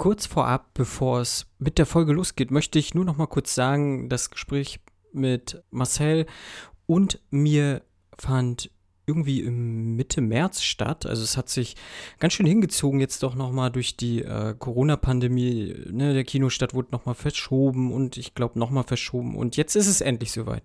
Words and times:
Kurz 0.00 0.24
vorab, 0.24 0.72
bevor 0.72 1.20
es 1.20 1.44
mit 1.58 1.76
der 1.76 1.84
Folge 1.84 2.14
losgeht, 2.14 2.50
möchte 2.50 2.78
ich 2.78 2.94
nur 2.94 3.04
noch 3.04 3.18
mal 3.18 3.26
kurz 3.26 3.54
sagen, 3.54 4.08
das 4.08 4.30
Gespräch 4.30 4.80
mit 5.12 5.62
Marcel 5.70 6.24
und 6.86 7.20
mir 7.28 7.82
fand 8.18 8.70
irgendwie 9.04 9.42
im 9.42 9.96
Mitte 9.96 10.22
März 10.22 10.62
statt. 10.62 11.04
Also 11.04 11.22
es 11.22 11.36
hat 11.36 11.50
sich 11.50 11.76
ganz 12.18 12.32
schön 12.32 12.46
hingezogen 12.46 12.98
jetzt 12.98 13.22
doch 13.22 13.34
noch 13.34 13.52
mal 13.52 13.68
durch 13.68 13.98
die 13.98 14.22
äh, 14.22 14.54
Corona-Pandemie. 14.58 15.74
Ne, 15.90 16.14
der 16.14 16.24
Kinostart 16.24 16.72
wurde 16.72 16.92
noch 16.92 17.04
mal 17.04 17.12
verschoben 17.12 17.92
und 17.92 18.16
ich 18.16 18.34
glaube 18.34 18.58
noch 18.58 18.70
mal 18.70 18.84
verschoben 18.84 19.36
und 19.36 19.58
jetzt 19.58 19.76
ist 19.76 19.86
es 19.86 20.00
endlich 20.00 20.32
soweit. 20.32 20.62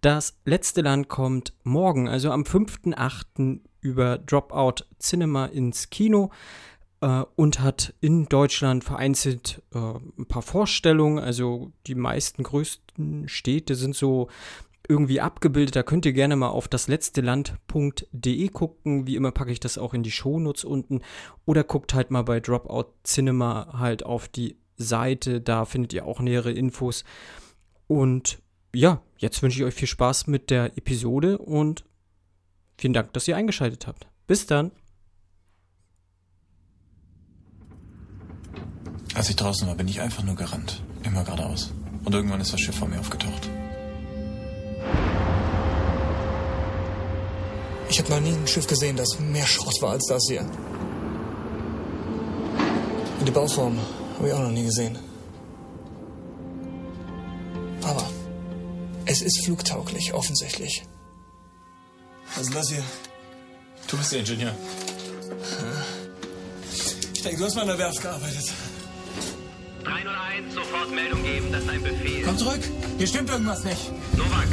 Das 0.00 0.36
letzte 0.44 0.80
Land 0.80 1.08
kommt 1.08 1.52
morgen, 1.62 2.08
also 2.08 2.32
am 2.32 2.42
5.8. 2.42 3.60
über 3.82 4.18
Dropout 4.18 4.84
Cinema 4.98 5.46
ins 5.46 5.90
Kino 5.90 6.32
äh, 7.04 7.24
und 7.36 7.60
hat 7.60 7.92
in 8.00 8.26
Deutschland 8.26 8.82
vereinzelt 8.82 9.62
äh, 9.74 9.78
ein 9.78 10.26
paar 10.26 10.42
Vorstellungen. 10.42 11.18
Also 11.18 11.72
die 11.86 11.94
meisten 11.94 12.42
größten 12.42 13.28
Städte 13.28 13.74
sind 13.74 13.94
so 13.94 14.28
irgendwie 14.88 15.20
abgebildet. 15.20 15.76
Da 15.76 15.82
könnt 15.82 16.06
ihr 16.06 16.14
gerne 16.14 16.34
mal 16.36 16.48
auf 16.48 16.66
das 16.66 16.88
letzte 16.88 17.20
Land.de 17.20 18.48
gucken. 18.48 19.06
Wie 19.06 19.16
immer 19.16 19.32
packe 19.32 19.52
ich 19.52 19.60
das 19.60 19.76
auch 19.76 19.92
in 19.92 20.02
die 20.02 20.10
Shownotes 20.10 20.64
unten. 20.64 21.02
Oder 21.44 21.62
guckt 21.62 21.92
halt 21.92 22.10
mal 22.10 22.22
bei 22.22 22.40
Dropout 22.40 22.92
Cinema 23.04 23.78
halt 23.78 24.04
auf 24.04 24.28
die 24.28 24.56
Seite. 24.76 25.42
Da 25.42 25.66
findet 25.66 25.92
ihr 25.92 26.06
auch 26.06 26.20
nähere 26.20 26.52
Infos. 26.52 27.04
Und 27.86 28.38
ja, 28.74 29.02
jetzt 29.18 29.42
wünsche 29.42 29.58
ich 29.58 29.64
euch 29.64 29.74
viel 29.74 29.88
Spaß 29.88 30.26
mit 30.26 30.48
der 30.48 30.76
Episode 30.78 31.36
und 31.36 31.84
vielen 32.78 32.94
Dank, 32.94 33.12
dass 33.12 33.28
ihr 33.28 33.36
eingeschaltet 33.36 33.86
habt. 33.86 34.08
Bis 34.26 34.46
dann. 34.46 34.72
Als 39.14 39.30
ich 39.30 39.36
draußen 39.36 39.68
war, 39.68 39.76
bin 39.76 39.86
ich 39.88 40.00
einfach 40.00 40.24
nur 40.24 40.34
gerannt. 40.34 40.82
Immer 41.04 41.22
geradeaus. 41.22 41.72
Und 42.04 42.14
irgendwann 42.14 42.40
ist 42.40 42.52
das 42.52 42.60
Schiff 42.60 42.76
vor 42.76 42.88
mir 42.88 42.98
aufgetaucht. 42.98 43.48
Ich 47.88 47.98
habe 48.00 48.10
noch 48.10 48.20
nie 48.20 48.32
ein 48.32 48.46
Schiff 48.46 48.66
gesehen, 48.66 48.96
das 48.96 49.20
mehr 49.20 49.46
Schrott 49.46 49.80
war 49.80 49.92
als 49.92 50.06
das 50.08 50.26
hier. 50.28 50.40
Und 53.20 53.28
die 53.28 53.30
Bauform 53.30 53.78
habe 54.18 54.28
ich 54.28 54.34
auch 54.34 54.40
noch 54.40 54.50
nie 54.50 54.64
gesehen. 54.64 54.98
Aber 57.84 58.10
es 59.06 59.22
ist 59.22 59.44
flugtauglich, 59.44 60.12
offensichtlich. 60.12 60.82
Was 62.34 62.48
ist 62.48 62.54
das 62.54 62.68
hier? 62.68 62.82
Du 63.86 63.96
bist 63.96 64.10
der 64.10 64.20
Ingenieur. 64.20 64.54
Ich 67.14 67.22
denke, 67.22 67.38
du 67.38 67.44
hast 67.44 67.54
mal 67.54 67.62
in 67.62 67.68
der 67.68 67.78
Werft 67.78 68.02
gearbeitet. 68.02 68.52
301, 69.84 70.54
sofort 70.54 70.90
Meldung 70.94 71.22
geben, 71.22 71.52
das 71.52 71.62
ist 71.62 71.68
ein 71.70 71.82
Befehl. 71.82 72.24
Komm 72.24 72.38
zurück! 72.38 72.60
Hier 72.96 73.06
stimmt 73.06 73.28
irgendwas 73.28 73.64
nicht. 73.64 73.92
Novak, 74.16 74.48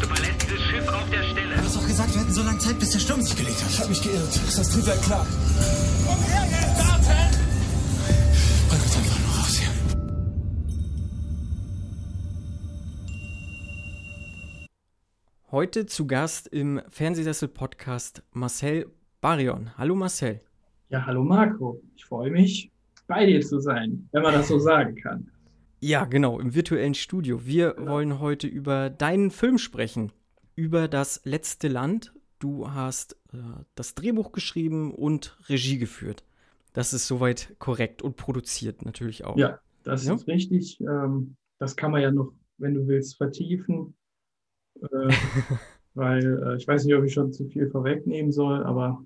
du 0.00 0.06
verlässt 0.06 0.42
dieses 0.42 0.62
Schiff 0.62 0.88
auf 0.88 1.10
der 1.10 1.22
Stelle. 1.22 1.54
Du 1.54 1.62
hast 1.62 1.76
doch 1.76 1.86
gesagt, 1.86 2.14
wir 2.14 2.22
hätten 2.22 2.32
so 2.32 2.42
lange 2.42 2.58
Zeit, 2.58 2.78
bis 2.78 2.90
der 2.90 2.98
Sturm 2.98 3.20
sich 3.20 3.36
gelegt 3.36 3.62
hat. 3.62 3.70
Ich 3.70 3.78
habe 3.78 3.90
mich 3.90 4.02
geirrt. 4.02 4.36
Ist 4.36 4.58
das 4.58 4.70
Triebwerk 4.70 5.02
klar? 5.02 5.26
Komm 6.06 6.22
her, 6.24 6.46
jetzt, 6.50 6.78
warten! 6.78 7.36
Bring 8.70 8.80
uns 8.80 8.96
einfach 8.96 9.18
nur 9.20 9.36
raus 9.36 9.58
hier. 9.58 9.68
Heute 15.50 15.86
zu 15.86 16.06
Gast 16.06 16.48
im 16.48 16.80
Fernsehsessel-Podcast 16.88 18.22
Marcel 18.32 18.90
Barion. 19.20 19.76
Hallo 19.76 19.94
Marcel. 19.94 20.40
Ja, 20.88 21.04
hallo 21.04 21.22
Marco. 21.22 21.82
Ich 21.96 22.04
freue 22.06 22.30
mich, 22.30 22.70
bei 23.08 23.26
dir 23.26 23.40
zu 23.40 23.58
sein, 23.60 24.08
wenn 24.12 24.22
man 24.22 24.34
das 24.34 24.48
so 24.48 24.58
sagen 24.60 24.94
kann. 24.96 25.30
Ja, 25.80 26.04
genau, 26.04 26.40
im 26.40 26.54
virtuellen 26.54 26.94
Studio. 26.94 27.44
Wir 27.46 27.72
Genau. 27.74 27.92
wollen 27.92 28.20
heute 28.20 28.46
über 28.46 28.90
deinen 28.90 29.30
Film 29.30 29.58
sprechen, 29.58 30.12
über 30.56 30.88
das 30.88 31.22
letzte 31.24 31.68
Land. 31.68 32.12
Du 32.38 32.70
hast 32.70 33.14
äh, 33.32 33.38
das 33.74 33.94
Drehbuch 33.96 34.32
geschrieben 34.32 34.94
und 34.94 35.36
Regie 35.48 35.78
geführt. 35.78 36.24
Das 36.72 36.92
ist 36.92 37.06
soweit 37.08 37.56
korrekt 37.58 38.02
und 38.02 38.16
produziert 38.16 38.84
natürlich 38.84 39.24
auch. 39.24 39.36
Ja, 39.36 39.58
das 39.84 40.04
Ja. 40.04 40.14
ist 40.14 40.28
richtig. 40.28 40.80
Ähm, 40.80 41.36
das 41.58 41.74
kann 41.76 41.90
man 41.90 42.02
ja 42.02 42.10
noch, 42.12 42.32
wenn 42.58 42.74
du 42.74 42.86
willst, 42.86 43.16
vertiefen. 43.16 43.94
Äh, 44.80 44.86
weil 45.94 46.42
äh, 46.44 46.56
ich 46.56 46.68
weiß 46.68 46.84
nicht, 46.84 46.94
ob 46.94 47.04
ich 47.04 47.12
schon 47.12 47.32
zu 47.32 47.46
viel 47.48 47.68
vorwegnehmen 47.70 48.30
soll, 48.32 48.62
aber 48.64 49.04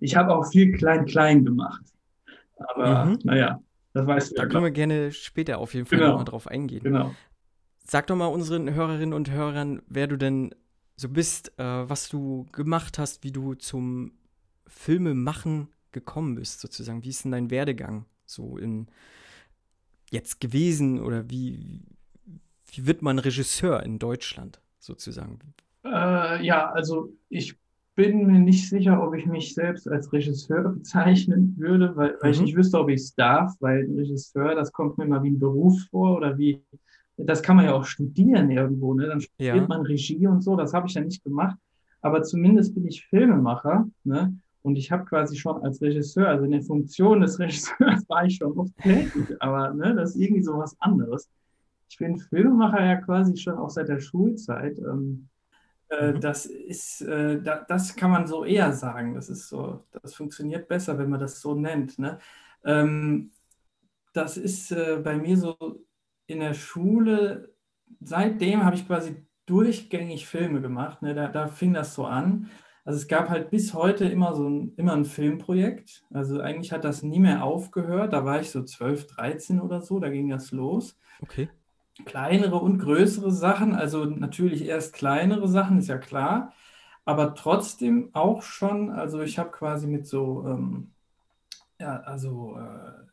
ich 0.00 0.16
habe 0.16 0.34
auch 0.34 0.50
viel 0.50 0.72
Klein-Klein 0.72 1.44
gemacht. 1.44 1.82
Aber 2.60 3.06
Mhm. 3.06 3.18
naja, 3.24 3.62
das 3.92 4.06
weißt 4.06 4.30
du 4.32 4.36
Da 4.36 4.42
ja. 4.42 4.48
können 4.48 4.64
wir 4.64 4.70
gerne 4.70 5.12
später 5.12 5.58
auf 5.58 5.74
jeden 5.74 5.86
Fall 5.86 5.98
Genau. 5.98 6.10
nochmal 6.10 6.24
drauf 6.24 6.46
eingehen. 6.46 6.82
Genau. 6.84 7.14
Sag 7.84 8.06
doch 8.06 8.16
mal 8.16 8.26
unseren 8.26 8.72
Hörerinnen 8.72 9.12
und 9.14 9.30
Hörern, 9.30 9.82
wer 9.88 10.06
du 10.06 10.16
denn 10.16 10.54
so 10.96 11.08
bist, 11.08 11.58
äh, 11.58 11.64
was 11.64 12.08
du 12.08 12.46
gemacht 12.52 12.98
hast, 12.98 13.24
wie 13.24 13.32
du 13.32 13.54
zum 13.54 14.12
Filmemachen 14.66 15.68
gekommen 15.92 16.36
bist, 16.36 16.60
sozusagen. 16.60 17.02
Wie 17.02 17.08
ist 17.08 17.24
denn 17.24 17.32
dein 17.32 17.50
Werdegang 17.50 18.04
so 18.26 18.58
in 18.58 18.86
jetzt 20.10 20.40
gewesen 20.40 21.00
oder 21.00 21.28
wie, 21.30 21.82
wie 22.72 22.86
wird 22.86 23.02
man 23.02 23.18
Regisseur 23.18 23.82
in 23.82 23.98
Deutschland 23.98 24.60
sozusagen? 24.78 25.38
Äh, 25.84 26.44
ja, 26.44 26.70
also 26.70 27.12
ich 27.28 27.56
bin 27.96 28.26
mir 28.26 28.38
nicht 28.38 28.68
sicher, 28.68 29.02
ob 29.06 29.14
ich 29.14 29.26
mich 29.26 29.54
selbst 29.54 29.88
als 29.88 30.12
Regisseur 30.12 30.70
bezeichnen 30.70 31.54
würde, 31.58 31.94
weil, 31.96 32.16
weil 32.20 32.30
ich 32.30 32.38
Mhm. 32.38 32.44
nicht 32.44 32.56
wüsste, 32.56 32.78
ob 32.80 32.88
ich 32.88 33.00
es 33.00 33.14
darf, 33.14 33.52
weil 33.60 33.84
ein 33.84 33.94
Regisseur, 33.96 34.54
das 34.54 34.72
kommt 34.72 34.98
mir 34.98 35.06
mal 35.06 35.22
wie 35.22 35.30
ein 35.30 35.38
Beruf 35.38 35.78
vor 35.90 36.16
oder 36.16 36.38
wie, 36.38 36.62
das 37.16 37.42
kann 37.42 37.56
man 37.56 37.66
ja 37.66 37.74
auch 37.74 37.84
studieren 37.84 38.50
irgendwo, 38.50 38.94
ne? 38.94 39.06
Dann 39.08 39.20
studiert 39.20 39.56
Ja. 39.56 39.66
man 39.68 39.82
Regie 39.82 40.26
und 40.26 40.42
so, 40.42 40.56
das 40.56 40.72
habe 40.72 40.86
ich 40.88 40.94
ja 40.94 41.02
nicht 41.02 41.22
gemacht, 41.24 41.58
aber 42.00 42.22
zumindest 42.22 42.74
bin 42.74 42.86
ich 42.86 43.06
Filmemacher, 43.06 43.86
ne? 44.04 44.34
Und 44.62 44.76
ich 44.76 44.92
habe 44.92 45.06
quasi 45.06 45.36
schon 45.36 45.62
als 45.62 45.80
Regisseur, 45.80 46.28
also 46.28 46.44
in 46.44 46.50
der 46.50 46.62
Funktion 46.62 47.20
des 47.22 47.38
Regisseurs 47.38 48.06
war 48.08 48.24
ich 48.26 48.36
schon 48.36 48.52
oft 48.58 48.72
tätig, 48.82 49.34
aber 49.40 49.72
ne, 49.74 49.94
das 49.94 50.10
ist 50.14 50.20
irgendwie 50.20 50.42
so 50.42 50.56
was 50.58 50.78
anderes. 50.80 51.28
Ich 51.90 51.96
bin 51.98 52.18
Filmemacher 52.18 52.84
ja 52.84 52.96
quasi 52.96 53.36
schon 53.38 53.54
auch 53.54 53.70
seit 53.70 53.88
der 53.88 54.00
Schulzeit. 54.00 54.78
Ähm, 54.78 55.29
äh, 55.90 56.12
Mhm. 56.12 56.20
Das 56.20 56.46
ist, 56.46 57.02
äh, 57.02 57.40
da, 57.42 57.64
das 57.68 57.96
kann 57.96 58.10
man 58.10 58.26
so 58.26 58.44
eher 58.44 58.72
sagen. 58.72 59.14
Das 59.14 59.28
ist 59.28 59.48
so, 59.48 59.84
das 60.02 60.14
funktioniert 60.14 60.68
besser, 60.68 60.98
wenn 60.98 61.10
man 61.10 61.20
das 61.20 61.40
so 61.40 61.54
nennt. 61.54 61.98
Ne? 61.98 62.18
Ähm, 62.64 63.32
das 64.12 64.36
ist 64.36 64.72
äh, 64.72 65.00
bei 65.02 65.16
mir 65.16 65.36
so 65.36 65.56
in 66.26 66.40
der 66.40 66.54
Schule, 66.54 67.54
seitdem 68.00 68.64
habe 68.64 68.76
ich 68.76 68.86
quasi 68.86 69.26
durchgängig 69.46 70.26
Filme 70.26 70.60
gemacht. 70.60 71.02
Ne? 71.02 71.14
Da, 71.14 71.28
da 71.28 71.48
fing 71.48 71.74
das 71.74 71.94
so 71.94 72.06
an. 72.06 72.50
Also 72.84 72.98
es 72.98 73.08
gab 73.08 73.28
halt 73.28 73.50
bis 73.50 73.74
heute 73.74 74.06
immer 74.06 74.34
so 74.34 74.48
ein, 74.48 74.74
immer 74.76 74.94
ein 74.94 75.04
Filmprojekt. 75.04 76.04
Also 76.12 76.40
eigentlich 76.40 76.72
hat 76.72 76.84
das 76.84 77.02
nie 77.02 77.18
mehr 77.20 77.44
aufgehört. 77.44 78.12
Da 78.12 78.24
war 78.24 78.40
ich 78.40 78.50
so 78.50 78.64
12, 78.64 79.06
13 79.06 79.60
oder 79.60 79.82
so, 79.82 80.00
da 80.00 80.08
ging 80.08 80.28
das 80.28 80.52
los 80.52 80.98
Okay. 81.22 81.50
Kleinere 82.04 82.56
und 82.56 82.78
größere 82.78 83.32
Sachen, 83.32 83.74
also 83.74 84.04
natürlich 84.04 84.64
erst 84.66 84.94
kleinere 84.94 85.48
Sachen, 85.48 85.78
ist 85.78 85.88
ja 85.88 85.98
klar, 85.98 86.52
aber 87.04 87.34
trotzdem 87.34 88.10
auch 88.14 88.42
schon, 88.42 88.90
also 88.90 89.22
ich 89.22 89.38
habe 89.38 89.50
quasi 89.50 89.86
mit 89.86 90.06
so, 90.06 90.44
ähm, 90.46 90.92
ja, 91.80 92.00
also 92.00 92.58
äh, 92.58 93.09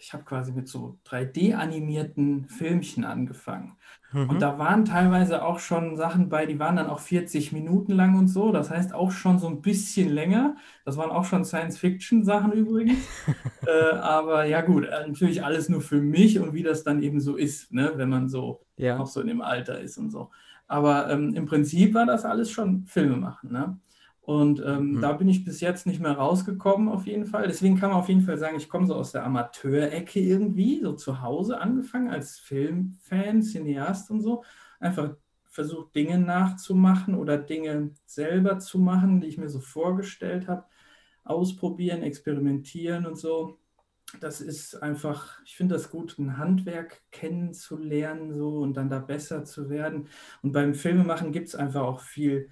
ich 0.00 0.14
habe 0.14 0.24
quasi 0.24 0.50
mit 0.52 0.66
so 0.66 0.98
3D-animierten 1.06 2.46
Filmchen 2.46 3.04
angefangen. 3.04 3.76
Mhm. 4.12 4.30
Und 4.30 4.42
da 4.42 4.58
waren 4.58 4.86
teilweise 4.86 5.44
auch 5.44 5.58
schon 5.58 5.96
Sachen 5.96 6.30
bei, 6.30 6.46
die 6.46 6.58
waren 6.58 6.76
dann 6.76 6.88
auch 6.88 7.00
40 7.00 7.52
Minuten 7.52 7.92
lang 7.92 8.18
und 8.18 8.28
so. 8.28 8.50
Das 8.50 8.70
heißt 8.70 8.94
auch 8.94 9.10
schon 9.10 9.38
so 9.38 9.46
ein 9.46 9.60
bisschen 9.60 10.08
länger. 10.08 10.56
Das 10.86 10.96
waren 10.96 11.10
auch 11.10 11.26
schon 11.26 11.44
Science-Fiction-Sachen 11.44 12.52
übrigens. 12.52 12.98
äh, 13.66 13.94
aber 13.96 14.46
ja 14.46 14.62
gut, 14.62 14.86
äh, 14.86 15.06
natürlich 15.06 15.44
alles 15.44 15.68
nur 15.68 15.82
für 15.82 16.00
mich 16.00 16.40
und 16.40 16.54
wie 16.54 16.62
das 16.62 16.82
dann 16.82 17.02
eben 17.02 17.20
so 17.20 17.36
ist, 17.36 17.70
ne, 17.72 17.92
wenn 17.96 18.08
man 18.08 18.30
so 18.30 18.62
ja. 18.76 18.98
auch 18.98 19.06
so 19.06 19.20
in 19.20 19.26
dem 19.26 19.42
Alter 19.42 19.80
ist 19.80 19.98
und 19.98 20.10
so. 20.10 20.30
Aber 20.66 21.10
ähm, 21.10 21.34
im 21.34 21.44
Prinzip 21.44 21.92
war 21.92 22.06
das 22.06 22.24
alles 22.24 22.50
schon 22.50 22.86
Filme 22.86 23.16
machen, 23.16 23.52
ne? 23.52 23.78
Und 24.30 24.60
ähm, 24.64 24.94
Mhm. 24.94 25.00
da 25.00 25.12
bin 25.14 25.28
ich 25.28 25.44
bis 25.44 25.60
jetzt 25.60 25.86
nicht 25.86 26.00
mehr 26.00 26.12
rausgekommen, 26.12 26.88
auf 26.88 27.06
jeden 27.06 27.26
Fall. 27.26 27.48
Deswegen 27.48 27.78
kann 27.78 27.90
man 27.90 27.98
auf 27.98 28.08
jeden 28.08 28.20
Fall 28.22 28.38
sagen, 28.38 28.56
ich 28.56 28.68
komme 28.68 28.86
so 28.86 28.94
aus 28.94 29.10
der 29.12 29.24
Amateurecke 29.24 30.20
irgendwie, 30.20 30.80
so 30.82 30.92
zu 30.94 31.20
Hause 31.22 31.60
angefangen 31.60 32.10
als 32.10 32.38
Filmfan, 32.38 33.42
Cineast 33.42 34.10
und 34.10 34.20
so. 34.22 34.44
Einfach 34.78 35.16
versucht, 35.46 35.96
Dinge 35.96 36.18
nachzumachen 36.18 37.16
oder 37.16 37.38
Dinge 37.38 37.90
selber 38.06 38.60
zu 38.60 38.78
machen, 38.78 39.20
die 39.20 39.26
ich 39.28 39.38
mir 39.38 39.48
so 39.48 39.58
vorgestellt 39.60 40.46
habe. 40.46 40.64
Ausprobieren, 41.24 42.02
experimentieren 42.02 43.06
und 43.06 43.16
so. 43.16 43.58
Das 44.20 44.40
ist 44.40 44.74
einfach, 44.82 45.40
ich 45.44 45.56
finde 45.56 45.74
das 45.76 45.90
gut, 45.90 46.18
ein 46.18 46.36
Handwerk 46.38 47.02
kennenzulernen 47.12 48.32
so 48.34 48.58
und 48.58 48.74
dann 48.76 48.90
da 48.90 48.98
besser 49.00 49.44
zu 49.44 49.70
werden. 49.70 50.08
Und 50.42 50.52
beim 50.52 50.74
Filmemachen 50.74 51.32
gibt 51.32 51.48
es 51.48 51.54
einfach 51.56 51.82
auch 51.82 52.00
viel 52.00 52.50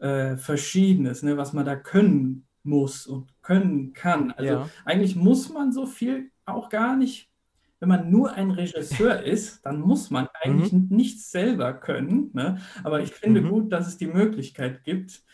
äh, 0.00 0.36
Verschiedenes, 0.36 1.22
ne, 1.22 1.36
was 1.36 1.52
man 1.52 1.64
da 1.66 1.76
können 1.76 2.46
muss 2.62 3.06
und 3.06 3.32
können 3.42 3.92
kann. 3.92 4.32
Also 4.32 4.52
Ja. 4.52 4.68
eigentlich 4.84 5.16
muss 5.16 5.48
man 5.48 5.72
so 5.72 5.86
viel 5.86 6.30
auch 6.44 6.68
gar 6.68 6.96
nicht. 6.96 7.30
Wenn 7.78 7.88
man 7.88 8.10
nur 8.10 8.32
ein 8.32 8.50
Regisseur 8.50 9.22
ist, 9.24 9.64
dann 9.64 9.80
muss 9.80 10.10
man 10.10 10.28
eigentlich 10.42 10.72
Mhm. 10.72 10.88
nichts 10.90 11.30
selber 11.30 11.72
können. 11.72 12.30
Ne? 12.34 12.58
Aber 12.84 13.00
ich 13.00 13.12
finde 13.14 13.40
Mhm. 13.40 13.48
gut, 13.48 13.72
dass 13.72 13.86
es 13.88 13.96
die 13.96 14.06
Möglichkeit 14.08 14.84
gibt. 14.84 15.24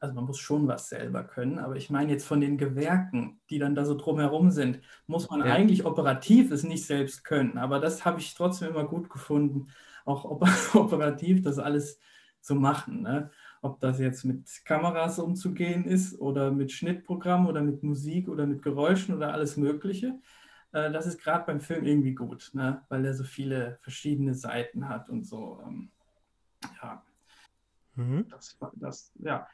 Also 0.00 0.14
man 0.14 0.24
muss 0.24 0.38
schon 0.38 0.66
was 0.68 0.88
selber 0.90 1.24
können, 1.24 1.58
aber 1.58 1.76
ich 1.76 1.88
meine 1.88 2.12
jetzt 2.12 2.26
von 2.26 2.40
den 2.40 2.58
Gewerken, 2.58 3.40
die 3.48 3.58
dann 3.58 3.74
da 3.74 3.84
so 3.84 3.94
drumherum 3.96 4.50
sind, 4.50 4.80
muss 5.06 5.30
man 5.30 5.40
Ja. 5.40 5.46
eigentlich 5.46 5.86
operativ 5.86 6.50
es 6.50 6.64
nicht 6.64 6.84
selbst 6.84 7.24
können. 7.24 7.56
Aber 7.56 7.80
das 7.80 8.04
habe 8.04 8.20
ich 8.20 8.34
trotzdem 8.34 8.70
immer 8.70 8.84
gut 8.84 9.08
gefunden, 9.08 9.68
auch 10.04 10.24
op 10.24 10.42
operativ 10.74 11.42
das 11.42 11.58
alles 11.58 11.98
zu 12.40 12.54
machen. 12.56 13.02
Ne? 13.02 13.30
Ob 13.62 13.80
das 13.80 13.98
jetzt 13.98 14.24
mit 14.24 14.48
Kameras 14.64 15.18
umzugehen 15.18 15.84
ist 15.84 16.18
oder 16.20 16.50
mit 16.50 16.72
Schnittprogrammen 16.72 17.46
oder 17.48 17.62
mit 17.62 17.82
Musik 17.82 18.28
oder 18.28 18.46
mit 18.46 18.62
Geräuschen 18.62 19.14
oder 19.14 19.32
alles 19.32 19.56
Mögliche. 19.56 20.18
Äh, 20.72 20.90
Das 20.92 21.06
ist 21.06 21.20
gerade 21.20 21.44
beim 21.46 21.60
Film 21.60 21.84
irgendwie 21.84 22.14
gut, 22.14 22.50
ne? 22.54 22.84
weil 22.88 23.04
er 23.04 23.14
so 23.14 23.24
viele 23.24 23.78
verschiedene 23.82 24.34
Seiten 24.34 24.88
hat 24.88 25.08
und 25.08 25.24
so. 25.24 25.60
ähm, 25.66 25.90
Ja, 26.82 27.02
Mhm. 27.96 28.26
das, 28.30 28.58
das, 28.74 29.12
ja. 29.18 29.46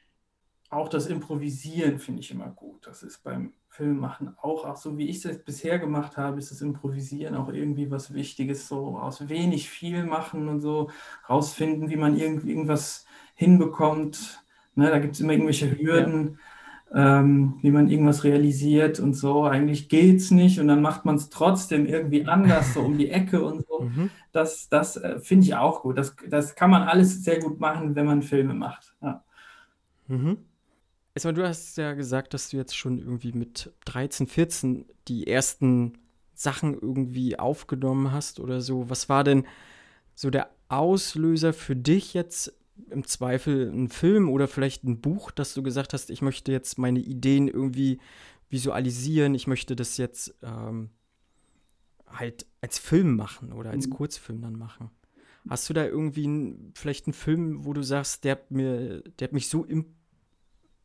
Auch 0.71 0.89
das 0.89 1.07
Improvisieren 1.07 1.99
finde 1.99 2.21
ich 2.23 2.31
immer 2.31 2.51
gut. 2.51 2.87
Das 2.87 3.03
ist 3.03 3.23
beim 3.23 3.55
Filmmachen 3.69 4.37
auch, 4.39 4.65
auch 4.65 4.77
so 4.77 4.99
wie 4.99 5.09
ich 5.09 5.25
es 5.25 5.45
bisher 5.45 5.79
gemacht 5.79 6.17
habe, 6.17 6.39
ist 6.39 6.51
das 6.51 6.63
Improvisieren 6.63 7.35
auch 7.37 7.49
irgendwie 7.53 7.91
was 7.91 8.15
Wichtiges, 8.15 8.69
so 8.69 8.99
aus 8.99 9.29
wenig 9.29 9.69
viel 9.71 10.05
machen 10.05 10.49
und 10.49 10.61
so 10.61 10.91
rausfinden, 11.29 11.91
wie 11.91 11.97
man 11.97 12.17
irgend, 12.17 12.45
irgendwas 12.45 13.07
hinbekommt. 13.43 14.43
Ne, 14.75 14.89
da 14.89 14.99
gibt 14.99 15.15
es 15.15 15.21
immer 15.21 15.33
irgendwelche 15.33 15.79
Hürden, 15.79 16.39
ähm, 16.95 17.59
wie 17.63 17.71
man 17.71 17.89
irgendwas 17.89 18.25
realisiert 18.25 19.01
und 19.01 19.15
so. 19.15 19.45
Eigentlich 19.45 19.89
geht 19.89 20.17
es 20.17 20.31
nicht 20.31 20.61
und 20.61 20.69
dann 20.69 20.83
macht 20.83 21.05
man 21.05 21.17
es 21.17 21.29
trotzdem 21.29 21.87
irgendwie 21.87 22.25
anders, 22.27 22.75
so 22.75 22.81
um 22.81 22.97
die 22.97 23.11
Ecke 23.11 23.45
und 23.45 23.67
so. 23.67 23.81
Mhm. 23.81 24.11
Das, 24.33 24.69
das 24.69 24.97
äh, 24.97 25.19
finde 25.21 25.47
ich 25.47 25.55
auch 25.55 25.83
gut. 25.83 25.99
Das, 25.99 26.17
das 26.29 26.55
kann 26.55 26.71
man 26.71 26.83
alles 26.83 27.25
sehr 27.25 27.41
gut 27.41 27.61
machen, 27.61 27.95
wenn 27.95 28.07
man 28.07 28.23
Filme 28.23 28.55
macht. 28.55 28.95
Ja. 29.03 29.23
Mhm. 30.09 30.39
Erstmal, 31.15 31.35
du 31.35 31.47
hast 31.47 31.77
ja 31.77 31.93
gesagt, 31.93 32.33
dass 32.33 32.49
du 32.49 32.57
jetzt 32.57 32.77
schon 32.77 32.99
irgendwie 32.99 33.33
mit 33.33 33.71
13, 33.85 34.27
14 34.27 34.87
die 35.09 35.27
ersten 35.27 35.99
Sachen 36.35 36.75
irgendwie 36.75 37.39
aufgenommen 37.39 38.13
hast 38.13 38.41
oder 38.41 38.63
so. 38.63 38.89
Was 38.89 39.11
war 39.11 39.23
denn 39.23 39.45
so 40.15 40.31
der 40.31 40.49
Auslöser 40.69 41.53
für 41.53 41.77
dich 41.77 42.15
jetzt 42.15 42.55
im 42.91 43.07
Zweifel 43.07 43.71
ein 43.71 43.89
Film 43.89 44.29
oder 44.29 44.49
vielleicht 44.49 44.85
ein 44.85 45.01
Buch, 45.01 45.31
dass 45.31 45.55
du 45.55 45.63
gesagt 45.63 45.93
hast, 45.93 46.11
ich 46.11 46.23
möchte 46.23 46.53
jetzt 46.53 46.79
meine 46.79 47.01
Ideen 47.01 47.49
irgendwie 47.49 48.01
visualisieren, 48.51 49.35
ich 49.35 49.47
möchte 49.47 49.77
das 49.77 49.97
jetzt 49.97 50.35
ähm, 50.43 50.91
halt 52.07 52.47
als 52.61 52.79
Film 52.79 53.17
machen 53.17 53.53
oder 53.53 53.71
als 53.71 53.87
Mhm. 53.87 53.91
Kurzfilm 53.93 54.43
dann 54.43 54.59
machen. 54.59 54.91
Hast 55.49 55.69
du 55.69 55.75
da 55.75 55.85
irgendwie 55.85 56.27
ein, 56.27 56.73
vielleicht 56.75 57.07
einen 57.07 57.15
Film, 57.15 57.65
wo 57.65 57.73
du 57.73 57.83
sagst, 57.83 58.25
der 58.25 58.33
hat 58.33 58.51
mir, 58.51 59.03
der 59.19 59.29
hat 59.29 59.33
mich 59.33 59.49
so 59.49 59.65
im, 59.65 59.87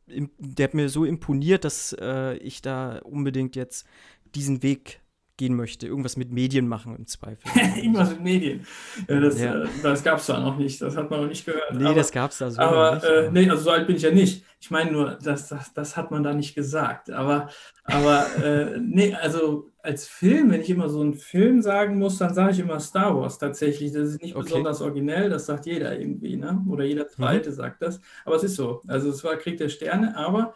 im, 0.08 0.30
der 0.38 0.64
hat 0.64 0.74
mir 0.74 0.88
so 0.88 1.04
imponiert, 1.04 1.64
dass 1.64 1.94
äh, 2.00 2.36
ich 2.38 2.60
da 2.62 2.98
unbedingt 2.98 3.54
jetzt 3.54 3.86
diesen 4.34 4.62
Weg 4.62 5.00
gehen 5.38 5.56
möchte. 5.56 5.86
Irgendwas 5.86 6.18
mit 6.18 6.30
Medien 6.30 6.68
machen 6.68 6.94
im 6.94 7.06
Zweifel. 7.06 7.48
Irgendwas 7.76 8.10
mit 8.10 8.22
Medien. 8.22 8.66
Ja, 9.08 9.20
das 9.20 9.40
Ja. 9.40 9.62
Äh, 9.62 9.68
das 9.82 10.04
gab 10.04 10.18
es 10.18 10.26
da 10.26 10.38
noch 10.38 10.58
nicht. 10.58 10.82
Das 10.82 10.96
hat 10.96 11.10
man 11.10 11.22
noch 11.22 11.28
nicht 11.28 11.46
gehört. 11.46 11.72
nee, 11.74 11.86
aber, 11.86 11.94
das 11.94 12.12
gab's 12.12 12.38
da 12.38 12.50
so 12.50 12.60
aber 12.60 12.96
nicht. 12.96 13.04
äh, 13.04 13.30
nee, 13.32 13.48
also 13.48 13.62
so 13.62 13.70
alt 13.70 13.86
bin 13.86 13.96
ich 13.96 14.02
ja 14.02 14.10
nicht. 14.10 14.44
Ich 14.60 14.70
meine 14.70 14.90
nur, 14.92 15.18
das, 15.22 15.48
das, 15.48 15.72
das 15.72 15.96
hat 15.96 16.10
man 16.10 16.22
da 16.22 16.34
nicht 16.34 16.54
gesagt. 16.54 17.10
Aber, 17.10 17.48
aber 17.84 18.26
äh, 18.44 18.78
nee, 18.80 19.14
also 19.14 19.70
als 19.80 20.06
Film, 20.08 20.50
wenn 20.50 20.60
ich 20.60 20.68
immer 20.68 20.88
so 20.88 21.00
einen 21.00 21.14
Film 21.14 21.62
sagen 21.62 21.98
muss, 21.98 22.18
dann 22.18 22.34
sage 22.34 22.52
ich 22.52 22.58
immer 22.58 22.80
Star 22.80 23.16
Wars 23.16 23.38
tatsächlich. 23.38 23.92
Das 23.92 24.08
ist 24.08 24.22
nicht 24.22 24.34
Okay. 24.34 24.44
besonders 24.44 24.82
originell, 24.82 25.30
das 25.30 25.46
sagt 25.46 25.64
jeder 25.66 25.98
irgendwie, 25.98 26.36
ne? 26.36 26.62
Oder 26.68 26.84
jeder 26.84 27.08
Zweite 27.08 27.52
sagt 27.52 27.80
das. 27.80 28.00
Aber 28.24 28.36
es 28.36 28.42
ist 28.42 28.56
so. 28.56 28.82
Also 28.88 29.08
es 29.10 29.22
war 29.24 29.36
Krieg 29.36 29.56
der 29.56 29.68
Sterne, 29.70 30.16
aber 30.16 30.54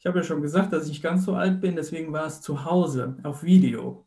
ich 0.00 0.06
habe 0.06 0.18
ja 0.18 0.24
schon 0.24 0.42
gesagt, 0.42 0.72
dass 0.72 0.84
ich 0.84 0.90
nicht 0.90 1.02
ganz 1.02 1.24
so 1.26 1.34
alt 1.34 1.60
bin, 1.60 1.76
deswegen 1.76 2.12
war 2.12 2.26
es 2.26 2.40
zu 2.40 2.64
Hause 2.64 3.16
auf 3.22 3.42
Video. 3.44 4.06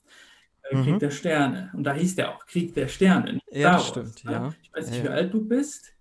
Äh, 0.63 0.75
Krieg 0.83 0.95
Mhm. 0.95 0.99
der 0.99 1.11
Sterne. 1.11 1.71
Und 1.73 1.83
da 1.83 1.93
hieß 1.93 2.15
der 2.15 2.31
auch 2.35 2.45
Krieg 2.45 2.73
der 2.75 2.87
Sterne. 2.87 3.39
Ja, 3.51 3.73
Wars, 3.73 3.87
stimmt, 3.89 4.25
ne? 4.25 4.31
ja. 4.31 4.53
Ich 4.63 4.73
weiß 4.73 4.89
nicht, 4.89 5.03
wie 5.03 5.07
ja. 5.07 5.13
alt 5.13 5.33
du 5.33 5.45
bist. 5.47 5.93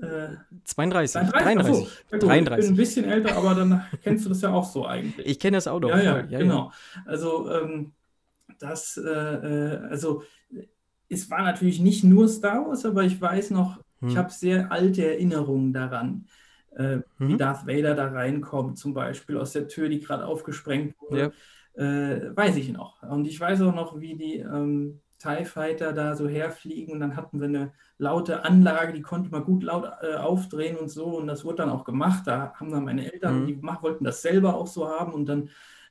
Äh, 0.00 0.28
32, 0.64 1.30
33. 1.30 1.32
33, 1.32 1.58
Achso, 1.58 1.72
ja 1.74 1.80
gut, 1.80 1.88
Ich 2.04 2.10
bin 2.10 2.20
33. 2.20 2.70
ein 2.70 2.76
bisschen 2.76 3.04
älter, 3.06 3.36
aber 3.36 3.54
dann 3.54 3.84
kennst 4.02 4.24
du 4.24 4.28
das 4.28 4.40
ja 4.42 4.52
auch 4.52 4.64
so 4.70 4.86
eigentlich. 4.86 5.26
Ich 5.26 5.38
kenne 5.40 5.56
das 5.56 5.66
auch 5.68 5.80
noch. 5.80 5.90
ja, 5.90 6.02
ja, 6.02 6.24
ja, 6.26 6.38
genau. 6.38 6.72
Also 7.06 7.50
ähm, 7.50 7.92
das, 8.58 8.96
äh, 8.96 9.08
äh, 9.10 9.76
also 9.88 10.22
es 11.08 11.30
war 11.30 11.42
natürlich 11.42 11.80
nicht 11.80 12.04
nur 12.04 12.28
Star 12.28 12.66
Wars, 12.66 12.84
aber 12.84 13.04
ich 13.04 13.20
weiß 13.20 13.50
noch, 13.50 13.78
ich 14.02 14.10
Hm. 14.10 14.16
habe 14.18 14.30
sehr 14.32 14.70
alte 14.72 15.06
Erinnerungen 15.06 15.72
daran, 15.72 16.26
äh, 16.76 16.98
wie 17.18 17.34
Mhm. 17.34 17.38
Darth 17.38 17.66
Vader 17.66 17.94
da 17.94 18.08
reinkommt, 18.08 18.78
zum 18.78 18.94
Beispiel 18.94 19.36
aus 19.38 19.52
der 19.52 19.68
Tür, 19.68 19.88
die 19.88 20.00
gerade 20.00 20.26
aufgesprengt 20.26 20.94
wurde. 21.00 21.32
Äh, 21.74 22.36
weiß 22.36 22.56
ich 22.56 22.70
noch. 22.72 23.02
Und 23.02 23.26
ich 23.26 23.40
weiß 23.40 23.62
auch 23.62 23.74
noch, 23.74 23.98
wie 24.00 24.14
die 24.16 24.36
ähm, 24.38 25.00
TIE 25.18 25.44
Fighter 25.44 25.92
da 25.92 26.14
so 26.14 26.28
herfliegen. 26.28 26.94
Und 26.94 27.00
dann 27.00 27.16
hatten 27.16 27.40
wir 27.40 27.48
eine 27.48 27.72
laute 27.98 28.44
Anlage, 28.44 28.92
die 28.92 29.02
konnte 29.02 29.30
man 29.30 29.44
gut 29.44 29.62
laut 29.64 29.90
äh, 30.02 30.14
aufdrehen 30.14 30.76
und 30.76 30.88
so. 30.88 31.06
Und 31.18 31.26
das 31.26 31.44
wurde 31.44 31.56
dann 31.58 31.70
auch 31.70 31.84
gemacht. 31.84 32.26
Da 32.26 32.52
haben 32.54 32.70
dann 32.70 32.84
meine 32.84 33.12
Eltern, 33.12 33.42
Mhm. 33.42 33.46
die 33.46 33.58
mach, 33.60 33.82
wollten 33.82 34.04
das 34.04 34.22
selber 34.22 34.54
auch 34.54 34.66
so 34.68 34.88
haben. 34.88 35.12
Und 35.12 35.26
dann, 35.26 35.48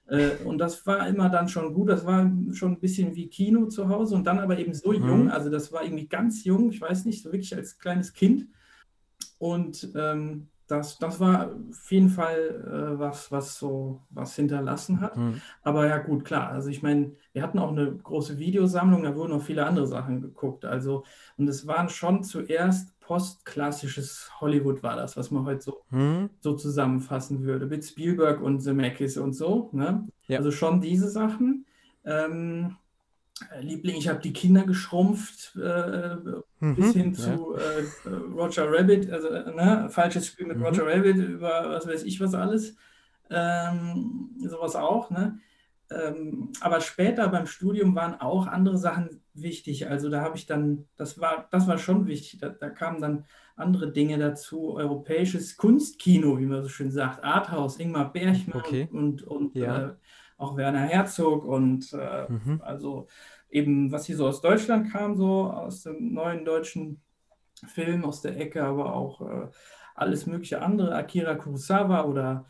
äh, 0.08 0.36
und 0.46 0.58
das 0.60 0.86
war 0.86 1.06
immer 1.08 1.30
dann 1.30 1.50
schon 1.50 1.74
gut. 1.74 1.90
Das 1.90 2.06
war 2.06 2.32
schon 2.54 2.74
ein 2.74 2.80
bisschen 2.80 3.16
wie 3.16 3.28
Kino 3.28 3.66
zu 3.68 3.90
Hause. 3.90 4.16
Und 4.16 4.26
dann 4.26 4.40
aber 4.40 4.58
eben 4.60 4.74
so 4.74 4.92
Mhm. 4.94 5.08
jung. 5.08 5.30
Also 5.32 5.50
das 5.50 5.72
war 5.74 5.84
irgendwie 5.84 6.08
ganz 6.08 6.46
jung. 6.46 6.70
Ich 6.72 6.80
weiß 6.80 7.04
nicht, 7.06 7.24
so 7.24 7.32
wirklich 7.32 7.54
als 7.56 7.78
kleines 7.78 8.14
Kind. 8.14 8.48
Und 9.38 9.90
ähm, 9.96 10.48
das, 10.68 10.98
das 10.98 11.20
war 11.20 11.52
auf 11.70 11.92
jeden 11.92 12.10
Fall 12.10 12.94
äh, 12.96 13.00
was, 13.00 13.32
was 13.32 13.58
so 13.58 14.02
was 14.10 14.36
hinterlassen 14.36 15.02
hat. 15.02 15.16
Hm. 15.16 15.42
Aber 15.62 15.88
ja, 15.88 15.98
gut, 15.98 16.26
klar. 16.26 16.50
Also 16.50 16.70
ich 16.70 16.82
meine, 16.82 17.14
wir 17.34 17.44
hatten 17.44 17.60
auch 17.60 17.72
eine 17.72 17.96
große 17.96 18.38
Videosammlung, 18.38 19.04
da 19.04 19.16
wurden 19.16 19.34
auch 19.34 19.42
viele 19.42 19.66
andere 19.66 19.88
Sachen 19.88 20.22
geguckt. 20.22 20.66
Also, 20.66 21.04
und 21.38 21.48
es 21.48 21.68
waren 21.68 21.90
schon 21.90 22.24
zuerst 22.24 22.98
postklassisches 23.00 24.32
Hollywood 24.40 24.82
war 24.82 24.96
das, 24.96 25.18
was 25.18 25.30
man 25.30 25.46
heute 25.46 25.62
so, 25.62 25.82
Hm. 25.90 26.30
so 26.40 26.56
zusammenfassen 26.56 27.44
würde, 27.44 27.66
mit 27.66 27.84
Spielberg 27.86 28.42
und 28.42 28.62
Zemeckis 28.62 29.18
und 29.18 29.34
so. 29.34 29.70
Ne? 29.74 30.08
Ja. 30.28 30.38
Also 30.38 30.52
schon 30.52 30.80
diese 30.80 31.10
Sachen. 31.10 31.66
Ähm, 32.06 32.78
Liebling, 33.62 33.96
ich 33.98 34.08
habe 34.08 34.20
die 34.20 34.34
Kinder 34.34 34.64
geschrumpft, 34.64 35.56
äh, 35.56 36.16
bis 36.76 36.88
Mhm. 36.88 36.92
hin 36.94 37.14
Ja. 37.16 37.38
zu 37.38 37.56
äh, 37.56 37.86
Roger 38.08 38.72
Rabbit, 38.72 39.10
also 39.12 39.28
äh, 39.30 39.54
ne, 39.54 39.90
falsches 39.90 40.28
Spiel 40.28 40.48
mit 40.48 40.58
Mhm. 40.58 40.64
Roger 40.66 40.86
Rabbit 40.88 41.18
über 41.18 41.70
was 41.70 41.88
weiß 41.88 42.04
ich 42.04 42.20
was 42.20 42.34
alles. 42.34 42.76
Ähm, 43.30 44.32
sowas 44.40 44.76
auch, 44.76 45.10
ne? 45.10 45.40
Ähm, 45.92 46.52
aber 46.62 46.82
später 46.82 47.28
beim 47.30 47.46
Studium 47.46 47.96
waren 47.96 48.16
auch 48.20 48.48
andere 48.48 48.78
Sachen 48.78 49.22
wichtig. 49.34 49.90
Also 49.90 50.10
da 50.10 50.22
habe 50.22 50.38
ich 50.38 50.46
dann, 50.46 50.88
das 50.98 51.20
war, 51.20 51.48
das 51.52 51.68
war 51.68 51.78
schon 51.78 52.08
wichtig. 52.08 52.40
Da, 52.40 52.50
da 52.50 52.70
kamen 52.70 53.02
dann 53.02 53.26
andere 53.56 53.92
Dinge 53.92 54.18
dazu. 54.18 54.76
Europäisches 54.76 55.58
Kunstkino, 55.58 56.40
wie 56.40 56.46
man 56.46 56.64
so 56.64 56.70
schön 56.70 56.92
sagt, 56.92 57.24
Arthouse, 57.24 57.80
Ingmar 57.80 58.12
Bergmann 58.14 58.62
Okay. 58.62 58.88
und, 58.92 59.24
und 59.24 59.56
Ja. 59.56 59.90
äh, 59.90 59.94
auch 60.38 60.58
Werner 60.58 60.80
Herzog 60.80 61.46
und 61.46 61.94
äh, 61.94 62.26
Mhm. 62.30 62.62
also 62.64 63.08
eben, 63.54 63.92
was 63.92 64.06
hier 64.08 64.18
so 64.18 64.28
aus 64.28 64.42
Deutschland 64.42 64.92
kam, 64.92 65.16
so 65.16 65.46
aus 65.52 65.84
dem 65.84 66.14
neuen 66.14 66.46
deutschen 66.46 67.02
Film, 67.68 68.06
aus 68.06 68.22
der 68.22 68.38
Ecke, 68.40 68.64
aber 68.64 68.94
auch 68.96 69.22
äh, 69.22 69.50
alles 69.96 70.26
mögliche 70.28 70.62
andere, 70.62 70.96
Akira 70.96 71.36
Kurosawa 71.36 72.04
oder, 72.06 72.46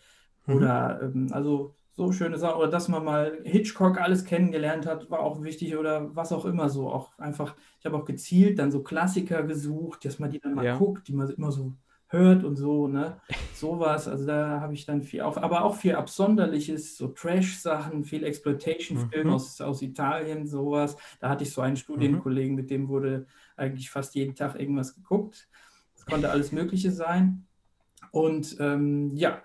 Mhm. 0.47 0.55
oder 0.55 1.01
ähm, 1.03 1.29
also 1.31 1.75
so 1.91 2.11
schöne 2.11 2.37
Sachen, 2.39 2.57
oder 2.59 2.69
dass 2.69 2.87
man 2.89 3.03
mal 3.05 3.39
Hitchcock 3.43 3.99
alles 4.01 4.25
kennengelernt 4.25 4.85
hat, 4.87 5.09
war 5.11 5.19
auch 5.21 5.43
wichtig 5.43 5.77
oder 5.77 6.15
was 6.15 6.31
auch 6.31 6.45
immer 6.45 6.69
so. 6.69 6.89
Auch 6.91 7.17
einfach, 7.19 7.55
ich 7.79 7.85
habe 7.85 7.97
auch 7.97 8.05
gezielt 8.05 8.59
dann 8.59 8.71
so 8.71 8.83
Klassiker 8.83 9.43
gesucht, 9.43 10.05
dass 10.05 10.19
man 10.19 10.31
die 10.31 10.39
dann 10.39 10.55
mal 10.55 10.65
Ja. 10.65 10.77
guckt, 10.77 11.07
die 11.07 11.13
man 11.13 11.29
immer 11.29 11.51
so 11.51 11.73
hört 12.13 12.43
und 12.45 12.55
so, 12.55 12.87
ne? 12.87 13.21
Sowas, 13.51 14.07
also 14.07 14.25
da 14.25 14.61
habe 14.61 14.73
ich 14.73 14.85
dann 14.85 15.01
viel 15.03 15.21
auf, 15.21 15.37
aber 15.37 15.63
auch 15.65 15.75
viel 15.75 15.95
Absonderliches, 15.95 16.97
so 16.97 17.09
Trash-Sachen, 17.09 18.03
viel 18.05 18.23
Exploitation-Film 18.23 19.29
Mhm. 19.29 19.29
aus, 19.29 19.61
aus 19.61 19.81
Italien, 19.83 20.47
sowas. 20.47 20.97
Da 21.19 21.29
hatte 21.29 21.43
ich 21.43 21.51
so 21.53 21.61
einen 21.61 21.75
Studienkollegen, 21.77 22.55
mit 22.55 22.69
dem 22.71 22.87
wurde 22.89 23.27
eigentlich 23.57 23.89
fast 23.91 24.15
jeden 24.15 24.35
Tag 24.35 24.59
irgendwas 24.59 24.95
geguckt. 24.95 25.49
Es 25.95 26.05
konnte 26.05 26.29
alles 26.31 26.51
Mögliche 26.51 26.91
sein. 26.91 27.47
Und 28.11 28.57
ähm, 28.59 29.11
ja, 29.15 29.43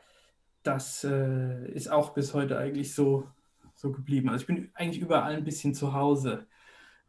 das 0.63 1.05
äh, 1.05 1.71
ist 1.73 1.91
auch 1.91 2.15
bis 2.15 2.35
heute 2.35 2.59
eigentlich 2.59 2.95
so, 2.95 3.29
so 3.75 3.93
geblieben. 3.93 4.29
Also 4.31 4.43
ich 4.43 4.47
bin 4.47 4.71
eigentlich 4.75 5.03
überall 5.03 5.35
ein 5.37 5.45
bisschen 5.45 5.75
zu 5.75 5.95
Hause, 5.95 6.49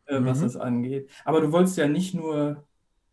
äh, 0.06 0.24
was 0.24 0.42
Mhm. 0.42 0.42
das 0.42 0.58
angeht. 0.58 1.12
Aber 1.26 1.42
du 1.42 1.52
wolltest 1.52 1.78
ja 1.78 1.88
nicht 1.88 2.14
nur 2.16 2.69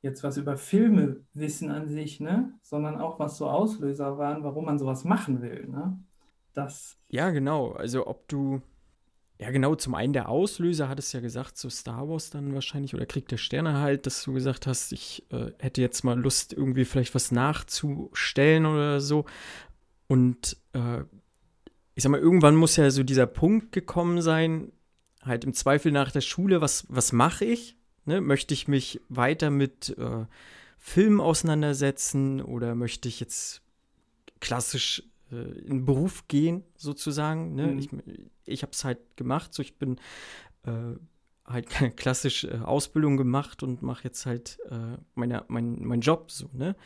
jetzt 0.07 0.23
was 0.23 0.37
über 0.37 0.57
Filme 0.57 1.21
wissen 1.35 1.71
an 1.71 1.89
sich, 1.89 2.21
ne? 2.21 2.53
sondern 2.63 2.99
auch 3.01 3.19
was 3.19 3.37
so 3.37 3.49
Auslöser 3.49 4.17
waren, 4.17 4.43
warum 4.43 4.65
man 4.65 4.79
sowas 4.79 5.05
machen 5.05 5.43
will. 5.43 5.67
Ne? 5.69 5.99
Das 6.55 6.97
Ja, 7.09 7.31
genau. 7.31 7.73
Also 7.73 8.07
ob 8.07 8.27
du, 8.29 8.63
ja 9.39 9.51
genau, 9.51 9.75
zum 9.75 9.95
einen 9.95 10.15
der 10.15 10.29
Auslöser, 10.29 10.89
hattest 10.89 11.13
ja 11.13 11.21
gesagt, 11.21 11.59
so 11.59 11.69
Star 11.69 12.09
Wars 12.09 12.31
dann 12.31 12.55
wahrscheinlich 12.55 12.95
oder 12.95 13.05
Krieg 13.05 13.29
der 13.29 13.37
Sterne 13.37 13.81
halt, 13.81 14.07
dass 14.07 14.23
du 14.23 14.33
gesagt 14.33 14.67
hast, 14.67 14.93
ich 14.93 15.27
äh, 15.31 15.51
hätte 15.59 15.83
jetzt 15.83 16.05
mal 16.05 16.19
Lust, 16.19 16.53
irgendwie 16.55 16.85
vielleicht 16.85 17.15
was 17.15 17.33
nachzustellen 17.33 18.65
oder 18.65 19.01
so. 19.01 19.27
Und 20.09 20.57
äh, 20.73 21.03
ich 21.95 22.03
sag 22.03 22.11
mal, 22.11 22.21
irgendwann 22.21 22.57
muss 22.57 22.77
ja 22.77 22.91
so 22.91 23.03
dieser 23.03 23.27
Punkt 23.27 23.73
gekommen 23.73 24.23
sein, 24.23 24.73
halt 25.23 25.45
im 25.45 25.53
Zweifel 25.53 25.93
nach 25.93 26.13
der 26.13 26.21
Schule, 26.21 26.61
was, 26.61 26.87
was 26.89 27.13
mache 27.13 27.45
ich? 27.45 27.76
Ne? 28.07 28.21
Möchte 28.21 28.55
ich 28.55 28.69
mich 28.69 29.01
weiter 29.09 29.51
mit 29.51 29.97
äh, 29.99 30.25
Filmen 30.79 31.21
auseinandersetzen 31.21 32.41
oder 32.41 32.75
möchte 32.75 33.09
ich 33.09 33.21
jetzt 33.21 33.63
klassisch 34.41 35.03
äh, 35.33 35.37
in 35.37 35.79
den 35.79 35.85
Beruf 35.85 36.29
gehen, 36.29 36.63
sozusagen? 36.77 37.55
Ne? 37.55 37.67
Mhm. 37.69 37.79
Ich, 37.79 37.89
ich 38.45 38.63
habe 38.63 38.73
es 38.73 38.85
halt 38.85 38.99
gemacht, 39.17 39.53
so 39.53 39.63
ich 39.63 39.77
bin 39.77 39.97
äh, 40.65 40.95
halt 41.45 41.69
keine 41.71 41.91
klassische 41.91 42.49
äh, 42.49 42.59
Ausbildung 42.59 43.17
gemacht 43.17 43.63
und 43.63 43.83
mache 43.83 44.05
jetzt 44.05 44.27
halt 44.27 44.59
äh, 44.71 44.97
meine, 45.15 45.45
mein, 45.49 45.85
meinen 45.85 46.01
Job 46.01 46.31
so, 46.31 46.49
ne? 46.53 46.77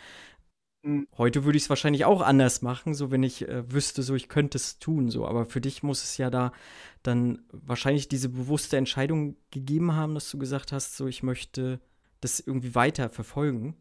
Mhm. 0.82 1.06
Heute 1.18 1.44
würde 1.44 1.58
ich 1.58 1.64
es 1.64 1.68
wahrscheinlich 1.70 2.04
auch 2.06 2.22
anders 2.22 2.62
machen, 2.62 2.94
so 2.94 3.10
wenn 3.10 3.22
ich 3.22 3.46
äh, 3.46 3.70
wüsste, 3.70 4.02
so 4.02 4.14
ich 4.14 4.28
könnte 4.28 4.56
es 4.56 4.78
tun, 4.78 5.10
so. 5.10 5.26
Aber 5.26 5.44
für 5.44 5.60
dich 5.60 5.82
muss 5.82 6.02
es 6.02 6.16
ja 6.16 6.30
da 6.30 6.52
dann 7.02 7.42
wahrscheinlich 7.52 8.08
diese 8.08 8.28
bewusste 8.30 8.76
Entscheidung 8.78 9.37
gegeben 9.50 9.94
haben, 9.94 10.14
dass 10.14 10.30
du 10.30 10.38
gesagt 10.38 10.72
hast, 10.72 10.96
so 10.96 11.06
ich 11.06 11.22
möchte 11.22 11.80
das 12.20 12.40
irgendwie 12.40 12.75
weiter 12.75 13.10
verfolgen. 13.10 13.76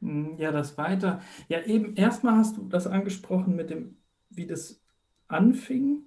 Mm, 0.00 0.36
Ja, 0.38 0.52
das 0.52 0.76
weiter. 0.78 1.20
Ja, 1.48 1.62
eben, 1.62 1.94
erstmal 1.96 2.36
hast 2.36 2.56
du 2.56 2.68
das 2.68 2.86
angesprochen 2.86 3.56
mit 3.56 3.70
dem, 3.70 3.96
wie 4.30 4.46
das 4.46 4.80
anfing, 5.28 6.06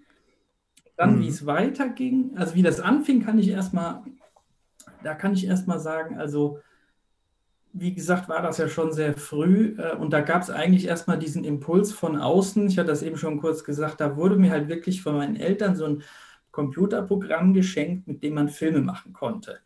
dann 0.97 1.19
wie 1.19 1.27
Mhm. 1.27 1.29
es 1.29 1.45
weiterging. 1.45 2.37
Also 2.37 2.55
wie 2.55 2.63
das 2.63 2.79
anfing, 2.79 3.23
kann 3.23 3.39
ich 3.39 3.49
erstmal, 3.49 4.03
da 5.03 5.15
kann 5.15 5.33
ich 5.33 5.45
erstmal 5.47 5.79
sagen, 5.79 6.17
also 6.19 6.59
wie 7.77 7.93
gesagt, 7.93 8.29
war 8.29 8.41
das 8.41 8.57
ja 8.57 8.69
schon 8.69 8.93
sehr 8.93 9.15
früh 9.17 9.75
äh, 9.77 9.95
und 9.95 10.13
da 10.13 10.21
gab 10.21 10.41
es 10.41 10.49
eigentlich 10.49 10.85
erstmal 10.87 11.19
diesen 11.19 11.43
Impuls 11.43 11.91
von 11.91 12.17
außen. 12.17 12.67
Ich 12.67 12.77
hatte 12.77 12.87
das 12.87 13.03
eben 13.03 13.17
schon 13.17 13.39
kurz 13.39 13.63
gesagt, 13.65 13.99
da 13.99 14.15
wurde 14.15 14.37
mir 14.37 14.51
halt 14.51 14.69
wirklich 14.69 15.03
von 15.03 15.15
meinen 15.17 15.35
Eltern 15.35 15.75
so 15.75 15.85
ein 15.85 16.03
Computerprogramm 16.51 17.53
geschenkt, 17.53 18.07
mit 18.07 18.23
dem 18.23 18.35
man 18.35 18.47
Filme 18.47 18.79
machen 18.79 19.11
konnte. 19.11 19.59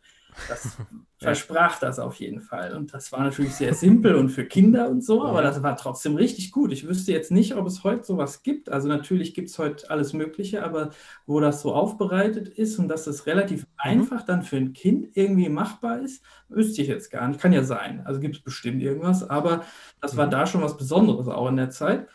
Das 0.48 0.76
versprach 1.18 1.78
das 1.78 1.98
auf 1.98 2.14
jeden 2.16 2.40
Fall. 2.40 2.74
Und 2.74 2.94
das 2.94 3.12
war 3.12 3.20
natürlich 3.20 3.54
sehr 3.54 3.74
simpel 3.74 4.14
und 4.14 4.30
für 4.30 4.44
Kinder 4.44 4.88
und 4.88 5.04
so, 5.04 5.24
aber 5.24 5.42
das 5.42 5.62
war 5.62 5.76
trotzdem 5.76 6.16
richtig 6.16 6.50
gut. 6.50 6.72
Ich 6.72 6.86
wüsste 6.86 7.12
jetzt 7.12 7.30
nicht, 7.30 7.54
ob 7.54 7.66
es 7.66 7.84
heute 7.84 8.04
sowas 8.04 8.42
gibt. 8.42 8.70
Also 8.70 8.88
natürlich 8.88 9.34
gibt 9.34 9.50
es 9.50 9.58
heute 9.58 9.90
alles 9.90 10.12
Mögliche, 10.12 10.62
aber 10.64 10.90
wo 11.26 11.40
das 11.40 11.60
so 11.62 11.74
aufbereitet 11.74 12.48
ist 12.48 12.78
und 12.78 12.88
dass 12.88 13.04
das 13.04 13.26
relativ 13.26 13.66
einfach 13.76 14.24
dann 14.24 14.42
für 14.42 14.56
ein 14.56 14.72
Kind 14.72 15.08
irgendwie 15.14 15.48
machbar 15.48 16.00
ist, 16.00 16.24
wüsste 16.48 16.82
ich 16.82 16.88
jetzt 16.88 17.10
gar 17.10 17.28
nicht. 17.28 17.40
Kann 17.40 17.52
ja 17.52 17.64
sein. 17.64 18.02
Also 18.04 18.20
gibt 18.20 18.36
es 18.36 18.42
bestimmt 18.42 18.82
irgendwas, 18.82 19.28
aber 19.28 19.64
das 20.00 20.16
war 20.16 20.28
da 20.28 20.46
schon 20.46 20.62
was 20.62 20.76
Besonderes 20.76 21.28
auch 21.28 21.48
in 21.48 21.56
der 21.56 21.70
Zeit. 21.70 22.08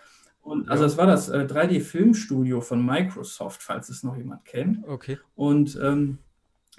Und 0.45 0.69
also 0.69 0.83
das 0.83 0.95
war 0.95 1.07
das 1.07 1.27
äh, 1.29 1.47
3D-Filmstudio 1.49 2.61
von 2.61 2.85
Microsoft, 2.85 3.63
falls 3.63 3.89
es 3.89 4.03
noch 4.03 4.15
jemand 4.15 4.45
kennt. 4.45 4.87
Okay. 4.87 5.17
Und 5.33 5.77
ähm, 5.81 6.19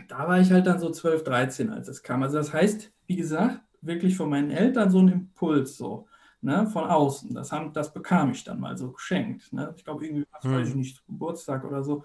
da 0.09 0.27
war 0.29 0.41
ich 0.41 0.51
halt 0.53 0.67
dann 0.67 0.79
so 0.81 0.91
12, 0.91 1.25
13, 1.25 1.71
als 1.71 1.89
es 1.89 2.03
kam. 2.03 2.23
Also 2.23 2.37
das 2.39 2.53
heißt, 2.53 2.93
wie 3.07 3.17
gesagt, 3.17 3.61
wirklich 3.81 4.17
von 4.17 4.31
meinen 4.31 4.51
Eltern 4.51 4.91
so 4.91 4.99
ein 5.01 5.09
Impuls 5.09 5.77
so, 5.77 6.07
ne, 6.41 6.67
von 6.67 6.85
außen. 6.85 7.35
Das, 7.35 7.53
haben, 7.53 7.73
das 7.73 7.93
bekam 7.93 8.31
ich 8.33 8.45
dann 8.45 8.61
mal 8.61 8.77
so 8.77 8.93
geschenkt. 8.93 9.53
Ne? 9.53 9.73
Ich 9.77 9.85
glaube, 9.85 10.05
irgendwie, 10.07 10.27
was 10.33 10.51
weiß 10.51 10.69
ich 10.69 10.75
Hm. 10.75 10.77
nicht, 10.77 11.07
Geburtstag 11.07 11.65
oder 11.65 11.83
so. 11.85 12.05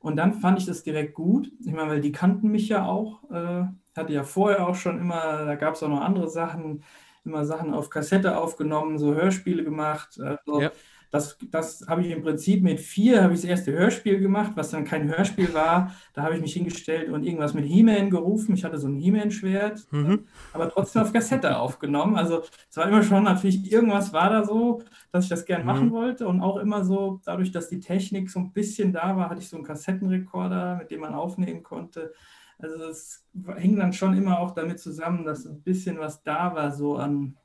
Und 0.00 0.16
dann 0.16 0.34
fand 0.34 0.58
ich 0.58 0.66
das 0.66 0.82
direkt 0.82 1.14
gut. 1.14 1.50
Ich 1.60 1.72
meine, 1.72 1.90
weil 1.90 2.00
die 2.00 2.12
kannten 2.12 2.48
mich 2.50 2.68
ja 2.68 2.86
auch. 2.86 3.30
Äh, 3.30 3.64
hatte 3.96 4.12
ja 4.12 4.24
vorher 4.24 4.66
auch 4.66 4.74
schon 4.74 4.98
immer, 4.98 5.44
da 5.44 5.54
gab 5.56 5.74
es 5.74 5.82
auch 5.82 5.88
noch 5.88 6.00
andere 6.00 6.28
Sachen, 6.28 6.82
immer 7.24 7.44
Sachen 7.44 7.72
auf 7.74 7.90
Kassette 7.90 8.36
aufgenommen, 8.38 8.98
so 8.98 9.14
Hörspiele 9.14 9.62
gemacht. 9.64 10.18
Äh, 10.18 10.36
so. 10.46 10.60
Ja. 10.60 10.70
Das, 11.12 11.36
das 11.50 11.84
habe 11.88 12.00
ich 12.00 12.10
im 12.10 12.22
Prinzip 12.22 12.62
mit 12.62 12.80
vier, 12.80 13.22
habe 13.22 13.34
ich 13.34 13.42
das 13.42 13.48
erste 13.50 13.70
Hörspiel 13.72 14.18
gemacht, 14.18 14.52
was 14.54 14.70
dann 14.70 14.84
kein 14.84 15.14
Hörspiel 15.14 15.52
war. 15.52 15.94
Da 16.14 16.22
habe 16.22 16.34
ich 16.36 16.40
mich 16.40 16.54
hingestellt 16.54 17.10
und 17.10 17.22
irgendwas 17.24 17.52
mit 17.52 17.66
He-Man 17.66 18.08
gerufen. 18.08 18.54
Ich 18.54 18.64
hatte 18.64 18.78
so 18.78 18.88
ein 18.88 18.96
He-Man-Schwert, 18.96 19.86
Mhm. 19.92 20.24
aber 20.54 20.70
trotzdem 20.70 21.02
auf 21.02 21.12
Kassette 21.12 21.58
aufgenommen. 21.58 22.16
Also 22.16 22.42
es 22.70 22.76
war 22.78 22.88
immer 22.88 23.02
schon 23.02 23.24
natürlich, 23.24 23.70
irgendwas 23.70 24.14
war 24.14 24.30
da 24.30 24.42
so, 24.44 24.82
dass 25.12 25.24
ich 25.24 25.30
das 25.30 25.44
gern 25.44 25.60
Mhm. 25.60 25.66
machen 25.66 25.90
wollte. 25.92 26.26
Und 26.26 26.40
auch 26.40 26.56
immer 26.56 26.82
so, 26.82 27.20
dadurch, 27.26 27.52
dass 27.52 27.68
die 27.68 27.80
Technik 27.80 28.30
so 28.30 28.38
ein 28.40 28.52
bisschen 28.52 28.94
da 28.94 29.14
war, 29.14 29.28
hatte 29.28 29.42
ich 29.42 29.48
so 29.50 29.56
einen 29.56 29.66
Kassettenrekorder, 29.66 30.76
mit 30.76 30.90
dem 30.90 31.00
man 31.02 31.12
aufnehmen 31.14 31.62
konnte. 31.62 32.14
Also 32.58 32.82
es 32.84 33.26
hing 33.58 33.76
dann 33.76 33.92
schon 33.92 34.16
immer 34.16 34.38
auch 34.38 34.52
damit 34.52 34.80
zusammen, 34.80 35.26
dass 35.26 35.44
ein 35.44 35.60
bisschen 35.60 35.98
was 35.98 36.22
da 36.22 36.54
war, 36.54 36.72
so 36.72 36.96
an 36.96 37.36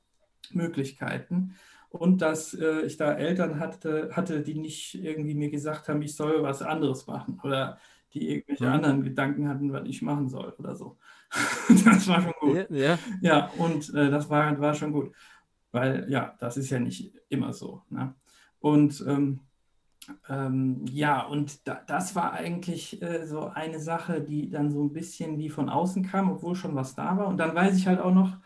Möglichkeiten. 0.51 1.55
Und 1.89 2.21
dass 2.21 2.53
äh, 2.53 2.81
ich 2.81 2.97
da 2.97 3.13
Eltern 3.13 3.59
hatte, 3.59 4.09
hatte, 4.13 4.41
die 4.43 4.55
nicht 4.55 4.95
irgendwie 4.95 5.35
mir 5.35 5.49
gesagt 5.49 5.87
haben, 5.89 6.01
ich 6.01 6.15
soll 6.15 6.43
was 6.43 6.61
anderes 6.61 7.07
machen 7.07 7.39
oder 7.43 7.79
die 8.13 8.29
irgendwelche 8.29 8.69
Mhm. 8.69 8.71
anderen 8.71 9.03
Gedanken 9.03 9.47
hatten, 9.49 9.71
was 9.73 9.87
ich 9.87 10.01
machen 10.01 10.29
soll 10.29 10.53
oder 10.59 10.75
so. 10.75 10.97
Das 11.85 12.07
war 12.07 12.21
schon 12.21 12.33
gut. 12.39 12.59
Ja, 12.59 12.67
ja. 12.69 12.99
Ja, 13.21 13.47
und 13.51 13.93
äh, 13.93 14.09
das 14.11 14.29
war, 14.29 14.59
war 14.59 14.73
schon 14.73 14.93
gut, 14.93 15.13
weil 15.71 16.09
ja, 16.09 16.35
das 16.39 16.57
ist 16.57 16.69
ja 16.69 16.79
nicht 16.79 17.13
immer 17.29 17.53
so. 17.53 17.83
Ne? 17.89 18.15
Und 18.59 19.03
ähm, 19.07 19.41
ähm, 20.29 20.85
ja, 20.89 21.21
und 21.25 21.67
da, 21.67 21.81
das 21.87 22.15
war 22.15 22.33
eigentlich 22.33 23.01
äh, 23.01 23.25
so 23.25 23.47
eine 23.47 23.79
Sache, 23.79 24.21
die 24.21 24.49
dann 24.49 24.71
so 24.71 24.83
ein 24.83 24.93
bisschen 24.93 25.37
wie 25.37 25.49
von 25.49 25.69
außen 25.69 26.03
kam, 26.05 26.31
obwohl 26.31 26.55
schon 26.55 26.75
was 26.75 26.95
da 26.95 27.17
war. 27.17 27.27
Und 27.27 27.37
dann 27.37 27.55
weiß 27.55 27.75
ich 27.77 27.87
halt 27.87 27.99
auch 27.99 28.13
noch, 28.13 28.37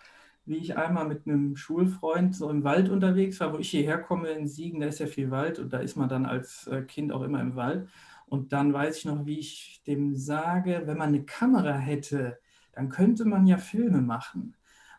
wie 0.45 0.57
ich 0.57 0.77
einmal 0.77 1.07
mit 1.07 1.27
einem 1.27 1.55
Schulfreund 1.55 2.35
so 2.35 2.49
im 2.49 2.63
Wald 2.63 2.89
unterwegs 2.89 3.39
war, 3.39 3.53
wo 3.53 3.57
ich 3.59 3.69
hierher 3.71 3.99
komme 4.01 4.29
in 4.29 4.47
Siegen, 4.47 4.79
da 4.81 4.87
ist 4.87 4.99
ja 4.99 5.07
viel 5.07 5.31
Wald 5.31 5.59
und 5.59 5.71
da 5.73 5.79
ist 5.79 5.95
man 5.95 6.09
dann 6.09 6.25
als 6.25 6.67
äh, 6.67 6.81
Kind 6.83 7.11
auch 7.11 7.21
immer 7.21 7.41
im 7.41 7.55
Wald. 7.55 7.89
Und 8.27 8.53
dann 8.53 8.73
weiß 8.73 8.97
ich 8.97 9.05
noch, 9.05 9.25
wie 9.25 9.39
ich 9.39 9.83
dem 9.87 10.15
sage, 10.15 10.83
wenn 10.85 10.97
man 10.97 11.09
eine 11.09 11.23
Kamera 11.25 11.73
hätte, 11.77 12.39
dann 12.73 12.89
könnte 12.89 13.25
man 13.25 13.45
ja 13.45 13.57
Filme 13.57 14.01
machen. 14.01 14.55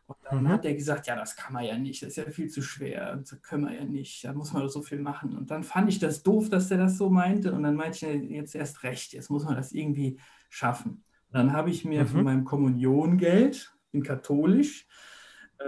Und 0.06 0.16
dann 0.24 0.34
Mhm. 0.40 0.48
hat 0.48 0.64
er 0.64 0.74
gesagt, 0.74 1.06
ja, 1.06 1.16
das 1.16 1.36
kann 1.36 1.52
man 1.54 1.64
ja 1.64 1.78
nicht, 1.78 2.02
das 2.02 2.10
ist 2.10 2.16
ja 2.16 2.24
viel 2.30 2.48
zu 2.48 2.60
schwer, 2.62 3.16
das 3.16 3.40
können 3.42 3.64
wir 3.64 3.74
ja 3.74 3.84
nicht, 3.84 4.24
da 4.24 4.32
muss 4.34 4.52
man 4.52 4.62
doch 4.62 4.68
so 4.68 4.82
viel 4.82 4.98
machen. 5.00 5.36
Und 5.36 5.50
dann 5.50 5.64
fand 5.64 5.88
ich 5.88 5.98
das 6.00 6.22
doof, 6.22 6.50
dass 6.50 6.70
er 6.70 6.78
das 6.78 6.98
so 6.98 7.08
meinte. 7.10 7.52
Und 7.52 7.62
dann 7.62 7.76
meinte 7.76 8.06
ich, 8.08 8.30
jetzt 8.30 8.54
erst 8.54 8.82
recht, 8.82 9.12
jetzt 9.12 9.30
muss 9.30 9.44
man 9.44 9.54
das 9.56 9.72
irgendwie 9.72 10.18
schaffen. 10.50 10.90
Und 11.30 11.38
dann 11.38 11.52
habe 11.52 11.70
ich 11.70 11.84
mir 11.84 12.04
Mhm. 12.04 12.06
von 12.06 12.24
meinem 12.24 12.44
Kommuniongeld, 12.44 13.74
bin 13.92 14.02
katholisch, 14.02 14.86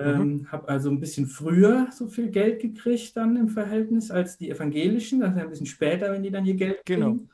ähm, 0.00 0.46
habe 0.50 0.68
also 0.68 0.90
ein 0.90 1.00
bisschen 1.00 1.26
früher 1.26 1.88
so 1.92 2.06
viel 2.06 2.30
Geld 2.30 2.60
gekriegt 2.60 3.16
dann 3.16 3.36
im 3.36 3.48
Verhältnis 3.48 4.10
als 4.10 4.36
die 4.38 4.50
Evangelischen. 4.50 5.20
Das 5.20 5.30
ist 5.30 5.36
ja 5.36 5.42
ein 5.42 5.50
bisschen 5.50 5.66
später, 5.66 6.12
wenn 6.12 6.22
die 6.22 6.30
dann 6.30 6.44
ihr 6.44 6.54
Geld 6.54 6.84
Genau. 6.84 7.12
kriegen. 7.12 7.30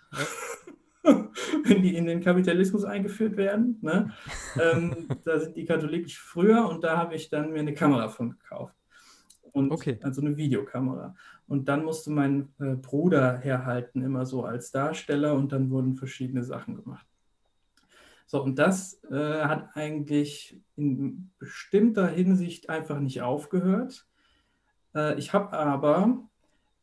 wenn 1.64 1.82
die 1.82 1.96
in 1.96 2.06
den 2.06 2.20
Kapitalismus 2.20 2.84
eingeführt 2.84 3.36
werden. 3.36 3.78
Ne? 3.80 4.12
ähm, 4.60 5.08
da 5.24 5.38
sind 5.38 5.56
die 5.56 5.64
katholikisch 5.64 6.20
früher 6.20 6.68
und 6.68 6.84
da 6.84 6.98
habe 6.98 7.14
ich 7.14 7.30
dann 7.30 7.52
mir 7.52 7.60
eine 7.60 7.74
Kamera 7.74 8.08
von 8.08 8.30
gekauft. 8.30 8.74
Und, 9.52 9.72
Okay. 9.72 9.98
Also 10.02 10.20
eine 10.20 10.36
Videokamera. 10.36 11.14
Und 11.48 11.68
dann 11.68 11.84
musste 11.84 12.10
mein 12.10 12.52
äh, 12.60 12.76
Bruder 12.76 13.38
herhalten, 13.38 14.02
immer 14.02 14.24
so 14.24 14.44
als 14.44 14.70
Darsteller 14.70 15.34
und 15.34 15.50
dann 15.52 15.70
wurden 15.70 15.96
verschiedene 15.96 16.44
Sachen 16.44 16.76
gemacht. 16.76 17.06
So, 18.30 18.40
und 18.44 18.60
das 18.60 19.02
äh, 19.10 19.42
hat 19.42 19.70
eigentlich 19.74 20.56
in 20.76 21.32
bestimmter 21.40 22.06
Hinsicht 22.06 22.70
einfach 22.70 23.00
nicht 23.00 23.22
aufgehört. 23.22 24.06
Äh, 24.94 25.18
ich 25.18 25.32
habe 25.32 25.52
aber 25.52 26.16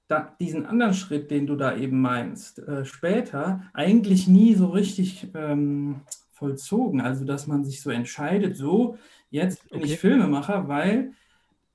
da, 0.09 0.35
diesen 0.41 0.65
anderen 0.65 0.93
Schritt, 0.93 1.31
den 1.31 1.47
du 1.47 1.55
da 1.55 1.73
eben 1.77 2.01
meinst, 2.01 2.59
äh, 2.59 2.83
später 2.83 3.63
eigentlich 3.73 4.27
nie 4.27 4.55
so 4.55 4.67
richtig 4.67 5.29
ähm, 5.35 6.01
vollzogen. 6.33 6.99
Also, 6.99 7.23
dass 7.23 7.47
man 7.47 7.63
sich 7.63 7.81
so 7.81 7.91
entscheidet, 7.91 8.57
so, 8.57 8.97
jetzt 9.29 9.69
bin 9.69 9.79
Okay. 9.79 9.93
ich 9.93 9.99
Filmemacher, 9.99 10.67
weil 10.67 11.13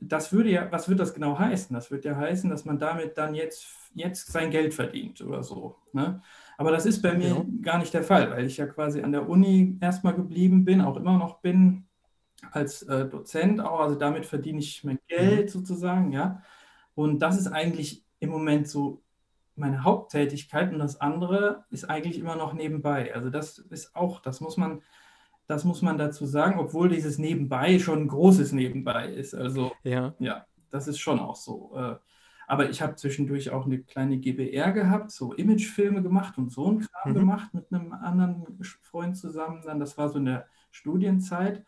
das 0.00 0.34
würde 0.34 0.50
ja, 0.50 0.70
was 0.70 0.86
würde 0.88 0.98
das 0.98 1.14
genau 1.14 1.38
heißen? 1.38 1.72
Das 1.72 1.90
würde 1.90 2.10
ja 2.10 2.16
heißen, 2.16 2.50
dass 2.50 2.66
man 2.66 2.78
damit 2.78 3.16
dann 3.16 3.34
jetzt, 3.34 3.68
jetzt 3.94 4.30
sein 4.32 4.50
Geld 4.50 4.74
verdient 4.74 5.22
oder 5.22 5.42
so. 5.42 5.76
Ne? 5.94 6.20
Aber 6.58 6.70
das 6.70 6.86
ist 6.86 7.02
bei 7.02 7.14
mir 7.14 7.28
Genau. 7.30 7.46
gar 7.62 7.78
nicht 7.78 7.92
der 7.94 8.02
Fall, 8.04 8.30
weil 8.30 8.46
ich 8.46 8.56
ja 8.56 8.66
quasi 8.66 9.02
an 9.02 9.12
der 9.12 9.28
Uni 9.28 9.78
erstmal 9.80 10.14
geblieben 10.14 10.64
bin, 10.64 10.80
auch 10.80 10.96
immer 10.96 11.18
noch 11.18 11.40
bin, 11.40 11.86
als 12.50 12.82
äh, 12.82 13.08
Dozent 13.08 13.60
auch. 13.60 13.80
Also 13.80 13.96
damit 13.96 14.26
verdiene 14.26 14.58
ich 14.58 14.84
mein 14.84 14.98
Geld 15.08 15.50
sozusagen, 15.50 16.12
ja. 16.12 16.42
Und 16.94 17.20
das 17.20 17.38
ist 17.38 17.46
eigentlich 17.48 18.04
im 18.20 18.30
Moment 18.30 18.68
so 18.68 19.02
meine 19.54 19.84
Haupttätigkeit 19.84 20.72
und 20.72 20.78
das 20.78 21.00
andere 21.00 21.64
ist 21.70 21.84
eigentlich 21.88 22.18
immer 22.18 22.36
noch 22.36 22.52
nebenbei. 22.54 23.14
Also 23.14 23.30
das 23.30 23.58
ist 23.58 23.94
auch, 23.94 24.20
das 24.20 24.40
muss 24.40 24.56
man 24.56 24.82
Das 25.48 25.64
muss 25.64 25.82
man 25.82 25.98
dazu 25.98 26.24
sagen, 26.24 26.58
obwohl 26.60 26.88
dieses 26.88 27.18
Nebenbei 27.18 27.78
schon 27.80 28.02
ein 28.02 28.08
großes 28.08 28.52
Nebenbei 28.52 29.08
ist. 29.12 29.34
Also 29.34 29.72
Ja. 29.82 30.14
ja, 30.20 30.46
das 30.70 30.86
ist 30.88 31.00
schon 31.00 31.18
auch 31.18 31.34
so. 31.36 31.72
Äh, 31.76 31.96
Aber 32.52 32.68
ich 32.68 32.82
habe 32.82 32.96
zwischendurch 32.96 33.48
auch 33.48 33.64
eine 33.64 33.78
kleine 33.82 34.18
GBR 34.18 34.72
gehabt, 34.72 35.10
so 35.10 35.32
Imagefilme 35.32 36.02
gemacht 36.02 36.36
und 36.36 36.52
so 36.52 36.66
einen 36.68 36.80
Kram 36.80 37.12
Mhm. 37.12 37.18
gemacht 37.18 37.54
mit 37.54 37.72
einem 37.72 37.94
anderen 37.94 38.44
Freund 38.82 39.16
zusammen. 39.16 39.62
Dann, 39.64 39.80
das 39.80 39.96
war 39.96 40.10
so 40.10 40.18
in 40.18 40.26
der 40.26 40.44
Studienzeit. 40.70 41.64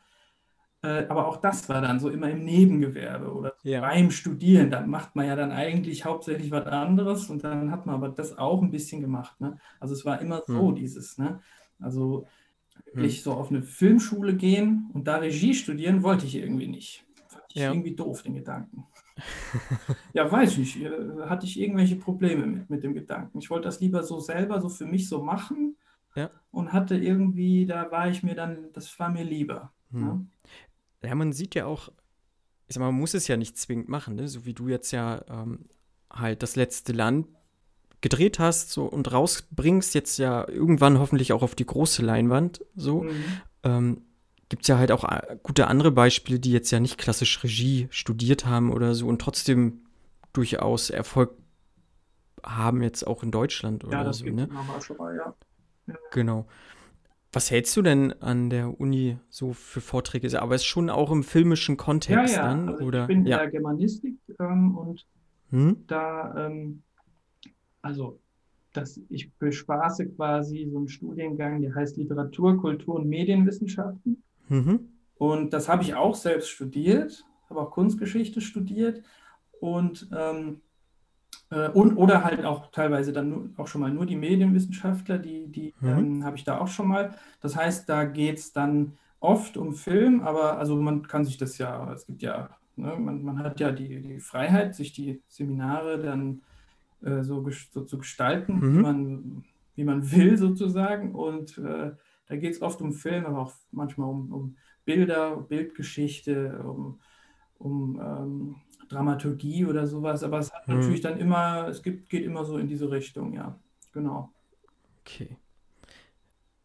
Äh, 0.83 1.07
Aber 1.09 1.27
auch 1.27 1.39
das 1.39 1.67
war 1.71 1.81
dann 1.81 2.01
so 2.01 2.11
immer 2.11 2.29
im 2.29 2.45
Nebengewerbe 2.45 3.33
oder 3.33 3.55
Ja. 3.63 3.81
beim 3.81 4.11
Studieren. 4.11 4.69
Da 4.71 4.83
macht 4.87 5.17
man 5.17 5.27
ja 5.27 5.37
dann 5.37 5.53
eigentlich 5.53 6.05
hauptsächlich 6.05 6.51
was 6.51 6.67
anderes 6.67 7.31
und 7.31 7.43
dann 7.45 7.71
hat 7.71 7.87
man 7.87 7.95
aber 7.95 8.11
das 8.11 8.37
auch 8.37 8.61
ein 8.61 8.71
bisschen 8.71 9.01
gemacht. 9.01 9.41
Ne? 9.41 9.57
Also 9.81 9.95
es 9.95 10.05
war 10.05 10.21
immer 10.21 10.43
so 10.47 10.69
Hm. 10.69 10.75
dieses, 10.75 11.17
ne? 11.17 11.41
Also 11.81 12.27
Hm. 12.75 12.85
wirklich 12.85 13.23
so 13.23 13.33
auf 13.33 13.49
eine 13.49 13.63
Filmschule 13.63 14.37
gehen 14.37 14.91
und 14.93 15.07
da 15.09 15.17
Regie 15.17 15.55
studieren 15.55 16.03
wollte 16.03 16.27
ich 16.27 16.35
irgendwie 16.35 16.67
nicht. 16.69 17.07
Fand 17.29 17.45
ich 17.49 17.63
Ja. 17.63 17.73
irgendwie 17.73 17.95
doof, 17.97 18.23
den 18.23 18.35
Gedanken. 18.35 18.85
Ja, 20.13 20.31
weiß 20.31 20.53
ich 20.53 20.77
nicht. 20.77 20.83
Äh, 20.83 21.27
Hatte 21.27 21.47
ich 21.47 21.59
irgendwelche 21.59 21.97
Probleme 21.97 22.47
mit, 22.47 22.71
mit 22.71 22.83
dem 22.83 22.95
Gedanken. 22.95 23.39
Ich 23.39 23.51
wollte 23.51 23.67
das 23.69 23.81
lieber 23.81 24.03
so 24.03 24.21
selber, 24.21 24.61
so 24.61 24.69
für 24.69 24.87
mich 24.87 25.09
so 25.09 25.23
machen 25.23 25.77
Ja. 26.17 26.31
und 26.51 26.73
hatte 26.73 26.97
irgendwie, 26.97 27.67
da 27.67 27.91
war 27.91 28.09
ich 28.09 28.23
mir 28.23 28.35
dann, 28.35 28.73
das 28.73 28.99
war 28.99 29.11
mir 29.11 29.25
lieber. 29.25 29.73
Hm. 29.93 30.05
Ne? 30.05 30.27
Ja, 31.05 31.15
man 31.15 31.33
sieht 31.33 31.55
ja 31.55 31.67
auch, 31.67 31.91
ich 32.67 32.75
sag 32.75 32.81
mal, 32.81 32.91
man 32.91 33.01
muss 33.01 33.15
es 33.15 33.29
ja 33.29 33.37
nicht 33.37 33.59
zwingend 33.59 33.89
machen, 33.89 34.15
ne? 34.17 34.27
So 34.27 34.47
wie 34.47 34.55
du 34.55 34.69
jetzt 34.69 34.91
ja 34.91 35.23
ähm, 35.29 35.67
halt 36.11 36.43
das 36.43 36.57
letzte 36.57 36.93
Land 36.93 37.27
gedreht 38.01 38.39
hast 38.39 38.71
so, 38.71 38.85
und 38.87 39.13
rausbringst, 39.13 39.95
jetzt 39.95 40.19
ja 40.19 40.49
irgendwann 40.49 40.99
hoffentlich 40.99 41.33
auch 41.33 41.43
auf 41.43 41.55
die 41.55 41.67
große 41.67 42.03
Leinwand, 42.03 42.65
so. 42.75 43.03
Mhm. 43.03 43.25
Ähm, 43.63 44.03
Gibt 44.55 44.63
es 44.63 44.69
ja 44.69 44.79
halt 44.79 44.93
auch 44.93 45.03
äh, 45.03 45.37
gute 45.43 45.67
andere 45.67 45.91
Beispiele, 45.91 46.39
die 46.39 46.53
jetzt 46.53 46.71
ja 46.71 46.79
nicht 46.79 46.97
klassisch 46.97 47.43
Regie 47.43 47.89
studiert 47.91 48.47
haben 48.47 48.71
oder 48.73 48.95
so 48.95 49.09
und 49.09 49.21
trotzdem 49.21 49.81
durchaus 50.33 50.91
Erfolg 50.91 51.33
haben, 52.45 52.83
jetzt 52.85 53.05
auch 53.05 53.25
in 53.25 53.33
Deutschland 53.33 53.83
Ja, 53.85 53.89
oder 53.99 54.05
das 54.05 54.19
so, 54.19 54.27
ne? 54.27 54.49
mal, 54.99 55.17
ja. 55.17 55.35
Genau. 56.13 56.47
Was 57.33 57.51
hältst 57.51 57.77
du 57.77 57.83
denn 57.83 58.13
an 58.23 58.51
der 58.51 58.81
Uni 58.81 59.19
so 59.31 59.55
für 59.55 59.81
Vorträge? 59.81 60.41
Aber 60.43 60.55
es 60.57 60.63
ist 60.63 60.67
schon 60.69 60.91
auch 60.91 61.13
im 61.13 61.25
filmischen 61.25 61.77
Ja, 61.77 61.85
Kontext 61.85 62.37
ja, 62.37 62.45
dann, 62.45 62.69
also 62.69 62.83
oder? 62.85 63.03
ich 63.03 63.07
bin 63.09 63.19
in 63.21 63.27
ja. 63.27 63.39
der 63.39 63.51
Germanistik 63.51 64.15
ähm, 64.41 64.77
und 64.77 65.07
Hm? 65.51 65.77
da, 65.89 66.47
ähm, 66.49 66.83
also 67.83 68.21
das, 68.75 69.01
ich 69.11 69.33
bespaße 69.35 70.09
quasi 70.11 70.69
so 70.73 70.79
einen 70.79 70.89
Studiengang, 70.89 71.63
der 71.63 71.75
heißt 71.77 71.99
Literatur, 71.99 72.59
Kultur 72.61 72.97
und 72.97 73.09
Medienwissenschaften. 73.09 74.24
Mhm. 74.49 74.89
Und 75.17 75.53
das 75.53 75.69
habe 75.69 75.83
ich 75.83 75.95
auch 75.95 76.15
selbst 76.15 76.49
studiert, 76.51 77.25
habe 77.49 77.61
auch 77.61 77.71
Kunstgeschichte 77.71 78.41
studiert 78.41 79.03
und, 79.61 80.09
ähm, 80.17 80.61
äh, 81.51 81.69
und 81.71 81.97
oder 81.97 82.25
halt 82.25 82.45
auch 82.45 82.71
teilweise 82.71 83.13
dann 83.13 83.31
nur, 83.31 83.51
auch 83.57 83.69
schon 83.69 83.81
mal 83.81 83.91
nur 83.93 84.07
die 84.07 84.17
Medienwissenschaftler, 84.17 85.19
die, 85.19 85.47
die 85.49 85.75
Mhm. 85.81 85.89
ähm, 85.89 86.25
habe 86.25 86.37
ich 86.37 86.45
da 86.45 86.59
auch 86.59 86.69
schon 86.69 86.89
mal. 86.89 87.15
Das 87.41 87.57
heißt, 87.57 87.89
da 87.89 88.05
geht 88.05 88.39
es 88.39 88.53
dann 88.53 88.95
oft 89.21 89.57
um 89.57 89.75
Film, 89.75 90.21
aber 90.23 90.59
also 90.59 90.77
man 90.77 91.07
kann 91.07 91.25
sich 91.25 91.37
das 91.39 91.59
ja, 91.59 91.93
es 91.93 92.07
gibt 92.07 92.23
ja, 92.23 92.51
ne, 92.77 92.97
man, 92.99 93.23
man 93.23 93.39
hat 93.39 93.61
ja 93.61 93.73
die, 93.73 94.01
die 94.03 94.21
Freiheit, 94.21 94.75
sich 94.75 94.93
die 94.93 95.23
Seminare 95.29 95.99
dann 95.99 96.43
äh, 97.03 97.23
so, 97.23 97.47
so 97.71 97.85
zu 97.85 97.99
gestalten, 97.99 98.55
Mhm. 98.61 98.77
wie 98.77 98.83
man, 98.83 99.45
wie 99.77 99.85
man 99.85 100.11
will 100.13 100.37
sozusagen. 100.37 101.15
Und 101.15 101.57
äh, 101.59 101.93
da 102.27 102.37
geht 102.37 102.53
es 102.55 102.63
oft 102.63 102.81
um 102.83 102.93
Film, 102.93 103.27
aber 103.27 103.41
auch 103.41 103.53
manchmal 103.73 104.09
um, 104.11 104.33
um 104.33 104.57
Bilder, 104.85 105.37
Bildgeschichte, 105.37 106.63
um, 106.65 107.01
um 107.59 108.01
ähm, 108.01 108.57
Dramaturgie 108.89 109.67
oder 109.67 109.87
sowas. 109.87 110.23
Aber 110.23 110.39
es 110.39 110.53
hat 110.53 110.69
Mhm. 110.69 110.75
natürlich 110.81 111.01
dann 111.01 111.19
immer, 111.19 111.69
es 111.69 111.83
gibt, 111.83 112.09
geht 112.11 112.25
immer 112.25 112.45
so 112.45 112.59
in 112.59 112.69
diese 112.69 112.91
Richtung, 112.91 113.33
ja. 113.35 113.59
Genau. 113.93 114.33
Okay. 115.07 115.37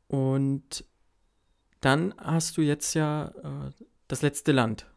Und 0.07 0.83
dann 1.81 2.13
hast 2.17 2.57
du 2.57 2.61
jetzt 2.61 2.93
ja 2.95 3.29
äh, 3.69 3.71
das 4.07 4.21
letzte 4.21 4.51
Land 4.51 4.87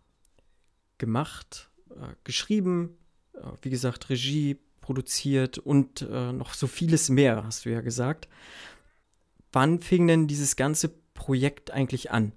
gemacht, 0.99 1.71
äh, 1.91 2.15
geschrieben, 2.25 2.97
äh, 3.35 3.41
wie 3.63 3.71
gesagt, 3.71 4.09
Regie 4.11 4.59
produziert 4.81 5.59
und 5.59 6.03
äh, 6.03 6.33
noch 6.33 6.55
so 6.55 6.67
vieles 6.67 7.09
mehr, 7.09 7.45
hast 7.45 7.65
du 7.65 7.71
ja 7.71 7.81
gesagt. 7.81 8.29
Wann 9.53 9.81
fing 9.81 10.07
denn 10.09 10.27
dieses 10.27 10.57
ganze 10.57 10.89
Projekt 10.89 11.71
eigentlich 11.71 12.11
an? 12.11 12.33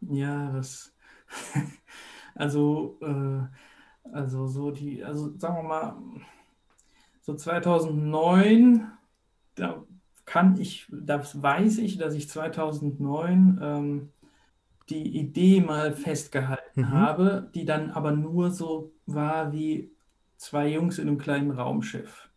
Ja, 0.00 0.50
das, 0.52 0.94
also, 2.34 2.98
äh, 3.02 3.46
also 4.12 4.46
so 4.48 4.70
die, 4.70 5.04
also 5.04 5.36
sagen 5.38 5.56
wir 5.56 5.62
mal, 5.64 5.96
so 7.22 7.34
2009, 7.34 8.90
da 9.54 9.84
kann 10.24 10.60
ich, 10.60 10.86
das 10.92 11.42
weiß 11.42 11.78
ich, 11.78 11.98
dass 11.98 12.14
ich 12.14 12.28
2009 12.28 13.58
ähm, 13.62 14.12
die 14.90 15.18
Idee 15.18 15.62
mal 15.62 15.94
festgehalten 15.94 16.62
Mhm. 16.76 16.86
habe, 16.90 17.50
die 17.56 17.66
dann 17.66 17.92
aber 17.92 18.12
nur 18.12 18.52
so 18.52 18.92
war 19.06 19.52
wie 19.52 19.92
zwei 20.38 20.68
Jungs 20.68 20.98
in 21.00 21.08
einem 21.08 21.18
kleinen 21.18 21.52
Raumschiff. 21.52 22.29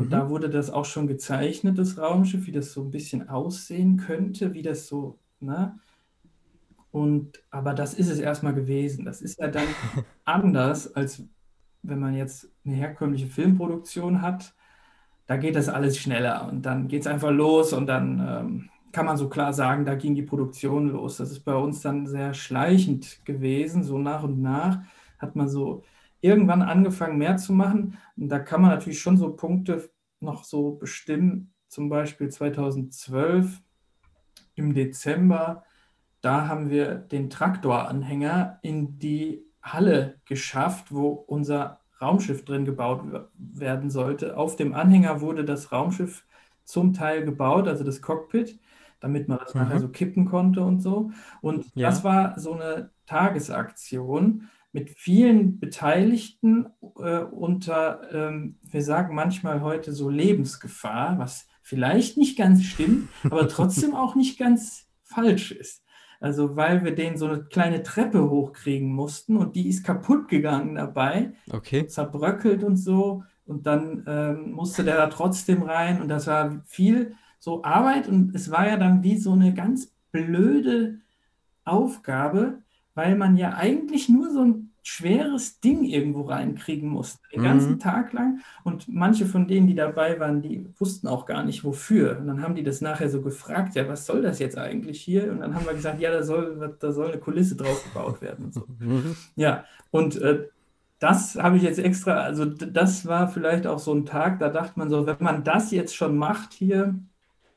Und 0.00 0.08
Mhm. 0.08 0.14
da 0.14 0.30
wurde 0.30 0.50
das 0.50 0.70
auch 0.70 0.86
schon 0.86 1.06
gezeichnet, 1.08 1.78
das 1.78 1.98
Raumschiff, 1.98 2.46
wie 2.46 2.52
das 2.52 2.72
so 2.72 2.82
ein 2.82 2.90
bisschen 2.90 3.28
aussehen 3.28 3.98
könnte, 3.98 4.54
wie 4.54 4.62
das 4.62 4.88
so, 4.88 5.20
ne? 5.40 5.78
Und, 6.90 7.42
aber 7.50 7.74
das 7.74 7.94
ist 7.94 8.08
es 8.08 8.18
erstmal 8.18 8.54
gewesen. 8.54 9.04
Das 9.04 9.22
ist 9.22 9.38
ja 9.38 9.48
dann 9.48 9.76
anders, 10.24 10.94
als 10.94 11.22
wenn 11.82 12.00
man 12.00 12.14
jetzt 12.14 12.48
eine 12.64 12.74
herkömmliche 12.74 13.26
Filmproduktion 13.28 14.22
hat. 14.22 14.54
Da 15.26 15.36
geht 15.36 15.56
das 15.56 15.68
alles 15.68 15.98
schneller 15.98 16.48
und 16.50 16.62
dann 16.66 16.88
geht 16.88 17.02
es 17.02 17.06
einfach 17.06 17.30
los 17.30 17.72
und 17.72 17.86
dann 17.86 18.20
ähm, 18.20 18.70
kann 18.92 19.06
man 19.06 19.16
so 19.16 19.28
klar 19.28 19.52
sagen, 19.54 19.84
da 19.84 19.94
ging 19.96 20.14
die 20.16 20.22
Produktion 20.22 20.88
los. 20.90 21.18
Das 21.18 21.30
ist 21.32 21.40
bei 21.40 21.54
uns 21.56 21.80
dann 21.82 22.06
sehr 22.06 22.34
schleichend 22.34 23.24
gewesen. 23.24 23.84
So 23.84 23.98
nach 23.98 24.24
und 24.24 24.40
nach 24.42 24.80
hat 25.18 25.36
man 25.36 25.48
so 25.48 25.84
irgendwann 26.20 26.62
angefangen, 26.62 27.18
mehr 27.18 27.36
zu 27.36 27.52
machen. 27.52 27.98
Und 28.16 28.28
da 28.28 28.38
kann 28.38 28.60
man 28.62 28.70
natürlich 28.70 29.00
schon 29.00 29.16
so 29.16 29.34
Punkte 29.34 29.90
noch 30.20 30.44
so 30.44 30.72
bestimmen. 30.72 31.52
Zum 31.68 31.88
Beispiel 31.88 32.28
2012 32.28 33.62
im 34.54 34.74
Dezember, 34.74 35.64
da 36.20 36.48
haben 36.48 36.70
wir 36.70 36.96
den 36.96 37.30
Traktoranhänger 37.30 38.58
in 38.62 38.98
die 38.98 39.44
Halle 39.62 40.20
geschafft, 40.26 40.92
wo 40.92 41.08
unser 41.10 41.80
Raumschiff 42.00 42.44
drin 42.44 42.64
gebaut 42.64 43.02
werden 43.38 43.90
sollte. 43.90 44.36
Auf 44.36 44.56
dem 44.56 44.74
Anhänger 44.74 45.20
wurde 45.20 45.44
das 45.44 45.72
Raumschiff 45.72 46.24
zum 46.64 46.92
Teil 46.92 47.24
gebaut, 47.24 47.68
also 47.68 47.84
das 47.84 48.00
Cockpit, 48.02 48.58
damit 49.00 49.28
man 49.28 49.38
das 49.38 49.54
Mhm. 49.54 49.60
nachher 49.62 49.78
so 49.80 49.88
kippen 49.88 50.24
konnte 50.26 50.62
und 50.62 50.80
so. 50.80 51.10
Und 51.40 51.66
Ja. 51.74 51.88
das 51.88 52.04
war 52.04 52.38
so 52.38 52.54
eine 52.54 52.90
Tagesaktion 53.06 54.48
mit 54.72 54.90
vielen 54.90 55.58
Beteiligten 55.58 56.66
äh, 56.98 57.18
unter, 57.18 58.02
ähm, 58.12 58.58
wir 58.62 58.82
sagen 58.82 59.14
manchmal 59.14 59.62
heute 59.62 59.92
so 59.92 60.08
Lebensgefahr, 60.08 61.18
was 61.18 61.46
vielleicht 61.62 62.16
nicht 62.16 62.38
ganz 62.38 62.64
stimmt, 62.64 63.08
aber 63.24 63.48
trotzdem 63.48 63.94
auch 63.94 64.14
nicht 64.14 64.38
ganz 64.38 64.86
falsch 65.02 65.52
ist. 65.52 65.82
Also 66.20 66.54
weil 66.54 66.84
wir 66.84 66.94
den 66.94 67.16
so 67.16 67.26
eine 67.26 67.44
kleine 67.44 67.82
Treppe 67.82 68.28
hochkriegen 68.28 68.92
mussten 68.92 69.36
und 69.36 69.56
die 69.56 69.68
ist 69.68 69.84
kaputt 69.84 70.28
gegangen 70.28 70.74
dabei, 70.74 71.32
Okay. 71.50 71.86
zerbröckelt 71.86 72.62
und 72.62 72.76
so. 72.76 73.24
Und 73.46 73.66
dann 73.66 74.04
ähm, 74.06 74.52
musste 74.52 74.84
der 74.84 74.96
da 74.96 75.06
trotzdem 75.08 75.62
rein 75.62 76.00
und 76.00 76.08
das 76.08 76.26
war 76.26 76.62
viel 76.66 77.14
so 77.40 77.64
Arbeit 77.64 78.06
und 78.06 78.34
es 78.34 78.50
war 78.50 78.68
ja 78.68 78.76
dann 78.76 79.02
wie 79.02 79.16
so 79.16 79.32
eine 79.32 79.54
ganz 79.54 79.92
blöde 80.12 81.00
Aufgabe, 81.64 82.62
weil 83.00 83.16
man 83.16 83.36
ja 83.36 83.54
eigentlich 83.54 84.08
nur 84.10 84.30
so 84.30 84.42
ein 84.44 84.66
schweres 84.82 85.60
Ding 85.60 85.84
irgendwo 85.84 86.22
reinkriegen 86.22 86.88
musste, 86.88 87.20
den 87.32 87.40
Mhm. 87.40 87.44
ganzen 87.44 87.78
Tag 87.78 88.12
lang. 88.12 88.40
Und 88.64 88.88
manche 88.88 89.26
von 89.26 89.46
denen, 89.46 89.66
die 89.66 89.74
dabei 89.74 90.18
waren, 90.20 90.42
die 90.42 90.66
wussten 90.78 91.06
auch 91.08 91.24
gar 91.26 91.44
nicht 91.44 91.64
wofür. 91.64 92.18
Und 92.18 92.26
dann 92.26 92.42
haben 92.42 92.54
die 92.54 92.62
das 92.62 92.80
nachher 92.80 93.08
so 93.10 93.20
gefragt, 93.22 93.74
ja, 93.74 93.88
was 93.88 94.06
soll 94.06 94.22
das 94.22 94.38
jetzt 94.38 94.58
eigentlich 94.58 95.00
hier? 95.02 95.30
Und 95.32 95.40
dann 95.40 95.54
haben 95.54 95.66
wir 95.66 95.74
gesagt, 95.74 96.00
ja, 96.00 96.10
da 96.10 96.22
soll, 96.22 96.76
da 96.80 96.92
soll 96.92 97.08
eine 97.12 97.20
Kulisse 97.20 97.56
drauf 97.56 97.82
gebaut 97.84 98.20
werden 98.22 98.46
und 98.46 98.54
so. 98.54 98.64
Mhm. 98.78 99.16
Ja, 99.36 99.64
und 99.90 100.16
äh, 100.20 100.48
das 100.98 101.36
habe 101.36 101.56
ich 101.56 101.62
jetzt 101.62 101.78
extra, 101.78 102.14
also 102.20 102.44
das 102.44 103.06
war 103.06 103.28
vielleicht 103.28 103.66
auch 103.66 103.78
so 103.78 103.94
ein 103.94 104.04
Tag, 104.06 104.38
da 104.40 104.48
dachte 104.50 104.78
man 104.78 104.90
so, 104.90 105.06
wenn 105.06 105.16
man 105.20 105.44
das 105.44 105.70
jetzt 105.70 105.94
schon 105.96 106.16
macht 106.18 106.52
hier, 106.52 106.94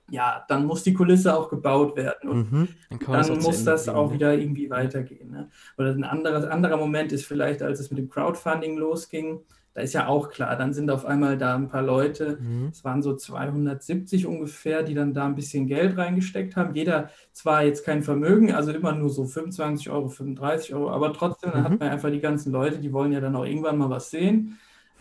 ja, 0.10 0.46
dann 0.48 0.66
muss 0.66 0.84
die 0.84 0.94
Kulisse 0.94 1.36
auch 1.38 1.50
gebaut 1.50 1.96
werden. 1.96 2.30
Und 2.30 2.50
Mhm. 2.52 2.68
Dann 3.12 3.28
dann 3.28 3.40
muss 3.42 3.64
das 3.64 3.90
auch 3.90 4.12
ne? 4.12 4.14
wieder 4.14 4.34
irgendwie 4.38 4.70
weitergehen. 4.70 5.32
Ne? 5.32 5.50
Oder 5.78 5.92
ein 5.92 6.04
anderes, 6.04 6.46
anderer 6.46 6.78
Moment 6.78 7.12
ist 7.12 7.26
vielleicht, 7.26 7.62
als 7.62 7.80
es 7.80 7.90
mit 7.92 8.00
dem 8.00 8.10
Crowdfunding 8.10 8.78
losging, 8.78 9.42
da 9.74 9.82
ist 9.82 9.94
ja 9.94 10.08
auch 10.08 10.30
klar, 10.30 10.56
dann 10.56 10.74
sind 10.74 10.92
auf 10.92 11.06
einmal 11.06 11.38
da 11.38 11.56
ein 11.56 11.68
paar 11.70 11.82
Leute, 11.82 12.40
Mhm. 12.40 12.72
es 12.72 12.84
waren 12.84 13.02
so 13.04 13.16
270 13.16 14.26
ungefähr, 14.28 14.84
die 14.84 14.94
dann 14.96 15.14
da 15.14 15.26
ein 15.26 15.36
bisschen 15.36 15.68
Geld 15.68 15.98
reingesteckt 15.98 16.56
haben. 16.56 16.76
Jeder 16.76 17.10
zwar 17.32 17.64
jetzt 17.64 17.84
kein 17.86 18.04
Vermögen, 18.04 18.52
also 18.54 18.72
immer 18.72 18.94
nur 18.94 19.10
so 19.10 19.26
25 19.26 19.90
Euro, 19.90 20.10
35 20.10 20.74
Euro, 20.76 20.92
aber 20.92 21.14
trotzdem, 21.14 21.52
dann 21.54 21.64
Mhm. 21.64 21.66
hat 21.66 21.80
man 21.80 21.90
einfach 21.90 22.10
die 22.12 22.20
ganzen 22.22 22.52
Leute, 22.52 22.80
die 22.80 22.94
wollen 22.94 23.12
ja 23.12 23.20
dann 23.22 23.36
auch 23.36 23.46
irgendwann 23.46 23.78
mal 23.78 23.90
was 23.90 24.10
sehen. 24.12 24.60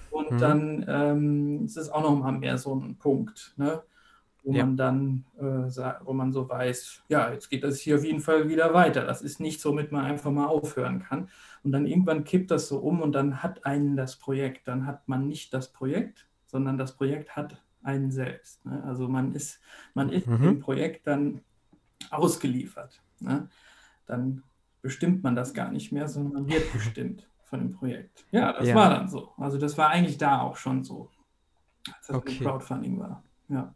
Und 0.08 0.26
Mhm. 0.30 0.38
dann 0.42 0.84
ähm, 0.88 1.64
ist 1.64 1.76
es 1.76 1.88
auch 1.90 2.02
noch 2.02 2.16
mal 2.18 2.32
mehr 2.32 2.58
so 2.58 2.74
ein 2.74 2.98
Punkt, 2.98 3.54
ne? 3.56 3.82
Wo 4.44 4.52
Ja. 4.52 4.64
man 4.66 4.76
dann, 4.76 5.24
äh, 5.38 5.42
wo 6.04 6.12
man 6.12 6.32
so 6.32 6.48
weiß, 6.48 7.02
ja, 7.08 7.32
jetzt 7.32 7.48
geht 7.48 7.62
das 7.64 7.78
hier 7.78 7.96
auf 7.96 8.04
jeden 8.04 8.20
Fall 8.20 8.48
wieder 8.48 8.74
weiter. 8.74 9.04
Das 9.04 9.22
ist 9.22 9.40
nichts, 9.40 9.64
womit 9.64 9.92
man 9.92 10.04
einfach 10.04 10.30
mal 10.30 10.46
aufhören 10.46 11.00
kann. 11.02 11.28
Und 11.62 11.72
dann 11.72 11.86
irgendwann 11.86 12.24
kippt 12.24 12.50
das 12.50 12.68
so 12.68 12.78
um 12.78 13.00
und 13.02 13.12
dann 13.12 13.42
hat 13.42 13.64
einen 13.66 13.96
das 13.96 14.16
Projekt. 14.16 14.66
Dann 14.68 14.86
hat 14.86 15.06
man 15.08 15.28
nicht 15.28 15.54
das 15.54 15.72
Projekt, 15.72 16.26
sondern 16.46 16.76
das 16.76 16.96
Projekt 16.96 17.36
hat 17.36 17.62
einen 17.84 18.10
selbst. 18.10 18.64
Ne? 18.66 18.82
Also 18.84 19.08
man 19.08 19.32
ist, 19.32 19.60
man 19.94 20.08
ist 20.10 20.26
Mhm. 20.26 20.42
dem 20.42 20.60
Projekt 20.60 21.06
dann 21.06 21.40
ausgeliefert. 22.10 23.00
Ne? 23.20 23.48
Dann 24.06 24.42
bestimmt 24.82 25.22
man 25.22 25.36
das 25.36 25.54
gar 25.54 25.70
nicht 25.70 25.92
mehr, 25.92 26.08
sondern 26.08 26.32
man 26.44 26.48
wird 26.48 26.72
bestimmt 26.72 27.28
von 27.44 27.60
dem 27.60 27.70
Projekt. 27.72 28.24
Ja, 28.32 28.52
das 28.52 28.68
Ja. 28.68 28.74
war 28.74 28.90
dann 28.90 29.08
so. 29.08 29.32
Also 29.36 29.58
das 29.58 29.78
war 29.78 29.88
eigentlich 29.90 30.18
da 30.18 30.40
auch 30.40 30.56
schon 30.56 30.82
so, 30.82 31.10
als 31.94 32.06
das 32.08 32.16
Okay. 32.16 32.38
Crowdfunding 32.38 32.98
war. 32.98 33.22
Ja. 33.48 33.74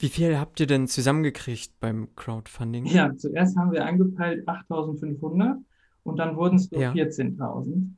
Wie 0.00 0.08
viel 0.08 0.38
habt 0.38 0.58
ihr 0.60 0.66
denn 0.66 0.88
zusammengekriegt 0.88 1.78
beim 1.78 2.08
Crowdfunding? 2.16 2.86
Ja, 2.86 3.14
zuerst 3.14 3.56
haben 3.56 3.70
wir 3.72 3.84
angepeilt 3.84 4.48
8.500 4.48 5.56
und 6.04 6.18
dann 6.18 6.36
wurden 6.36 6.56
es 6.56 6.70
nur 6.70 6.80
Ja. 6.80 6.92
14.000. 6.92 7.96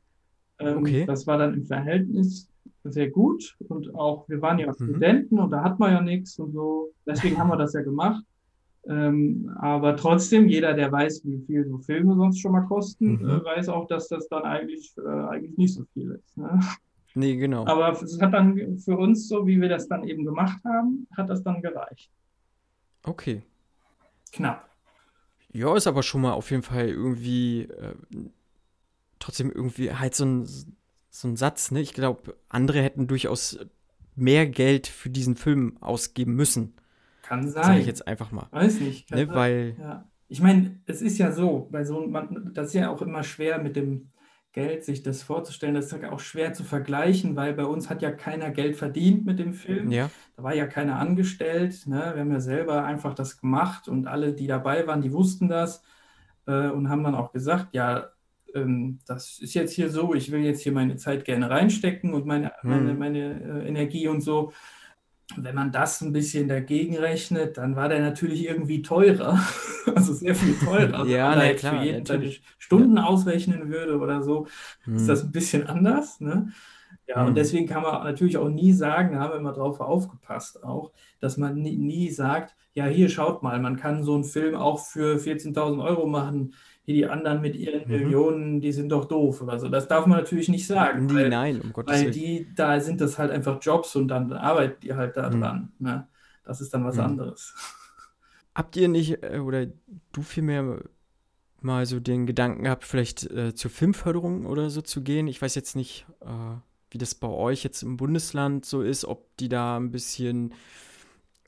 Ähm, 0.58 0.78
Okay. 0.78 1.06
Das 1.06 1.26
war 1.28 1.38
dann 1.38 1.54
im 1.54 1.64
Verhältnis 1.64 2.48
sehr 2.84 3.08
gut 3.10 3.56
und 3.68 3.94
auch, 3.94 4.28
wir 4.28 4.42
waren 4.42 4.58
ja 4.58 4.66
Mhm. 4.66 4.74
Studenten 4.84 5.38
und 5.38 5.50
da 5.52 5.62
hat 5.62 5.78
man 5.78 5.92
ja 5.92 6.00
nichts 6.00 6.36
und 6.40 6.52
so. 6.52 6.90
Deswegen 7.06 7.38
haben 7.38 7.48
wir 7.50 7.56
das 7.56 7.72
ja 7.72 7.82
gemacht. 7.82 8.24
Ähm, 8.88 9.48
aber 9.60 9.96
trotzdem, 9.96 10.48
jeder, 10.48 10.74
der 10.74 10.90
weiß, 10.90 11.22
wie 11.24 11.38
viel 11.46 11.64
so 11.68 11.78
Filme 11.78 12.16
sonst 12.16 12.40
schon 12.40 12.50
mal 12.50 12.62
kosten, 12.66 13.12
Mhm. 13.22 13.28
äh, 13.30 13.44
weiß 13.44 13.68
auch, 13.68 13.86
dass 13.86 14.08
das 14.08 14.26
dann 14.28 14.42
eigentlich, 14.42 14.92
äh, 14.98 15.08
eigentlich 15.08 15.56
nicht 15.56 15.74
so 15.74 15.84
viel 15.94 16.10
ist. 16.20 16.36
Ne? 16.36 16.58
Nee, 17.14 17.36
genau. 17.36 17.66
Aber 17.66 17.90
es 17.90 18.20
hat 18.20 18.32
dann 18.32 18.78
für 18.78 18.96
uns, 18.96 19.28
so 19.28 19.46
wie 19.46 19.60
wir 19.60 19.68
das 19.68 19.88
dann 19.88 20.04
eben 20.04 20.24
gemacht 20.24 20.58
haben, 20.64 21.06
hat 21.16 21.28
das 21.28 21.42
dann 21.42 21.60
gereicht. 21.60 22.10
Okay. 23.04 23.42
Knapp. 24.32 24.68
Ja, 25.52 25.76
ist 25.76 25.86
aber 25.86 26.02
schon 26.02 26.22
mal 26.22 26.32
auf 26.32 26.50
jeden 26.50 26.62
Fall 26.62 26.88
irgendwie 26.88 27.62
äh, 27.64 27.94
trotzdem 29.18 29.50
irgendwie 29.50 29.92
halt 29.92 30.14
so 30.14 30.24
ein, 30.24 30.48
so 31.10 31.28
ein 31.28 31.36
Satz, 31.36 31.70
ne? 31.70 31.80
Ich 31.80 31.92
glaube, 31.92 32.36
andere 32.48 32.82
hätten 32.82 33.06
durchaus 33.06 33.58
mehr 34.14 34.46
Geld 34.46 34.86
für 34.86 35.10
diesen 35.10 35.36
Film 35.36 35.76
ausgeben 35.80 36.34
müssen, 36.34 36.74
Kann 37.22 37.48
sein. 37.48 37.80
ich 37.80 37.86
jetzt 37.86 38.06
einfach 38.06 38.30
mal. 38.30 38.46
Weiß 38.50 38.80
nicht. 38.80 39.10
Ne? 39.10 39.28
Weil, 39.28 39.76
Ja. 39.78 40.08
Ich 40.28 40.40
meine, 40.40 40.80
es 40.86 41.02
ist 41.02 41.18
ja 41.18 41.30
so, 41.30 41.68
bei 41.70 41.84
so 41.84 42.06
man, 42.06 42.52
das 42.54 42.68
ist 42.68 42.72
ja 42.72 42.88
auch 42.88 43.02
immer 43.02 43.22
schwer 43.22 43.58
mit 43.62 43.76
dem 43.76 44.11
Geld, 44.52 44.84
sich 44.84 45.02
das 45.02 45.22
vorzustellen. 45.22 45.74
Das 45.74 45.86
ist 45.92 46.02
ja 46.02 46.12
auch 46.12 46.20
schwer 46.20 46.52
zu 46.52 46.62
vergleichen, 46.64 47.36
weil 47.36 47.54
bei 47.54 47.64
uns 47.64 47.88
hat 47.88 48.02
ja 48.02 48.10
keiner 48.10 48.50
Geld 48.50 48.76
verdient 48.76 49.24
mit 49.24 49.38
dem 49.38 49.54
Film. 49.54 49.90
ja, 49.90 50.10
Da 50.36 50.42
war 50.42 50.54
ja 50.54 50.66
keiner 50.66 50.98
angestellt. 50.98 51.86
Ne? 51.86 52.12
Wir 52.14 52.20
haben 52.20 52.32
ja 52.32 52.40
selber 52.40 52.84
einfach 52.84 53.14
das 53.14 53.40
gemacht 53.40 53.88
und 53.88 54.06
alle, 54.06 54.32
die 54.34 54.46
dabei 54.46 54.86
waren, 54.86 55.00
die 55.00 55.12
wussten 55.12 55.48
das 55.48 55.82
äh, 56.46 56.68
und 56.68 56.88
haben 56.90 57.02
dann 57.02 57.14
auch 57.14 57.32
gesagt, 57.32 57.74
ja, 57.74 58.10
ähm, 58.54 58.98
das 59.06 59.38
ist 59.38 59.54
jetzt 59.54 59.72
hier 59.72 59.88
so, 59.88 60.14
ich 60.14 60.30
will 60.30 60.40
jetzt 60.40 60.62
hier 60.62 60.72
meine 60.72 60.96
Zeit 60.96 61.24
gerne 61.24 61.48
reinstecken 61.48 62.12
und 62.12 62.26
meine, 62.26 62.52
Hm. 62.60 62.70
meine, 62.70 62.94
meine 62.94 63.62
äh, 63.62 63.68
Energie 63.68 64.08
und 64.08 64.20
so. 64.20 64.52
Wenn 65.36 65.54
man 65.54 65.72
das 65.72 66.00
ein 66.02 66.12
bisschen 66.12 66.48
dagegen 66.48 66.96
rechnet, 66.98 67.56
dann 67.56 67.74
war 67.76 67.88
der 67.88 68.00
natürlich 68.00 68.44
irgendwie 68.44 68.82
teurer, 68.82 69.40
also 69.94 70.12
sehr 70.12 70.34
viel 70.34 70.58
teurer. 70.58 71.06
Ja, 71.08 71.34
Wenn 71.34 71.38
man 71.38 71.52
na 71.52 71.54
klar, 71.54 71.72
für 71.72 71.76
jeden 71.76 72.04
seine. 72.06 72.34
Stunden 72.58 72.98
ausrechnen 72.98 73.70
würde 73.70 73.98
oder 73.98 74.22
so, 74.22 74.46
ist 74.94 75.08
hm, 75.08 75.08
das 75.08 75.22
ein 75.24 75.32
bisschen 75.32 75.66
anders. 75.66 76.20
Ne? 76.20 76.52
Ja, 77.06 77.24
Hm. 77.24 77.26
und 77.26 77.36
deswegen 77.36 77.66
kann 77.66 77.82
man 77.82 78.04
natürlich 78.04 78.36
auch 78.38 78.48
nie 78.48 78.72
sagen, 78.72 79.12
da 79.14 79.20
haben 79.20 79.32
wir 79.32 79.38
immer 79.38 79.52
drauf 79.52 79.80
aufgepasst 79.80 80.62
auch, 80.64 80.92
dass 81.20 81.36
man 81.36 81.56
nie, 81.56 81.76
nie 81.76 82.10
sagt, 82.10 82.54
ja, 82.74 82.86
hier 82.86 83.08
schaut 83.08 83.42
mal, 83.42 83.60
man 83.60 83.76
kann 83.76 84.02
so 84.04 84.14
einen 84.14 84.24
Film 84.24 84.54
auch 84.54 84.80
für 84.86 85.18
14.000 85.18 85.82
Euro 85.84 86.06
machen, 86.06 86.54
hier 86.84 86.94
die 86.94 87.06
anderen 87.06 87.40
mit 87.40 87.56
ihren 87.56 87.86
Mhm. 87.86 87.90
Millionen, 87.90 88.60
die 88.60 88.72
sind 88.72 88.88
doch 88.90 89.04
doof 89.06 89.42
oder 89.42 89.58
so. 89.58 89.68
Das 89.68 89.88
darf 89.88 90.06
man 90.06 90.18
natürlich 90.20 90.48
nicht 90.48 90.66
sagen, 90.66 91.08
nee, 91.08 91.14
weil, 91.14 91.28
nein, 91.28 91.60
um 91.60 91.72
Gottes 91.72 92.04
weil 92.04 92.06
Willen. 92.06 92.14
die, 92.14 92.52
da 92.54 92.80
sind 92.80 93.00
das 93.00 93.18
halt 93.18 93.30
einfach 93.30 93.58
Jobs 93.62 93.96
und 93.96 94.08
dann 94.08 94.32
arbeiten 94.32 94.80
die 94.82 94.94
halt 94.94 95.16
da 95.16 95.28
Hm. 95.28 95.30
dran. 95.30 95.72
Ne? 95.78 96.08
Das 96.44 96.60
ist 96.60 96.74
dann 96.74 96.84
was 96.84 96.98
Hm. 96.98 96.98
anderes. 96.98 97.54
Habt 98.54 98.76
ihr 98.76 98.88
nicht, 98.88 99.22
äh, 99.22 99.38
oder 99.38 99.66
du 100.12 100.22
vielmehr 100.22 100.82
mal 101.60 101.86
so 101.86 102.00
den 102.00 102.26
Gedanken 102.26 102.64
gehabt, 102.64 102.84
vielleicht 102.84 103.24
äh, 103.30 103.54
zur 103.54 103.70
Filmförderung 103.70 104.46
oder 104.46 104.70
so 104.70 104.82
zu 104.82 105.02
gehen? 105.02 105.28
Ich 105.28 105.42
weiß 105.42 105.54
jetzt 105.56 105.76
nicht, 105.76 106.06
äh, 106.22 106.26
wie 106.90 106.98
das 106.98 107.14
bei 107.14 107.28
euch 107.28 107.64
jetzt 107.64 107.82
im 107.82 107.96
Bundesland 107.96 108.66
so 108.66 108.82
ist, 108.82 109.04
ob 109.06 109.36
die 109.38 109.48
da 109.48 109.78
ein 109.78 109.90
bisschen 109.92 110.54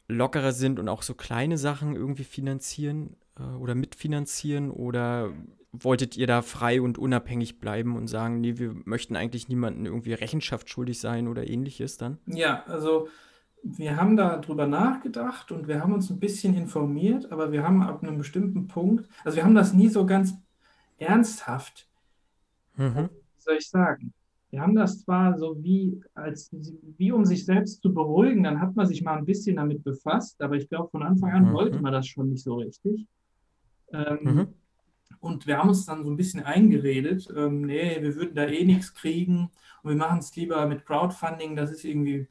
lockerer 0.09 0.53
sind 0.53 0.79
und 0.79 0.89
auch 0.89 1.03
so 1.03 1.15
kleine 1.15 1.57
Sachen 1.59 1.97
irgendwie 1.97 2.25
finanzieren 2.25 3.17
oder 3.61 3.75
mitfinanzieren 3.75 4.71
oder 4.71 5.33
wolltet 5.73 6.17
ihr 6.17 6.27
da 6.27 6.43
frei 6.43 6.81
und 6.81 6.99
unabhängig 6.99 7.59
bleiben 7.59 7.97
und 7.97 8.07
sagen, 8.07 8.41
nee, 8.41 8.59
wir 8.59 8.75
möchten 8.85 9.17
eigentlich 9.17 9.49
niemanden 9.49 9.87
irgendwie 9.87 10.13
Rechenschaft 10.13 10.71
schuldig 10.71 11.01
sein 11.01 11.27
oder 11.27 11.49
ähnliches 11.49 11.97
dann? 11.99 12.19
Ja, 12.27 12.65
also 12.67 13.09
wir 13.63 13.97
haben 13.97 14.17
da 14.17 14.39
drüber 14.39 14.67
nachgedacht 14.67 15.51
und 15.53 15.69
wir 15.69 15.81
haben 15.81 15.93
uns 15.95 16.11
ein 16.11 16.21
bisschen 16.21 16.55
informiert, 16.55 17.33
aber 17.33 17.53
wir 17.53 17.63
haben 17.65 17.83
ab 17.83 18.03
einem 18.03 18.19
bestimmten 18.19 18.67
Punkt, 18.69 19.09
also 19.25 19.37
wir 19.37 19.45
haben 19.45 19.55
das 19.55 19.73
nie 19.75 19.89
so 19.89 20.07
ganz 20.07 20.35
ernsthaft, 20.99 21.89
Mhm. 22.79 23.09
wie 23.37 23.41
soll 23.43 23.57
ich 23.59 23.69
sagen? 23.69 24.13
Wir 24.51 24.61
haben 24.61 24.75
das 24.77 25.01
zwar 25.03 25.37
so 25.39 25.63
wie, 25.63 26.01
als, 26.15 26.51
wie 26.53 27.11
um 27.11 27.25
sich 27.25 27.45
selbst 27.45 27.83
zu 27.83 27.93
beruhigen, 27.93 28.45
dann 28.45 28.61
hat 28.61 28.77
man 28.77 28.87
sich 28.87 29.03
mal 29.03 29.17
ein 29.19 29.25
bisschen 29.27 29.57
damit 29.57 29.83
befasst, 29.83 30.41
aber 30.41 30.55
ich 30.57 30.69
glaube, 30.69 30.91
von 30.91 31.03
Anfang 31.03 31.33
an 31.33 31.45
Mhm. 31.45 31.53
wollte 31.53 31.81
man 31.81 31.93
das 31.93 32.07
schon 32.07 32.31
nicht 32.31 32.45
so 32.45 32.55
richtig. 32.57 33.07
Ähm, 33.95 34.45
Mhm. 34.45 34.55
Und 35.21 35.47
wir 35.47 35.59
haben 35.59 35.71
uns 35.71 35.87
dann 35.87 36.05
so 36.05 36.11
ein 36.11 36.17
bisschen 36.17 36.45
eingeredet, 36.45 37.29
ähm, 37.37 37.63
nee, 37.63 38.03
wir 38.03 38.17
würden 38.17 38.35
da 38.37 38.45
eh 38.47 38.65
nichts 38.65 38.95
kriegen 38.95 39.51
und 39.83 39.91
wir 39.91 39.97
machen 39.97 40.19
es 40.21 40.35
lieber 40.37 40.67
mit 40.67 40.85
Crowdfunding, 40.87 41.57
das 41.57 41.71
ist 41.73 41.85
irgendwie, 41.85 42.29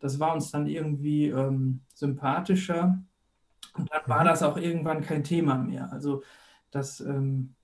das 0.00 0.20
war 0.20 0.34
uns 0.34 0.50
dann 0.52 0.66
irgendwie 0.66 1.28
ähm, 1.28 1.82
sympathischer. 1.94 3.02
Und 3.74 3.90
dann 3.92 4.02
war 4.08 4.24
Mhm. 4.24 4.26
das 4.26 4.42
auch 4.44 4.56
irgendwann 4.58 5.02
kein 5.02 5.24
Thema 5.24 5.56
mehr. 5.58 5.92
Also 5.92 6.22
das, 6.72 7.00
ähm, 7.00 7.56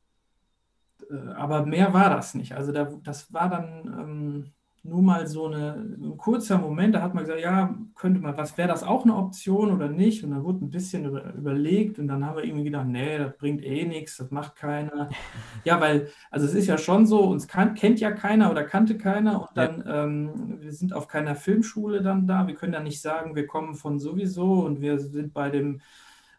äh, 1.10 1.14
aber 1.34 1.66
mehr 1.66 1.92
war 1.94 2.10
das 2.10 2.34
nicht. 2.34 2.54
Also 2.54 2.72
da, 2.72 2.84
das 3.02 3.32
war 3.32 3.48
dann 3.50 3.86
ähm, 3.86 4.52
nur 4.82 5.02
mal 5.02 5.26
so 5.26 5.46
eine, 5.46 5.74
ein 5.74 6.16
kurzer 6.16 6.58
Moment, 6.58 6.94
da 6.94 7.02
hat 7.02 7.14
man 7.14 7.24
gesagt, 7.24 7.42
ja, 7.42 7.74
könnte 7.94 8.20
man, 8.20 8.36
was 8.36 8.56
wäre 8.56 8.68
das 8.68 8.82
auch 8.82 9.04
eine 9.04 9.14
Option 9.14 9.72
oder 9.72 9.88
nicht? 9.88 10.24
Und 10.24 10.30
dann 10.30 10.42
wurde 10.42 10.64
ein 10.64 10.70
bisschen 10.70 11.04
über, 11.04 11.34
überlegt 11.34 11.98
und 11.98 12.08
dann 12.08 12.24
haben 12.24 12.36
wir 12.36 12.44
irgendwie 12.44 12.64
gedacht, 12.64 12.86
nee, 12.86 13.18
das 13.18 13.36
bringt 13.36 13.62
eh 13.62 13.84
nichts, 13.84 14.16
das 14.16 14.30
macht 14.30 14.56
keiner. 14.56 15.08
Ja, 15.64 15.80
weil, 15.80 16.08
also 16.30 16.46
es 16.46 16.54
ist 16.54 16.66
ja 16.66 16.78
schon 16.78 17.06
so, 17.06 17.20
uns 17.24 17.46
kann, 17.46 17.74
kennt 17.74 18.00
ja 18.00 18.12
keiner 18.12 18.50
oder 18.50 18.64
kannte 18.64 18.96
keiner 18.96 19.42
und 19.42 19.50
dann, 19.54 19.84
ähm, 19.86 20.58
wir 20.60 20.72
sind 20.72 20.94
auf 20.94 21.06
keiner 21.06 21.34
Filmschule 21.34 22.00
dann 22.02 22.26
da, 22.26 22.46
wir 22.46 22.54
können 22.54 22.72
ja 22.72 22.80
nicht 22.80 23.02
sagen, 23.02 23.36
wir 23.36 23.46
kommen 23.46 23.74
von 23.74 23.98
sowieso 23.98 24.64
und 24.64 24.80
wir 24.80 24.98
sind 24.98 25.34
bei 25.34 25.50
dem 25.50 25.80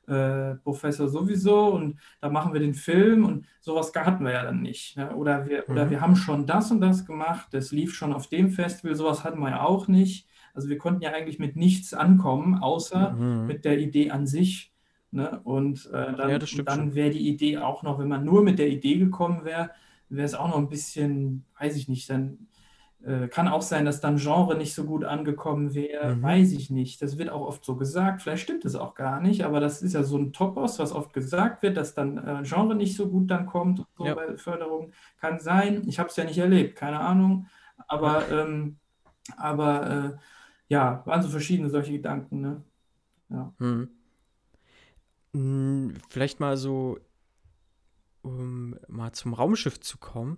äh, 0.08 0.56
Professor 0.56 1.08
sowieso 1.08 1.68
und 1.74 2.00
da 2.20 2.30
machen 2.30 2.54
wir 2.54 2.60
den 2.60 2.74
Film 2.74 3.26
und 3.26 3.46
sowas 3.62 3.92
hatten 3.96 4.26
wir 4.26 4.32
ja 4.34 4.44
dann 4.44 4.62
nicht. 4.62 4.98
Ne? 4.98 5.16
Oder, 5.16 5.46
wir, 5.48 5.70
oder 5.70 5.86
Mhm. 5.86 5.90
wir 5.92 6.02
haben 6.02 6.16
schon 6.16 6.46
das 6.48 6.72
und 6.72 6.82
das 6.82 7.06
gemacht, 7.06 7.48
das 7.52 7.72
lief 7.72 7.94
schon 7.94 8.14
auf 8.14 8.28
dem 8.28 8.50
Festival, 8.50 8.96
sowas 8.96 9.24
hatten 9.24 9.40
wir 9.40 9.50
ja 9.52 9.62
auch 9.64 9.88
nicht. 9.88 10.28
Also 10.54 10.68
wir 10.70 10.78
konnten 10.78 11.02
ja 11.02 11.12
eigentlich 11.12 11.40
mit 11.40 11.56
nichts 11.56 11.94
ankommen, 11.94 12.56
außer 12.56 13.12
Mhm. 13.12 13.48
mit 13.48 13.64
der 13.64 13.80
Idee 13.80 14.12
an 14.12 14.28
sich. 14.28 14.74
Ne? 15.12 15.40
Und 15.44 15.88
äh, 15.88 16.14
dann, 16.16 16.30
Ja, 16.30 16.40
dann 16.66 16.96
wäre 16.96 17.10
die 17.12 17.28
Idee 17.30 17.58
auch 17.60 17.84
noch, 17.84 18.00
wenn 18.00 18.08
man 18.08 18.26
nur 18.26 18.44
mit 18.44 18.60
der 18.60 18.70
Idee 18.70 18.98
gekommen 18.98 19.46
wäre, 19.46 19.72
wäre 20.10 20.26
es 20.26 20.34
auch 20.36 20.48
noch 20.50 20.58
ein 20.58 20.68
bisschen, 20.70 21.46
weiß 21.60 21.76
ich 21.78 21.88
nicht, 21.88 22.10
dann 22.10 22.48
äh, 23.04 23.28
kann 23.28 23.48
auch 23.48 23.62
sein, 23.64 23.86
dass 23.86 24.00
dann 24.02 24.18
Genre 24.18 24.56
nicht 24.58 24.74
so 24.76 24.86
gut 24.86 25.04
angekommen 25.04 25.74
wäre, 25.74 26.16
Mhm. 26.16 26.22
weiß 26.24 26.52
ich 26.54 26.70
nicht. 26.70 27.02
Das 27.02 27.18
wird 27.18 27.30
auch 27.30 27.42
oft 27.48 27.66
so 27.66 27.76
gesagt, 27.76 28.22
vielleicht 28.22 28.44
stimmt 28.44 28.66
es 28.66 28.76
auch 28.76 28.94
gar 28.96 29.20
nicht, 29.22 29.44
aber 29.44 29.60
das 29.60 29.82
ist 29.82 29.94
ja 29.94 30.04
so 30.04 30.18
ein 30.18 30.34
Topos, 30.34 30.80
was 30.80 30.92
oft 30.92 31.14
gesagt 31.14 31.64
wird, 31.64 31.78
dass 31.78 31.94
dann 31.96 32.18
äh, 32.18 32.44
Genre 32.44 32.76
nicht 32.76 32.96
so 32.96 33.10
gut 33.10 33.32
dann 33.32 33.46
kommt 33.48 33.86
so 33.98 34.06
Ja. 34.06 34.16
bei 34.16 34.38
Förderung. 34.38 34.92
Kann 35.20 35.40
sein, 35.40 35.84
ich 35.88 36.00
habe 36.00 36.10
es 36.10 36.16
ja 36.16 36.24
nicht 36.26 36.38
erlebt, 36.38 36.76
keine 36.78 37.00
Ahnung, 37.00 37.48
aber, 37.88 38.30
ähm, 38.32 38.78
aber 39.38 39.90
äh, 39.90 40.18
ja, 40.68 41.02
waren 41.06 41.22
so 41.22 41.30
verschiedene 41.30 41.70
solche 41.70 41.94
Gedanken, 41.94 42.42
ne? 42.42 42.64
Ja. 43.30 43.54
Mhm. 43.60 43.90
vielleicht 46.10 46.40
mal 46.40 46.58
so, 46.58 47.00
um 48.22 48.76
mal 48.88 49.12
zum 49.14 49.34
Raumschiff 49.34 49.80
zu 49.80 49.98
kommen. 49.98 50.38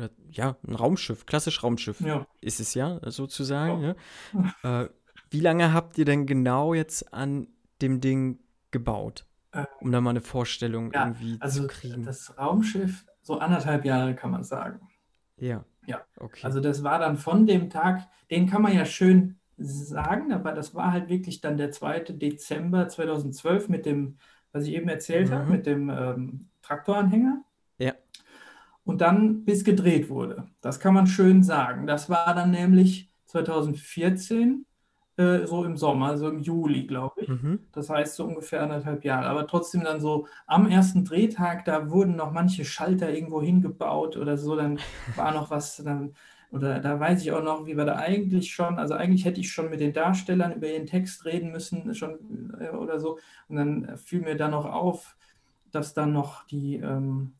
Oder 0.00 0.10
ja, 0.30 0.56
ein 0.66 0.74
Raumschiff, 0.74 1.26
klassisch 1.26 1.62
Raumschiff 1.62 2.00
Ja. 2.00 2.26
ist 2.40 2.58
es 2.60 2.74
ja 2.74 3.00
sozusagen. 3.10 3.80
Ne? 3.80 3.96
Äh, 4.62 4.88
wie 5.30 5.40
lange 5.40 5.72
habt 5.72 5.98
ihr 5.98 6.04
denn 6.04 6.26
genau 6.26 6.74
jetzt 6.74 7.12
an 7.14 7.46
dem 7.82 8.00
Ding 8.00 8.40
gebaut? 8.70 9.26
Äh, 9.52 9.66
Um 9.80 9.92
da 9.92 10.00
mal 10.00 10.10
eine 10.10 10.20
Vorstellung 10.20 10.90
Ja, 10.92 11.06
irgendwie 11.08 11.36
also 11.40 11.62
zu 11.62 11.66
kriegen. 11.68 12.04
das 12.04 12.36
Raumschiff, 12.38 13.04
so 13.22 13.38
anderthalb 13.38 13.84
Jahre 13.84 14.14
kann 14.14 14.30
man 14.30 14.42
sagen. 14.44 14.80
ja. 15.36 15.64
Ja. 15.86 16.02
Okay. 16.18 16.40
Also 16.44 16.60
das 16.60 16.84
war 16.84 16.98
dann 16.98 17.16
von 17.16 17.46
dem 17.46 17.68
Tag, 17.70 18.06
den 18.30 18.46
kann 18.48 18.62
man 18.62 18.72
ja 18.74 18.84
schön 18.84 19.40
sagen, 19.56 20.30
aber 20.32 20.52
das 20.52 20.74
war 20.74 20.92
halt 20.92 21.08
wirklich 21.08 21.40
dann 21.40 21.56
der 21.56 21.70
2. 21.72 22.00
Dezember 22.12 22.86
2012 22.86 23.68
mit 23.68 23.86
dem, 23.86 24.18
was 24.52 24.64
ich 24.64 24.74
eben 24.74 24.88
erzählt 24.88 25.30
habe, 25.32 25.46
Mhm. 25.46 25.50
mit 25.50 25.66
dem 25.66 25.90
ähm, 25.90 26.48
Traktoranhänger. 26.62 27.42
Und 28.90 29.02
dann 29.02 29.44
bis 29.44 29.62
gedreht 29.62 30.10
wurde. 30.10 30.48
Das 30.60 30.80
kann 30.80 30.94
man 30.94 31.06
schön 31.06 31.44
sagen. 31.44 31.86
Das 31.86 32.10
war 32.10 32.34
dann 32.34 32.50
nämlich 32.50 33.08
2014, 33.26 34.66
äh, 35.16 35.46
so 35.46 35.62
im 35.62 35.76
Sommer, 35.76 36.18
so 36.18 36.28
im 36.28 36.40
Juli, 36.40 36.88
glaube 36.88 37.20
ich. 37.20 37.28
mhm. 37.28 37.60
Das 37.70 37.88
heißt 37.88 38.16
so 38.16 38.24
ungefähr 38.24 38.64
anderthalb 38.64 39.04
Jahre. 39.04 39.28
Aber 39.28 39.46
trotzdem 39.46 39.84
dann 39.84 40.00
so 40.00 40.26
am 40.48 40.66
ersten 40.66 41.04
Drehtag, 41.04 41.64
da 41.66 41.88
wurden 41.88 42.16
noch 42.16 42.32
manche 42.32 42.64
Schalter 42.64 43.14
irgendwo 43.14 43.40
hingebaut 43.40 44.16
oder 44.16 44.36
so. 44.36 44.56
Dann 44.56 44.80
war 45.14 45.32
noch 45.32 45.52
was, 45.52 45.76
dann, 45.76 46.14
oder 46.50 46.80
da 46.80 46.98
weiß 46.98 47.22
ich 47.22 47.30
auch 47.30 47.44
noch, 47.44 47.66
wie 47.66 47.76
wir 47.76 47.84
da 47.84 47.94
eigentlich 47.94 48.52
schon, 48.52 48.76
also 48.80 48.94
eigentlich 48.94 49.24
hätte 49.24 49.38
ich 49.38 49.52
schon 49.52 49.70
mit 49.70 49.78
den 49.78 49.92
Darstellern 49.92 50.54
über 50.54 50.66
ihren 50.66 50.86
Text 50.86 51.24
reden 51.26 51.52
müssen, 51.52 51.94
schon 51.94 52.52
äh, 52.58 52.70
oder 52.70 52.98
so. 52.98 53.20
Und 53.46 53.54
dann 53.54 53.96
fiel 53.98 54.20
mir 54.20 54.34
dann 54.34 54.50
noch 54.50 54.66
auf, 54.66 55.16
dass 55.70 55.94
dann 55.94 56.12
noch 56.12 56.44
die, 56.48 56.74
ähm, 56.74 57.34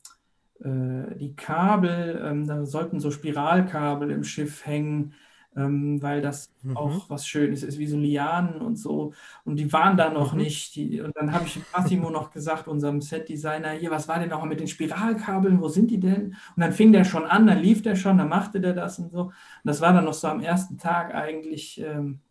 die 0.63 1.35
Kabel, 1.35 2.21
ähm, 2.23 2.47
da 2.47 2.65
sollten 2.65 2.99
so 2.99 3.11
Spiralkabel 3.11 4.11
im 4.11 4.23
Schiff 4.23 4.65
hängen, 4.65 5.13
ähm, 5.55 6.01
weil 6.01 6.21
das 6.21 6.53
Mhm. 6.63 6.73
auch 6.73 7.09
was 7.09 7.27
Schönes 7.27 7.63
ist, 7.63 7.79
wie 7.79 7.87
so 7.87 7.97
Lianen 7.97 8.61
und 8.61 8.77
so. 8.77 9.13
Und 9.43 9.57
die 9.57 9.73
waren 9.73 9.97
da 9.97 10.09
noch 10.09 10.33
Mhm. 10.33 10.37
nicht. 10.37 10.75
Die, 10.75 11.01
und 11.01 11.15
dann 11.17 11.33
habe 11.33 11.47
ich 11.47 11.65
Massimo 11.73 12.09
noch 12.09 12.31
gesagt, 12.31 12.67
unserem 12.67 13.01
Setdesigner, 13.01 13.71
hier, 13.71 13.91
was 13.91 14.07
war 14.07 14.19
denn 14.19 14.29
noch 14.29 14.45
mit 14.45 14.59
den 14.61 14.67
Spiralkabeln? 14.67 15.59
Wo 15.61 15.67
sind 15.67 15.91
die 15.91 15.99
denn? 15.99 16.27
Und 16.55 16.61
dann 16.61 16.71
fing 16.71 16.93
der 16.93 17.03
schon 17.03 17.25
an, 17.25 17.47
dann 17.47 17.59
lief 17.59 17.81
der 17.81 17.95
schon, 17.95 18.17
dann 18.17 18.29
machte 18.29 18.61
der 18.61 18.73
das 18.73 18.99
und 18.99 19.11
so. 19.11 19.21
Und 19.25 19.33
das 19.65 19.81
war 19.81 19.91
dann 19.93 20.05
noch 20.05 20.13
so 20.13 20.27
am 20.27 20.39
ersten 20.41 20.77
Tag 20.77 21.13
eigentlich, 21.13 21.79
ähm, 21.81 22.21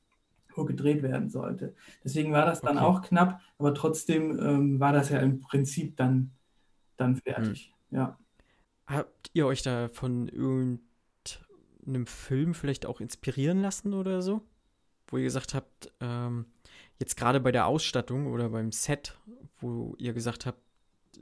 wo 0.57 0.65
gedreht 0.65 1.03
werden 1.03 1.31
sollte. 1.31 1.75
Deswegen 2.05 2.33
war 2.33 2.47
das 2.47 2.63
dann 2.63 2.79
Okay. 2.79 2.85
auch 2.85 3.03
knapp, 3.03 3.41
aber 3.59 3.75
trotzdem 3.75 4.39
ähm, 4.41 4.81
war 4.81 4.93
das 4.93 5.11
ja 5.11 5.21
im 5.21 5.41
Prinzip 5.41 5.97
dann, 5.97 6.33
dann 6.99 7.17
fertig. 7.17 7.75
Ja. 7.91 8.20
Habt 8.91 9.31
ihr 9.35 9.47
euch 9.47 9.63
da 9.63 9.89
von 9.89 10.29
irgendeinem 10.29 12.07
Film 12.07 12.55
vielleicht 12.55 12.87
auch 12.87 13.01
inspirieren 13.01 13.63
lassen 13.63 13.95
oder 13.95 14.21
so? 14.23 14.43
Wo 15.07 15.17
ihr 15.17 15.25
gesagt 15.25 15.55
habt, 15.55 15.93
ähm, 16.01 16.47
jetzt 16.99 17.17
gerade 17.17 17.41
bei 17.41 17.53
der 17.53 17.67
Ausstattung 17.67 18.27
oder 18.33 18.49
beim 18.49 18.73
Set, 18.73 19.17
wo 19.61 19.95
ihr 19.99 20.13
gesagt 20.13 20.47
habt, 20.47 20.59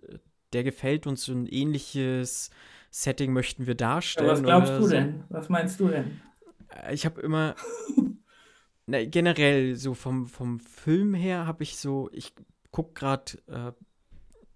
äh, 0.03 0.19
der 0.55 0.65
gefällt 0.65 1.07
uns, 1.07 1.25
so 1.25 1.33
ein 1.33 1.47
ähnliches 1.47 2.51
Setting 2.91 3.33
möchten 3.35 3.67
wir 3.67 3.73
Ja, 3.73 3.79
darstellen. 3.79 4.29
was 4.31 4.43
glaubst 4.43 4.73
du 4.73 4.83
so? 4.85 4.89
denn? 4.89 5.25
Was 5.29 5.49
meinst 5.51 5.79
du 5.79 5.89
denn? 5.89 6.21
Äh, 6.71 6.95
Ich 6.95 7.05
habe 7.05 7.21
immer, 7.21 7.55
na, 8.87 9.05
generell 9.05 9.77
so 9.77 9.93
vom, 9.93 10.27
vom 10.27 10.59
Film 10.61 11.13
her 11.15 11.47
habe 11.47 11.63
ich 11.65 11.77
so, 11.77 12.09
ich 12.13 12.35
gucke 12.71 12.95
gerade 12.95 13.33
äh, 13.47 13.73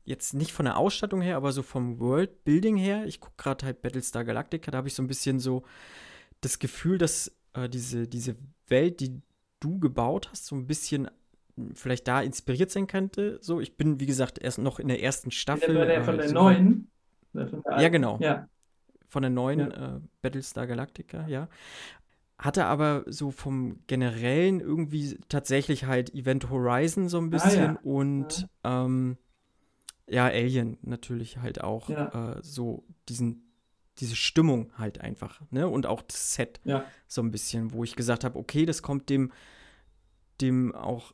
jetzt 0.04 0.34
nicht 0.34 0.52
von 0.52 0.64
der 0.64 0.76
Ausstattung 0.78 1.20
her, 1.20 1.36
aber 1.36 1.52
so 1.52 1.62
vom 1.62 1.98
Worldbuilding 2.00 2.76
her, 2.76 3.06
ich 3.06 3.20
gucke 3.20 3.36
gerade 3.36 3.66
halt 3.66 3.82
Battlestar 3.82 4.24
Galactica, 4.24 4.70
da 4.70 4.78
habe 4.78 4.88
ich 4.88 4.94
so 4.94 5.02
ein 5.02 5.06
bisschen 5.08 5.38
so 5.38 5.62
das 6.40 6.58
Gefühl, 6.58 6.98
dass 6.98 7.32
äh, 7.54 7.68
diese, 7.68 8.08
diese 8.08 8.36
Welt, 8.68 9.00
die 9.00 9.20
du 9.60 9.78
gebaut 9.78 10.28
hast, 10.30 10.46
so 10.46 10.56
ein 10.56 10.66
bisschen 10.66 11.08
mh, 11.56 11.72
vielleicht 11.74 12.08
da 12.08 12.20
inspiriert 12.20 12.70
sein 12.70 12.86
könnte. 12.88 13.38
So, 13.42 13.60
ich 13.60 13.76
bin, 13.76 14.00
wie 14.00 14.06
gesagt, 14.06 14.38
erst 14.38 14.58
noch 14.58 14.78
in 14.80 14.88
der 14.88 15.02
ersten 15.02 15.30
Staffel. 15.30 15.74
Der, 15.74 15.86
der 15.86 16.04
von 16.04 16.18
äh, 16.18 16.22
der 16.22 16.32
neuen? 16.32 16.90
Von 17.32 17.50
der 17.50 17.60
Ja, 17.66 17.76
alten? 17.76 17.92
genau. 17.92 18.18
Ja. 18.20 18.48
von 19.08 19.22
der 19.22 19.30
neuen 19.30 19.70
äh, 19.70 20.00
Battlestar 20.20 20.66
Galactica, 20.66 21.26
ja. 21.28 21.48
Hatte 22.38 22.64
aber 22.64 23.04
so 23.06 23.30
vom 23.30 23.78
generellen 23.86 24.58
irgendwie 24.58 25.16
tatsächlich 25.28 25.84
halt 25.84 26.12
Event 26.12 26.50
Horizon 26.50 27.08
so 27.08 27.18
ein 27.18 27.30
bisschen 27.30 27.60
Ah, 27.62 27.72
ja. 27.74 27.78
und 27.84 28.48
ähm, 28.64 29.16
ja, 30.12 30.26
Alien 30.26 30.78
natürlich 30.82 31.38
halt 31.38 31.62
auch 31.62 31.88
Ja. 31.88 32.36
äh, 32.36 32.42
so 32.42 32.84
diesen, 33.08 33.52
diese 33.98 34.16
Stimmung 34.16 34.72
halt 34.76 35.00
einfach, 35.00 35.40
ne? 35.50 35.68
Und 35.68 35.86
auch 35.86 36.02
das 36.02 36.34
Set 36.34 36.60
Ja. 36.64 36.84
so 37.06 37.22
ein 37.22 37.30
bisschen, 37.30 37.72
wo 37.72 37.82
ich 37.84 37.96
gesagt 37.96 38.24
habe, 38.24 38.38
okay, 38.38 38.66
das 38.66 38.82
kommt 38.82 39.08
dem, 39.10 39.32
dem 40.40 40.74
auch 40.74 41.12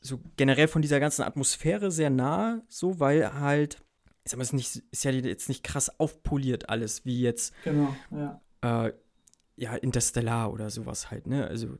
so 0.00 0.20
generell 0.36 0.68
von 0.68 0.82
dieser 0.82 1.00
ganzen 1.00 1.22
Atmosphäre 1.22 1.90
sehr 1.90 2.10
nahe, 2.10 2.62
so, 2.68 2.98
weil 3.00 3.34
halt, 3.34 3.78
ich 4.24 4.30
sag 4.30 4.38
mal, 4.38 4.42
es 4.42 4.48
ist, 4.48 4.52
nicht, 4.54 4.76
ist 4.90 5.04
ja 5.04 5.10
jetzt 5.10 5.48
nicht 5.48 5.62
krass 5.62 6.00
aufpoliert 6.00 6.68
alles, 6.70 7.04
wie 7.04 7.20
jetzt 7.20 7.54
Genau, 7.62 7.94
ja. 8.10 8.40
äh, 8.86 8.92
ja, 9.56 9.74
Interstellar 9.76 10.52
oder 10.52 10.70
sowas 10.70 11.10
halt, 11.10 11.26
ne? 11.26 11.46
Also, 11.46 11.76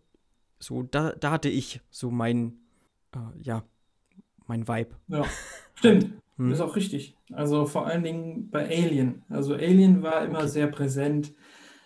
so, 0.58 0.82
da, 0.82 1.12
da 1.12 1.30
hatte 1.30 1.48
ich 1.48 1.80
so 1.90 2.10
mein, 2.10 2.60
äh, 3.14 3.18
ja, 3.40 3.64
mein 4.50 4.68
Vibe. 4.68 4.90
Ja. 5.08 5.24
Stimmt. 5.76 6.10
Hm. 6.36 6.52
Ist 6.52 6.60
auch 6.60 6.76
richtig. 6.76 7.16
Also 7.32 7.64
vor 7.66 7.86
allen 7.86 8.02
Dingen 8.02 8.50
bei 8.50 8.66
Alien. 8.68 9.22
Also 9.30 9.54
Alien 9.54 10.02
war 10.02 10.24
immer 10.24 10.40
Okay. 10.40 10.48
sehr 10.48 10.66
präsent. 10.66 11.32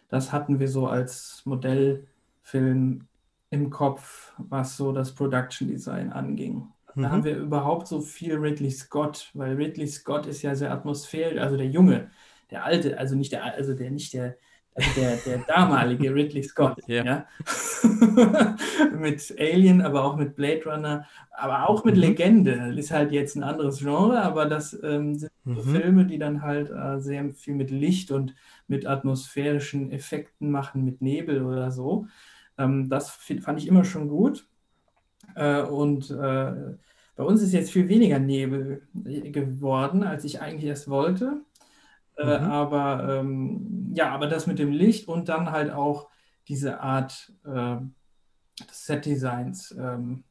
Das 0.08 0.32
hatten 0.32 0.58
wir 0.60 0.68
so 0.68 0.86
als 0.86 1.42
Modellfilm 1.44 3.06
im 3.50 3.70
Kopf, 3.70 4.32
was 4.38 4.76
so 4.76 4.92
das 4.92 5.14
Production 5.14 5.68
Design 5.68 6.12
anging. 6.12 6.68
Da 6.96 7.00
Mhm. 7.02 7.10
haben 7.10 7.24
wir 7.24 7.36
überhaupt 7.36 7.86
so 7.88 8.00
viel 8.00 8.36
Ridley 8.36 8.70
Scott, 8.70 9.30
weil 9.34 9.54
Ridley 9.56 9.86
Scott 9.86 10.26
ist 10.26 10.42
ja 10.42 10.54
sehr 10.54 10.72
atmosphärisch, 10.72 11.40
also 11.40 11.56
der 11.56 11.66
Junge, 11.66 12.10
der 12.50 12.64
alte, 12.64 12.98
also 12.98 13.16
nicht 13.16 13.32
der, 13.32 13.44
also 13.44 13.74
der 13.74 13.90
nicht 13.90 14.12
der, 14.14 14.36
also 14.74 14.90
der, 14.92 15.16
der 15.18 15.38
damalige 15.38 16.14
Ridley 16.14 16.42
Scott, 16.42 16.78
Ja. 16.86 17.04
ja. 17.04 17.26
mit 18.98 19.34
Alien, 19.38 19.80
aber 19.82 20.04
auch 20.04 20.16
mit 20.16 20.36
Blade 20.36 20.62
Runner, 20.66 21.06
aber 21.32 21.68
auch 21.68 21.84
mit 21.84 21.96
Mhm. 21.96 22.00
Legende. 22.00 22.74
Ist 22.76 22.90
halt 22.90 23.12
jetzt 23.12 23.36
ein 23.36 23.42
anderes 23.42 23.78
Genre, 23.78 24.20
aber 24.22 24.46
das 24.46 24.76
ähm, 24.82 25.16
sind 25.18 25.30
Mhm. 25.44 25.60
Filme, 25.62 26.06
die 26.06 26.18
dann 26.18 26.42
halt 26.42 26.70
äh, 26.70 27.00
sehr 27.00 27.32
viel 27.34 27.54
mit 27.54 27.70
Licht 27.70 28.10
und 28.10 28.34
mit 28.66 28.86
atmosphärischen 28.86 29.92
Effekten 29.92 30.50
machen, 30.50 30.84
mit 30.84 31.02
Nebel 31.02 31.42
oder 31.44 31.70
so. 31.70 32.06
Ähm, 32.58 32.88
das 32.88 33.10
fand 33.10 33.60
ich 33.60 33.68
immer 33.68 33.84
schon 33.84 34.08
gut. 34.08 34.46
Äh, 35.34 35.62
und 35.62 36.10
äh, 36.10 36.52
bei 37.16 37.24
uns 37.24 37.42
ist 37.42 37.52
jetzt 37.52 37.72
viel 37.72 37.88
weniger 37.88 38.18
Nebel 38.18 38.82
äh, 39.04 39.30
geworden, 39.30 40.02
als 40.04 40.24
ich 40.24 40.40
eigentlich 40.40 40.64
erst 40.68 40.88
wollte. 40.88 41.42
Äh, 42.16 42.24
Mhm. 42.24 42.44
aber 42.44 43.18
ähm, 43.20 43.92
ja, 43.94 44.10
aber 44.10 44.26
das 44.28 44.46
mit 44.46 44.58
dem 44.58 44.72
Licht 44.72 45.08
und 45.08 45.28
dann 45.28 45.50
halt 45.52 45.72
auch 45.72 46.08
diese 46.48 46.80
Art 46.80 47.32
äh, 47.44 47.76
des 48.60 48.86
Set-Designs. 48.86 49.72
Ähm, 49.78 50.24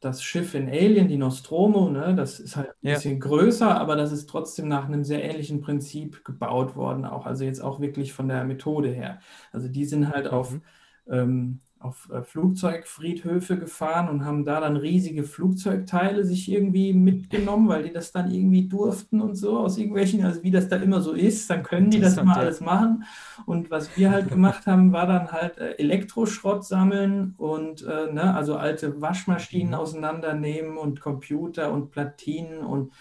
das 0.00 0.22
Schiff 0.22 0.54
in 0.54 0.68
Alien, 0.68 1.06
die 1.08 1.16
Nostromo, 1.16 1.88
ne, 1.88 2.14
das 2.16 2.40
ist 2.40 2.56
halt 2.56 2.70
ein 2.70 2.74
Ja. 2.82 2.94
bisschen 2.94 3.20
größer, 3.20 3.80
aber 3.80 3.94
das 3.96 4.10
ist 4.12 4.28
trotzdem 4.28 4.66
nach 4.68 4.86
einem 4.86 5.04
sehr 5.04 5.22
ähnlichen 5.24 5.60
Prinzip 5.60 6.24
gebaut 6.24 6.74
worden, 6.76 7.04
auch 7.04 7.24
also 7.24 7.44
jetzt 7.44 7.60
auch 7.60 7.80
wirklich 7.80 8.12
von 8.12 8.28
der 8.28 8.44
Methode 8.44 8.90
her. 8.90 9.20
Also 9.52 9.68
die 9.68 9.84
sind 9.84 10.08
halt 10.10 10.26
auf 10.28 10.50
Mhm. 10.54 10.62
ähm, 11.08 11.60
auf 11.82 12.08
äh, 12.10 12.22
Flugzeugfriedhöfe 12.22 13.58
gefahren 13.58 14.08
und 14.08 14.24
haben 14.24 14.44
da 14.44 14.60
dann 14.60 14.76
riesige 14.76 15.24
Flugzeugteile 15.24 16.24
sich 16.24 16.50
irgendwie 16.50 16.92
mitgenommen, 16.92 17.68
weil 17.68 17.82
die 17.84 17.92
das 17.92 18.12
dann 18.12 18.30
irgendwie 18.30 18.68
durften 18.68 19.20
und 19.20 19.34
so 19.34 19.58
aus 19.58 19.78
irgendwelchen, 19.78 20.24
also 20.24 20.42
wie 20.42 20.50
das 20.50 20.68
da 20.68 20.76
immer 20.76 21.00
so 21.00 21.12
ist, 21.12 21.48
dann 21.50 21.62
können 21.62 21.90
die 21.90 22.00
das 22.00 22.16
immer 22.18 22.36
alles 22.36 22.60
machen. 22.60 23.04
Und 23.46 23.70
was 23.70 23.96
wir 23.96 24.10
halt 24.10 24.30
gemacht 24.30 24.66
haben, 24.66 24.92
war 24.92 25.06
dann 25.06 25.32
halt 25.32 25.58
äh, 25.58 25.72
Elektroschrott 25.78 26.64
sammeln 26.64 27.34
und 27.36 27.82
äh, 27.82 28.12
ne, 28.12 28.34
also 28.34 28.56
alte 28.56 29.00
Waschmaschinen 29.00 29.72
Mhm. 29.72 29.74
auseinandernehmen 29.74 30.76
und 30.78 31.00
Computer 31.00 31.72
und 31.72 31.90
Platinen 31.90 32.58
und 32.64 32.92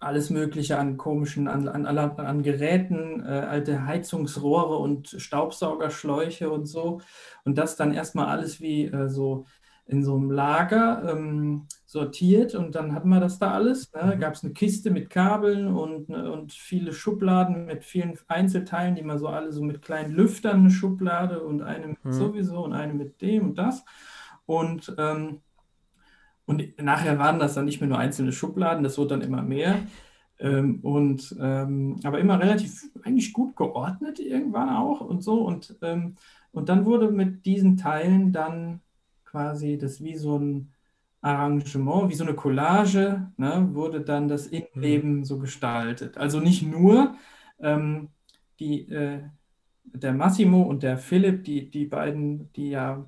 alles 0.00 0.30
Mögliche 0.30 0.78
an 0.78 0.96
komischen, 0.96 1.46
an, 1.48 1.68
an, 1.68 1.86
an, 1.86 2.42
Geräten, 2.42 3.20
äh, 3.24 3.28
alte 3.28 3.86
Heizungsrohre 3.86 4.76
und 4.76 5.08
Staubsaugerschläuche 5.08 6.50
und 6.50 6.66
so. 6.66 7.00
Und 7.44 7.58
das 7.58 7.76
dann 7.76 7.92
erstmal 7.92 8.26
alles 8.26 8.60
wie 8.60 8.86
äh, 8.86 9.08
so 9.08 9.44
in 9.86 10.04
so 10.04 10.14
einem 10.16 10.30
Lager 10.30 11.02
ähm, 11.10 11.66
sortiert 11.84 12.54
und 12.54 12.76
dann 12.76 12.94
hatten 12.94 13.08
wir 13.08 13.18
das 13.18 13.40
da 13.40 13.50
alles. 13.52 13.92
Ne? 13.92 14.14
Mhm. 14.14 14.20
Gab 14.20 14.34
es 14.34 14.44
eine 14.44 14.52
Kiste 14.52 14.90
mit 14.90 15.10
Kabeln 15.10 15.66
und, 15.66 16.08
ne, 16.08 16.30
und 16.32 16.52
viele 16.52 16.92
Schubladen 16.92 17.66
mit 17.66 17.84
vielen 17.84 18.16
Einzelteilen, 18.28 18.94
die 18.94 19.02
man 19.02 19.18
so 19.18 19.26
alle 19.26 19.52
so 19.52 19.62
mit 19.62 19.82
kleinen 19.82 20.12
Lüftern, 20.14 20.60
eine 20.60 20.70
Schublade 20.70 21.42
und 21.42 21.62
eine 21.62 21.88
mit 21.88 22.04
Mhm. 22.04 22.12
sowieso 22.12 22.64
und 22.64 22.72
eine 22.72 22.94
mit 22.94 23.20
dem 23.20 23.48
und 23.48 23.58
das. 23.58 23.84
Und, 24.46 24.94
ähm, 24.98 25.40
Und 26.50 26.82
nachher 26.82 27.16
waren 27.20 27.38
das 27.38 27.54
dann 27.54 27.64
nicht 27.64 27.80
mehr 27.80 27.88
nur 27.88 28.00
einzelne 28.00 28.32
Schubladen, 28.32 28.82
das 28.82 28.98
wurde 28.98 29.10
dann 29.10 29.20
immer 29.20 29.40
mehr. 29.40 29.86
Ähm, 30.40 30.80
und 30.80 31.36
ähm, 31.40 32.00
aber 32.02 32.18
immer 32.18 32.40
relativ 32.40 32.90
eigentlich 33.04 33.32
gut 33.32 33.54
geordnet 33.54 34.18
irgendwann 34.18 34.68
auch 34.70 35.00
und 35.00 35.22
so. 35.22 35.42
Und, 35.42 35.76
ähm, 35.80 36.16
und 36.50 36.68
dann 36.68 36.86
wurde 36.86 37.12
mit 37.12 37.46
diesen 37.46 37.76
Teilen 37.76 38.32
dann 38.32 38.80
quasi 39.24 39.78
das 39.78 40.02
wie 40.02 40.16
so 40.16 40.40
ein 40.40 40.72
Arrangement, 41.20 42.10
wie 42.10 42.16
so 42.16 42.24
eine 42.24 42.34
Collage, 42.34 43.30
ne, 43.36 43.68
wurde 43.72 44.00
dann 44.00 44.26
das 44.26 44.48
Innenleben 44.48 45.18
mhm. 45.18 45.24
so 45.24 45.38
gestaltet. 45.38 46.18
Also 46.18 46.40
nicht 46.40 46.64
nur 46.64 47.14
ähm, 47.60 48.08
die, 48.58 48.88
äh, 48.90 49.20
der 49.84 50.14
Massimo 50.14 50.62
und 50.62 50.82
der 50.82 50.98
Philipp, 50.98 51.44
die, 51.44 51.70
die 51.70 51.84
beiden, 51.84 52.52
die 52.54 52.70
ja 52.70 53.06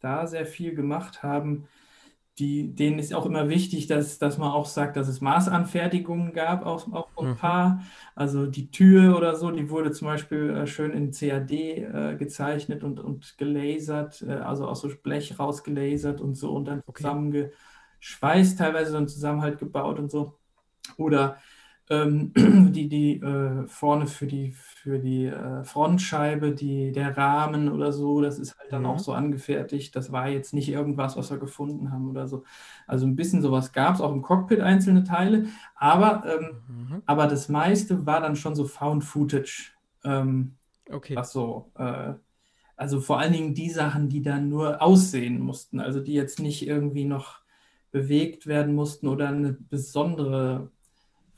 da 0.00 0.26
sehr 0.26 0.44
viel 0.44 0.74
gemacht 0.74 1.22
haben, 1.22 1.68
die, 2.38 2.74
denen 2.74 2.98
ist 2.98 3.12
auch 3.12 3.26
immer 3.26 3.48
wichtig, 3.48 3.86
dass, 3.86 4.18
dass 4.18 4.38
man 4.38 4.50
auch 4.50 4.66
sagt, 4.66 4.96
dass 4.96 5.08
es 5.08 5.20
Maßanfertigungen 5.20 6.32
gab, 6.32 6.64
auch, 6.64 6.90
auch 6.92 7.08
ein 7.18 7.30
mhm. 7.30 7.36
paar. 7.36 7.82
Also 8.14 8.46
die 8.46 8.70
Tür 8.70 9.16
oder 9.18 9.36
so, 9.36 9.50
die 9.50 9.68
wurde 9.68 9.92
zum 9.92 10.08
Beispiel 10.08 10.50
äh, 10.50 10.66
schön 10.66 10.92
in 10.92 11.12
CAD 11.12 11.52
äh, 11.52 12.16
gezeichnet 12.16 12.84
und, 12.84 13.00
und 13.00 13.36
gelasert, 13.36 14.22
äh, 14.22 14.32
also 14.32 14.66
aus 14.66 14.80
so 14.80 14.88
Blech 15.02 15.38
rausgelasert 15.38 16.20
und 16.20 16.34
so 16.34 16.52
und 16.52 16.64
dann 16.66 16.82
okay. 16.86 17.02
zusammengeschweißt, 17.02 18.58
teilweise 18.58 18.92
dann 18.92 19.08
zusammen 19.08 19.42
halt 19.42 19.58
gebaut 19.58 19.98
und 19.98 20.10
so. 20.10 20.38
Oder 20.96 21.36
ähm, 21.92 22.32
die, 22.72 22.88
die 22.88 23.20
äh, 23.20 23.66
vorne 23.66 24.06
für 24.06 24.26
die, 24.26 24.52
für 24.52 24.98
die 24.98 25.26
äh, 25.26 25.62
Frontscheibe, 25.62 26.52
die, 26.52 26.90
der 26.92 27.16
Rahmen 27.16 27.68
oder 27.68 27.92
so, 27.92 28.22
das 28.22 28.38
ist 28.38 28.58
halt 28.58 28.72
dann 28.72 28.82
mhm. 28.82 28.88
auch 28.88 28.98
so 28.98 29.12
angefertigt. 29.12 29.94
Das 29.94 30.10
war 30.10 30.28
jetzt 30.28 30.54
nicht 30.54 30.70
irgendwas, 30.70 31.16
was 31.16 31.30
wir 31.30 31.38
gefunden 31.38 31.92
haben 31.92 32.08
oder 32.08 32.26
so. 32.26 32.44
Also 32.86 33.06
ein 33.06 33.16
bisschen 33.16 33.42
sowas 33.42 33.72
gab 33.72 33.94
es, 33.94 34.00
auch 34.00 34.12
im 34.12 34.22
Cockpit 34.22 34.60
einzelne 34.60 35.04
Teile, 35.04 35.46
aber, 35.74 36.24
ähm, 36.26 36.62
mhm. 36.68 37.02
aber 37.04 37.26
das 37.26 37.48
meiste 37.48 38.06
war 38.06 38.20
dann 38.20 38.36
schon 38.36 38.54
so 38.54 38.64
Found 38.64 39.04
Footage. 39.04 39.72
Ähm, 40.04 40.54
okay. 40.90 41.14
Was 41.14 41.32
so, 41.32 41.70
äh, 41.76 42.14
also 42.76 43.00
vor 43.00 43.18
allen 43.18 43.32
Dingen 43.32 43.54
die 43.54 43.70
Sachen, 43.70 44.08
die 44.08 44.22
dann 44.22 44.48
nur 44.48 44.80
aussehen 44.80 45.40
mussten, 45.40 45.78
also 45.78 46.00
die 46.00 46.14
jetzt 46.14 46.40
nicht 46.40 46.66
irgendwie 46.66 47.04
noch 47.04 47.42
bewegt 47.90 48.46
werden 48.46 48.74
mussten 48.74 49.06
oder 49.06 49.28
eine 49.28 49.52
besondere 49.52 50.70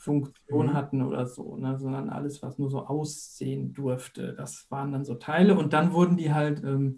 Funktion 0.05 0.67
mhm. 0.67 0.75
hatten 0.75 1.03
oder 1.03 1.27
so, 1.27 1.57
ne, 1.57 1.79
sondern 1.79 2.11
alles, 2.11 2.43
was 2.43 2.59
nur 2.59 2.69
so 2.69 2.87
aussehen 2.87 3.73
durfte. 3.73 4.35
Das 4.35 4.67
waren 4.71 4.93
dann 4.93 5.05
so 5.05 5.15
Teile 5.15 5.57
und 5.57 5.73
dann 5.73 5.93
wurden 5.93 6.19
die 6.19 6.33
halt, 6.33 6.63
ähm, 6.63 6.97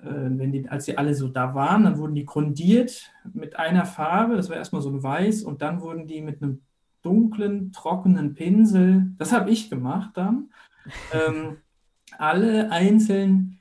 äh, 0.00 0.30
wenn 0.30 0.50
die, 0.50 0.66
als 0.68 0.86
sie 0.86 0.96
alle 0.96 1.14
so 1.14 1.28
da 1.28 1.54
waren, 1.54 1.84
dann 1.84 1.98
wurden 1.98 2.14
die 2.14 2.24
grundiert 2.24 3.12
mit 3.34 3.58
einer 3.58 3.84
Farbe, 3.84 4.36
das 4.36 4.48
war 4.48 4.56
erstmal 4.56 4.80
so 4.80 4.88
ein 4.88 5.02
Weiß 5.02 5.42
und 5.42 5.60
dann 5.60 5.82
wurden 5.82 6.06
die 6.06 6.22
mit 6.22 6.42
einem 6.42 6.62
dunklen, 7.02 7.70
trockenen 7.72 8.34
Pinsel, 8.34 9.12
das 9.18 9.32
habe 9.32 9.50
ich 9.50 9.68
gemacht 9.68 10.12
dann, 10.14 10.50
ähm, 11.12 11.58
alle 12.16 12.70
einzeln 12.70 13.60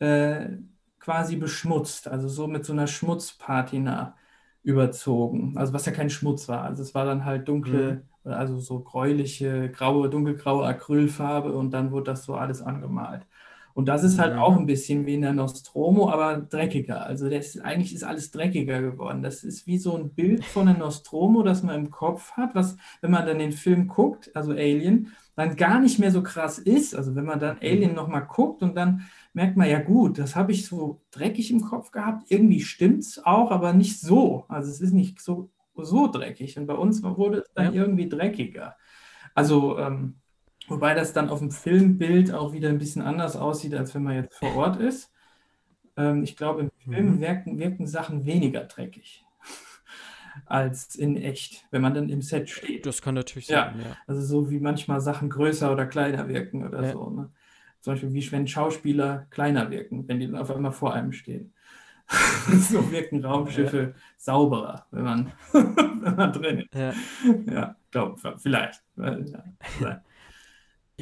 äh, 0.00 0.56
quasi 0.98 1.36
beschmutzt, 1.36 2.08
also 2.08 2.28
so 2.28 2.48
mit 2.48 2.64
so 2.64 2.72
einer 2.72 2.88
Schmutzpatina 2.88 4.16
überzogen. 4.62 5.54
Also 5.56 5.72
was 5.72 5.86
ja 5.86 5.92
kein 5.92 6.10
Schmutz 6.10 6.48
war. 6.48 6.62
Also 6.62 6.82
es 6.82 6.94
war 6.94 7.04
dann 7.04 7.24
halt 7.24 7.48
dunkle, 7.48 8.04
mhm. 8.24 8.32
also 8.32 8.58
so 8.58 8.80
gräuliche, 8.80 9.70
graue, 9.70 10.08
dunkelgraue 10.08 10.66
Acrylfarbe 10.66 11.52
und 11.52 11.72
dann 11.72 11.90
wurde 11.90 12.12
das 12.12 12.24
so 12.24 12.34
alles 12.34 12.62
angemalt. 12.62 13.26
Und 13.74 13.86
das 13.86 14.04
ist 14.04 14.18
halt 14.18 14.36
auch 14.36 14.56
ein 14.56 14.66
bisschen 14.66 15.06
wie 15.06 15.14
in 15.14 15.22
der 15.22 15.32
Nostromo, 15.32 16.10
aber 16.10 16.38
dreckiger. 16.38 17.06
Also 17.06 17.28
das, 17.28 17.58
eigentlich 17.58 17.94
ist 17.94 18.04
alles 18.04 18.30
dreckiger 18.30 18.80
geworden. 18.82 19.22
Das 19.22 19.44
ist 19.44 19.66
wie 19.66 19.78
so 19.78 19.96
ein 19.96 20.10
Bild 20.10 20.44
von 20.44 20.66
der 20.66 20.76
Nostromo, 20.76 21.42
das 21.42 21.62
man 21.62 21.76
im 21.76 21.90
Kopf 21.90 22.32
hat, 22.32 22.54
was, 22.54 22.76
wenn 23.00 23.10
man 23.10 23.26
dann 23.26 23.38
den 23.38 23.52
Film 23.52 23.88
guckt, 23.88 24.30
also 24.34 24.52
Alien, 24.52 25.12
dann 25.34 25.56
gar 25.56 25.80
nicht 25.80 25.98
mehr 25.98 26.10
so 26.10 26.22
krass 26.22 26.58
ist. 26.58 26.94
Also 26.94 27.14
wenn 27.14 27.24
man 27.24 27.40
dann 27.40 27.56
mhm. 27.56 27.62
Alien 27.62 27.94
nochmal 27.94 28.26
guckt 28.26 28.62
und 28.62 28.76
dann 28.76 29.02
merkt 29.32 29.56
man, 29.56 29.68
ja 29.68 29.80
gut, 29.80 30.18
das 30.18 30.36
habe 30.36 30.52
ich 30.52 30.66
so 30.66 31.00
dreckig 31.10 31.50
im 31.50 31.62
Kopf 31.62 31.90
gehabt. 31.90 32.30
Irgendwie 32.30 32.60
stimmt 32.60 33.00
es 33.00 33.24
auch, 33.24 33.50
aber 33.50 33.72
nicht 33.72 34.00
so. 34.00 34.44
Also 34.48 34.70
es 34.70 34.80
ist 34.80 34.92
nicht 34.92 35.20
so, 35.20 35.50
so 35.74 36.08
dreckig. 36.08 36.58
Und 36.58 36.66
bei 36.66 36.74
uns 36.74 37.02
wurde 37.02 37.38
es 37.38 37.52
dann 37.54 37.74
ja. 37.74 37.82
irgendwie 37.82 38.08
dreckiger. 38.08 38.76
Also, 39.34 39.78
ähm, 39.78 40.16
wobei 40.72 40.94
das 40.94 41.12
dann 41.12 41.28
auf 41.28 41.38
dem 41.38 41.50
Filmbild 41.50 42.32
auch 42.32 42.52
wieder 42.52 42.68
ein 42.68 42.78
bisschen 42.78 43.02
anders 43.02 43.36
aussieht, 43.36 43.74
als 43.74 43.94
wenn 43.94 44.02
man 44.02 44.16
jetzt 44.16 44.34
vor 44.34 44.56
Ort 44.56 44.80
ist. 44.80 45.12
Ähm, 45.96 46.22
ich 46.22 46.36
glaube, 46.36 46.62
im 46.62 46.70
Film 46.78 47.16
mhm. 47.16 47.20
wirken, 47.20 47.58
wirken 47.58 47.86
Sachen 47.86 48.24
weniger 48.26 48.64
dreckig 48.64 49.24
als 50.46 50.94
in 50.96 51.16
echt, 51.16 51.66
wenn 51.70 51.82
man 51.82 51.94
dann 51.94 52.08
im 52.08 52.22
Set 52.22 52.50
steht. 52.50 52.86
Das 52.86 53.02
kann 53.02 53.14
natürlich 53.14 53.46
sein, 53.46 53.78
ja. 53.78 53.84
ja. 53.84 53.96
Also 54.06 54.22
so 54.22 54.50
wie 54.50 54.60
manchmal 54.60 55.00
Sachen 55.00 55.30
größer 55.30 55.70
oder 55.70 55.86
kleiner 55.86 56.28
wirken 56.28 56.66
oder 56.66 56.82
ja. 56.82 56.92
so. 56.92 57.10
Ne? 57.10 57.30
Zum 57.80 57.92
Beispiel, 57.92 58.12
wie 58.12 58.32
wenn 58.32 58.46
Schauspieler 58.46 59.26
kleiner 59.30 59.70
wirken, 59.70 60.08
wenn 60.08 60.20
die 60.20 60.26
dann 60.26 60.40
auf 60.40 60.50
einmal 60.50 60.72
vor 60.72 60.94
einem 60.94 61.12
stehen. 61.12 61.52
so 62.68 62.90
wirken 62.90 63.24
Raumschiffe 63.24 63.80
ja. 63.80 64.02
sauberer, 64.16 64.86
wenn 64.90 65.04
man, 65.04 65.32
wenn 65.52 66.16
man 66.16 66.32
drin 66.32 66.58
ist. 66.58 66.74
Ja, 66.74 66.92
ja 67.46 67.76
glaube, 67.92 68.38
vielleicht. 68.38 68.82
Ja. 68.96 70.02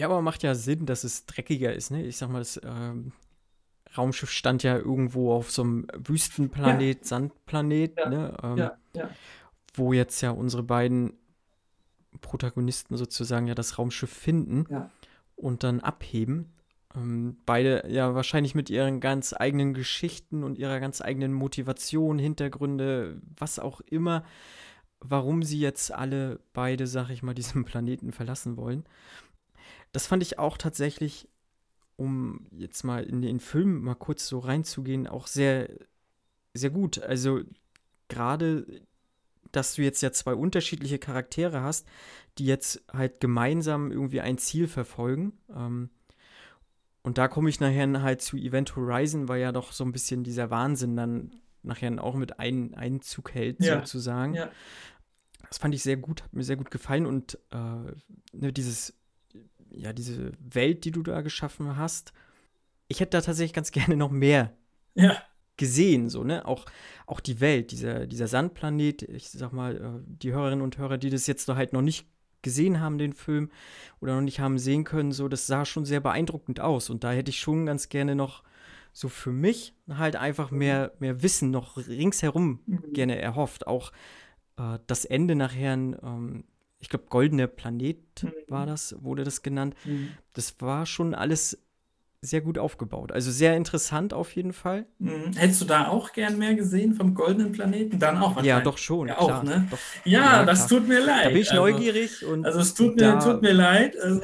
Ja, 0.01 0.07
aber 0.07 0.23
macht 0.23 0.43
ja 0.43 0.55
Sinn, 0.55 0.87
dass 0.87 1.05
es 1.05 1.27
dreckiger 1.27 1.75
ist. 1.75 1.91
Ne? 1.91 2.03
Ich 2.05 2.17
sag 2.17 2.31
mal, 2.31 2.39
das 2.39 2.59
ähm, 2.65 3.13
Raumschiff 3.97 4.31
stand 4.31 4.63
ja 4.63 4.77
irgendwo 4.77 5.33
auf 5.35 5.51
so 5.51 5.61
einem 5.63 5.87
Wüstenplanet, 5.95 7.01
ja. 7.01 7.05
Sandplanet, 7.07 7.99
ja. 7.99 8.09
Ne? 8.09 8.37
Ähm, 8.43 8.71
ja. 8.95 9.11
wo 9.75 9.93
jetzt 9.93 10.23
ja 10.23 10.31
unsere 10.31 10.63
beiden 10.63 11.13
Protagonisten 12.23 12.97
sozusagen 12.97 13.47
ja 13.47 13.55
das 13.55 13.79
Raumschiff 13.79 14.11
finden 14.11 14.67
und 15.37 15.65
dann 15.65 15.81
abheben. 15.81 16.51
Ähm, 16.97 17.37
beide 17.45 17.85
ja 17.89 18.15
wahrscheinlich 18.15 18.55
mit 18.55 18.71
ihren 18.71 19.01
ganz 19.01 19.35
eigenen 19.37 19.75
Geschichten 19.75 20.45
und 20.45 20.59
ihrer 20.59 20.81
ganz 20.81 21.03
eigenen 21.03 21.35
Motivation, 21.35 22.19
Hintergründe, 22.19 23.21
was 23.37 23.59
auch 23.59 23.83
immer, 23.83 24.25
warum 24.99 25.43
sie 25.43 25.61
jetzt 25.61 25.93
alle 25.93 26.41
beide, 26.55 26.87
sag 26.87 27.11
ich 27.11 27.23
mal, 27.23 27.35
diesen 27.35 27.65
Planeten 27.67 28.13
verlassen 28.13 28.57
wollen. 28.57 28.85
Das 29.93 30.07
fand 30.07 30.23
ich 30.23 30.39
auch 30.39 30.57
tatsächlich, 30.57 31.29
um 31.97 32.47
jetzt 32.53 32.85
mal 32.85 33.05
in 33.05 33.23
den 33.23 33.41
Film 33.41 33.83
mal 33.83 33.95
kurz 33.95 34.27
so 34.29 34.39
reinzugehen, 34.39 35.07
auch 35.07 35.27
sehr, 35.27 35.69
sehr 36.55 36.71
gut. 36.71 37.01
Also 37.03 37.41
gerade, 38.09 38.67
dass 39.53 39.75
du 39.75 39.83
jetzt 39.83 40.01
ja 40.03 40.13
zwei 40.13 40.35
unterschiedliche 40.35 40.99
Charaktere 40.99 41.63
hast, 41.63 41.87
die 42.39 42.47
jetzt 42.47 42.83
halt 42.93 43.21
gemeinsam 43.21 43.91
irgendwie 43.91 44.21
ein 44.21 44.39
Ziel 44.39 44.69
verfolgen. 44.69 45.33
Ähm, 45.55 45.91
und 47.03 47.19
da 47.19 47.29
komme 47.29 47.49
ich 47.49 47.61
nachher 47.61 48.03
halt 48.03 48.23
zu 48.23 48.37
Event 48.37 48.77
Horizon, 48.77 49.29
weil 49.29 49.41
ja 49.41 49.53
doch 49.53 49.73
so 49.73 49.85
ein 49.85 49.93
bisschen 49.93 50.23
dieser 50.23 50.51
Wahnsinn 50.51 50.97
dann 50.97 51.33
nachher 51.63 52.03
auch 52.03 52.15
mit 52.15 52.39
ein, 52.39 52.75
Einzug 52.75 53.35
hält, 53.35 53.61
ja. 53.61 53.81
sozusagen. 53.81 54.35
Ja. 54.35 54.51
Das 55.49 55.59
fand 55.59 55.75
ich 55.75 55.83
sehr 55.83 55.97
gut, 55.97 56.23
hat 56.23 56.33
mir 56.33 56.45
sehr 56.45 56.57
gut 56.57 56.71
gefallen 56.71 57.07
und 57.07 57.39
äh, 57.51 57.93
ne, 58.33 58.53
dieses, 58.53 58.95
ja, 59.75 59.93
diese 59.93 60.33
Welt, 60.41 60.85
die 60.85 60.91
du 60.91 61.03
da 61.03 61.21
geschaffen 61.21 61.77
hast, 61.77 62.13
ich 62.89 63.01
hätte 63.01 63.17
da 63.17 63.21
tatsächlich 63.21 63.53
ganz 63.53 63.71
gerne 63.73 63.97
noch 63.97 64.11
mehr 64.11 64.53
ja. 64.95 65.17
gesehen, 65.57 66.09
so, 66.09 66.25
ne? 66.25 66.47
Auch, 66.47 66.67
auch 67.07 67.21
die 67.21 67.41
Welt, 67.41 67.71
dieser, 67.71 68.07
dieser 68.07 68.29
Sandplanet, 68.29 69.03
ich 69.03 69.31
sag 69.31 69.53
mal, 69.53 69.77
äh, 69.77 70.03
die 70.07 70.33
Hörerinnen 70.33 70.63
und 70.63 70.79
Hörer, 70.79 70.99
die 70.99 71.11
das 71.11 71.27
jetzt 71.27 71.49
noch 71.49 71.57
halt 71.57 71.73
noch 71.73 71.83
nicht 71.83 72.07
gesehen 72.43 72.81
haben, 72.81 72.99
den 72.99 73.13
Film, 73.13 73.51
oder 74.01 74.15
noch 74.15 74.23
nicht 74.23 74.41
haben 74.41 74.59
sehen 74.59 74.85
können, 74.85 75.13
so, 75.13 75.29
das 75.29 75.47
sah 75.47 75.65
schon 75.65 75.85
sehr 75.85 76.01
beeindruckend 76.01 76.61
aus. 76.61 76.91
Und 76.91 77.05
da 77.05 77.13
hätte 77.13 77.31
ich 77.31 77.41
schon 77.41 77.67
ganz 77.67 77.89
gerne 77.89 78.15
noch 78.15 78.43
so 78.93 79.09
für 79.09 79.33
mich 79.33 79.75
halt 79.89 80.17
einfach 80.17 80.51
mehr, 80.51 80.93
mehr 80.99 81.23
Wissen 81.23 81.51
noch 81.51 81.77
ringsherum 81.77 82.61
mhm. 82.67 82.93
gerne 82.93 83.21
erhofft. 83.21 83.67
Auch 83.67 83.93
äh, 84.57 84.79
das 84.87 85.05
Ende 85.05 85.35
nachher, 85.35 85.75
ähm, 85.75 86.45
ich 86.81 86.89
glaube, 86.89 87.05
Goldene 87.09 87.47
Planet 87.47 87.99
mhm. 88.23 88.33
war 88.49 88.67
das, 88.67 88.97
wurde 89.01 89.23
das 89.25 89.43
genannt. 89.43 89.75
Mhm. 89.85 90.11
Das 90.33 90.61
war 90.61 90.87
schon 90.87 91.15
alles 91.15 91.59
sehr 92.23 92.43
gut 92.43 92.59
aufgebaut. 92.59 93.13
Also 93.13 93.31
sehr 93.31 93.57
interessant 93.57 94.13
auf 94.13 94.35
jeden 94.35 94.53
Fall. 94.53 94.87
Mhm. 94.99 95.33
Hättest 95.37 95.63
du 95.63 95.65
da 95.65 95.89
auch 95.89 96.13
gern 96.13 96.39
mehr 96.39 96.55
gesehen 96.55 96.95
vom 96.95 97.15
Goldenen 97.15 97.53
Planeten? 97.53 97.99
Dann 97.99 98.19
auch 98.19 98.43
Ja, 98.43 98.61
doch 98.61 98.77
schon. 98.77 99.09
Ja, 99.09 99.15
klar, 99.15 99.39
auch, 99.39 99.43
ne? 99.43 99.67
Doch, 99.71 99.79
ja, 100.05 100.21
ja 100.21 100.45
das 100.45 100.67
tut 100.67 100.87
mir 100.87 101.01
leid. 101.01 101.27
Da 101.27 101.29
bin 101.31 101.39
ich 101.39 101.51
also, 101.51 101.63
neugierig. 101.63 102.25
Und 102.27 102.45
also 102.45 102.61
es 102.61 102.75
tut 102.75 102.97
mir, 102.97 103.19
tut 103.21 103.41
mir 103.41 103.53
leid. 103.53 103.99
Also 103.99 104.21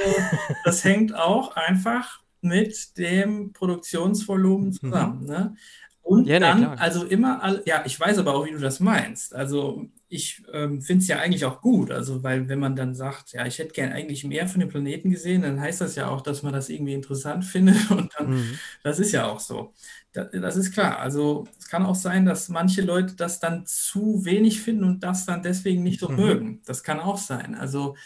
das 0.64 0.84
hängt 0.84 1.14
auch 1.14 1.56
einfach 1.56 2.20
mit 2.42 2.98
dem 2.98 3.52
Produktionsvolumen 3.52 4.68
mhm. 4.68 4.72
zusammen. 4.72 5.24
Ne? 5.24 5.56
Und 6.02 6.26
ja, 6.26 6.38
dann, 6.38 6.58
klar. 6.58 6.76
also 6.78 7.04
immer, 7.04 7.60
ja, 7.64 7.82
ich 7.86 7.98
weiß 7.98 8.18
aber 8.18 8.34
auch, 8.34 8.44
wie 8.46 8.52
du 8.52 8.58
das 8.58 8.78
meinst. 8.78 9.34
Also 9.34 9.88
ich 10.08 10.44
ähm, 10.52 10.82
finde 10.82 11.02
es 11.02 11.08
ja 11.08 11.18
eigentlich 11.18 11.44
auch 11.44 11.60
gut, 11.60 11.90
also 11.90 12.22
weil 12.22 12.48
wenn 12.48 12.60
man 12.60 12.76
dann 12.76 12.94
sagt, 12.94 13.32
ja, 13.32 13.44
ich 13.44 13.58
hätte 13.58 13.72
gern 13.72 13.92
eigentlich 13.92 14.22
mehr 14.24 14.46
von 14.46 14.60
dem 14.60 14.68
Planeten 14.68 15.10
gesehen, 15.10 15.42
dann 15.42 15.60
heißt 15.60 15.80
das 15.80 15.96
ja 15.96 16.08
auch, 16.08 16.20
dass 16.20 16.42
man 16.42 16.52
das 16.52 16.68
irgendwie 16.68 16.94
interessant 16.94 17.44
findet 17.44 17.90
und 17.90 18.12
dann, 18.16 18.30
mhm. 18.30 18.58
das 18.84 18.98
ist 19.00 19.12
ja 19.12 19.26
auch 19.26 19.40
so. 19.40 19.72
Das, 20.12 20.28
das 20.30 20.56
ist 20.56 20.72
klar. 20.72 20.98
Also 21.00 21.46
es 21.58 21.68
kann 21.68 21.84
auch 21.84 21.96
sein, 21.96 22.24
dass 22.24 22.48
manche 22.48 22.82
Leute 22.82 23.14
das 23.16 23.40
dann 23.40 23.66
zu 23.66 24.24
wenig 24.24 24.60
finden 24.60 24.84
und 24.84 25.00
das 25.00 25.26
dann 25.26 25.42
deswegen 25.42 25.82
nicht 25.82 26.00
so 26.00 26.08
mhm. 26.08 26.16
mögen. 26.16 26.62
Das 26.66 26.84
kann 26.84 27.00
auch 27.00 27.18
sein. 27.18 27.54
Also 27.56 27.96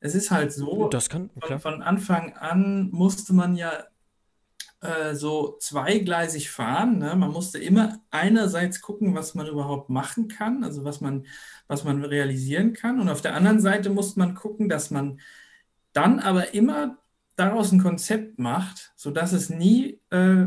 es 0.00 0.14
ist 0.14 0.30
halt 0.30 0.52
so, 0.52 0.88
das 0.88 1.08
kann, 1.08 1.30
von, 1.38 1.60
von 1.60 1.82
Anfang 1.82 2.32
an 2.32 2.90
musste 2.90 3.34
man 3.34 3.56
ja 3.56 3.84
äh, 4.82 5.14
so 5.14 5.56
zweigleisig 5.60 6.50
fahren. 6.50 6.98
Ne? 6.98 7.14
Man 7.14 7.30
musste 7.30 7.58
immer 7.58 8.00
einerseits 8.10 8.80
gucken, 8.80 9.14
was 9.14 9.34
man 9.36 9.46
überhaupt 9.46 9.90
machen 9.90 10.26
kann, 10.26 10.64
also 10.64 10.84
was 10.84 11.00
man, 11.00 11.26
was 11.68 11.84
man 11.84 12.04
realisieren 12.04 12.72
kann. 12.72 13.00
Und 13.00 13.08
auf 13.08 13.22
der 13.22 13.36
anderen 13.36 13.60
Seite 13.60 13.90
musste 13.90 14.18
man 14.18 14.34
gucken, 14.34 14.68
dass 14.68 14.90
man 14.90 15.20
dann 15.92 16.18
aber 16.18 16.52
immer 16.54 16.98
daraus 17.36 17.70
ein 17.70 17.80
Konzept 17.80 18.40
macht, 18.40 18.92
sodass 18.96 19.32
es 19.32 19.50
nie 19.50 20.00
äh, 20.10 20.46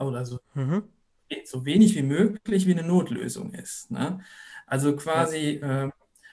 oder 0.00 0.24
so, 0.24 0.40
mhm. 0.54 0.82
so 1.44 1.64
wenig 1.64 1.94
wie 1.94 2.02
möglich 2.02 2.66
wie 2.66 2.72
eine 2.76 2.86
Notlösung 2.86 3.54
ist. 3.54 3.92
Ne? 3.92 4.18
Also 4.66 4.96
quasi, 4.96 5.60
äh, 5.62 5.90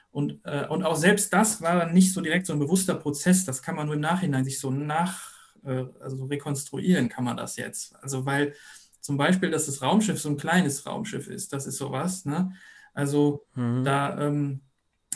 und, 0.10 0.40
äh, 0.44 0.66
und 0.68 0.84
auch 0.84 0.96
selbst 0.96 1.32
das 1.32 1.62
war 1.62 1.78
dann 1.78 1.94
nicht 1.94 2.14
so 2.14 2.22
direkt 2.22 2.48
so 2.48 2.54
ein 2.54 2.60
bewusster 2.60 2.96
Prozess, 2.96 3.46
das 3.46 3.62
kann 3.62 3.76
man 3.76 3.86
nur 3.86 3.96
im 3.96 4.02
Nachhinein 4.02 4.44
sich 4.44 4.60
so 4.60 4.72
nach 4.72 5.33
also 5.66 6.26
rekonstruieren 6.26 7.10
kann 7.10 7.24
man 7.24 7.38
das 7.38 7.56
jetzt. 7.58 7.96
Also 8.02 8.26
weil 8.26 8.54
zum 9.00 9.18
Beispiel, 9.18 9.52
dass 9.52 9.66
das 9.66 9.82
Raumschiff 9.82 10.20
so 10.20 10.30
ein 10.30 10.38
kleines 10.38 10.86
Raumschiff 10.86 11.28
ist, 11.28 11.52
das 11.54 11.68
ist 11.68 11.78
sowas. 11.78 12.26
Ne? 12.26 12.54
Also 12.94 13.46
mhm. 13.56 13.84
da 13.84 14.20
ähm, 14.20 14.62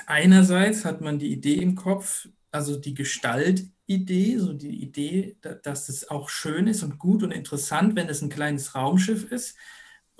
einerseits 0.06 0.84
hat 0.86 1.02
man 1.02 1.20
die 1.20 1.32
Idee 1.32 1.56
im 1.56 1.76
Kopf, 1.76 2.28
also 2.52 2.78
die 2.78 2.94
Gestaltidee, 2.94 4.38
so 4.38 4.54
die 4.54 4.82
Idee, 4.82 5.38
dass 5.64 5.90
es 5.90 6.10
auch 6.10 6.30
schön 6.30 6.68
ist 6.68 6.84
und 6.84 7.00
gut 7.00 7.24
und 7.24 7.32
interessant, 7.32 7.96
wenn 7.96 8.10
es 8.10 8.22
ein 8.22 8.30
kleines 8.30 8.76
Raumschiff 8.76 9.32
ist, 9.32 9.56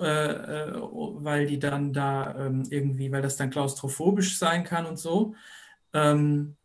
äh, 0.00 0.04
äh, 0.04 0.72
weil 0.80 1.46
die 1.46 1.58
dann 1.58 1.92
da 1.92 2.46
ähm, 2.46 2.64
irgendwie, 2.70 3.10
weil 3.10 3.22
das 3.22 3.36
dann 3.36 3.50
klaustrophobisch 3.50 4.38
sein 4.38 4.64
kann 4.64 4.86
und 4.86 4.98
so. 4.98 5.34
Ähm, 5.92 6.56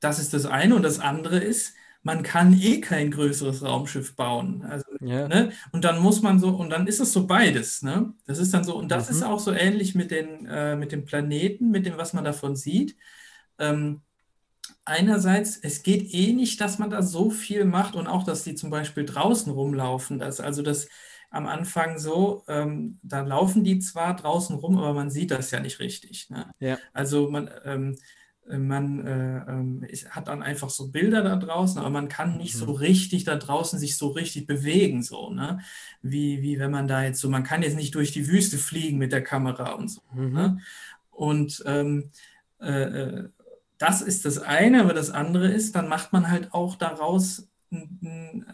das 0.00 0.18
ist 0.18 0.34
das 0.34 0.44
eine. 0.46 0.74
Und 0.74 0.82
das 0.82 0.98
andere 0.98 1.38
ist, 1.38 1.74
man 2.02 2.22
kann 2.22 2.58
eh 2.58 2.80
kein 2.80 3.10
größeres 3.10 3.62
Raumschiff 3.62 4.14
bauen. 4.16 4.62
Also, 4.62 4.86
ja. 5.00 5.28
ne? 5.28 5.52
Und 5.72 5.84
dann 5.84 6.00
muss 6.00 6.22
man 6.22 6.38
so, 6.38 6.50
und 6.50 6.70
dann 6.70 6.86
ist 6.86 7.00
es 7.00 7.12
so 7.12 7.26
beides. 7.26 7.82
Ne? 7.82 8.14
Das 8.26 8.38
ist 8.38 8.54
dann 8.54 8.64
so, 8.64 8.76
und 8.76 8.90
das 8.90 9.10
mhm. 9.10 9.16
ist 9.16 9.22
auch 9.22 9.40
so 9.40 9.52
ähnlich 9.52 9.94
mit 9.94 10.10
den, 10.10 10.46
äh, 10.46 10.76
mit 10.76 10.92
den 10.92 11.04
Planeten, 11.04 11.70
mit 11.70 11.86
dem, 11.86 11.96
was 11.96 12.12
man 12.12 12.24
davon 12.24 12.56
sieht. 12.56 12.96
Ähm, 13.58 14.02
einerseits, 14.84 15.58
es 15.58 15.82
geht 15.82 16.14
eh 16.14 16.32
nicht, 16.32 16.60
dass 16.60 16.78
man 16.78 16.90
da 16.90 17.02
so 17.02 17.30
viel 17.30 17.64
macht 17.64 17.94
und 17.94 18.06
auch, 18.06 18.24
dass 18.24 18.44
die 18.44 18.54
zum 18.54 18.70
Beispiel 18.70 19.04
draußen 19.04 19.52
rumlaufen. 19.52 20.18
Dass, 20.18 20.40
also 20.40 20.62
das 20.62 20.88
am 21.30 21.46
Anfang 21.46 21.98
so, 21.98 22.44
ähm, 22.48 22.98
da 23.02 23.20
laufen 23.20 23.64
die 23.64 23.80
zwar 23.80 24.16
draußen 24.16 24.56
rum, 24.56 24.78
aber 24.78 24.94
man 24.94 25.10
sieht 25.10 25.30
das 25.30 25.50
ja 25.50 25.60
nicht 25.60 25.78
richtig. 25.78 26.30
Ne? 26.30 26.50
Ja. 26.58 26.78
Also 26.92 27.28
man, 27.28 27.50
ähm, 27.64 27.96
man 28.56 29.06
äh, 29.06 29.38
äh, 29.38 29.96
hat 30.10 30.28
dann 30.28 30.42
einfach 30.42 30.70
so 30.70 30.88
Bilder 30.88 31.22
da 31.22 31.36
draußen, 31.36 31.78
aber 31.78 31.90
man 31.90 32.08
kann 32.08 32.38
nicht 32.38 32.54
mhm. 32.54 32.58
so 32.58 32.72
richtig 32.72 33.24
da 33.24 33.36
draußen 33.36 33.78
sich 33.78 33.98
so 33.98 34.08
richtig 34.08 34.46
bewegen, 34.46 35.02
so, 35.02 35.30
ne? 35.30 35.60
Wie, 36.00 36.40
wie 36.40 36.58
wenn 36.58 36.70
man 36.70 36.88
da 36.88 37.02
jetzt 37.02 37.20
so, 37.20 37.28
man 37.28 37.44
kann 37.44 37.62
jetzt 37.62 37.76
nicht 37.76 37.94
durch 37.94 38.12
die 38.12 38.28
Wüste 38.28 38.56
fliegen 38.56 38.98
mit 38.98 39.12
der 39.12 39.22
Kamera 39.22 39.72
und 39.72 39.88
so. 39.88 40.00
Mhm. 40.14 40.32
Ne? 40.32 40.58
Und 41.10 41.62
ähm, 41.66 42.10
äh, 42.60 42.82
äh 42.82 43.28
das 43.80 44.02
ist 44.02 44.24
das 44.24 44.38
eine, 44.38 44.80
aber 44.80 44.92
das 44.92 45.10
andere 45.10 45.46
ist, 45.46 45.76
dann 45.76 45.86
macht 45.86 46.12
man 46.12 46.28
halt 46.28 46.52
auch 46.52 46.74
daraus 46.74 47.48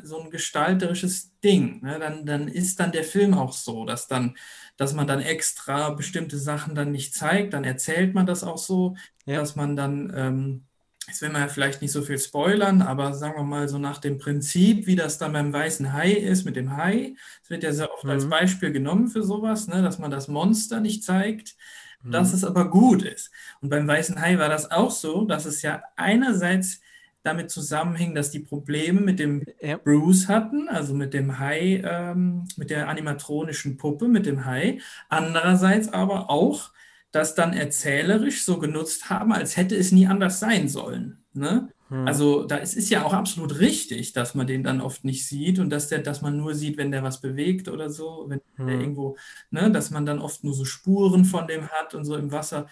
so 0.03 0.21
ein 0.21 0.31
gestalterisches 0.31 1.33
Ding. 1.43 1.83
Ne? 1.83 1.99
Dann, 1.99 2.27
dann 2.27 2.49
ist 2.49 2.81
dann 2.81 2.93
der 2.93 3.05
Film 3.05 3.35
auch 3.35 3.53
so, 3.53 3.85
dass 3.85 4.09
dann 4.09 4.37
dass 4.77 4.95
man 4.95 5.07
dann 5.07 5.21
extra 5.21 5.91
bestimmte 5.91 6.39
Sachen 6.39 6.75
dann 6.75 6.91
nicht 6.91 7.15
zeigt, 7.15 7.55
dann 7.55 7.65
erzählt 7.65 8.15
man 8.15 8.27
das 8.27 8.45
auch 8.45 8.59
so, 8.59 8.97
ja. 9.27 9.37
dass 9.37 9.57
man 9.57 9.77
dann, 9.77 10.13
ähm, 10.17 10.65
jetzt 11.07 11.23
will 11.23 11.31
man 11.31 11.43
ja 11.43 11.49
vielleicht 11.49 11.83
nicht 11.83 11.93
so 11.93 12.03
viel 12.03 12.19
spoilern, 12.19 12.83
aber 12.83 13.15
sagen 13.15 13.37
wir 13.37 13.45
mal 13.45 13.69
so 13.69 13.79
nach 13.79 13.99
dem 13.99 14.19
Prinzip, 14.19 14.87
wie 14.87 14.97
das 14.97 15.19
dann 15.19 15.33
beim 15.33 15.53
weißen 15.53 15.93
Hai 15.93 16.13
ist 16.13 16.45
mit 16.45 16.57
dem 16.57 16.77
Hai, 16.77 17.15
das 17.43 17.51
wird 17.51 17.63
ja 17.63 17.73
sehr 17.73 17.93
oft 17.93 18.05
mhm. 18.05 18.11
als 18.11 18.29
Beispiel 18.29 18.73
genommen 18.73 19.09
für 19.09 19.23
sowas, 19.23 19.69
ne, 19.69 19.83
dass 19.83 19.99
man 19.99 20.11
das 20.11 20.29
Monster 20.29 20.81
nicht 20.81 21.05
zeigt, 21.05 21.57
dass 22.03 22.31
mhm. 22.31 22.35
es 22.35 22.45
aber 22.45 22.71
gut 22.71 23.03
ist. 23.03 23.31
Und 23.61 23.69
beim 23.69 23.87
weißen 23.87 24.21
Hai 24.21 24.39
war 24.39 24.49
das 24.49 24.71
auch 24.71 24.91
so, 24.91 25.25
dass 25.25 25.45
es 25.45 25.63
ja 25.63 25.83
einerseits 25.97 26.81
damit 27.25 27.51
zusammenhing, 27.51 28.15
dass 28.15 28.31
die 28.31 28.41
Probleme 28.41 29.01
mit 29.01 29.19
dem 29.19 29.45
ja. 29.61 29.79
Bruce 29.79 30.29
hatten, 30.29 30.69
also 30.69 30.95
mit 30.95 31.15
dem 31.15 31.39
Hai, 31.39 31.83
ähm, 31.85 32.47
mit 32.57 32.71
der 32.71 32.89
animatronischen 32.89 33.77
Puppe, 33.77 34.09
mit 34.09 34.27
dem 34.27 34.45
Hai. 34.45 34.79
Andererseits 35.09 35.89
aber 35.89 36.31
auch, 36.31 36.71
das 37.11 37.35
dann 37.35 37.53
erzählerisch 37.53 38.45
so 38.45 38.59
genutzt 38.59 39.09
haben, 39.09 39.33
als 39.33 39.57
hätte 39.57 39.77
es 39.77 39.93
nie 39.93 40.07
anders 40.07 40.41
sein 40.41 40.69
sollen. 40.69 41.25
Ne? 41.33 41.69
Hm. 41.89 42.09
Also 42.09 42.45
da 42.45 42.57
ist, 42.57 42.75
ist 42.75 42.91
ja 42.91 43.05
auch 43.05 43.13
absolut 43.13 43.61
richtig, 43.61 44.13
dass 44.13 44.35
man 44.35 44.47
den 44.47 44.65
dann 44.65 44.81
oft 44.81 45.05
nicht 45.05 45.27
sieht 45.27 45.61
und 45.61 45.71
dass 45.71 45.89
der, 45.89 46.01
dass 46.01 46.23
man 46.23 46.37
nur 46.37 46.55
sieht, 46.55 46.77
wenn 46.77 46.91
der 46.91 47.05
was 47.05 47.21
bewegt 47.21 47.69
oder 47.69 47.89
so, 47.89 48.25
wenn 48.29 48.41
hm. 48.57 48.67
der 48.67 48.81
irgendwo, 48.81 49.17
ne, 49.51 49.71
dass 49.71 49.91
man 49.91 50.05
dann 50.05 50.19
oft 50.19 50.43
nur 50.43 50.55
so 50.55 50.65
Spuren 50.65 51.25
von 51.25 51.47
dem 51.47 51.69
hat 51.69 51.95
und 51.95 52.05
so 52.05 52.17
im 52.17 52.33
Wasser. 52.33 52.67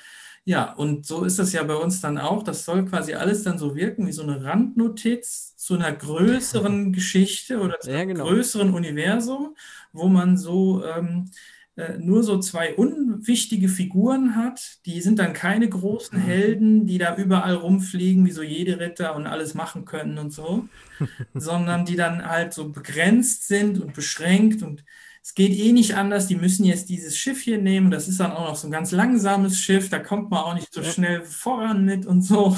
Ja, 0.45 0.72
und 0.72 1.07
so 1.07 1.24
ist 1.24 1.38
das 1.38 1.53
ja 1.53 1.62
bei 1.62 1.76
uns 1.76 2.01
dann 2.01 2.18
auch. 2.18 2.43
Das 2.43 2.64
soll 2.64 2.84
quasi 2.84 3.14
alles 3.14 3.45
dann 3.45 3.59
so 3.59 3.76
wirken 3.76 4.09
wie 4.09 4.12
so 4.12 4.22
eine 4.22 4.43
Randnotiz 4.43 5.57
zu 5.57 5.74
einer 5.74 5.93
größeren 5.93 6.93
Geschichte 6.93 7.61
oder 7.61 7.78
zu 7.78 7.90
einem 7.90 7.99
ja, 7.99 8.05
genau. 8.07 8.26
größeren 8.26 8.74
Universum, 8.74 9.57
wo 9.93 10.09
man 10.09 10.36
so 10.36 10.84
ähm, 10.84 11.30
äh, 11.76 11.97
nur 11.97 12.22
so 12.24 12.38
zwei 12.38 12.74
unwichtige 12.74 13.68
Figuren 13.68 14.34
hat. 14.34 14.84
Die 14.84 15.01
sind 15.01 15.20
dann 15.20 15.32
keine 15.32 15.68
großen 15.68 16.18
mhm. 16.18 16.22
Helden, 16.22 16.86
die 16.86 16.99
da 16.99 17.16
überall 17.16 17.55
rumfliegen, 17.55 18.26
wie 18.26 18.32
so 18.32 18.43
jede 18.43 18.80
Ritter 18.80 19.14
und 19.14 19.28
alles 19.28 19.55
machen 19.55 19.84
können 19.84 20.18
und 20.18 20.32
so, 20.32 20.68
sondern 21.34 21.84
die 21.84 21.97
dann 21.97 22.26
halt 22.26 22.53
so 22.53 22.68
begrenzt 22.68 23.47
sind 23.47 23.80
und 23.80 23.95
beschränkt 23.95 24.62
und 24.62 24.84
es 25.22 25.34
geht 25.34 25.56
eh 25.56 25.72
nicht 25.72 25.94
anders, 25.94 26.26
die 26.26 26.34
müssen 26.34 26.64
jetzt 26.64 26.88
dieses 26.88 27.16
Schiff 27.16 27.40
hier 27.40 27.58
nehmen, 27.58 27.92
das 27.92 28.08
ist 28.08 28.18
dann 28.18 28.32
auch 28.32 28.48
noch 28.48 28.56
so 28.56 28.66
ein 28.66 28.72
ganz 28.72 28.90
langsames 28.90 29.58
Schiff, 29.58 29.88
da 29.88 30.00
kommt 30.00 30.30
man 30.30 30.40
auch 30.40 30.54
nicht 30.54 30.72
so 30.72 30.82
schnell 30.82 31.24
voran 31.24 31.84
mit 31.84 32.06
und 32.06 32.22
so. 32.22 32.56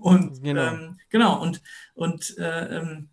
Und 0.00 0.42
genau, 0.42 0.72
ähm, 0.72 0.98
genau 1.08 1.40
und, 1.40 1.62
und 1.94 2.36
äh, 2.38 2.78
ähm, 2.78 3.10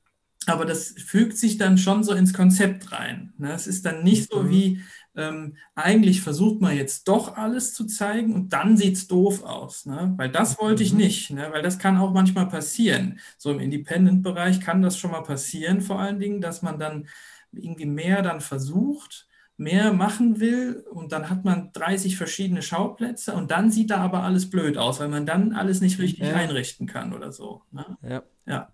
aber 0.48 0.66
das 0.66 0.96
fügt 0.98 1.38
sich 1.38 1.58
dann 1.58 1.78
schon 1.78 2.04
so 2.04 2.14
ins 2.14 2.34
Konzept 2.34 2.92
rein. 2.92 3.34
Ne? 3.38 3.54
Es 3.54 3.68
ist 3.68 3.86
dann 3.86 4.04
nicht 4.04 4.32
so 4.32 4.42
mhm. 4.42 4.50
wie, 4.50 4.82
ähm, 5.16 5.58
eigentlich 5.76 6.22
versucht 6.22 6.62
man 6.62 6.76
jetzt 6.76 7.08
doch 7.08 7.38
alles 7.38 7.74
zu 7.74 7.86
zeigen 7.86 8.34
und 8.34 8.52
dann 8.52 8.76
sieht 8.78 8.96
es 8.96 9.08
doof 9.08 9.44
aus. 9.44 9.86
Ne? 9.86 10.14
Weil 10.18 10.30
das 10.30 10.58
wollte 10.60 10.82
ich 10.82 10.94
mhm. 10.94 11.00
nicht, 11.00 11.30
ne? 11.30 11.50
weil 11.52 11.62
das 11.62 11.78
kann 11.78 11.98
auch 11.98 12.12
manchmal 12.12 12.48
passieren. 12.48 13.20
So 13.38 13.52
im 13.52 13.60
Independent-Bereich 13.60 14.62
kann 14.62 14.82
das 14.82 14.98
schon 14.98 15.12
mal 15.12 15.22
passieren, 15.22 15.82
vor 15.82 16.00
allen 16.00 16.20
Dingen, 16.20 16.42
dass 16.42 16.64
man 16.64 16.80
dann 16.80 17.08
irgendwie 17.52 17.86
mehr 17.86 18.22
dann 18.22 18.42
versucht, 18.42 19.28
mehr 19.58 19.94
machen 19.94 20.40
will 20.40 20.84
und 20.92 21.12
dann 21.12 21.30
hat 21.30 21.46
man 21.46 21.72
30 21.74 22.18
verschiedene 22.18 22.62
Schauplätze 22.62 23.34
und 23.34 23.52
dann 23.52 23.72
sieht 23.72 23.92
da 23.92 23.98
aber 23.98 24.24
alles 24.24 24.50
blöd 24.50 24.78
aus, 24.78 25.00
weil 25.00 25.10
man 25.10 25.26
dann 25.26 25.54
alles 25.54 25.82
nicht 25.82 26.00
richtig 26.00 26.28
ja. 26.28 26.36
einrichten 26.36 26.88
kann 26.88 27.14
oder 27.14 27.32
so. 27.32 27.62
Ne? 27.72 27.98
Ja. 28.02 28.24
ja. 28.48 28.74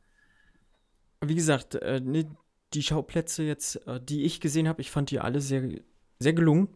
Wie 1.22 1.36
gesagt, 1.36 1.76
äh, 1.76 2.00
ne, 2.00 2.30
die 2.74 2.84
Schauplätze 2.84 3.44
jetzt, 3.44 3.86
äh, 3.88 4.00
die 4.02 4.24
ich 4.24 4.40
gesehen 4.40 4.68
habe, 4.68 4.82
ich 4.82 4.92
fand 4.92 5.12
die 5.12 5.20
alle 5.20 5.42
sehr, 5.42 5.70
sehr 6.20 6.34
gelungen. 6.34 6.70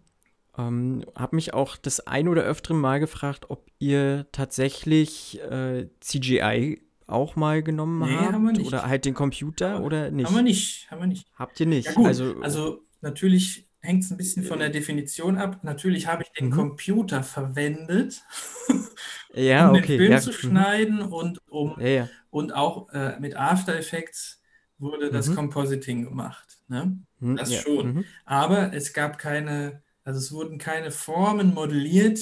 Ähm, 0.58 1.06
habe 1.16 1.38
mich 1.38 1.54
auch 1.54 1.78
das 1.78 2.06
ein 2.06 2.28
oder 2.28 2.44
öftere 2.44 2.74
Mal 2.74 3.00
gefragt, 3.00 3.50
ob 3.50 3.72
ihr 3.80 4.28
tatsächlich 4.34 5.40
äh, 5.42 5.88
CGI 6.02 6.82
auch 7.08 7.36
mal 7.36 7.64
genommen 7.64 8.00
nee, 8.00 8.16
habt? 8.16 8.34
Haben 8.34 8.46
wir 8.46 8.54
nicht. 8.54 8.68
Oder 8.68 8.88
halt 8.88 9.06
den 9.06 9.14
Computer 9.14 9.76
aber, 9.76 9.86
oder 9.86 10.12
nicht? 10.12 10.28
Haben 10.28 10.36
wir 10.36 10.44
nicht, 10.44 10.90
haben 10.92 11.00
wir 11.00 11.08
nicht. 11.08 11.28
Habt 11.36 11.60
ihr 11.60 11.66
nicht? 11.66 11.88
Ja, 11.88 11.94
gut, 11.94 12.08
also, 12.08 12.42
also 12.42 12.84
natürlich 13.02 13.68
hängt 13.82 14.04
es 14.04 14.12
ein 14.12 14.18
bisschen 14.18 14.44
von 14.44 14.60
der 14.60 14.70
Definition 14.70 15.38
ab. 15.38 15.60
Natürlich 15.64 16.08
habe 16.08 16.24
ich 16.24 16.32
den 16.32 16.48
mhm. 16.48 16.52
Computer 16.52 17.24
verwendet, 17.24 18.22
ja, 19.34 19.70
um 19.70 19.78
okay, 19.78 19.88
den 19.88 19.98
Film 19.98 20.12
ja. 20.12 20.20
zu 20.20 20.30
mhm. 20.30 20.34
schneiden 20.34 21.02
und 21.02 21.40
um 21.50 21.76
ja, 21.80 22.08
und 22.30 22.54
auch 22.54 22.90
äh, 22.90 23.20
mit 23.20 23.36
After 23.36 23.76
Effects 23.76 24.42
wurde 24.78 25.12
das 25.12 25.28
mhm. 25.28 25.36
Compositing 25.36 26.04
gemacht. 26.04 26.60
Ne? 26.68 26.98
Mhm, 27.20 27.38
das 27.38 27.54
schon. 27.54 27.94
Mhm. 27.94 28.06
Aber 28.26 28.74
es 28.74 28.94
gab 28.94 29.18
keine, 29.18 29.82
also 30.04 30.20
es 30.20 30.32
wurden 30.32 30.58
keine 30.58 30.92
Formen 30.92 31.54
modelliert 31.54 32.20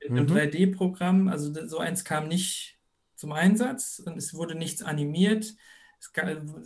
mit 0.00 0.10
einem 0.10 0.26
3D-Programm. 0.26 1.28
Also 1.28 1.52
so 1.66 1.78
eins 1.78 2.04
kam 2.04 2.28
nicht 2.28 2.78
zum 3.22 3.32
Einsatz 3.32 4.02
und 4.04 4.16
es 4.18 4.34
wurde 4.34 4.54
nichts 4.56 4.82
animiert. 4.82 5.54
Es, 6.00 6.10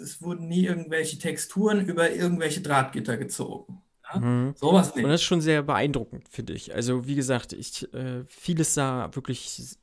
es 0.02 0.22
wurden 0.22 0.48
nie 0.48 0.64
irgendwelche 0.66 1.18
Texturen 1.18 1.86
über 1.86 2.11
irgendwelche 2.12 2.62
Drahtgitter 2.62 3.18
gezogen. 3.18 3.82
Ja? 4.12 4.20
Mhm. 4.20 4.54
Sowas 4.57 4.94
Und 4.96 4.96
nicht. 4.96 5.07
das 5.07 5.20
ist 5.20 5.24
schon 5.24 5.40
sehr 5.42 5.62
beeindruckend, 5.62 6.28
finde 6.30 6.54
ich. 6.54 6.74
Also, 6.74 7.07
wie 7.07 7.14
gesagt, 7.14 7.52
ich, 7.52 7.92
äh, 7.94 8.24
vieles 8.28 8.74
sah 8.74 9.14
wirklich 9.14 9.76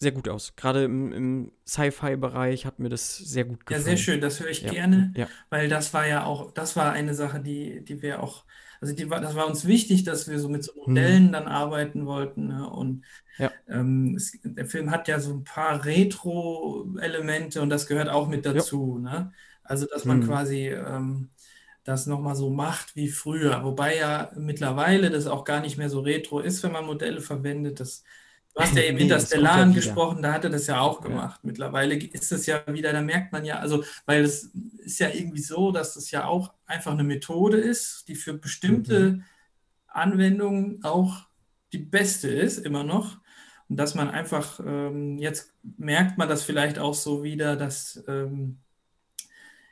sehr 0.00 0.12
gut 0.12 0.28
aus. 0.28 0.54
Gerade 0.56 0.84
im, 0.84 1.12
im 1.12 1.52
Sci-Fi-Bereich 1.66 2.66
hat 2.66 2.78
mir 2.78 2.88
das 2.88 3.16
sehr 3.18 3.44
gut 3.44 3.60
Ja, 3.70 3.78
gefallen. 3.78 3.84
sehr 3.84 3.96
schön, 3.96 4.20
das 4.20 4.40
höre 4.40 4.48
ich 4.50 4.62
Ja, 4.62 4.70
gerne, 4.70 5.12
ja. 5.16 5.28
weil 5.50 5.68
das 5.68 5.92
war 5.94 6.06
ja 6.06 6.24
auch, 6.24 6.52
das 6.52 6.76
war 6.76 6.92
eine 6.92 7.14
Sache, 7.14 7.40
die, 7.40 7.84
die 7.84 8.02
wir 8.02 8.22
auch, 8.22 8.44
also 8.80 8.94
die 8.94 9.10
war, 9.10 9.20
das 9.20 9.34
war 9.34 9.46
uns 9.46 9.64
wichtig, 9.66 10.04
dass 10.04 10.28
wir 10.28 10.38
so 10.40 10.48
mit 10.48 10.64
so 10.64 10.72
Modellen 10.76 11.32
dann 11.32 11.46
arbeiten 11.48 12.06
wollten. 12.06 12.48
Ne? 12.48 12.68
Und. 12.70 13.04
Ja. 13.38 13.52
ähm, 13.68 14.14
es, 14.16 14.32
der 14.42 14.66
Film 14.66 14.90
hat 14.90 15.06
ja 15.08 15.20
so 15.20 15.32
ein 15.32 15.44
paar 15.44 15.84
Retro-Elemente 15.84 17.62
und 17.62 17.70
das 17.70 17.86
gehört 17.86 18.08
auch 18.08 18.28
mit 18.28 18.46
dazu. 18.46 18.98
Ne? 18.98 19.32
Also, 19.62 19.86
dass 19.86 20.04
man 20.04 20.20
Mhm. 20.20 20.22
quasi 20.22 20.68
ähm, 20.68 21.30
das 21.84 22.06
nochmal 22.06 22.36
so 22.36 22.50
macht 22.50 22.96
wie 22.96 23.08
früher. 23.08 23.64
Wobei 23.64 23.96
ja 23.96 24.30
mittlerweile 24.36 25.10
das 25.10 25.26
auch 25.26 25.44
gar 25.44 25.60
nicht 25.60 25.78
mehr 25.78 25.88
so 25.90 26.00
retro 26.00 26.40
ist, 26.40 26.62
wenn 26.62 26.72
man 26.72 26.84
Modelle 26.86 27.20
verwendet. 27.20 27.80
Das, 27.80 28.04
du 28.58 28.64
hast 28.64 28.76
ja 28.76 28.82
eben 28.82 28.98
Nee, 28.98 29.08
das 29.08 29.30
kommt 29.30 29.54
ja 29.56 29.64
Interstellaren 29.64 29.70
wieder. 29.70 29.80
gesprochen, 29.80 30.22
da 30.22 30.32
hat 30.32 30.44
er 30.44 30.50
das 30.50 30.66
ja 30.66 30.80
auch 30.80 31.02
Ja. 31.08 31.08
gemacht. 31.08 31.40
Mittlerweile 31.44 31.94
ist 31.96 32.32
es 32.32 32.46
ja 32.46 32.62
wieder, 32.68 32.92
da 32.92 33.02
merkt 33.02 33.32
man 33.32 33.44
ja, 33.44 33.58
also, 33.58 33.84
weil 34.06 34.24
es 34.24 34.44
ist 34.78 34.98
ja 35.00 35.08
irgendwie 35.10 35.40
so, 35.42 35.72
dass 35.72 35.94
das 35.94 36.10
ja 36.10 36.26
auch 36.26 36.54
einfach 36.66 36.92
eine 36.92 37.04
Methode 37.04 37.58
ist, 37.58 38.06
die 38.08 38.16
für 38.16 38.34
bestimmte 38.34 39.12
Mhm. 39.12 39.24
Anwendungen 39.88 40.84
auch 40.84 41.26
die 41.72 41.78
beste 41.78 42.28
ist, 42.28 42.58
immer 42.58 42.84
noch. 42.84 43.18
Und 43.68 43.76
dass 43.76 43.94
man 43.94 44.10
einfach, 44.10 44.60
ähm, 44.66 45.18
jetzt 45.18 45.54
merkt 45.62 46.18
man 46.18 46.28
das 46.28 46.42
vielleicht 46.44 46.78
auch 46.78 46.94
so 46.94 47.22
wieder, 47.22 47.56
dass, 47.56 48.02
ähm, 48.08 48.58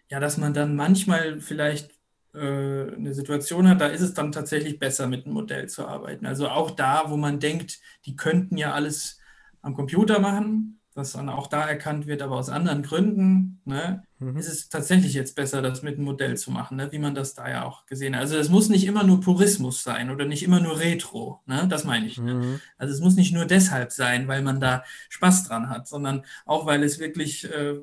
ja, 0.09 0.20
dass 0.20 0.37
man 0.37 0.55
dann 0.55 0.76
manchmal 0.76 1.41
vielleicht 1.41 1.95
eine 2.41 3.14
Situation 3.14 3.68
hat, 3.68 3.80
da 3.80 3.87
ist 3.87 4.01
es 4.03 4.14
dann 4.14 4.32
tatsächlich 4.32 4.78
besser, 4.78 5.07
mit 5.07 5.24
einem 5.24 5.34
Modell 5.34 5.68
zu 5.68 5.87
arbeiten. 5.87 6.26
Also 6.26 6.49
auch 6.49 6.70
da, 6.70 7.05
wo 7.09 7.16
man 7.16 7.41
denkt, 7.41 7.80
die 8.05 8.16
könnten 8.16 8.57
ja 8.57 8.72
alles 8.72 9.18
am 9.62 9.74
Computer 9.74 10.18
machen, 10.20 10.80
was 10.95 11.12
dann 11.12 11.28
auch 11.28 11.47
da 11.47 11.68
erkannt 11.68 12.07
wird, 12.07 12.22
aber 12.22 12.37
aus 12.37 12.49
anderen 12.49 12.82
Gründen, 12.82 13.61
ne, 13.64 14.03
Mhm. 14.18 14.39
ist 14.39 14.49
es 14.49 14.70
tatsächlich 14.70 15.12
jetzt 15.12 15.37
besser, 15.37 15.61
das 15.61 15.82
mit 15.82 15.97
einem 15.97 16.05
Modell 16.07 16.39
zu 16.39 16.51
machen, 16.51 16.78
ne, 16.78 16.91
wie 16.91 16.99
man 16.99 17.14
das 17.14 17.34
da 17.34 17.51
ja 17.51 17.64
auch 17.64 17.84
gesehen 17.84 18.14
hat. 18.14 18.22
Also 18.22 18.39
es 18.39 18.49
muss 18.49 18.70
nicht 18.70 18.87
immer 18.87 19.05
nur 19.05 19.20
Purismus 19.20 19.82
sein 19.82 20.09
oder 20.11 20.24
nicht 20.24 20.43
immer 20.43 20.59
nur 20.59 20.78
Retro, 20.80 21.43
ne, 21.45 21.66
das 21.68 21.84
meine 21.84 22.07
ich. 22.07 22.16
Ne? 22.18 22.32
Mhm. 22.34 22.61
Also 22.78 22.95
es 22.95 23.01
muss 23.01 23.14
nicht 23.16 23.34
nur 23.34 23.45
deshalb 23.45 23.93
sein, 23.93 24.26
weil 24.26 24.41
man 24.41 24.59
da 24.59 24.84
Spaß 25.11 25.45
dran 25.49 25.68
hat, 25.68 25.87
sondern 25.87 26.24
auch, 26.47 26.64
weil 26.64 26.82
es 26.82 26.99
wirklich 26.99 27.45
äh, 27.53 27.74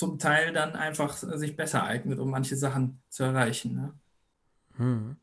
zum 0.00 0.18
Teil 0.18 0.54
dann 0.54 0.76
einfach 0.76 1.12
sich 1.12 1.56
besser 1.56 1.84
eignet, 1.84 2.18
um 2.18 2.30
manche 2.30 2.56
Sachen 2.56 3.02
zu 3.10 3.22
erreichen. 3.22 3.74
Ne? 3.74 3.92
Hm. 4.76 5.16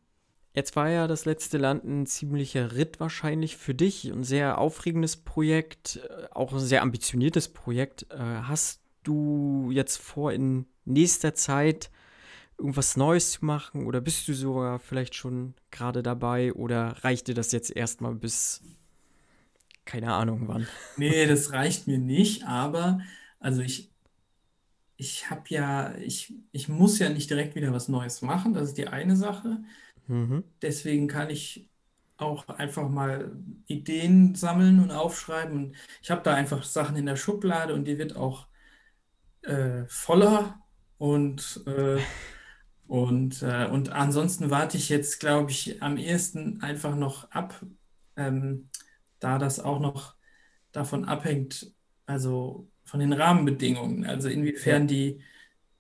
Jetzt 0.54 0.76
war 0.76 0.88
ja 0.88 1.08
das 1.08 1.26
letzte 1.26 1.58
Land 1.58 1.84
ein 1.84 2.06
ziemlicher 2.06 2.76
Ritt 2.76 3.00
wahrscheinlich 3.00 3.58
für 3.58 3.74
dich, 3.74 4.06
ein 4.06 4.24
sehr 4.24 4.60
aufregendes 4.60 5.18
Projekt, 5.18 6.00
äh, 6.08 6.28
auch 6.32 6.54
ein 6.54 6.60
sehr 6.60 6.84
ambitioniertes 6.84 7.48
Projekt. 7.50 8.06
Äh, 8.12 8.18
Hast 8.20 8.82
du 9.02 9.72
jetzt 9.72 9.98
vor, 9.98 10.32
in 10.32 10.68
nächster 10.86 11.34
Zeit 11.34 11.90
irgendwas 12.60 12.98
Neues 12.98 13.32
zu 13.32 13.46
machen 13.46 13.88
oder 13.88 14.00
bist 14.00 14.28
du 14.28 14.34
sogar 14.34 14.78
vielleicht 14.78 15.16
schon 15.16 15.56
gerade 15.72 16.04
dabei 16.04 16.54
oder 16.54 17.04
reicht 17.04 17.28
dir 17.28 17.36
das 17.36 17.52
jetzt 17.52 17.76
erstmal 17.76 18.14
bis 18.14 18.62
keine 19.86 20.14
Ahnung 20.14 20.48
wann? 20.48 20.68
Nee, 20.98 21.26
das 21.26 21.52
reicht 21.52 21.88
mir 21.88 21.98
nicht, 21.98 22.46
aber 22.46 23.00
also 23.40 23.62
ich, 23.62 23.90
ich 24.98 25.30
habe 25.30 25.44
ja, 25.50 25.96
ich, 25.98 26.34
ich 26.52 26.68
muss 26.68 27.00
ja 27.00 27.10
nicht 27.10 27.30
direkt 27.30 27.56
wieder 27.56 27.72
was 27.72 27.88
Neues 27.88 28.22
machen, 28.22 28.54
das 28.54 28.70
ist 28.70 28.78
die 28.78 28.88
eine 28.88 29.16
Sache. 29.16 29.64
Mhm. 30.08 30.44
Deswegen 30.62 31.08
kann 31.08 31.30
ich 31.30 31.70
auch 32.18 32.48
einfach 32.50 32.90
mal 32.90 33.32
Ideen 33.68 34.34
sammeln 34.34 34.82
und 34.82 34.92
aufschreiben. 34.92 35.58
Und 35.58 35.76
ich 36.02 36.10
habe 36.10 36.24
da 36.24 36.34
einfach 36.34 36.64
Sachen 36.64 36.98
in 36.98 37.06
der 37.06 37.16
Schublade 37.16 37.76
und 37.76 37.86
die 37.86 38.00
wird 38.00 38.16
auch 38.16 38.48
äh, 39.44 39.86
voller. 39.88 40.60
Und, 40.98 41.62
äh, 41.68 42.00
und, 42.88 43.44
äh, 43.44 43.68
und 43.68 43.90
ansonsten 43.90 44.50
warte 44.50 44.78
ich 44.78 44.90
jetzt, 44.90 45.20
glaube 45.20 45.52
ich, 45.52 45.84
am 45.84 45.98
ehesten 45.98 46.62
einfach 46.62 46.96
noch 46.96 47.30
ab, 47.30 47.62
ähm, 48.16 48.70
da 49.20 49.38
das 49.38 49.60
auch 49.60 49.80
noch 49.80 50.16
davon 50.72 51.06
abhängt, 51.06 51.72
also 52.08 52.68
von 52.88 53.00
den 53.02 53.14
Rahmenbedingungen, 53.14 54.06
also 54.06 54.30
inwiefern 54.30 54.88
die 54.88 55.22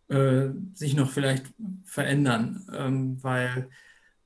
äh, 0.09 0.49
sich 0.73 0.95
noch 0.95 1.11
vielleicht 1.11 1.45
verändern, 1.85 2.67
ähm, 2.73 3.23
weil 3.23 3.69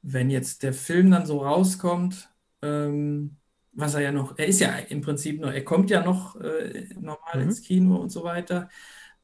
wenn 0.02 0.30
jetzt 0.30 0.64
der 0.64 0.74
Film 0.74 1.12
dann 1.12 1.26
so 1.26 1.40
rauskommt, 1.44 2.30
ähm, 2.62 3.38
was 3.74 3.96
er 3.96 4.02
ja 4.02 4.12
noch, 4.12 4.38
er 4.38 4.48
ist 4.48 4.60
ja 4.60 4.76
im 4.78 5.02
Prinzip 5.02 5.40
noch, 5.42 5.52
er 5.52 5.64
kommt 5.64 5.90
ja 5.90 6.04
noch 6.04 6.36
äh, 6.38 6.88
normal 7.00 7.42
Mhm. 7.42 7.42
ins 7.42 7.62
Kino 7.62 7.98
und 7.98 8.10
so 8.12 8.24
weiter. 8.24 8.70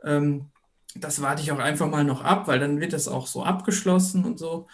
Ähm, 0.04 0.52
das 0.96 1.22
warte 1.22 1.42
ich 1.44 1.52
auch 1.52 1.60
einfach 1.60 1.90
mal 1.90 2.04
noch 2.04 2.24
ab, 2.24 2.48
weil 2.48 2.60
dann 2.60 2.80
wird 2.82 2.94
das 2.94 3.08
auch 3.08 3.28
so 3.28 3.44
abgeschlossen 3.44 4.26
und 4.26 4.40
so. 4.40 4.68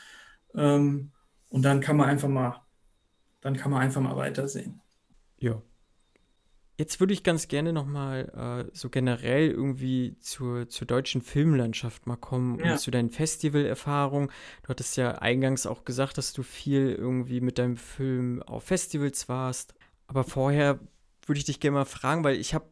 Ähm, 0.56 1.14
und 1.50 1.64
dann 1.64 1.82
kann 1.82 1.98
man 1.98 2.10
einfach 2.10 2.30
mal, 2.30 2.62
dann 3.42 3.58
kann 3.58 3.72
man 3.72 3.82
einfach 3.82 4.02
mal 4.02 4.16
weitersehen. 4.18 4.82
Ja. 5.38 5.62
Jetzt 6.78 7.00
würde 7.00 7.14
ich 7.14 7.24
ganz 7.24 7.48
gerne 7.48 7.72
nochmal 7.72 8.66
äh, 8.70 8.76
so 8.76 8.90
generell 8.90 9.52
irgendwie 9.52 10.18
zur, 10.20 10.68
zur 10.70 10.88
deutschen 10.88 11.22
Filmlandschaft 11.22 12.08
mal 12.08 12.16
kommen 12.16 12.60
Ja. 12.60 12.74
und 12.74 12.80
zu 12.80 12.90
deinen 12.90 13.12
Festivalerfahrungen. 13.12 14.30
Du 14.64 14.70
hattest 14.70 14.98
ja 14.98 15.12
eingangs 15.12 15.68
auch 15.68 15.86
gesagt, 15.86 16.18
dass 16.18 16.34
du 16.34 16.42
viel 16.42 16.90
irgendwie 16.92 17.42
mit 17.42 17.60
deinem 17.60 17.78
Film 17.78 18.42
auf 18.42 18.64
Festivals 18.64 19.30
warst. 19.30 19.76
Aber 20.08 20.24
vorher 20.24 20.80
würde 21.28 21.38
ich 21.40 21.46
dich 21.46 21.60
gerne 21.60 21.76
mal 21.78 21.86
fragen, 21.86 22.24
weil 22.24 22.38
ich 22.38 22.54
habe 22.56 22.66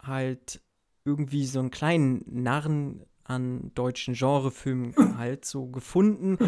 halt 0.00 0.60
irgendwie 1.04 1.46
so 1.46 1.58
einen 1.58 1.70
kleinen 1.72 2.22
Narren 2.26 3.04
an 3.24 3.70
deutschen 3.74 4.14
Genrefilmen 4.14 4.94
halt 5.18 5.44
so 5.44 5.66
gefunden 5.66 6.38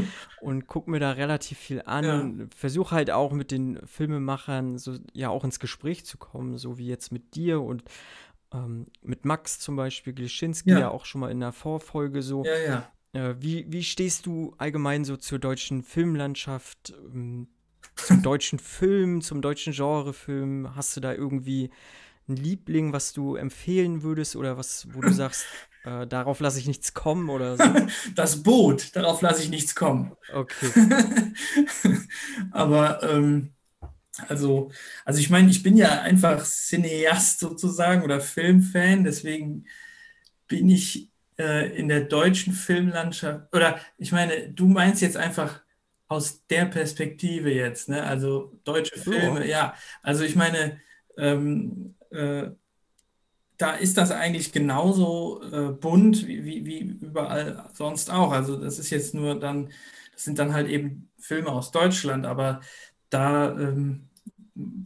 und 0.41 0.67
gucke 0.67 0.91
mir 0.91 1.01
da 1.01 1.13
relativ 1.13 1.59
viel 1.59 1.83
an. 1.87 2.49
Versuche 2.55 2.95
halt 2.95 3.11
auch 3.11 3.33
mit 3.33 3.51
den 3.51 3.87
Filmemachern 3.87 4.79
so 4.79 4.97
ja 5.13 5.29
auch 5.29 5.45
ins 5.45 5.61
Gespräch 5.61 6.05
zu 6.05 6.19
kommen, 6.19 6.59
so 6.59 6.79
wie 6.79 6.87
jetzt 6.87 7.13
mit 7.13 7.35
dir 7.35 7.61
und 7.63 7.85
ähm, 8.53 8.87
mit 9.03 9.25
Max 9.25 9.59
zum 9.59 9.77
Beispiel, 9.77 10.13
Glischinski 10.13 10.71
Ja. 10.71 10.79
ja. 10.79 10.91
auch 10.91 11.05
schon 11.05 11.21
mal 11.21 11.31
in 11.31 11.41
der 11.41 11.53
Vorfolge 11.53 12.23
so. 12.23 12.45
Ja, 12.45 12.59
ja. 12.59 12.93
Äh, 13.13 13.37
wie, 13.41 13.67
wie 13.69 13.85
stehst 13.85 14.27
du 14.27 14.55
allgemein 14.59 15.05
so 15.05 15.17
zur 15.17 15.39
deutschen 15.39 15.83
Filmlandschaft, 15.83 16.95
ähm, 17.13 17.49
zum 17.97 18.23
deutschen 18.23 18.59
Film, 18.59 19.23
zum 19.23 19.43
deutschen 19.43 19.73
Genrefilm? 19.73 20.75
Hast 20.75 20.97
du 20.97 21.01
da 21.01 21.13
irgendwie 21.13 21.71
einen 22.29 22.37
Liebling, 22.37 22.93
was 22.93 23.13
du 23.13 23.37
empfehlen 23.37 24.03
würdest 24.03 24.37
oder 24.37 24.57
was, 24.57 24.89
wo 24.93 25.01
du 25.01 25.13
sagst, 25.13 25.47
äh, 25.85 26.07
darauf 26.07 26.41
lasse 26.41 26.59
ich 26.59 26.67
nichts 26.67 26.95
kommen 26.95 27.29
oder 27.29 27.57
so? 27.57 27.65
Das 28.15 28.43
Boot, 28.43 28.95
darauf 28.97 29.21
lasse 29.23 29.43
ich 29.43 29.51
nichts 29.51 29.75
kommen. 29.75 30.17
Okay. 30.33 30.71
Aber 32.51 33.03
ähm, 33.03 33.51
also, 34.29 34.71
also 35.05 35.21
ich 35.21 35.31
meine, 35.31 35.51
ich 35.51 35.63
bin 35.63 35.77
ja 35.77 36.01
einfach 36.01 36.45
Cineast 36.45 37.41
sozusagen 37.41 38.03
oder 38.03 38.21
Filmfan, 38.21 39.05
deswegen 39.05 39.67
bin 40.47 40.69
ich 40.71 41.11
äh, 41.39 41.77
in 41.77 41.89
der 41.89 42.03
deutschen 42.03 42.53
Filmlandschaft, 42.53 43.55
oder 43.55 43.79
ich 43.99 44.13
meine, 44.13 44.49
du 44.51 44.69
meinst 44.69 45.03
jetzt 45.03 45.17
einfach 45.17 45.63
aus 46.07 46.47
der 46.47 46.67
Perspektive 46.67 47.53
jetzt, 47.53 47.89
ne? 47.89 48.05
Also 48.05 48.53
deutsche 48.65 48.99
Filme, 48.99 49.49
ja. 49.49 49.75
Also 50.03 50.25
ich 50.25 50.37
meine, 50.37 50.81
ähm, 51.19 51.97
äh, 52.11 52.51
da 53.57 53.73
ist 53.75 53.97
das 53.99 54.11
eigentlich 54.11 54.53
genauso 54.53 55.43
äh, 55.53 55.71
bunt 55.73 56.27
wie, 56.27 56.45
wie, 56.45 56.65
wie 56.67 56.79
überall 56.81 57.69
sonst 57.75 58.11
auch. 58.11 58.33
Also 58.33 58.57
das 58.57 58.79
ist 58.79 58.91
jetzt 58.91 59.15
nur 59.15 59.39
dann, 59.39 59.71
das 60.13 60.25
sind 60.25 60.39
dann 60.39 60.53
halt 60.55 60.69
eben 60.69 61.11
Filme 61.19 61.51
aus 61.51 61.71
Deutschland, 61.71 62.27
aber 62.27 62.61
da 63.11 63.53
ähm, 63.59 64.09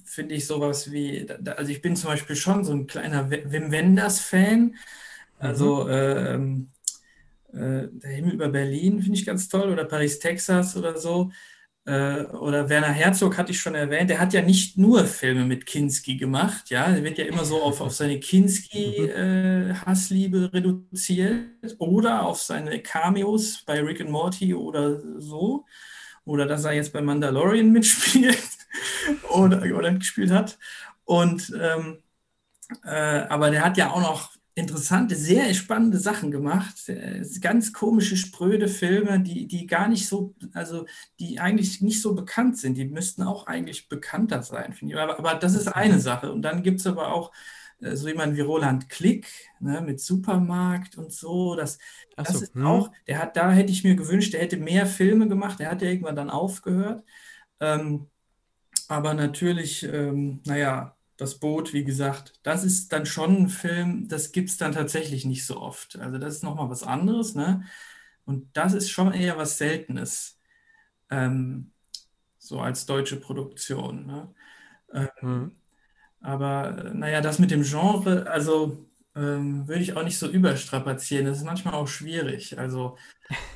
finde 0.04 0.34
ich 0.34 0.46
sowas 0.46 0.90
wie, 0.92 1.26
da, 1.26 1.52
also 1.52 1.70
ich 1.70 1.82
bin 1.82 1.96
zum 1.96 2.10
Beispiel 2.10 2.36
schon 2.36 2.64
so 2.64 2.72
ein 2.72 2.86
kleiner 2.86 3.30
Wim 3.30 3.70
Wenders-Fan. 3.70 4.76
Also 5.38 5.88
ähm, 5.88 6.70
äh, 7.52 7.88
Der 7.92 8.10
Himmel 8.10 8.34
über 8.34 8.48
Berlin 8.48 9.02
finde 9.02 9.18
ich 9.18 9.26
ganz 9.26 9.48
toll 9.48 9.70
oder 9.70 9.84
Paris, 9.84 10.18
Texas 10.18 10.76
oder 10.76 10.98
so. 10.98 11.30
Äh, 11.88 12.26
oder 12.36 12.68
Werner 12.68 12.88
Herzog 12.88 13.38
hatte 13.38 13.52
ich 13.52 13.60
schon 13.60 13.74
erwähnt, 13.74 14.10
der 14.10 14.20
hat 14.20 14.34
ja 14.34 14.42
nicht 14.42 14.76
nur 14.76 15.06
Filme 15.06 15.46
mit 15.46 15.64
Kinski 15.64 16.18
gemacht, 16.18 16.68
ja, 16.68 16.92
der 16.92 17.02
wird 17.02 17.16
ja 17.16 17.24
immer 17.24 17.46
so 17.46 17.62
auf, 17.62 17.80
auf 17.80 17.94
seine 17.94 18.20
Kinski-Hassliebe 18.20 20.52
reduziert 20.52 21.46
oder 21.78 22.26
auf 22.26 22.42
seine 22.42 22.82
Cameos 22.82 23.62
bei 23.64 23.80
Rick 23.80 24.02
and 24.02 24.10
Morty 24.10 24.54
oder 24.54 25.00
so. 25.18 25.64
Oder 26.26 26.44
dass 26.44 26.66
er 26.66 26.74
jetzt 26.74 26.92
bei 26.92 27.00
Mandalorian 27.00 27.72
mitspielt 27.72 28.36
oder, 29.30 29.62
oder 29.74 29.94
gespielt 29.94 30.30
hat. 30.30 30.58
Und 31.04 31.50
ähm, 31.58 32.02
äh, 32.84 33.24
aber 33.30 33.50
der 33.50 33.64
hat 33.64 33.78
ja 33.78 33.92
auch 33.92 34.02
noch 34.02 34.36
interessante, 34.58 35.14
sehr 35.14 35.54
spannende 35.54 35.98
Sachen 35.98 36.30
gemacht. 36.30 36.88
Äh, 36.88 37.22
ganz 37.40 37.72
komische, 37.72 38.16
spröde 38.16 38.68
Filme, 38.68 39.20
die, 39.20 39.46
die 39.46 39.66
gar 39.66 39.88
nicht 39.88 40.08
so, 40.08 40.34
also 40.52 40.86
die 41.20 41.40
eigentlich 41.40 41.80
nicht 41.80 42.02
so 42.02 42.14
bekannt 42.14 42.58
sind. 42.58 42.76
Die 42.76 42.84
müssten 42.84 43.22
auch 43.22 43.46
eigentlich 43.46 43.88
bekannter 43.88 44.42
sein, 44.42 44.72
finde 44.72 44.94
ich. 44.94 45.00
Aber, 45.00 45.18
aber 45.18 45.34
das 45.34 45.54
ist 45.54 45.68
eine 45.68 46.00
Sache. 46.00 46.32
Und 46.32 46.42
dann 46.42 46.62
gibt 46.62 46.80
es 46.80 46.86
aber 46.86 47.12
auch 47.12 47.32
äh, 47.80 47.96
so 47.96 48.08
jemand 48.08 48.36
wie 48.36 48.40
Roland 48.40 48.88
Klick 48.88 49.28
ne, 49.60 49.80
mit 49.80 50.00
Supermarkt 50.00 50.98
und 50.98 51.12
so. 51.12 51.54
Das, 51.54 51.78
das 52.16 52.28
so, 52.32 52.40
ist 52.40 52.54
hm. 52.54 52.66
auch, 52.66 52.90
der 53.06 53.20
hat, 53.22 53.36
da 53.36 53.52
hätte 53.52 53.72
ich 53.72 53.84
mir 53.84 53.94
gewünscht, 53.94 54.32
der 54.32 54.40
hätte 54.40 54.56
mehr 54.56 54.86
Filme 54.86 55.28
gemacht. 55.28 55.60
Der 55.60 55.70
hat 55.70 55.82
ja 55.82 55.88
irgendwann 55.88 56.16
dann 56.16 56.30
aufgehört. 56.30 57.04
Ähm, 57.60 58.08
aber 58.88 59.14
natürlich, 59.14 59.84
ähm, 59.84 60.40
naja, 60.46 60.97
das 61.18 61.38
Boot, 61.40 61.74
wie 61.74 61.84
gesagt, 61.84 62.40
das 62.44 62.64
ist 62.64 62.92
dann 62.92 63.04
schon 63.04 63.36
ein 63.42 63.48
Film, 63.48 64.08
das 64.08 64.32
gibt 64.32 64.48
es 64.48 64.56
dann 64.56 64.72
tatsächlich 64.72 65.26
nicht 65.26 65.44
so 65.44 65.60
oft. 65.60 65.98
Also 65.98 66.16
das 66.16 66.36
ist 66.36 66.44
nochmal 66.44 66.70
was 66.70 66.84
anderes, 66.84 67.34
ne? 67.34 67.64
Und 68.24 68.56
das 68.56 68.72
ist 68.72 68.90
schon 68.90 69.12
eher 69.12 69.36
was 69.36 69.58
Seltenes, 69.58 70.38
ähm, 71.10 71.72
so 72.38 72.60
als 72.60 72.86
deutsche 72.86 73.16
Produktion. 73.18 74.06
Ne? 74.06 74.34
Ähm, 74.92 75.08
mhm. 75.22 75.52
Aber 76.20 76.92
naja, 76.94 77.20
das 77.20 77.38
mit 77.38 77.50
dem 77.50 77.62
Genre, 77.62 78.30
also 78.30 78.86
ähm, 79.16 79.66
würde 79.66 79.82
ich 79.82 79.96
auch 79.96 80.04
nicht 80.04 80.18
so 80.18 80.28
überstrapazieren. 80.28 81.26
Das 81.26 81.38
ist 81.38 81.44
manchmal 81.44 81.74
auch 81.74 81.88
schwierig. 81.88 82.58
Also 82.58 82.96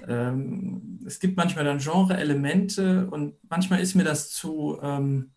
ähm, 0.08 1.00
es 1.06 1.20
gibt 1.20 1.36
manchmal 1.36 1.64
dann 1.64 1.78
Genre-Elemente 1.78 3.08
und 3.10 3.36
manchmal 3.48 3.80
ist 3.80 3.94
mir 3.94 4.04
das 4.04 4.30
zu 4.30 4.80
ähm, 4.82 5.32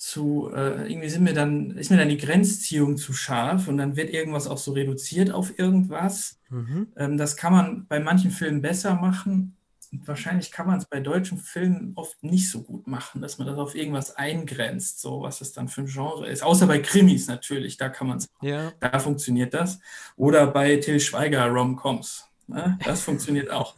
zu, 0.00 0.50
äh, 0.54 0.90
irgendwie 0.90 1.10
sind 1.10 1.24
mir 1.24 1.34
dann, 1.34 1.72
ist 1.76 1.90
mir 1.90 1.98
dann 1.98 2.08
die 2.08 2.16
Grenzziehung 2.16 2.96
zu 2.96 3.12
scharf 3.12 3.68
und 3.68 3.76
dann 3.76 3.96
wird 3.96 4.08
irgendwas 4.08 4.46
auch 4.46 4.56
so 4.56 4.72
reduziert 4.72 5.30
auf 5.30 5.58
irgendwas. 5.58 6.40
Mhm. 6.48 6.88
Ähm, 6.96 7.18
das 7.18 7.36
kann 7.36 7.52
man 7.52 7.86
bei 7.86 8.00
manchen 8.00 8.30
Filmen 8.30 8.62
besser 8.62 8.94
machen. 8.94 9.56
wahrscheinlich 9.92 10.52
kann 10.52 10.66
man 10.68 10.78
es 10.78 10.86
bei 10.86 11.00
deutschen 11.00 11.36
Filmen 11.36 11.92
oft 11.96 12.22
nicht 12.22 12.48
so 12.48 12.62
gut 12.62 12.86
machen, 12.86 13.20
dass 13.20 13.36
man 13.36 13.46
das 13.46 13.58
auf 13.58 13.74
irgendwas 13.74 14.16
eingrenzt, 14.16 15.00
so 15.00 15.20
was 15.20 15.42
es 15.42 15.52
dann 15.52 15.68
für 15.68 15.82
ein 15.82 15.86
Genre 15.86 16.26
ist. 16.28 16.42
Außer 16.42 16.66
bei 16.66 16.78
Krimis 16.78 17.26
natürlich, 17.26 17.76
da 17.76 17.90
kann 17.90 18.06
man 18.06 18.18
es, 18.18 18.28
ja. 18.40 18.72
da 18.80 18.98
funktioniert 19.00 19.52
das. 19.52 19.80
Oder 20.16 20.46
bei 20.46 20.76
Till 20.76 21.00
Schweiger 21.00 21.46
Rom-Coms. 21.46 22.24
Ne? 22.46 22.78
Das 22.84 23.02
funktioniert 23.02 23.50
auch. 23.50 23.76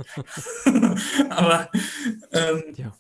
Aber 1.31 1.69
ähm, 2.31 2.63
ja. 2.77 2.93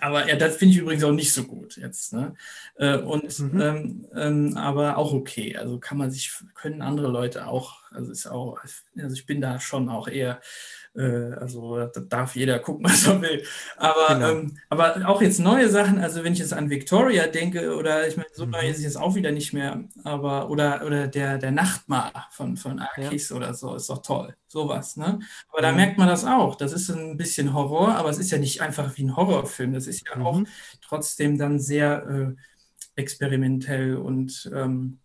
Aber 0.00 0.28
ja, 0.28 0.36
das 0.36 0.56
finde 0.56 0.74
ich 0.74 0.80
übrigens 0.80 1.02
auch 1.02 1.12
nicht 1.12 1.32
so 1.32 1.44
gut 1.44 1.76
jetzt. 1.76 2.12
Ne? 2.12 2.34
Äh, 2.76 2.98
und 2.98 3.38
mhm. 3.38 3.60
ähm, 3.60 4.06
ähm, 4.14 4.56
aber 4.56 4.98
auch 4.98 5.12
okay. 5.12 5.56
Also 5.56 5.78
kann 5.78 5.96
man 5.96 6.10
sich, 6.10 6.32
können 6.54 6.82
andere 6.82 7.08
Leute 7.08 7.46
auch, 7.46 7.90
also 7.90 8.12
ist 8.12 8.26
auch, 8.26 8.58
also 8.62 9.14
ich 9.14 9.26
bin 9.26 9.40
da 9.40 9.60
schon 9.60 9.88
auch 9.88 10.08
eher 10.08 10.40
also 11.00 11.86
da 11.86 12.00
darf 12.00 12.34
jeder 12.34 12.58
gucken, 12.58 12.84
was 12.88 13.06
er 13.06 13.20
will. 13.22 13.44
Aber, 13.76 14.14
genau. 14.14 14.30
ähm, 14.30 14.58
aber 14.68 15.08
auch 15.08 15.22
jetzt 15.22 15.38
neue 15.38 15.68
Sachen, 15.68 15.98
also 15.98 16.24
wenn 16.24 16.32
ich 16.32 16.38
jetzt 16.40 16.52
an 16.52 16.70
Victoria 16.70 17.26
denke, 17.26 17.76
oder 17.76 18.08
ich 18.08 18.16
meine, 18.16 18.28
so 18.32 18.44
neu 18.44 18.62
mhm. 18.62 18.70
ist 18.70 18.78
es 18.78 18.84
jetzt 18.84 18.98
auch 18.98 19.14
wieder 19.14 19.30
nicht 19.30 19.52
mehr, 19.52 19.84
aber 20.04 20.50
oder, 20.50 20.84
oder 20.84 21.06
der, 21.06 21.38
der 21.38 21.52
Nachtmar 21.52 22.28
von, 22.32 22.56
von 22.56 22.80
Akis 22.80 23.30
ja. 23.30 23.36
oder 23.36 23.54
so, 23.54 23.74
ist 23.74 23.88
doch 23.90 24.02
toll. 24.02 24.34
Sowas, 24.48 24.96
ne? 24.96 25.20
Aber 25.52 25.62
da 25.62 25.70
mhm. 25.70 25.76
merkt 25.76 25.98
man 25.98 26.08
das 26.08 26.24
auch. 26.24 26.56
Das 26.56 26.72
ist 26.72 26.88
ein 26.90 27.16
bisschen 27.16 27.54
Horror, 27.54 27.94
aber 27.94 28.08
es 28.08 28.18
ist 28.18 28.30
ja 28.30 28.38
nicht 28.38 28.62
einfach 28.62 28.96
wie 28.96 29.04
ein 29.04 29.16
Horrorfilm. 29.16 29.74
Das 29.74 29.86
ist 29.86 30.08
ja 30.08 30.16
mhm. 30.16 30.26
auch 30.26 30.42
trotzdem 30.80 31.38
dann 31.38 31.60
sehr 31.60 32.06
äh, 32.08 32.34
experimentell 32.96 33.96
und 33.96 34.50
ähm, 34.54 34.98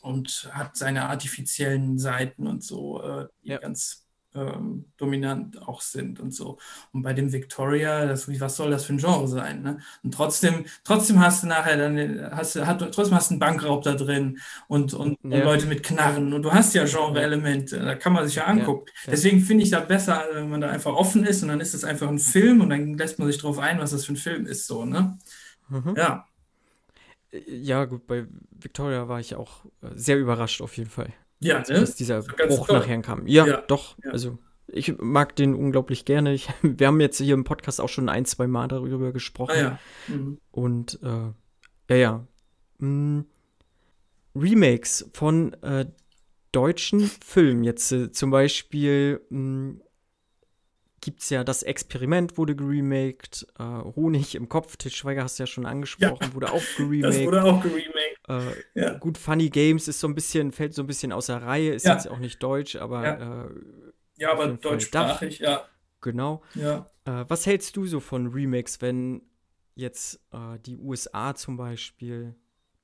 und 0.00 0.50
hat 0.52 0.76
seine 0.76 1.08
artifiziellen 1.08 1.98
Seiten 1.98 2.46
und 2.46 2.64
so, 2.64 3.02
äh, 3.02 3.26
die 3.44 3.50
ja. 3.50 3.58
ganz 3.58 4.01
ähm, 4.34 4.86
dominant 4.96 5.60
auch 5.66 5.80
sind 5.80 6.20
und 6.20 6.34
so. 6.34 6.58
Und 6.92 7.02
bei 7.02 7.12
dem 7.12 7.32
Victoria, 7.32 8.06
das, 8.06 8.28
was 8.40 8.56
soll 8.56 8.70
das 8.70 8.84
für 8.84 8.94
ein 8.94 8.98
Genre 8.98 9.28
sein? 9.28 9.62
Ne? 9.62 9.78
Und 10.02 10.14
trotzdem, 10.14 10.64
trotzdem 10.84 11.20
hast 11.20 11.42
du 11.42 11.46
nachher 11.46 11.76
dann, 11.76 12.30
hast 12.30 12.56
du, 12.56 12.66
hat, 12.66 12.78
trotzdem 12.78 13.14
hast 13.14 13.30
du 13.30 13.34
einen 13.34 13.40
Bankraub 13.40 13.82
da 13.82 13.94
drin 13.94 14.38
und, 14.68 14.94
und, 14.94 15.18
ja. 15.22 15.38
und 15.38 15.44
Leute 15.44 15.66
mit 15.66 15.82
Knarren 15.82 16.32
und 16.32 16.42
du 16.42 16.52
hast 16.52 16.74
ja 16.74 16.84
Genre-Elemente, 16.84 17.80
da 17.80 17.94
kann 17.94 18.12
man 18.12 18.26
sich 18.26 18.36
ja 18.36 18.44
angucken. 18.44 18.86
Ja. 18.86 19.06
Ja. 19.06 19.10
Deswegen 19.12 19.40
finde 19.40 19.64
ich 19.64 19.70
da 19.70 19.80
besser, 19.80 20.24
wenn 20.32 20.48
man 20.48 20.60
da 20.60 20.70
einfach 20.70 20.92
offen 20.94 21.24
ist 21.24 21.42
und 21.42 21.48
dann 21.48 21.60
ist 21.60 21.74
es 21.74 21.84
einfach 21.84 22.08
ein 22.08 22.18
Film 22.18 22.60
und 22.60 22.70
dann 22.70 22.94
lässt 22.94 23.18
man 23.18 23.28
sich 23.28 23.40
darauf 23.40 23.58
ein, 23.58 23.78
was 23.78 23.90
das 23.90 24.04
für 24.04 24.12
ein 24.12 24.16
Film 24.16 24.46
ist, 24.46 24.66
so, 24.66 24.84
ne? 24.84 25.18
Mhm. 25.68 25.94
Ja. 25.96 26.26
Ja, 27.46 27.86
gut, 27.86 28.06
bei 28.06 28.26
Victoria 28.50 29.08
war 29.08 29.18
ich 29.18 29.34
auch 29.34 29.64
äh, 29.80 29.88
sehr 29.94 30.18
überrascht 30.18 30.60
auf 30.60 30.76
jeden 30.76 30.90
Fall. 30.90 31.12
Ja, 31.42 31.58
ne? 31.58 31.80
Dass 31.80 31.96
dieser 31.96 32.22
Bruch 32.22 32.66
toll. 32.66 32.78
nachher 32.78 33.02
kam. 33.02 33.26
Ja, 33.26 33.46
ja 33.46 33.60
doch. 33.62 33.96
Ja. 34.04 34.12
Also 34.12 34.38
ich 34.68 34.96
mag 34.98 35.36
den 35.36 35.54
unglaublich 35.54 36.04
gerne. 36.04 36.32
Ich, 36.32 36.48
wir 36.62 36.86
haben 36.86 37.00
jetzt 37.00 37.18
hier 37.18 37.34
im 37.34 37.44
Podcast 37.44 37.80
auch 37.80 37.88
schon 37.88 38.08
ein, 38.08 38.24
zwei 38.24 38.46
Mal 38.46 38.68
darüber 38.68 39.12
gesprochen. 39.12 39.54
Ah, 39.54 39.60
ja. 39.60 39.78
Mhm. 40.08 40.38
Und 40.50 41.00
äh, 41.02 41.32
ja, 41.90 41.96
ja. 41.96 42.26
Hm, 42.78 43.26
Remakes 44.34 45.10
von 45.12 45.52
äh, 45.62 45.86
deutschen 46.52 47.00
Filmen. 47.00 47.64
Jetzt 47.64 47.92
äh, 47.92 48.12
zum 48.12 48.30
Beispiel 48.30 49.20
hm, 49.28 49.82
gibt 51.02 51.20
es 51.20 51.28
ja 51.28 51.44
das 51.44 51.62
Experiment, 51.62 52.38
wurde 52.38 52.56
geremaked. 52.56 53.46
Äh, 53.58 53.62
Honig 53.62 54.34
im 54.34 54.48
Kopf, 54.48 54.76
Til 54.76 54.90
Schweiger 54.90 55.24
hast 55.24 55.38
du 55.38 55.42
ja 55.42 55.46
schon 55.46 55.66
angesprochen, 55.66 56.28
ja, 56.28 56.34
wurde 56.34 56.50
auch 56.50 56.62
geremaked. 56.78 57.04
Das 57.04 57.24
wurde 57.26 57.44
auch 57.44 57.62
geremaked. 57.62 58.28
Äh, 58.28 58.80
ja. 58.80 58.98
Gut, 58.98 59.18
Funny 59.18 59.50
Games 59.50 59.88
ist 59.88 60.00
so 60.00 60.06
ein 60.06 60.14
bisschen, 60.14 60.52
fällt 60.52 60.74
so 60.74 60.82
ein 60.82 60.86
bisschen 60.86 61.12
außer 61.12 61.42
Reihe, 61.42 61.74
ist 61.74 61.84
ja. 61.84 61.94
jetzt 61.94 62.08
auch 62.08 62.18
nicht 62.18 62.42
deutsch, 62.42 62.76
aber. 62.76 63.04
Ja, 63.04 63.44
äh, 63.44 63.50
ja 64.16 64.32
aber 64.32 64.48
deutschsprachig, 64.48 65.40
ja. 65.40 65.66
Genau. 66.00 66.42
Ja. 66.54 66.86
Äh, 67.04 67.24
was 67.28 67.46
hältst 67.46 67.76
du 67.76 67.86
so 67.86 68.00
von 68.00 68.28
Remakes, 68.28 68.80
wenn 68.80 69.22
jetzt 69.74 70.20
äh, 70.32 70.58
die 70.64 70.76
USA 70.76 71.34
zum 71.34 71.56
Beispiel 71.56 72.34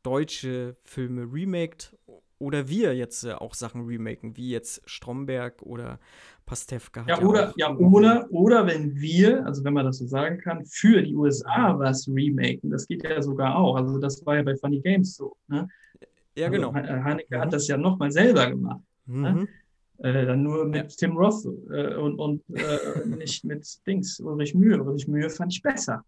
deutsche 0.02 0.76
Filme 0.82 1.22
remaked 1.30 1.96
oder 2.38 2.68
wir 2.68 2.94
jetzt 2.94 3.24
äh, 3.24 3.32
auch 3.32 3.54
Sachen 3.54 3.84
remaken, 3.86 4.36
wie 4.36 4.50
jetzt 4.50 4.82
Stromberg 4.86 5.62
oder 5.62 5.98
Pastewka. 6.46 7.04
Ja, 7.06 7.20
oder, 7.20 7.52
ja, 7.56 7.74
oder, 7.76 8.26
oder 8.30 8.66
wenn 8.66 8.94
wir, 8.96 9.44
also 9.44 9.64
wenn 9.64 9.74
man 9.74 9.84
das 9.84 9.98
so 9.98 10.06
sagen 10.06 10.38
kann, 10.38 10.64
für 10.64 11.02
die 11.02 11.14
USA 11.14 11.78
was 11.78 12.08
remaken, 12.08 12.70
das 12.70 12.86
geht 12.86 13.04
ja 13.04 13.20
sogar 13.20 13.56
auch. 13.56 13.76
Also 13.76 13.98
das 13.98 14.24
war 14.24 14.36
ja 14.36 14.42
bei 14.42 14.56
Funny 14.56 14.80
Games 14.80 15.16
so. 15.16 15.36
Ne? 15.48 15.68
Ja, 16.36 16.46
also 16.46 16.56
genau. 16.56 16.74
Haneke 16.74 17.36
mhm. 17.36 17.40
hat 17.40 17.52
das 17.52 17.66
ja 17.68 17.76
nochmal 17.76 18.10
selber 18.10 18.48
gemacht. 18.48 18.80
Ne? 19.06 19.32
Mhm. 19.32 19.38
Ne? 19.40 19.48
Äh, 19.98 20.26
dann 20.26 20.42
nur 20.44 20.64
mit 20.64 20.92
ja. 20.92 20.96
Tim 20.96 21.16
Roth 21.16 21.44
äh, 21.70 21.94
und, 21.96 22.18
und 22.18 22.42
äh, 22.54 23.06
nicht 23.06 23.44
mit 23.44 23.66
Dings, 23.86 24.20
Ulrich 24.20 24.54
Mühe. 24.54 24.80
Ulrich 24.80 25.08
Mühe 25.08 25.28
fand 25.28 25.52
ich 25.52 25.60
besser. 25.60 26.04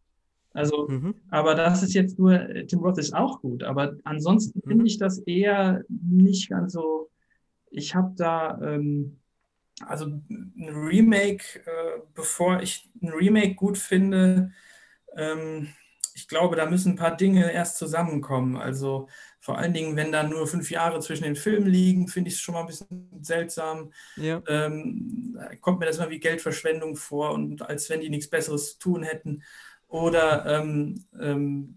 Also, 0.53 0.89
mhm. 0.89 1.15
aber 1.31 1.55
das 1.55 1.83
ist 1.83 1.95
jetzt 1.95 2.19
nur, 2.19 2.49
Tim 2.67 2.81
Roth 2.81 2.99
ist 2.99 3.15
auch 3.15 3.41
gut, 3.41 3.63
aber 3.63 3.97
ansonsten 4.05 4.61
mhm. 4.65 4.69
finde 4.69 4.87
ich 4.87 4.99
das 4.99 5.19
eher 5.21 5.85
nicht 5.89 6.51
ganz 6.51 6.73
so. 6.73 7.11
Ich 7.71 7.95
habe 7.95 8.13
da, 8.17 8.61
ähm, 8.61 9.21
also 9.87 10.07
ein 10.07 10.53
Remake, 10.59 11.61
äh, 11.65 12.01
bevor 12.15 12.61
ich 12.63 12.91
ein 13.01 13.11
Remake 13.11 13.55
gut 13.55 13.79
finde, 13.79 14.51
ähm, 15.17 15.69
ich 16.15 16.29
glaube, 16.29 16.57
da 16.57 16.67
müssen 16.67 16.93
ein 16.93 16.97
paar 16.97 17.17
Dinge 17.17 17.53
erst 17.53 17.79
zusammenkommen. 17.79 18.57
Also 18.57 19.09
vor 19.41 19.59
allen 19.59 19.73
Dingen, 19.73 19.97
wenn 19.97 20.13
da 20.13 20.23
nur 20.23 20.47
fünf 20.47 20.71
Jahre 20.71 21.01
zwischen 21.01 21.25
den 21.25 21.37
Filmen 21.37 21.67
liegen, 21.67 22.09
finde 22.09 22.29
ich 22.29 22.35
es 22.35 22.41
schon 22.41 22.55
mal 22.55 22.61
ein 22.61 22.67
bisschen 22.67 23.09
seltsam. 23.23 23.93
Ja. 24.17 24.43
Ähm, 24.49 25.39
kommt 25.61 25.79
mir 25.79 25.87
das 25.87 25.99
mal 25.99 26.11
wie 26.11 26.21
Geldverschwendung 26.21 26.97
vor 26.97 27.33
und 27.33 27.63
als 27.63 27.89
wenn 27.89 28.01
die 28.01 28.11
nichts 28.11 28.29
Besseres 28.29 28.73
zu 28.73 28.79
tun 28.79 29.03
hätten. 29.03 29.43
Oder 29.91 30.47
ähm, 30.47 31.05
ähm, 31.21 31.75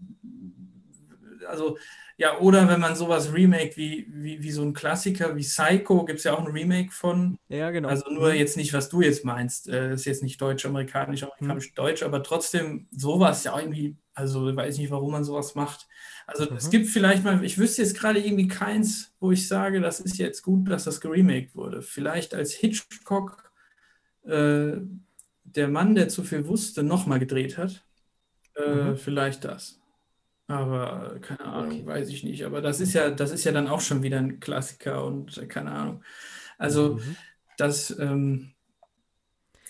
also 1.46 1.76
ja, 2.16 2.38
oder 2.38 2.68
wenn 2.68 2.80
man 2.80 2.94
sowas 2.94 3.32
remake 3.32 3.76
wie, 3.76 4.06
wie, 4.08 4.40
wie 4.40 4.50
so 4.52 4.62
ein 4.62 4.72
Klassiker 4.72 5.34
wie 5.34 5.42
Psycho, 5.42 6.04
gibt 6.04 6.20
es 6.20 6.24
ja 6.24 6.34
auch 6.34 6.46
ein 6.46 6.52
Remake 6.52 6.92
von. 6.92 7.36
Ja, 7.48 7.70
genau. 7.70 7.88
Also 7.88 8.08
nur 8.08 8.30
mhm. 8.30 8.36
jetzt 8.36 8.56
nicht, 8.56 8.72
was 8.72 8.88
du 8.88 9.02
jetzt 9.02 9.24
meinst. 9.24 9.68
Äh, 9.68 9.94
ist 9.94 10.04
jetzt 10.04 10.22
nicht 10.22 10.40
deutsch-amerikanisch, 10.40 11.24
amerikanisch-deutsch, 11.24 12.02
mhm. 12.02 12.06
aber 12.06 12.22
trotzdem 12.22 12.86
sowas 12.92 13.42
ja 13.42 13.58
irgendwie, 13.58 13.96
also 14.14 14.48
ich 14.48 14.54
weiß 14.54 14.78
nicht, 14.78 14.92
warum 14.92 15.10
man 15.10 15.24
sowas 15.24 15.56
macht. 15.56 15.88
Also 16.26 16.48
mhm. 16.48 16.56
es 16.56 16.70
gibt 16.70 16.86
vielleicht 16.86 17.24
mal, 17.24 17.44
ich 17.44 17.58
wüsste 17.58 17.82
jetzt 17.82 17.98
gerade 17.98 18.20
irgendwie 18.20 18.48
keins, 18.48 19.12
wo 19.18 19.32
ich 19.32 19.48
sage, 19.48 19.80
das 19.80 19.98
ist 19.98 20.16
jetzt 20.18 20.42
gut, 20.42 20.70
dass 20.70 20.84
das 20.84 21.00
geremaked 21.00 21.56
wurde. 21.56 21.82
Vielleicht 21.82 22.32
als 22.32 22.52
Hitchcock 22.52 23.50
äh, 24.24 24.76
der 25.42 25.68
Mann, 25.68 25.96
der 25.96 26.08
zu 26.08 26.22
viel 26.22 26.46
wusste, 26.46 26.84
nochmal 26.84 27.18
gedreht 27.18 27.58
hat. 27.58 27.84
Äh, 28.56 28.74
mhm. 28.74 28.96
Vielleicht 28.96 29.44
das. 29.44 29.80
Aber 30.46 31.18
keine 31.22 31.44
Ahnung, 31.44 31.80
okay. 31.80 31.86
weiß 31.86 32.08
ich 32.10 32.22
nicht. 32.22 32.44
Aber 32.44 32.60
das 32.60 32.80
ist 32.80 32.92
ja, 32.92 33.10
das 33.10 33.30
ist 33.30 33.44
ja 33.44 33.52
dann 33.52 33.68
auch 33.68 33.80
schon 33.80 34.02
wieder 34.02 34.18
ein 34.18 34.40
Klassiker 34.40 35.04
und 35.04 35.38
äh, 35.38 35.46
keine 35.46 35.72
Ahnung. 35.72 36.02
Also 36.58 36.94
mhm. 36.94 37.16
das, 37.56 37.96
ähm, 37.98 38.52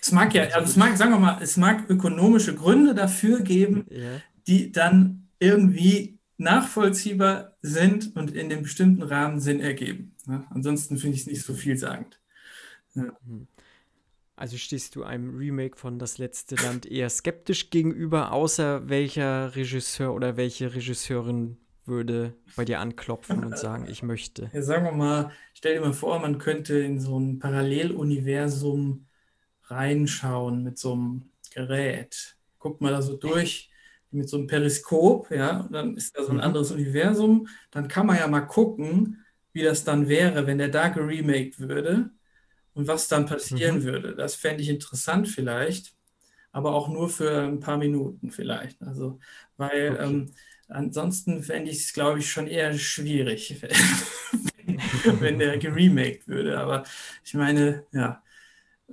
es 0.00 0.12
mag 0.12 0.34
ja, 0.34 0.42
also 0.42 0.68
es 0.68 0.76
mag, 0.76 0.96
sagen 0.96 1.12
wir 1.12 1.18
mal, 1.18 1.38
es 1.40 1.56
mag 1.56 1.88
ökonomische 1.88 2.54
Gründe 2.54 2.94
dafür 2.94 3.40
geben, 3.40 3.86
ja. 3.88 4.20
die 4.46 4.72
dann 4.72 5.28
irgendwie 5.38 6.18
nachvollziehbar 6.36 7.56
sind 7.62 8.14
und 8.16 8.32
in 8.32 8.48
dem 8.48 8.62
bestimmten 8.62 9.02
Rahmen 9.02 9.40
Sinn 9.40 9.60
ergeben. 9.60 10.14
Ne? 10.26 10.44
Ansonsten 10.50 10.98
finde 10.98 11.14
ich 11.14 11.22
es 11.22 11.26
nicht 11.28 11.42
so 11.42 11.54
vielsagend. 11.54 12.20
Ja. 12.94 13.04
Also 14.36 14.56
stehst 14.56 14.96
du 14.96 15.04
einem 15.04 15.36
Remake 15.36 15.76
von 15.76 15.98
Das 15.98 16.18
letzte 16.18 16.56
Land 16.56 16.86
eher 16.86 17.08
skeptisch 17.08 17.70
gegenüber, 17.70 18.32
außer 18.32 18.88
welcher 18.88 19.54
Regisseur 19.54 20.12
oder 20.12 20.36
welche 20.36 20.74
Regisseurin 20.74 21.56
würde 21.86 22.34
bei 22.56 22.64
dir 22.64 22.80
anklopfen 22.80 23.44
und 23.44 23.58
sagen, 23.58 23.86
ich 23.88 24.02
möchte? 24.02 24.50
Ja, 24.52 24.62
sagen 24.62 24.86
wir 24.86 24.92
mal, 24.92 25.30
stell 25.52 25.74
dir 25.74 25.80
mal 25.80 25.92
vor, 25.92 26.18
man 26.18 26.38
könnte 26.38 26.78
in 26.78 26.98
so 26.98 27.18
ein 27.18 27.38
Paralleluniversum 27.38 29.06
reinschauen 29.64 30.64
mit 30.64 30.78
so 30.78 30.94
einem 30.94 31.30
Gerät. 31.52 32.36
Guckt 32.58 32.80
mal 32.80 32.90
da 32.90 33.02
so 33.02 33.16
durch 33.16 33.70
mit 34.10 34.28
so 34.28 34.38
einem 34.38 34.46
Periskop, 34.46 35.30
ja, 35.30 35.60
und 35.60 35.72
dann 35.72 35.96
ist 35.96 36.16
da 36.16 36.22
so 36.22 36.30
ein 36.30 36.36
mhm. 36.36 36.42
anderes 36.42 36.70
Universum. 36.72 37.48
Dann 37.70 37.88
kann 37.88 38.06
man 38.06 38.16
ja 38.16 38.26
mal 38.26 38.40
gucken, 38.40 39.24
wie 39.52 39.62
das 39.62 39.84
dann 39.84 40.08
wäre, 40.08 40.46
wenn 40.46 40.58
der 40.58 40.68
da 40.68 40.88
geremaked 40.88 41.60
würde 41.60 42.10
und 42.74 42.88
was 42.88 43.08
dann 43.08 43.26
passieren 43.26 43.78
mhm. 43.78 43.84
würde. 43.84 44.14
Das 44.14 44.34
fände 44.34 44.62
ich 44.62 44.68
interessant 44.68 45.28
vielleicht, 45.28 45.94
aber 46.52 46.74
auch 46.74 46.88
nur 46.88 47.08
für 47.08 47.42
ein 47.42 47.60
paar 47.60 47.78
Minuten 47.78 48.30
vielleicht. 48.30 48.82
Also, 48.82 49.18
weil 49.56 49.92
okay. 49.92 50.04
ähm, 50.04 50.32
ansonsten 50.68 51.42
fände 51.42 51.70
ich 51.70 51.78
es, 51.78 51.92
glaube 51.92 52.18
ich, 52.18 52.30
schon 52.30 52.46
eher 52.46 52.74
schwierig, 52.74 53.60
wenn 55.20 55.38
der 55.38 55.58
geremaked 55.58 56.28
würde. 56.28 56.58
Aber 56.58 56.84
ich 57.24 57.34
meine, 57.34 57.84
ja, 57.92 58.22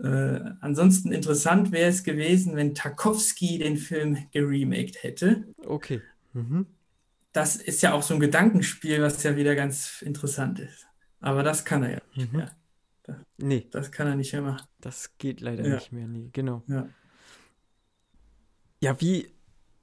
äh, 0.01 0.39
ansonsten 0.61 1.11
interessant 1.11 1.71
wäre 1.71 1.89
es 1.89 2.03
gewesen, 2.03 2.55
wenn 2.55 2.75
Tarkovsky 2.75 3.59
den 3.59 3.77
Film 3.77 4.17
geremaked 4.31 5.03
hätte. 5.03 5.45
Okay. 5.65 6.01
Mhm. 6.33 6.65
Das 7.33 7.55
ist 7.55 7.81
ja 7.81 7.93
auch 7.93 8.03
so 8.03 8.13
ein 8.13 8.19
Gedankenspiel, 8.19 9.01
was 9.01 9.23
ja 9.23 9.35
wieder 9.35 9.55
ganz 9.55 10.01
interessant 10.01 10.59
ist. 10.59 10.87
Aber 11.19 11.43
das 11.43 11.65
kann 11.65 11.83
er 11.83 11.91
ja 11.91 12.01
nicht 12.15 12.31
mhm. 12.31 12.39
mehr. 12.39 12.55
Das, 13.03 13.15
nee. 13.37 13.67
Das 13.71 13.91
kann 13.91 14.07
er 14.07 14.15
nicht 14.15 14.33
mehr 14.33 14.41
machen. 14.41 14.67
Das 14.79 15.17
geht 15.17 15.41
leider 15.41 15.67
ja. 15.67 15.75
nicht 15.75 15.91
mehr, 15.91 16.07
nee, 16.07 16.29
genau. 16.31 16.63
Ja. 16.67 16.87
ja, 18.79 19.01
wie 19.01 19.31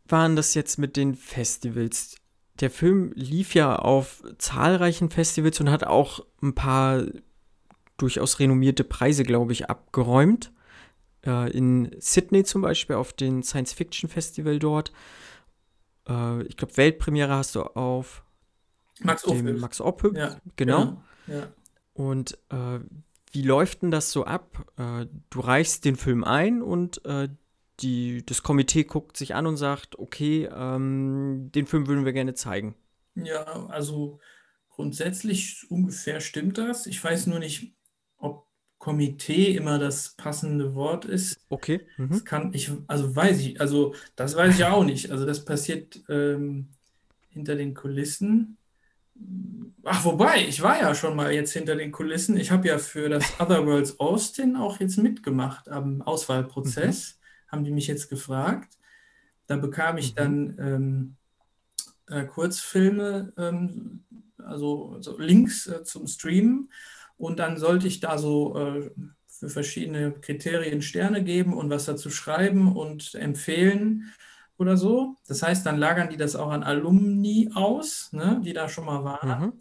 waren 0.07 0.37
das 0.37 0.55
jetzt 0.55 0.79
mit 0.79 0.97
den 0.97 1.14
Festivals? 1.14 2.16
Der 2.61 2.71
Film 2.71 3.12
lief 3.14 3.55
ja 3.55 3.77
auf 3.77 4.23
zahlreichen 4.39 5.11
Festivals 5.11 5.61
und 5.61 5.71
hat 5.71 5.85
auch 5.85 6.25
ein 6.43 6.55
paar 6.55 7.05
durchaus 7.97 8.39
renommierte 8.39 8.85
Preise, 8.85 9.25
glaube 9.25 9.53
ich, 9.53 9.69
abgeräumt. 9.69 10.53
Äh, 11.27 11.51
in 11.51 11.95
Sydney 11.99 12.45
zum 12.45 12.62
Beispiel 12.62 12.97
auf 12.97 13.12
dem 13.12 13.43
Science 13.43 13.73
Fiction 13.73 14.09
Festival 14.09 14.59
dort. 14.59 14.93
Äh, 16.09 16.43
ich 16.45 16.57
glaube, 16.57 16.77
Weltpremiere 16.77 17.35
hast 17.35 17.55
du 17.55 17.62
auf 17.62 18.25
Max 19.01 19.23
dem 19.23 19.59
Max 19.59 19.81
Ophüb. 19.81 20.16
Ja, 20.16 20.41
genau. 20.57 21.03
Ja, 21.27 21.35
ja. 21.35 21.49
Und 21.93 22.39
äh, 22.51 22.81
wie 23.33 23.43
läuft 23.43 23.83
denn 23.83 23.91
das 23.91 24.11
so 24.12 24.24
ab? 24.24 24.64
Äh, 24.76 25.07
du 25.31 25.41
reichst 25.41 25.85
den 25.85 25.97
Film 25.97 26.24
ein 26.24 26.62
und 26.62 27.05
äh, 27.05 27.29
die, 27.81 28.24
das 28.26 28.43
Komitee 28.43 28.85
guckt 28.85 29.16
sich 29.16 29.35
an 29.35 29.47
und 29.47 29.57
sagt, 29.57 29.99
okay, 29.99 30.49
ähm, 30.53 31.51
den 31.55 31.66
Film 31.66 31.87
würden 31.87 32.05
wir 32.05 32.12
gerne 32.12 32.35
zeigen. 32.35 32.74
Ja, 33.14 33.66
also 33.68 34.20
grundsätzlich 34.70 35.66
ungefähr 35.70 36.20
stimmt 36.20 36.59
das. 36.59 36.87
Ich 36.87 37.03
weiß 37.03 37.26
nur 37.26 37.39
nicht, 37.39 37.72
ob 38.18 38.47
Komitee 38.79 39.57
immer 39.57 39.79
das 39.79 40.14
passende 40.16 40.74
Wort 40.74 41.05
ist. 41.05 41.41
Okay. 41.49 41.81
Mhm. 41.97 42.11
Das 42.11 42.24
kann 42.24 42.55
ich, 42.55 42.70
also 42.87 43.14
weiß 43.14 43.41
ich, 43.41 43.61
also 43.61 43.95
das 44.16 44.37
weiß 44.37 44.57
ich 44.57 44.64
auch 44.64 44.85
nicht. 44.85 45.11
Also 45.11 45.26
das 45.26 45.45
passiert 45.45 46.01
ähm, 46.09 46.68
hinter 47.31 47.57
den 47.57 47.74
Kulissen. 47.74 48.58
Ach, 49.85 50.05
wobei, 50.05 50.47
ich 50.47 50.61
war 50.61 50.79
ja 50.81 50.95
schon 50.95 51.16
mal 51.16 51.33
jetzt 51.33 51.53
hinter 51.53 51.75
den 51.75 51.93
Kulissen. 51.93 52.37
Ich 52.37 52.51
habe 52.51 52.69
ja 52.69 52.79
für 52.79 53.09
das 53.09 53.25
Otherworlds 53.41 53.99
Austin 54.01 54.57
auch 54.57 54.81
jetzt 54.81 54.99
mitgemacht 54.99 55.69
am 55.69 56.03
Auswahlprozess. 56.03 57.14
Mhm. 57.14 57.53
Haben 57.53 57.64
die 57.64 57.71
mich 57.71 57.87
jetzt 57.87 58.09
gefragt. 58.11 58.77
Da 59.47 59.57
bekam 59.57 59.97
ich 59.97 60.12
mhm. 60.12 60.16
dann 60.16 60.57
ähm, 60.59 61.16
äh, 62.09 62.25
Kurzfilme, 62.25 63.33
ähm, 63.39 64.05
also, 64.37 64.93
also 64.95 65.19
Links 65.19 65.66
äh, 65.66 65.85
zum 65.85 66.07
Streamen. 66.07 66.71
Und 67.16 67.39
dann 67.39 67.57
sollte 67.57 67.89
ich 67.89 68.01
da 68.01 68.19
so 68.19 68.57
äh, 68.57 68.91
für 69.27 69.49
verschiedene 69.49 70.12
Kriterien 70.12 70.83
Sterne 70.83 71.25
geben 71.25 71.55
und 71.55 71.71
was 71.71 71.87
dazu 71.87 72.11
schreiben 72.11 72.77
und 72.77 73.14
empfehlen 73.14 74.12
oder 74.59 74.77
so. 74.77 75.17
Das 75.27 75.43
heißt, 75.43 75.65
dann 75.65 75.79
lagern 75.79 76.11
die 76.11 76.17
das 76.17 76.37
auch 76.37 76.51
an 76.51 76.63
Alumni 76.63 77.51
aus, 77.55 78.13
ne, 78.13 78.41
die 78.45 78.53
da 78.53 78.69
schon 78.69 78.85
mal 78.85 79.05
waren. 79.05 79.41
Mhm. 79.41 79.53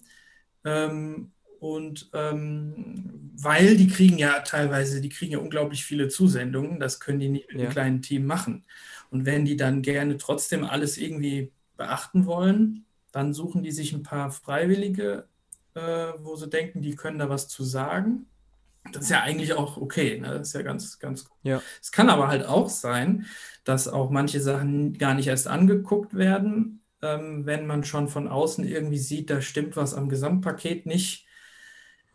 Ähm, 0.65 1.31
und 1.59 2.09
ähm, 2.13 3.31
weil 3.35 3.77
die 3.77 3.87
kriegen 3.87 4.17
ja 4.17 4.39
teilweise, 4.41 5.01
die 5.01 5.09
kriegen 5.09 5.31
ja 5.31 5.39
unglaublich 5.39 5.85
viele 5.85 6.07
Zusendungen, 6.07 6.79
das 6.79 6.99
können 6.99 7.19
die 7.19 7.29
nicht 7.29 7.47
mit 7.47 7.57
ja. 7.57 7.63
einem 7.63 7.71
kleinen 7.71 8.01
Team 8.01 8.25
machen. 8.25 8.65
Und 9.09 9.25
wenn 9.25 9.45
die 9.45 9.55
dann 9.55 9.81
gerne 9.81 10.17
trotzdem 10.17 10.65
alles 10.65 10.97
irgendwie 10.97 11.51
beachten 11.77 12.25
wollen, 12.25 12.85
dann 13.11 13.33
suchen 13.33 13.63
die 13.63 13.71
sich 13.71 13.93
ein 13.93 14.03
paar 14.03 14.31
Freiwillige 14.31 15.27
äh, 15.77 16.13
wo 16.23 16.35
sie 16.35 16.49
denken, 16.49 16.81
die 16.81 16.95
können 16.95 17.19
da 17.19 17.29
was 17.29 17.47
zu 17.47 17.63
sagen. 17.63 18.25
Das 18.91 19.03
ist 19.03 19.09
ja 19.09 19.21
eigentlich 19.21 19.53
auch 19.53 19.77
okay, 19.77 20.19
ne? 20.19 20.29
das 20.29 20.49
ist 20.49 20.53
ja 20.53 20.61
ganz, 20.61 20.99
ganz 20.99 21.25
gut. 21.25 21.37
Ja. 21.43 21.61
Es 21.81 21.91
kann 21.91 22.09
aber 22.09 22.27
halt 22.27 22.45
auch 22.45 22.69
sein, 22.69 23.25
dass 23.63 23.87
auch 23.87 24.09
manche 24.09 24.41
Sachen 24.41 24.97
gar 24.97 25.13
nicht 25.13 25.27
erst 25.27 25.47
angeguckt 25.47 26.15
werden, 26.15 26.81
ähm, 27.01 27.45
wenn 27.45 27.67
man 27.67 27.83
schon 27.83 28.07
von 28.07 28.27
außen 28.27 28.65
irgendwie 28.65 28.97
sieht, 28.97 29.29
da 29.29 29.41
stimmt 29.41 29.75
was 29.75 29.93
am 29.93 30.09
Gesamtpaket 30.09 30.85
nicht. 30.85 31.27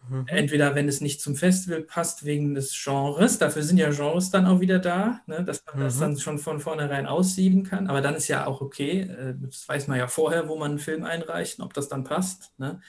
Mhm. 0.08 0.24
Entweder 0.26 0.74
wenn 0.74 0.88
es 0.88 1.00
nicht 1.00 1.20
zum 1.20 1.36
Festival 1.36 1.82
passt, 1.82 2.24
wegen 2.24 2.54
des 2.54 2.76
Genres, 2.82 3.38
dafür 3.38 3.62
sind 3.62 3.76
ja 3.76 3.90
Genres 3.90 4.30
dann 4.30 4.46
auch 4.46 4.60
wieder 4.60 4.78
da, 4.78 5.20
ne? 5.26 5.44
dass 5.44 5.64
man 5.66 5.76
mhm. 5.76 5.84
das 5.84 5.98
dann 5.98 6.18
schon 6.18 6.38
von 6.38 6.58
vornherein 6.58 7.06
aussieben 7.06 7.62
kann. 7.62 7.86
Aber 7.86 8.00
dann 8.00 8.14
ist 8.14 8.28
ja 8.28 8.46
auch 8.46 8.60
okay, 8.60 9.02
äh, 9.02 9.34
das 9.38 9.68
weiß 9.68 9.86
man 9.88 9.98
ja 9.98 10.08
vorher, 10.08 10.48
wo 10.48 10.56
man 10.58 10.72
einen 10.72 10.80
Film 10.80 11.04
einreicht, 11.04 11.60
ob 11.60 11.72
das 11.74 11.88
dann 11.88 12.04
passt. 12.04 12.58
Ne? 12.58 12.80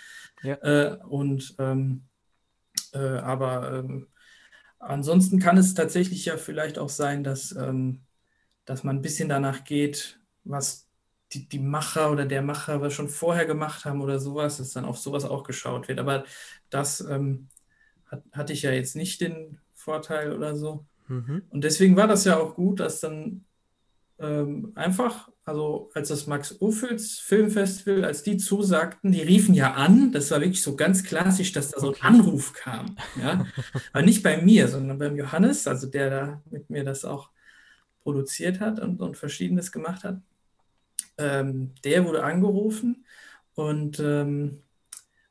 Ja. 0.42 0.56
Äh, 0.56 0.98
und 1.08 1.56
ähm, 1.60 2.06
äh, 2.94 2.98
aber 2.98 3.80
ähm, 3.80 4.08
ansonsten 4.80 5.40
kann 5.40 5.58
es 5.58 5.74
tatsächlich 5.74 6.26
ja 6.26 6.38
vielleicht 6.38 6.78
auch 6.78 6.90
sein, 6.90 7.24
dass, 7.24 7.56
ähm, 7.56 8.02
dass 8.66 8.84
man 8.84 8.98
ein 8.98 9.02
bisschen 9.02 9.30
danach 9.30 9.64
geht, 9.64 10.20
was 10.44 10.88
die, 11.34 11.48
die 11.48 11.60
Macher 11.60 12.12
oder 12.12 12.26
der 12.26 12.42
Macher 12.42 12.82
was 12.82 12.94
schon 12.94 13.10
vorher 13.10 13.46
gemacht 13.46 13.86
haben 13.86 14.02
oder 14.02 14.20
sowas, 14.20 14.58
dass 14.58 14.72
dann 14.72 14.86
auf 14.86 14.98
sowas 14.98 15.26
auch 15.26 15.44
geschaut 15.44 15.88
wird. 15.88 16.00
Aber 16.00 16.26
das 16.70 17.02
ähm, 17.02 17.50
hat, 18.06 18.24
hatte 18.32 18.54
ich 18.54 18.62
ja 18.62 18.72
jetzt 18.72 18.96
nicht 18.96 19.22
den 19.22 19.60
Vorteil 19.74 20.34
oder 20.34 20.56
so. 20.56 20.86
Mhm. 21.08 21.44
Und 21.50 21.64
deswegen 21.64 21.96
war 21.96 22.08
das 22.08 22.26
ja 22.26 22.38
auch 22.38 22.56
gut, 22.56 22.80
dass 22.80 23.00
dann 23.00 23.46
ähm, 24.24 24.72
einfach, 24.76 25.30
also 25.44 25.92
als 25.94 26.08
das 26.08 26.28
Max 26.28 26.62
Ophüls 26.62 27.20
Filmfestival, 27.20 28.06
als 28.06 28.24
die 28.24 28.38
zusagten, 28.38 29.12
die 29.12 29.22
riefen 29.22 29.54
ja 29.54 29.74
an, 29.74 30.14
das 30.14 30.32
war 30.32 30.40
wirklich 30.40 30.64
so 30.64 30.78
ganz 30.78 31.04
klassisch, 31.04 31.52
dass 31.52 31.72
da 31.72 31.82
so 31.82 31.94
ein 31.94 32.02
Anruf 32.02 32.54
kam. 32.54 32.96
Ja? 33.22 33.46
Aber 33.92 34.04
nicht 34.04 34.24
bei 34.24 34.42
mir, 34.42 34.70
sondern 34.70 34.98
beim 34.98 35.18
Johannes, 35.18 35.68
also 35.68 35.88
der 35.88 36.10
da 36.10 36.42
mit 36.50 36.70
mir 36.70 36.86
das 36.86 37.04
auch 37.04 37.30
produziert 38.04 38.62
hat 38.62 38.80
und, 38.80 39.02
und 39.02 39.18
Verschiedenes 39.18 39.72
gemacht 39.72 40.04
hat. 40.06 40.22
Ähm, 41.18 41.72
der 41.84 42.06
wurde 42.06 42.24
angerufen 42.24 43.06
und, 43.56 44.00
ähm, 44.00 44.62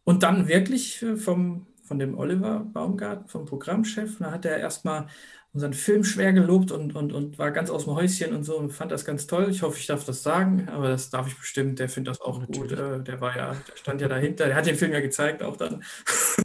und 0.04 0.22
dann 0.22 0.48
wirklich 0.48 1.04
vom, 1.16 1.66
von 1.82 1.98
dem 1.98 2.18
Oliver 2.18 2.60
Baumgarten, 2.60 3.28
vom 3.28 3.46
Programmchef, 3.46 4.18
da 4.18 4.32
hat 4.32 4.44
er 4.44 4.58
erstmal 4.58 5.06
unseren 5.54 5.74
Film 5.74 6.02
schwer 6.02 6.32
gelobt 6.32 6.72
und, 6.72 6.94
und, 6.94 7.12
und 7.12 7.38
war 7.38 7.50
ganz 7.50 7.68
aus 7.68 7.84
dem 7.84 7.94
Häuschen 7.94 8.34
und 8.34 8.44
so 8.44 8.56
und 8.56 8.70
fand 8.70 8.90
das 8.90 9.04
ganz 9.04 9.26
toll. 9.26 9.48
Ich 9.50 9.62
hoffe, 9.62 9.78
ich 9.78 9.86
darf 9.86 10.04
das 10.04 10.22
sagen, 10.22 10.68
aber 10.68 10.88
das 10.88 11.10
darf 11.10 11.26
ich 11.28 11.36
bestimmt. 11.36 11.78
Der 11.78 11.88
findet 11.90 12.14
das 12.14 12.20
auch 12.22 12.40
Natürlich. 12.40 12.70
gut. 12.70 12.78
Äh, 12.78 13.02
der 13.02 13.20
war 13.20 13.36
ja, 13.36 13.52
der 13.52 13.76
stand 13.76 14.00
ja 14.00 14.08
dahinter. 14.08 14.46
Der 14.46 14.56
hat 14.56 14.66
den 14.66 14.76
Film 14.76 14.92
ja 14.92 15.00
gezeigt 15.00 15.42
auch 15.42 15.56
dann. 15.56 15.84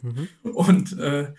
Mhm. 0.02 0.28
Und 0.52 0.98
äh, 0.98 1.32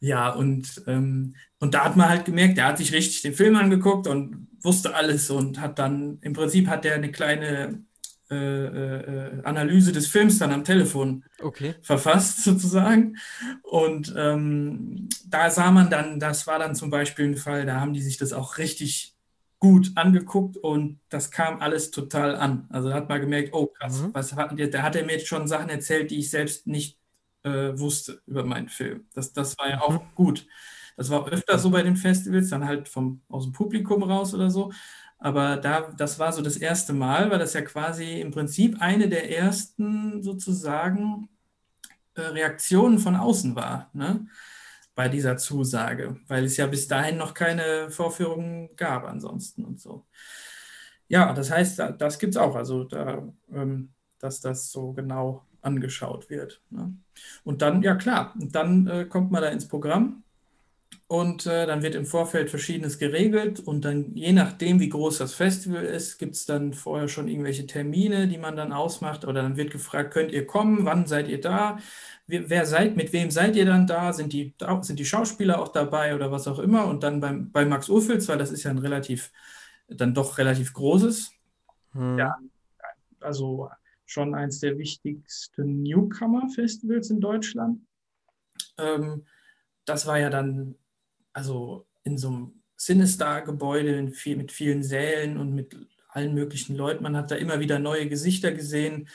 ja, 0.00 0.30
und, 0.30 0.82
ähm, 0.86 1.34
und 1.58 1.74
da 1.74 1.84
hat 1.84 1.96
man 1.96 2.08
halt 2.08 2.24
gemerkt, 2.24 2.56
der 2.56 2.66
hat 2.66 2.78
sich 2.78 2.92
richtig 2.92 3.22
den 3.22 3.34
Film 3.34 3.56
angeguckt 3.56 4.06
und 4.06 4.46
wusste 4.62 4.94
alles 4.94 5.28
und 5.28 5.60
hat 5.60 5.80
dann, 5.80 6.18
im 6.20 6.34
Prinzip 6.34 6.68
hat 6.68 6.84
der 6.84 6.94
eine 6.94 7.10
kleine 7.10 7.82
äh, 8.30 8.36
äh, 8.36 9.42
Analyse 9.44 9.92
des 9.92 10.06
Films 10.06 10.38
dann 10.38 10.52
am 10.52 10.64
Telefon 10.64 11.24
okay. 11.40 11.74
verfasst, 11.80 12.42
sozusagen. 12.44 13.16
Und 13.62 14.12
ähm, 14.16 15.08
da 15.26 15.50
sah 15.50 15.70
man 15.70 15.88
dann, 15.90 16.20
das 16.20 16.46
war 16.46 16.58
dann 16.58 16.74
zum 16.74 16.90
Beispiel 16.90 17.26
ein 17.26 17.36
Fall, 17.36 17.64
da 17.64 17.80
haben 17.80 17.94
die 17.94 18.02
sich 18.02 18.18
das 18.18 18.32
auch 18.32 18.58
richtig 18.58 19.14
gut 19.60 19.92
angeguckt 19.96 20.56
und 20.56 21.00
das 21.08 21.30
kam 21.30 21.60
alles 21.60 21.90
total 21.90 22.36
an. 22.36 22.66
Also 22.70 22.90
da 22.90 22.94
hat 22.94 23.08
man 23.08 23.20
gemerkt, 23.20 23.50
oh 23.52 23.66
krass, 23.66 24.02
mhm. 24.02 24.14
was 24.14 24.34
hat, 24.36 24.54
da 24.58 24.82
hat 24.82 24.96
er 24.96 25.04
mir 25.04 25.12
jetzt 25.12 25.26
schon 25.26 25.48
Sachen 25.48 25.68
erzählt, 25.68 26.10
die 26.10 26.18
ich 26.18 26.30
selbst 26.30 26.66
nicht 26.66 26.98
äh, 27.42 27.78
wusste 27.78 28.20
über 28.26 28.44
meinen 28.44 28.68
Film. 28.68 29.06
Das, 29.14 29.32
das 29.32 29.58
war 29.58 29.68
ja 29.68 29.76
mhm. 29.76 29.82
auch 29.82 30.14
gut. 30.14 30.46
Das 30.96 31.10
war 31.10 31.26
öfter 31.28 31.58
so 31.58 31.70
bei 31.70 31.82
den 31.82 31.96
Festivals, 31.96 32.50
dann 32.50 32.66
halt 32.66 32.88
vom, 32.88 33.22
aus 33.28 33.44
dem 33.44 33.52
Publikum 33.52 34.02
raus 34.02 34.34
oder 34.34 34.50
so. 34.50 34.72
Aber 35.18 35.56
da, 35.56 35.90
das 35.96 36.18
war 36.18 36.32
so 36.32 36.42
das 36.42 36.56
erste 36.56 36.92
Mal, 36.92 37.30
weil 37.30 37.38
das 37.38 37.54
ja 37.54 37.62
quasi 37.62 38.20
im 38.20 38.30
Prinzip 38.30 38.80
eine 38.80 39.08
der 39.08 39.36
ersten 39.36 40.22
sozusagen 40.22 41.28
äh, 42.14 42.20
Reaktionen 42.20 42.98
von 42.98 43.16
außen 43.16 43.56
war, 43.56 43.90
ne? 43.92 44.26
bei 44.94 45.08
dieser 45.08 45.36
Zusage, 45.36 46.18
weil 46.26 46.44
es 46.44 46.56
ja 46.56 46.66
bis 46.66 46.88
dahin 46.88 47.18
noch 47.18 47.34
keine 47.34 47.90
Vorführungen 47.90 48.74
gab 48.76 49.04
ansonsten 49.04 49.64
und 49.64 49.80
so. 49.80 50.06
Ja, 51.08 51.32
das 51.32 51.50
heißt, 51.50 51.80
das 51.98 52.18
gibt 52.18 52.34
es 52.34 52.36
auch, 52.36 52.54
also 52.56 52.84
da, 52.84 53.22
ähm, 53.52 53.92
dass 54.18 54.40
das 54.40 54.70
so 54.70 54.92
genau 54.92 55.46
angeschaut 55.62 56.28
wird. 56.30 56.62
Ne? 56.70 56.92
Und 57.44 57.62
dann, 57.62 57.82
ja 57.82 57.94
klar, 57.94 58.34
dann 58.38 58.86
äh, 58.86 59.04
kommt 59.04 59.30
man 59.30 59.42
da 59.42 59.48
ins 59.48 59.68
Programm 59.68 60.24
und 61.10 61.46
äh, 61.46 61.66
dann 61.66 61.82
wird 61.82 61.94
im 61.94 62.04
Vorfeld 62.04 62.50
Verschiedenes 62.50 62.98
geregelt 62.98 63.60
und 63.60 63.86
dann, 63.86 64.14
je 64.14 64.32
nachdem, 64.32 64.78
wie 64.78 64.90
groß 64.90 65.16
das 65.16 65.32
Festival 65.32 65.82
ist, 65.82 66.18
gibt 66.18 66.34
es 66.34 66.44
dann 66.44 66.74
vorher 66.74 67.08
schon 67.08 67.28
irgendwelche 67.28 67.66
Termine, 67.66 68.28
die 68.28 68.36
man 68.36 68.56
dann 68.56 68.72
ausmacht. 68.72 69.24
Oder 69.24 69.40
dann 69.42 69.56
wird 69.56 69.70
gefragt, 69.70 70.12
könnt 70.12 70.32
ihr 70.32 70.46
kommen? 70.46 70.84
Wann 70.84 71.06
seid 71.06 71.28
ihr 71.28 71.40
da? 71.40 71.78
Wer, 72.26 72.50
wer 72.50 72.66
seid, 72.66 72.96
mit 72.96 73.14
wem 73.14 73.30
seid 73.30 73.56
ihr 73.56 73.64
dann 73.64 73.86
da? 73.86 74.12
Sind 74.12 74.34
die, 74.34 74.54
sind 74.82 74.98
die 74.98 75.06
Schauspieler 75.06 75.62
auch 75.62 75.68
dabei 75.68 76.14
oder 76.14 76.30
was 76.30 76.46
auch 76.46 76.58
immer? 76.58 76.86
Und 76.86 77.02
dann 77.02 77.20
beim, 77.20 77.50
bei 77.52 77.64
Max 77.64 77.88
Ophüls, 77.88 78.28
weil 78.28 78.36
das 78.36 78.52
ist 78.52 78.64
ja 78.64 78.70
ein 78.70 78.78
relativ, 78.78 79.32
dann 79.88 80.12
doch 80.12 80.36
relativ 80.36 80.74
großes. 80.74 81.32
Hm. 81.92 82.18
Ja, 82.18 82.36
also 83.20 83.70
schon 84.04 84.34
eins 84.34 84.60
der 84.60 84.76
wichtigsten 84.76 85.82
Newcomer-Festivals 85.84 87.08
in 87.08 87.20
Deutschland. 87.20 87.80
Ähm, 88.76 89.24
das 89.88 90.06
war 90.06 90.18
ja 90.18 90.30
dann 90.30 90.76
also 91.32 91.86
in 92.04 92.18
so 92.18 92.28
einem 92.28 92.62
Sinister-Gebäude 92.76 94.02
mit 94.02 94.52
vielen 94.52 94.82
Sälen 94.82 95.36
und 95.36 95.54
mit 95.54 95.76
allen 96.08 96.34
möglichen 96.34 96.76
Leuten. 96.76 97.02
Man 97.02 97.16
hat 97.16 97.30
da 97.30 97.36
immer 97.36 97.60
wieder 97.60 97.78
neue 97.78 98.08
Gesichter 98.08 98.52
gesehen 98.52 99.08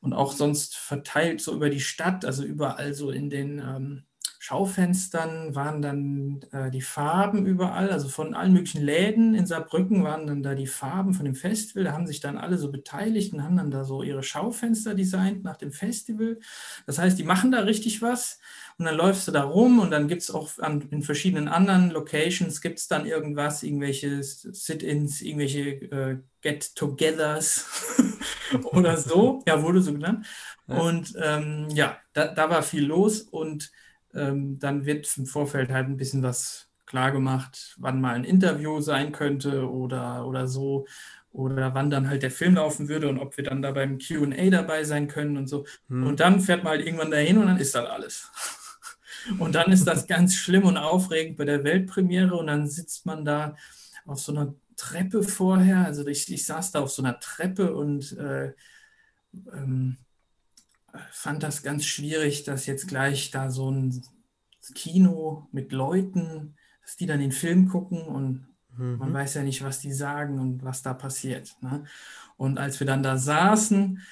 und 0.00 0.12
auch 0.12 0.32
sonst 0.32 0.76
verteilt 0.76 1.40
so 1.40 1.54
über 1.54 1.70
die 1.70 1.80
Stadt, 1.80 2.24
also 2.24 2.44
überall 2.44 2.94
so 2.94 3.10
in 3.10 3.30
den 3.30 3.58
ähm, 3.58 4.04
Schaufenstern 4.46 5.56
waren 5.56 5.82
dann 5.82 6.40
äh, 6.52 6.70
die 6.70 6.80
Farben 6.80 7.46
überall, 7.46 7.90
also 7.90 8.08
von 8.08 8.32
allen 8.32 8.52
möglichen 8.52 8.80
Läden 8.80 9.34
in 9.34 9.44
Saarbrücken 9.44 10.04
waren 10.04 10.28
dann 10.28 10.44
da 10.44 10.54
die 10.54 10.68
Farben 10.68 11.14
von 11.14 11.24
dem 11.24 11.34
Festival. 11.34 11.82
Da 11.82 11.92
haben 11.92 12.06
sich 12.06 12.20
dann 12.20 12.38
alle 12.38 12.56
so 12.56 12.70
beteiligt 12.70 13.32
und 13.32 13.42
haben 13.42 13.56
dann 13.56 13.72
da 13.72 13.82
so 13.82 14.04
ihre 14.04 14.22
Schaufenster 14.22 14.94
designt 14.94 15.42
nach 15.42 15.56
dem 15.56 15.72
Festival. 15.72 16.38
Das 16.86 16.96
heißt, 16.96 17.18
die 17.18 17.24
machen 17.24 17.50
da 17.50 17.58
richtig 17.62 18.02
was 18.02 18.38
und 18.78 18.84
dann 18.84 18.94
läufst 18.94 19.26
du 19.26 19.32
da 19.32 19.42
rum 19.42 19.80
und 19.80 19.90
dann 19.90 20.06
gibt 20.06 20.22
es 20.22 20.30
auch 20.30 20.56
an, 20.60 20.80
in 20.92 21.02
verschiedenen 21.02 21.48
anderen 21.48 21.90
Locations 21.90 22.60
gibt 22.60 22.78
es 22.78 22.86
dann 22.86 23.04
irgendwas, 23.04 23.64
irgendwelche 23.64 24.22
Sit-ins, 24.22 25.22
irgendwelche 25.22 25.70
äh, 25.90 26.18
Get-togethers 26.42 27.64
oder 28.62 28.96
so, 28.96 29.42
ja, 29.48 29.60
wurde 29.60 29.82
so 29.82 29.92
genannt. 29.92 30.24
Und 30.68 31.14
ähm, 31.20 31.66
ja, 31.70 31.96
da, 32.12 32.28
da 32.28 32.48
war 32.48 32.62
viel 32.62 32.84
los 32.84 33.22
und 33.22 33.72
ähm, 34.16 34.58
dann 34.58 34.86
wird 34.86 35.08
im 35.16 35.26
Vorfeld 35.26 35.70
halt 35.70 35.86
ein 35.86 35.96
bisschen 35.96 36.22
was 36.22 36.68
klar 36.86 37.12
gemacht, 37.12 37.74
wann 37.78 38.00
mal 38.00 38.14
ein 38.14 38.24
Interview 38.24 38.80
sein 38.80 39.12
könnte 39.12 39.70
oder, 39.70 40.26
oder 40.26 40.46
so. 40.46 40.86
Oder 41.32 41.74
wann 41.74 41.90
dann 41.90 42.08
halt 42.08 42.22
der 42.22 42.30
Film 42.30 42.54
laufen 42.54 42.88
würde 42.88 43.10
und 43.10 43.18
ob 43.18 43.36
wir 43.36 43.44
dann 43.44 43.60
da 43.60 43.70
beim 43.72 43.98
QA 43.98 44.48
dabei 44.48 44.84
sein 44.84 45.06
können 45.06 45.36
und 45.36 45.48
so. 45.48 45.66
Hm. 45.88 46.06
Und 46.06 46.20
dann 46.20 46.40
fährt 46.40 46.64
man 46.64 46.72
halt 46.72 46.86
irgendwann 46.86 47.10
dahin 47.10 47.36
und 47.36 47.46
dann 47.46 47.58
ist 47.58 47.74
das 47.74 47.86
alles. 47.86 48.30
Und 49.40 49.56
dann 49.56 49.72
ist 49.72 49.84
das 49.84 50.06
ganz 50.06 50.36
schlimm 50.36 50.64
und 50.66 50.76
aufregend 50.76 51.36
bei 51.36 51.44
der 51.44 51.64
Weltpremiere 51.64 52.36
und 52.36 52.46
dann 52.46 52.68
sitzt 52.68 53.06
man 53.06 53.24
da 53.24 53.56
auf 54.04 54.20
so 54.20 54.30
einer 54.30 54.54
Treppe 54.76 55.24
vorher. 55.24 55.84
Also 55.84 56.06
ich, 56.06 56.32
ich 56.32 56.46
saß 56.46 56.70
da 56.70 56.80
auf 56.80 56.92
so 56.92 57.02
einer 57.02 57.18
Treppe 57.18 57.74
und 57.74 58.16
äh, 58.18 58.52
ähm, 59.52 59.96
fand 61.10 61.42
das 61.42 61.62
ganz 61.62 61.84
schwierig, 61.84 62.44
dass 62.44 62.66
jetzt 62.66 62.88
gleich 62.88 63.30
da 63.30 63.50
so 63.50 63.70
ein 63.70 64.02
Kino 64.74 65.48
mit 65.52 65.72
Leuten, 65.72 66.56
dass 66.82 66.96
die 66.96 67.06
dann 67.06 67.20
den 67.20 67.32
Film 67.32 67.68
gucken 67.68 68.02
und 68.02 68.46
mhm. 68.76 68.98
man 68.98 69.12
weiß 69.12 69.34
ja 69.34 69.42
nicht, 69.42 69.62
was 69.62 69.80
die 69.80 69.92
sagen 69.92 70.38
und 70.38 70.64
was 70.64 70.82
da 70.82 70.94
passiert. 70.94 71.56
Ne? 71.60 71.84
Und 72.36 72.58
als 72.58 72.80
wir 72.80 72.86
dann 72.86 73.02
da 73.02 73.16
saßen 73.16 74.02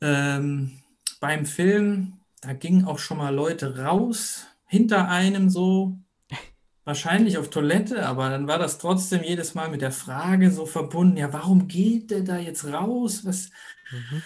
ähm, 0.00 0.78
beim 1.20 1.46
Film, 1.46 2.20
da 2.40 2.52
gingen 2.52 2.84
auch 2.84 2.98
schon 2.98 3.18
mal 3.18 3.34
Leute 3.34 3.78
raus, 3.78 4.46
hinter 4.66 5.08
einem 5.08 5.48
so, 5.48 5.98
wahrscheinlich 6.84 7.38
auf 7.38 7.50
Toilette, 7.50 8.06
aber 8.06 8.30
dann 8.30 8.46
war 8.46 8.58
das 8.58 8.78
trotzdem 8.78 9.22
jedes 9.22 9.54
Mal 9.54 9.70
mit 9.70 9.82
der 9.82 9.92
Frage 9.92 10.50
so 10.50 10.66
verbunden, 10.66 11.16
ja, 11.16 11.32
warum 11.32 11.68
geht 11.68 12.10
der 12.10 12.22
da 12.22 12.36
jetzt 12.36 12.64
raus? 12.64 13.24
Was, 13.24 13.50
mhm 13.90 14.22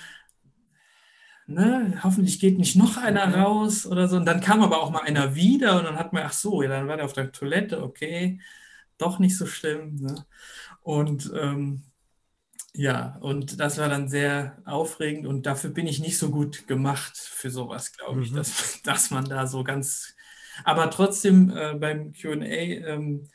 ne, 1.54 2.00
hoffentlich 2.02 2.40
geht 2.40 2.58
nicht 2.58 2.76
noch 2.76 2.96
einer 2.96 3.34
raus 3.34 3.86
oder 3.86 4.08
so. 4.08 4.16
Und 4.16 4.26
dann 4.26 4.40
kam 4.40 4.62
aber 4.62 4.80
auch 4.82 4.90
mal 4.90 5.02
einer 5.02 5.34
wieder 5.34 5.78
und 5.78 5.84
dann 5.84 5.98
hat 5.98 6.12
man, 6.12 6.24
ach 6.24 6.32
so, 6.32 6.62
ja, 6.62 6.68
dann 6.68 6.88
war 6.88 6.96
der 6.96 7.06
auf 7.06 7.12
der 7.12 7.32
Toilette, 7.32 7.82
okay, 7.82 8.40
doch 8.98 9.18
nicht 9.18 9.36
so 9.36 9.46
schlimm. 9.46 9.96
Ne? 9.96 10.26
Und 10.82 11.32
ähm, 11.34 11.84
ja, 12.74 13.16
und 13.20 13.60
das 13.60 13.78
war 13.78 13.88
dann 13.88 14.08
sehr 14.08 14.58
aufregend 14.64 15.26
und 15.26 15.44
dafür 15.46 15.70
bin 15.70 15.86
ich 15.86 16.00
nicht 16.00 16.18
so 16.18 16.30
gut 16.30 16.66
gemacht 16.66 17.16
für 17.18 17.50
sowas, 17.50 17.92
glaube 17.92 18.22
ich, 18.22 18.32
mhm. 18.32 18.36
dass, 18.36 18.80
dass 18.84 19.10
man 19.10 19.26
da 19.26 19.46
so 19.46 19.64
ganz, 19.64 20.14
aber 20.64 20.90
trotzdem 20.90 21.50
äh, 21.50 21.74
beim 21.74 22.12
QA 22.12 22.32
ähm, 22.32 23.28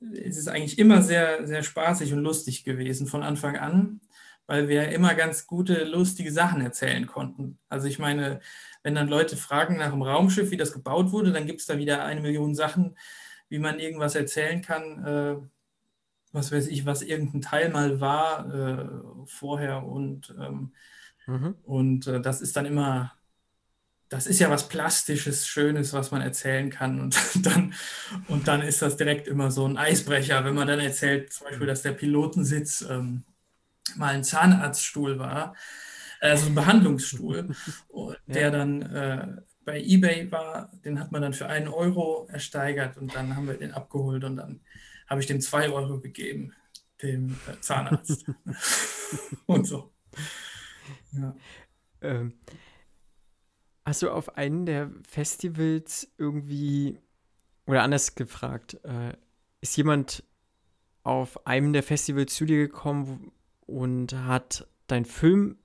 ist 0.00 0.36
es 0.38 0.48
eigentlich 0.48 0.78
immer 0.78 1.02
sehr, 1.02 1.46
sehr 1.46 1.62
spaßig 1.62 2.12
und 2.12 2.20
lustig 2.20 2.64
gewesen 2.64 3.06
von 3.06 3.22
Anfang 3.22 3.56
an 3.56 4.00
weil 4.46 4.68
wir 4.68 4.90
immer 4.90 5.14
ganz 5.14 5.46
gute, 5.46 5.84
lustige 5.84 6.30
Sachen 6.30 6.60
erzählen 6.60 7.06
konnten. 7.06 7.58
Also 7.68 7.86
ich 7.86 7.98
meine, 7.98 8.40
wenn 8.82 8.94
dann 8.94 9.08
Leute 9.08 9.36
fragen 9.36 9.78
nach 9.78 9.90
dem 9.90 10.02
Raumschiff, 10.02 10.50
wie 10.50 10.56
das 10.56 10.72
gebaut 10.72 11.12
wurde, 11.12 11.32
dann 11.32 11.46
gibt 11.46 11.60
es 11.60 11.66
da 11.66 11.78
wieder 11.78 12.04
eine 12.04 12.20
Million 12.20 12.54
Sachen, 12.54 12.96
wie 13.48 13.58
man 13.58 13.78
irgendwas 13.78 14.14
erzählen 14.14 14.60
kann, 14.60 15.04
äh, 15.04 15.36
was 16.32 16.52
weiß 16.52 16.66
ich, 16.66 16.84
was 16.84 17.02
irgendein 17.02 17.40
Teil 17.40 17.70
mal 17.70 18.00
war 18.00 18.52
äh, 18.52 19.26
vorher 19.26 19.84
und, 19.84 20.34
ähm, 20.38 20.72
mhm. 21.26 21.54
und 21.62 22.06
äh, 22.06 22.20
das 22.20 22.40
ist 22.40 22.56
dann 22.56 22.66
immer, 22.66 23.12
das 24.08 24.26
ist 24.26 24.40
ja 24.40 24.50
was 24.50 24.68
Plastisches, 24.68 25.46
Schönes, 25.46 25.92
was 25.92 26.10
man 26.10 26.20
erzählen 26.20 26.70
kann 26.70 27.00
und 27.00 27.16
dann, 27.46 27.72
und 28.28 28.48
dann 28.48 28.62
ist 28.62 28.82
das 28.82 28.96
direkt 28.96 29.28
immer 29.28 29.50
so 29.50 29.66
ein 29.66 29.78
Eisbrecher, 29.78 30.44
wenn 30.44 30.54
man 30.54 30.66
dann 30.66 30.80
erzählt, 30.80 31.32
zum 31.32 31.46
Beispiel, 31.46 31.66
dass 31.66 31.82
der 31.82 31.92
Pilotensitz 31.92 32.84
ähm, 32.90 33.24
mal 33.96 34.14
ein 34.14 34.24
Zahnarztstuhl 34.24 35.18
war, 35.18 35.54
also 36.20 36.46
ein 36.46 36.54
Behandlungsstuhl, 36.54 37.54
der 38.26 38.42
ja. 38.42 38.50
dann 38.50 38.82
äh, 38.82 39.36
bei 39.64 39.80
eBay 39.80 40.30
war, 40.30 40.70
den 40.84 41.00
hat 41.00 41.12
man 41.12 41.22
dann 41.22 41.32
für 41.32 41.46
einen 41.46 41.68
Euro 41.68 42.26
ersteigert 42.30 42.96
und 42.96 43.14
dann 43.14 43.36
haben 43.36 43.46
wir 43.46 43.54
den 43.54 43.72
abgeholt 43.72 44.24
und 44.24 44.36
dann 44.36 44.60
habe 45.06 45.20
ich 45.20 45.26
dem 45.26 45.40
zwei 45.40 45.70
Euro 45.70 46.00
gegeben, 46.00 46.54
dem 47.02 47.38
äh, 47.48 47.60
Zahnarzt. 47.60 48.24
und 49.46 49.66
so. 49.66 49.92
Ja. 51.12 51.36
Ähm, 52.00 52.34
hast 53.84 54.02
du 54.02 54.10
auf 54.10 54.36
einen 54.36 54.66
der 54.66 54.90
Festivals 55.06 56.12
irgendwie, 56.18 56.98
oder 57.66 57.82
anders 57.82 58.14
gefragt, 58.14 58.78
äh, 58.84 59.14
ist 59.60 59.76
jemand 59.76 60.24
auf 61.02 61.46
einem 61.46 61.72
der 61.72 61.82
Festivals 61.82 62.34
zu 62.34 62.46
dir 62.46 62.58
gekommen, 62.58 63.32
und 63.66 64.14
hat 64.14 64.66
deinen 64.86 65.04
Film 65.04 65.58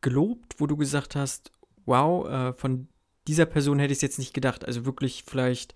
gelobt, 0.00 0.56
wo 0.58 0.66
du 0.66 0.76
gesagt 0.76 1.16
hast, 1.16 1.52
wow, 1.84 2.28
äh, 2.28 2.52
von 2.52 2.88
dieser 3.26 3.46
Person 3.46 3.78
hätte 3.78 3.92
ich 3.92 3.98
es 3.98 4.02
jetzt 4.02 4.18
nicht 4.18 4.34
gedacht. 4.34 4.64
Also 4.64 4.84
wirklich 4.84 5.24
vielleicht 5.26 5.74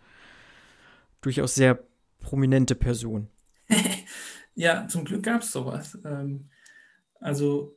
durchaus 1.20 1.54
sehr 1.54 1.82
prominente 2.20 2.74
Person. 2.74 3.28
ja, 4.54 4.86
zum 4.88 5.04
Glück 5.04 5.22
gab 5.22 5.42
es 5.42 5.52
sowas. 5.52 5.98
Ähm, 6.04 6.50
also 7.20 7.76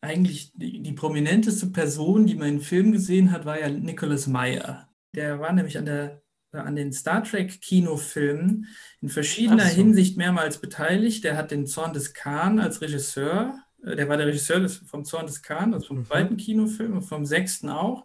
eigentlich 0.00 0.52
die, 0.54 0.82
die, 0.82 0.92
prominenteste 0.92 1.68
Person, 1.68 2.26
die 2.26 2.34
meinen 2.34 2.60
Film 2.60 2.92
gesehen 2.92 3.30
hat, 3.30 3.44
war 3.44 3.58
ja 3.58 3.68
Nicholas 3.68 4.26
Meyer. 4.26 4.88
Der 5.14 5.38
war 5.38 5.52
nämlich 5.52 5.78
an 5.78 5.86
der 5.86 6.21
an 6.52 6.76
den 6.76 6.92
Star 6.92 7.24
Trek 7.24 7.60
Kinofilmen 7.60 8.66
in 9.00 9.08
verschiedener 9.08 9.66
so. 9.66 9.74
Hinsicht 9.74 10.16
mehrmals 10.16 10.58
beteiligt. 10.58 11.24
Der 11.24 11.36
hat 11.36 11.50
den 11.50 11.66
Zorn 11.66 11.92
des 11.92 12.14
Khan 12.14 12.60
als 12.60 12.80
Regisseur, 12.80 13.58
äh, 13.84 13.96
der 13.96 14.08
war 14.08 14.16
der 14.16 14.26
Regisseur 14.26 14.60
des, 14.60 14.76
vom 14.78 15.04
Zorn 15.04 15.26
des 15.26 15.42
Khan, 15.42 15.74
also 15.74 15.88
vom 15.88 15.98
mhm. 15.98 16.06
zweiten 16.06 16.36
Kinofilm 16.36 16.94
und 16.94 17.02
vom 17.02 17.26
sechsten 17.26 17.68
auch. 17.68 18.04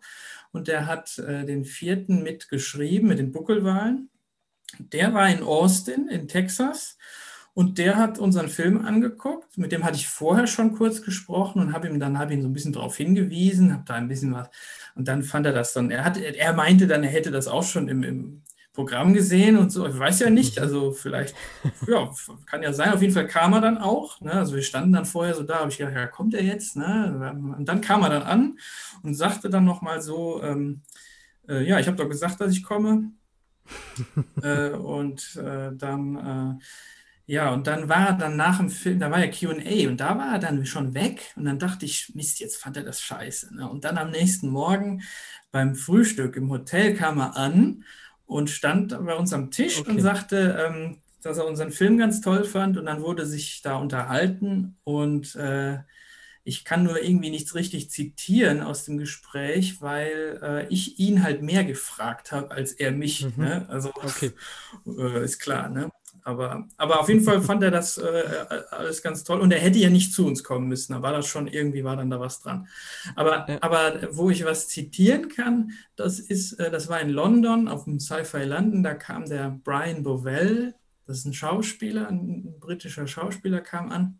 Und 0.52 0.68
der 0.68 0.88
hat 0.88 1.18
äh, 1.20 1.46
den 1.46 1.66
vierten 1.66 2.24
mitgeschrieben 2.24 3.10
mit 3.10 3.20
den 3.20 3.32
Buckelwahlen. 3.32 4.10
Der 4.80 5.14
war 5.14 5.30
in 5.30 5.44
Austin 5.44 6.08
in 6.08 6.28
Texas 6.28 6.98
und 7.58 7.80
der 7.80 7.96
hat 7.98 8.20
unseren 8.20 8.50
Film 8.50 8.86
angeguckt. 8.86 9.58
Mit 9.58 9.72
dem 9.72 9.84
hatte 9.84 9.96
ich 9.96 10.08
vorher 10.08 10.46
schon 10.46 10.76
kurz 10.76 11.02
gesprochen 11.02 11.60
und 11.60 11.74
habe 11.74 11.88
ihm 11.88 12.00
dann 12.00 12.20
habe 12.20 12.36
ihn 12.36 12.44
so 12.44 12.48
ein 12.48 12.54
bisschen 12.54 12.72
darauf 12.72 12.96
hingewiesen, 12.96 13.74
habe 13.74 13.82
da 13.84 13.96
ein 13.96 14.08
bisschen 14.08 14.32
was 14.32 14.48
und 14.94 15.08
dann 15.08 15.24
fand 15.24 15.48
er 15.48 15.54
das 15.54 15.74
dann, 15.74 15.90
er, 15.90 16.06
hat, 16.06 16.18
er 16.18 16.54
meinte 16.54 16.86
dann, 16.86 17.04
er 17.04 17.10
hätte 17.10 17.32
das 17.32 17.48
auch 17.48 17.64
schon 17.64 17.88
im, 17.88 18.04
im 18.04 18.44
Programm 18.74 19.16
gesehen 19.16 19.58
und 19.58 19.72
so. 19.72 19.88
Ich 19.88 19.98
weiß 19.98 20.20
ja 20.20 20.30
nicht, 20.30 20.60
also 20.60 20.92
vielleicht, 20.92 21.34
ja, 21.88 22.12
kann 22.46 22.62
ja 22.62 22.74
sein. 22.74 22.94
Auf 22.94 23.02
jeden 23.02 23.16
Fall 23.16 23.26
kam 23.26 23.54
er 23.54 23.62
dann 23.62 23.80
auch. 23.80 24.22
Ne? 24.22 24.34
Also 24.34 24.54
wir 24.54 24.62
standen 24.62 24.94
dann 24.94 25.06
vorher 25.06 25.34
so 25.34 25.42
da, 25.42 25.62
habe 25.62 25.72
ich 25.72 25.80
gedacht, 25.80 25.96
ja, 25.96 26.06
kommt 26.06 26.36
er 26.36 26.44
jetzt? 26.44 26.78
Ne? 26.78 27.56
Und 27.58 27.66
dann 27.66 27.82
kam 27.82 28.04
er 28.04 28.10
dann 28.10 28.22
an 28.22 28.60
und 29.02 29.16
sagte 29.16 29.50
dann 29.50 29.66
nochmal 29.66 30.04
so, 30.04 30.44
ähm, 30.44 30.82
äh, 31.50 31.68
ja, 31.68 31.80
ich 31.80 31.88
habe 31.88 31.98
doch 31.98 32.08
gesagt, 32.08 32.40
dass 32.40 32.52
ich 32.52 32.62
komme. 32.62 33.14
äh, 34.44 34.70
und 34.70 35.36
äh, 35.38 35.72
dann, 35.76 36.60
äh, 36.60 36.64
ja, 37.30 37.54
und 37.54 37.68
dann 37.68 37.90
war 37.90 38.08
er 38.08 38.14
dann 38.14 38.38
nach 38.38 38.58
dem 38.58 38.70
Film, 38.70 39.00
da 39.00 39.12
war 39.12 39.20
ja 39.20 39.30
QA 39.30 39.90
und 39.90 39.98
da 39.98 40.18
war 40.18 40.34
er 40.34 40.40
dann 40.40 40.66
schon 40.66 40.94
weg 40.94 41.34
und 41.36 41.44
dann 41.44 41.60
dachte 41.60 41.86
ich, 41.86 42.16
Mist, 42.16 42.40
jetzt 42.40 42.56
fand 42.56 42.78
er 42.78 42.84
das 42.84 43.02
scheiße. 43.02 43.54
Ne? 43.54 43.70
Und 43.70 43.84
dann 43.84 43.98
am 43.98 44.12
nächsten 44.12 44.48
Morgen 44.48 45.04
beim 45.52 45.76
Frühstück 45.76 46.38
im 46.38 46.50
Hotel 46.50 46.96
kam 46.96 47.20
er 47.20 47.36
an 47.36 47.84
und 48.26 48.50
stand 48.50 48.98
bei 49.06 49.14
uns 49.14 49.34
am 49.34 49.52
Tisch 49.52 49.78
okay. 49.80 49.92
und 49.92 50.00
sagte, 50.00 50.58
ähm, 50.66 51.02
dass 51.22 51.38
er 51.38 51.46
unseren 51.46 51.72
Film 51.72 51.98
ganz 51.98 52.22
toll 52.22 52.46
fand 52.46 52.78
und 52.78 52.86
dann 52.86 53.02
wurde 53.02 53.26
sich 53.26 53.62
da 53.62 53.76
unterhalten 53.76 54.78
und 54.86 55.36
äh, 55.36 55.80
ich 56.46 56.64
kann 56.64 56.84
nur 56.84 57.04
irgendwie 57.04 57.30
nichts 57.30 57.56
richtig 57.56 57.92
zitieren 57.92 58.62
aus 58.62 58.86
dem 58.86 58.98
Gespräch, 58.98 59.82
weil 59.82 60.40
äh, 60.42 60.68
ich 60.70 60.98
ihn 60.98 61.24
halt 61.24 61.42
mehr 61.42 61.66
gefragt 61.66 62.32
habe 62.32 62.52
als 62.52 62.72
er 62.72 62.94
mich. 62.94 63.26
Mhm. 63.26 63.44
Ne? 63.44 63.66
Also 63.68 63.90
okay. 63.96 64.32
äh, 64.98 65.26
ist 65.26 65.40
klar. 65.40 65.68
Ne? 65.68 65.90
Aber, 66.28 66.68
aber 66.76 67.00
auf 67.00 67.08
jeden 67.08 67.24
Fall 67.24 67.42
fand 67.42 67.64
er 67.64 67.72
das 67.72 67.98
äh, 67.98 68.24
alles 68.72 69.02
ganz 69.02 69.24
toll 69.24 69.40
und 69.40 69.50
er 69.54 69.62
hätte 69.62 69.78
ja 69.78 69.90
nicht 69.90 70.12
zu 70.12 70.28
uns 70.28 70.44
kommen 70.44 70.68
müssen. 70.68 70.92
Da 70.92 71.02
war 71.02 71.14
das 71.14 71.26
schon 71.26 71.48
irgendwie, 71.48 71.86
war 71.86 71.96
dann 71.96 72.10
da 72.10 72.20
was 72.20 72.42
dran. 72.42 72.68
Aber, 73.16 73.46
ja. 73.48 73.58
aber 73.62 74.10
wo 74.12 74.30
ich 74.30 74.44
was 74.44 74.68
zitieren 74.68 75.30
kann, 75.30 75.72
das 75.96 76.20
ist, 76.20 76.60
äh, 76.60 76.70
das 76.70 76.90
war 76.90 77.00
in 77.00 77.12
London 77.12 77.70
auf 77.70 77.86
dem 77.86 78.02
Sci-Fi 78.02 78.44
London, 78.44 78.84
da 78.84 78.94
kam 78.94 79.30
der 79.30 79.58
Brian 79.64 80.04
Bovell, 80.04 80.76
das 81.06 81.20
ist 81.20 81.28
ein 81.28 81.34
Schauspieler, 81.34 82.10
ein 82.10 82.60
britischer 82.60 83.08
Schauspieler, 83.08 83.62
kam 83.62 83.90
an. 83.90 84.20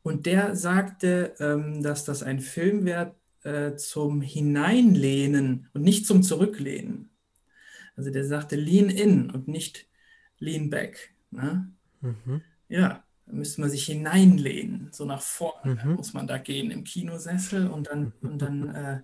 Und 0.00 0.24
der 0.24 0.56
sagte, 0.56 1.34
ähm, 1.40 1.82
dass 1.82 2.06
das 2.06 2.22
ein 2.22 2.40
Film 2.40 2.86
wäre 2.86 3.14
äh, 3.42 3.76
zum 3.76 4.22
Hineinlehnen 4.22 5.68
und 5.74 5.82
nicht 5.82 6.06
zum 6.06 6.22
Zurücklehnen. 6.22 7.10
Also 7.96 8.10
der 8.10 8.24
sagte 8.24 8.56
Lean 8.56 8.88
in 8.88 9.30
und 9.30 9.46
nicht 9.46 9.89
lean 10.40 10.68
back. 10.68 11.14
Ne? 11.30 11.70
Mhm. 12.00 12.42
Ja, 12.68 13.04
da 13.26 13.32
müsste 13.32 13.60
man 13.60 13.70
sich 13.70 13.86
hineinlehnen, 13.86 14.88
so 14.92 15.04
nach 15.04 15.22
vorne 15.22 15.78
mhm. 15.84 15.94
muss 15.94 16.12
man 16.12 16.26
da 16.26 16.38
gehen 16.38 16.70
im 16.70 16.84
Kinosessel 16.84 17.68
und 17.68 17.86
dann, 17.86 18.12
und 18.22 18.42
dann 18.42 18.74
äh, 18.74 19.00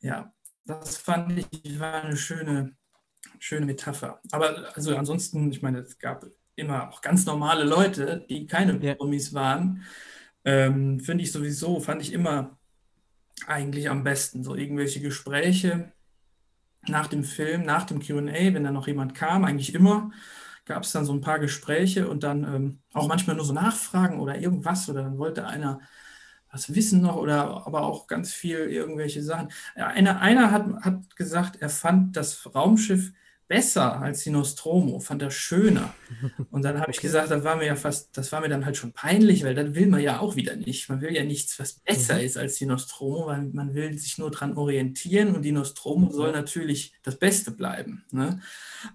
ja, 0.00 0.32
das 0.64 0.96
fand 0.96 1.32
ich 1.38 1.78
war 1.78 2.04
eine 2.04 2.16
schöne, 2.16 2.76
schöne 3.38 3.66
Metapher. 3.66 4.20
Aber 4.32 4.74
also 4.74 4.96
ansonsten, 4.96 5.50
ich 5.50 5.62
meine, 5.62 5.78
es 5.78 5.98
gab 5.98 6.26
immer 6.56 6.88
auch 6.88 7.00
ganz 7.02 7.24
normale 7.26 7.64
Leute, 7.64 8.24
die 8.28 8.46
keine 8.46 8.78
ja. 8.84 8.94
Promis 8.94 9.32
waren. 9.34 9.82
Ähm, 10.44 11.00
Finde 11.00 11.22
ich 11.22 11.32
sowieso, 11.32 11.80
fand 11.80 12.02
ich 12.02 12.12
immer 12.12 12.58
eigentlich 13.46 13.90
am 13.90 14.02
besten. 14.02 14.42
So 14.42 14.54
irgendwelche 14.54 15.00
Gespräche 15.00 15.92
nach 16.88 17.06
dem 17.06 17.24
Film, 17.24 17.62
nach 17.62 17.84
dem 17.84 18.00
QA, 18.00 18.54
wenn 18.54 18.64
da 18.64 18.70
noch 18.70 18.86
jemand 18.86 19.14
kam, 19.14 19.44
eigentlich 19.44 19.74
immer 19.74 20.12
gab 20.66 20.82
es 20.82 20.92
dann 20.92 21.04
so 21.04 21.12
ein 21.12 21.20
paar 21.20 21.38
Gespräche 21.38 22.08
und 22.08 22.22
dann 22.22 22.44
ähm, 22.44 22.78
auch 22.92 23.08
manchmal 23.08 23.36
nur 23.36 23.44
so 23.44 23.52
Nachfragen 23.52 24.20
oder 24.20 24.38
irgendwas 24.38 24.88
oder 24.88 25.02
dann 25.02 25.18
wollte 25.18 25.46
einer 25.46 25.80
was 26.50 26.74
wissen 26.74 27.02
noch 27.02 27.16
oder 27.16 27.66
aber 27.66 27.82
auch 27.82 28.06
ganz 28.06 28.32
viel 28.32 28.58
irgendwelche 28.58 29.22
Sachen. 29.22 29.50
Einer, 29.74 30.20
einer 30.20 30.50
hat, 30.50 30.66
hat 30.82 31.16
gesagt, 31.16 31.56
er 31.60 31.68
fand 31.68 32.16
das 32.16 32.54
Raumschiff 32.54 33.12
besser 33.48 34.00
als 34.00 34.24
die 34.24 34.30
Nostromo, 34.30 34.98
fand 34.98 35.22
er 35.22 35.30
schöner. 35.30 35.94
Und 36.50 36.64
dann 36.64 36.80
habe 36.80 36.90
ich 36.90 37.00
gesagt, 37.00 37.30
das 37.30 37.44
war 37.44 37.56
mir 37.56 37.66
ja 37.66 37.76
fast, 37.76 38.16
das 38.16 38.32
war 38.32 38.40
mir 38.40 38.48
dann 38.48 38.64
halt 38.64 38.76
schon 38.76 38.92
peinlich, 38.92 39.44
weil 39.44 39.54
dann 39.54 39.74
will 39.74 39.86
man 39.86 40.00
ja 40.00 40.18
auch 40.18 40.36
wieder 40.36 40.56
nicht. 40.56 40.88
Man 40.88 41.00
will 41.00 41.14
ja 41.14 41.24
nichts, 41.24 41.58
was 41.58 41.74
besser 41.74 42.14
mhm. 42.14 42.20
ist 42.20 42.36
als 42.36 42.56
die 42.56 42.66
Nostromo, 42.66 43.26
weil 43.26 43.42
man 43.52 43.74
will 43.74 43.96
sich 43.98 44.18
nur 44.18 44.30
daran 44.30 44.56
orientieren 44.56 45.34
und 45.34 45.42
die 45.42 45.52
Nostromo 45.52 46.10
soll 46.10 46.32
natürlich 46.32 46.94
das 47.02 47.18
Beste 47.18 47.52
bleiben. 47.52 48.04
Ne? 48.10 48.40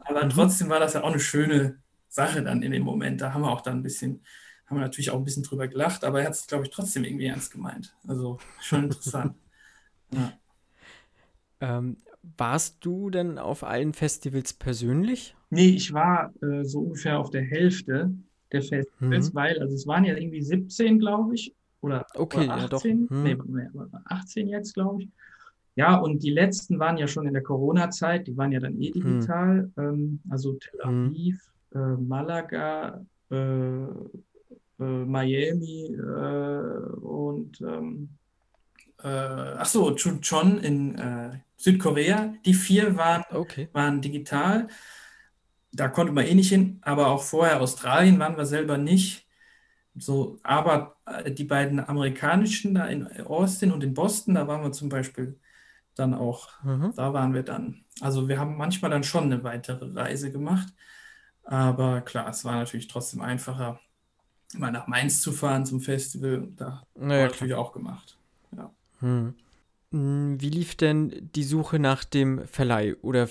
Aber 0.02 0.26
mhm. 0.26 0.30
trotzdem 0.30 0.70
war 0.70 0.80
das 0.80 0.94
ja 0.94 1.04
auch 1.04 1.12
eine 1.12 1.20
schöne 1.20 1.80
Sache 2.10 2.44
dann 2.44 2.62
in 2.62 2.74
dem 2.74 2.84
Moment. 2.84 3.22
Da 3.22 3.34
haben 3.34 3.42
wir 3.42 3.52
auch 3.52 3.62
dann 3.62 3.80
ein 3.80 3.84
bisschen, 3.84 4.26
haben 4.66 4.78
wir 4.78 4.82
natürlich 4.82 5.12
auch 5.12 5.18
ein 5.18 5.24
bisschen 5.24 5.44
drüber 5.44 5.70
gelacht, 5.70 6.04
aber 6.04 6.20
er 6.20 6.28
hat 6.28 6.34
es, 6.34 6.48
glaube 6.48 6.66
ich, 6.66 6.72
trotzdem 6.72 7.06
irgendwie 7.06 7.28
ernst 7.28 7.52
gemeint. 7.52 7.96
Also 8.06 8.38
schon 8.60 8.84
interessant. 8.84 9.38
ja. 10.12 10.34
Ähm, 11.62 11.98
warst 12.38 12.78
du 12.82 13.10
denn 13.10 13.38
auf 13.38 13.64
allen 13.64 13.94
Festivals 13.94 14.54
persönlich? 14.54 15.36
Nee, 15.50 15.70
ich 15.70 15.94
war 15.94 16.34
äh, 16.42 16.64
so 16.64 16.80
ungefähr 16.80 17.20
auf 17.20 17.30
der 17.30 17.44
Hälfte 17.44 18.14
der 18.52 18.62
Festivals, 18.62 19.32
mhm. 19.32 19.36
weil, 19.36 19.60
also 19.60 19.76
es 19.76 19.88
waren 19.88 20.06
ja 20.06 20.16
irgendwie 20.16 20.42
17, 20.42 21.00
glaube 21.00 21.36
ich, 21.36 21.54
oder, 21.82 22.06
okay, 22.16 22.46
oder 22.46 22.74
18. 22.74 23.08
Ja, 23.10 23.16
hm. 23.16 23.24
nee, 23.24 23.68
18 24.06 24.48
jetzt, 24.48 24.74
glaube 24.74 25.04
ich. 25.04 25.10
Ja, 25.76 25.98
und 25.98 26.22
die 26.22 26.30
letzten 26.30 26.80
waren 26.80 26.98
ja 26.98 27.08
schon 27.08 27.28
in 27.28 27.34
der 27.34 27.44
Corona-Zeit, 27.44 28.28
die 28.28 28.38
waren 28.38 28.52
ja 28.52 28.60
dann 28.60 28.80
eh 28.80 28.94
hm. 28.94 28.94
digital. 28.94 29.72
Hm. 29.76 29.84
Ähm, 29.84 30.20
also 30.30 30.54
Tel 30.54 30.80
hm. 30.84 31.08
Aviv, 31.08 31.52
hm. 31.72 31.82
äh, 31.82 32.02
Malaga, 32.02 33.06
äh, 33.32 33.84
äh, 34.82 35.06
Miami 35.06 35.96
äh, 35.96 36.96
und 37.02 37.62
ähm, 37.62 38.10
äh, 39.04 39.56
ach 39.58 39.66
so, 39.66 39.96
Chuncheon 39.96 40.60
in 40.60 40.98
äh, 40.98 41.40
Südkorea. 41.58 42.34
Die 42.46 42.54
vier 42.54 42.98
waren, 42.98 43.24
okay. 43.32 43.70
waren 43.74 44.02
digital. 44.02 44.68
Da 45.72 45.88
konnte 45.88 46.12
man 46.12 46.26
eh 46.26 46.36
nicht 46.36 46.50
hin, 46.50 46.80
aber 46.82 47.08
auch 47.08 47.24
vorher 47.24 47.62
Australien 47.62 48.20
waren 48.20 48.38
wir 48.38 48.46
selber 48.46 48.78
nicht. 48.78 49.28
So, 49.96 50.40
aber 50.44 50.96
äh, 51.06 51.32
die 51.32 51.44
beiden 51.44 51.80
amerikanischen 51.80 52.76
da 52.76 52.86
in 52.86 53.08
Austin 53.22 53.72
und 53.72 53.84
in 53.84 53.94
Boston, 53.94 54.36
da 54.36 54.48
waren 54.48 54.64
wir 54.64 54.72
zum 54.72 54.90
Beispiel 54.90 55.40
dann 55.96 56.14
auch, 56.14 56.50
mhm. 56.64 56.94
da 56.96 57.14
waren 57.14 57.34
wir 57.34 57.44
dann. 57.44 57.84
Also 58.00 58.28
wir 58.28 58.40
haben 58.40 58.58
manchmal 58.58 58.92
dann 58.92 59.04
schon 59.04 59.26
eine 59.26 59.44
weitere 59.44 59.94
Reise 59.94 60.32
gemacht. 60.32 60.74
Aber 61.44 62.02
klar, 62.02 62.30
es 62.30 62.46
war 62.46 62.56
natürlich 62.56 62.88
trotzdem 62.88 63.22
einfacher, 63.22 63.80
mal 64.58 64.72
nach 64.72 64.88
Mainz 64.88 65.22
zu 65.22 65.32
fahren 65.32 65.66
zum 65.66 65.82
Festival. 65.82 66.48
Da 66.56 66.84
naja, 66.96 67.04
haben 67.04 67.10
wir 67.10 67.24
natürlich 67.28 67.54
auch 67.56 67.74
gemacht. 67.74 68.18
Ja. 68.56 68.72
Hm. 69.02 69.36
hm. 69.92 70.42
Wie 70.42 70.50
lief 70.50 70.76
denn 70.76 71.30
die 71.36 71.44
Suche 71.44 71.80
nach 71.80 72.04
dem 72.04 72.48
Verleih? 72.48 72.96
Oder 73.02 73.28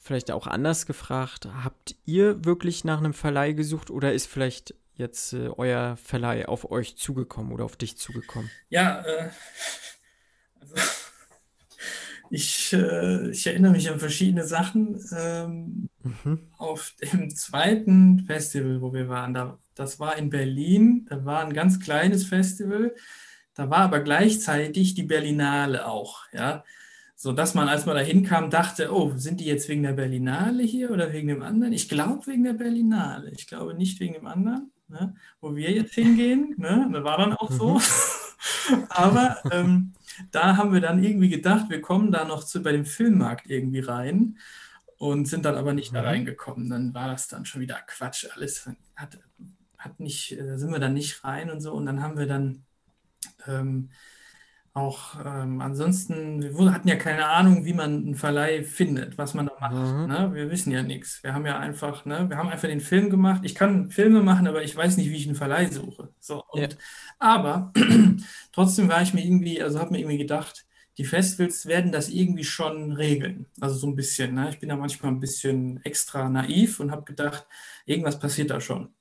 vielleicht 0.00 0.30
auch 0.30 0.46
anders 0.46 0.86
gefragt, 0.86 1.46
habt 1.62 1.94
ihr 2.06 2.44
wirklich 2.44 2.84
nach 2.84 2.98
einem 2.98 3.12
Verleih 3.12 3.52
gesucht 3.52 3.90
oder 3.90 4.12
ist 4.12 4.26
vielleicht 4.26 4.74
jetzt 4.94 5.32
äh, 5.34 5.48
euer 5.48 5.96
Verleih 5.96 6.48
auf 6.48 6.70
euch 6.70 6.96
zugekommen 6.96 7.52
oder 7.52 7.64
auf 7.64 7.76
dich 7.76 7.96
zugekommen? 7.96 8.50
Ja, 8.70 9.02
äh, 9.02 9.30
also 10.60 10.74
ich, 12.30 12.72
äh, 12.72 13.30
ich 13.30 13.46
erinnere 13.46 13.72
mich 13.72 13.90
an 13.90 13.98
verschiedene 13.98 14.46
Sachen. 14.46 15.00
Ähm, 15.16 15.88
mhm. 16.02 16.48
Auf 16.56 16.94
dem 17.12 17.34
zweiten 17.34 18.20
Festival, 18.20 18.80
wo 18.80 18.92
wir 18.92 19.08
waren, 19.08 19.34
da, 19.34 19.58
das 19.74 20.00
war 20.00 20.16
in 20.16 20.30
Berlin, 20.30 21.06
da 21.08 21.24
war 21.24 21.44
ein 21.44 21.52
ganz 21.52 21.78
kleines 21.80 22.24
Festival. 22.24 22.94
Da 23.54 23.70
war 23.70 23.80
aber 23.80 24.00
gleichzeitig 24.00 24.94
die 24.94 25.02
Berlinale 25.02 25.86
auch, 25.86 26.24
ja. 26.32 26.64
So 27.16 27.32
dass 27.32 27.52
man, 27.54 27.68
als 27.68 27.84
man 27.84 27.96
da 27.96 28.00
hinkam, 28.00 28.48
dachte, 28.48 28.90
oh, 28.90 29.12
sind 29.16 29.40
die 29.40 29.44
jetzt 29.44 29.68
wegen 29.68 29.82
der 29.82 29.92
Berlinale 29.92 30.62
hier 30.62 30.90
oder 30.90 31.12
wegen 31.12 31.28
dem 31.28 31.42
anderen? 31.42 31.74
Ich 31.74 31.90
glaube 31.90 32.26
wegen 32.26 32.44
der 32.44 32.54
Berlinale. 32.54 33.30
Ich 33.32 33.46
glaube 33.46 33.74
nicht 33.74 34.00
wegen 34.00 34.14
dem 34.14 34.26
anderen, 34.26 34.72
ne? 34.88 35.14
wo 35.38 35.54
wir 35.54 35.70
jetzt 35.70 35.92
hingehen. 35.92 36.54
Ne? 36.56 36.88
Das 36.90 37.04
war 37.04 37.18
dann 37.18 37.34
auch 37.34 37.50
so. 37.50 37.74
Mhm. 37.74 38.84
aber 38.88 39.36
ähm, 39.52 39.92
da 40.30 40.56
haben 40.56 40.72
wir 40.72 40.80
dann 40.80 41.04
irgendwie 41.04 41.28
gedacht, 41.28 41.68
wir 41.68 41.82
kommen 41.82 42.10
da 42.10 42.24
noch 42.24 42.42
zu, 42.42 42.62
bei 42.62 42.72
dem 42.72 42.86
Filmmarkt 42.86 43.50
irgendwie 43.50 43.80
rein 43.80 44.38
und 44.96 45.26
sind 45.26 45.44
dann 45.44 45.56
aber 45.56 45.74
nicht 45.74 45.94
da 45.94 46.00
mhm. 46.00 46.08
reingekommen. 46.08 46.70
Dann 46.70 46.94
war 46.94 47.08
das 47.08 47.28
dann 47.28 47.44
schon 47.44 47.60
wieder 47.60 47.78
Quatsch. 47.86 48.28
Alles 48.34 48.66
hat, 48.96 49.18
hat 49.76 50.00
nicht, 50.00 50.38
da 50.38 50.56
sind 50.56 50.72
wir 50.72 50.78
dann 50.78 50.94
nicht 50.94 51.22
rein 51.22 51.50
und 51.50 51.60
so. 51.60 51.74
Und 51.74 51.84
dann 51.84 52.02
haben 52.02 52.16
wir 52.16 52.26
dann 52.26 52.64
ähm, 53.46 53.90
auch 54.72 55.16
ähm, 55.24 55.60
ansonsten, 55.60 56.42
wir 56.42 56.72
hatten 56.72 56.86
ja 56.86 56.94
keine 56.94 57.26
Ahnung, 57.26 57.64
wie 57.64 57.72
man 57.72 57.96
einen 57.96 58.14
Verleih 58.14 58.62
findet, 58.62 59.18
was 59.18 59.34
man 59.34 59.46
da 59.46 59.56
macht. 59.60 59.74
Mhm. 59.74 60.06
Ne? 60.06 60.30
Wir 60.32 60.50
wissen 60.50 60.70
ja 60.70 60.82
nichts. 60.84 61.24
Wir 61.24 61.34
haben 61.34 61.44
ja 61.44 61.58
einfach, 61.58 62.04
ne, 62.04 62.28
wir 62.28 62.36
haben 62.36 62.48
einfach 62.48 62.68
den 62.68 62.80
Film 62.80 63.10
gemacht. 63.10 63.40
Ich 63.44 63.56
kann 63.56 63.90
Filme 63.90 64.22
machen, 64.22 64.46
aber 64.46 64.62
ich 64.62 64.76
weiß 64.76 64.96
nicht, 64.96 65.10
wie 65.10 65.16
ich 65.16 65.26
einen 65.26 65.34
Verleih 65.34 65.66
suche. 65.66 66.10
So, 66.20 66.44
und, 66.50 66.60
ja. 66.60 66.68
Aber 67.18 67.72
trotzdem 68.52 68.88
war 68.88 69.02
ich 69.02 69.12
mir 69.12 69.24
irgendwie, 69.24 69.60
also 69.60 69.80
habe 69.80 69.90
mir 69.90 69.98
irgendwie 69.98 70.18
gedacht, 70.18 70.64
die 70.98 71.04
Festivals 71.04 71.66
werden 71.66 71.90
das 71.90 72.08
irgendwie 72.08 72.44
schon 72.44 72.92
regeln. 72.92 73.46
Also 73.60 73.74
so 73.74 73.88
ein 73.88 73.96
bisschen. 73.96 74.34
Ne? 74.34 74.50
Ich 74.50 74.60
bin 74.60 74.68
da 74.68 74.76
manchmal 74.76 75.10
ein 75.10 75.20
bisschen 75.20 75.82
extra 75.82 76.28
naiv 76.28 76.78
und 76.78 76.92
habe 76.92 77.02
gedacht, 77.02 77.46
irgendwas 77.86 78.20
passiert 78.20 78.50
da 78.50 78.60
schon. 78.60 78.94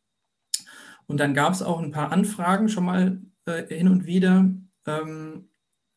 Und 1.06 1.20
dann 1.20 1.34
gab 1.34 1.54
es 1.54 1.62
auch 1.62 1.80
ein 1.80 1.92
paar 1.92 2.12
Anfragen 2.12 2.70
schon 2.70 2.86
mal 2.86 3.20
äh, 3.50 3.68
hin 3.76 3.88
und 3.90 4.06
wieder. 4.06 4.50
Ähm, 4.88 5.46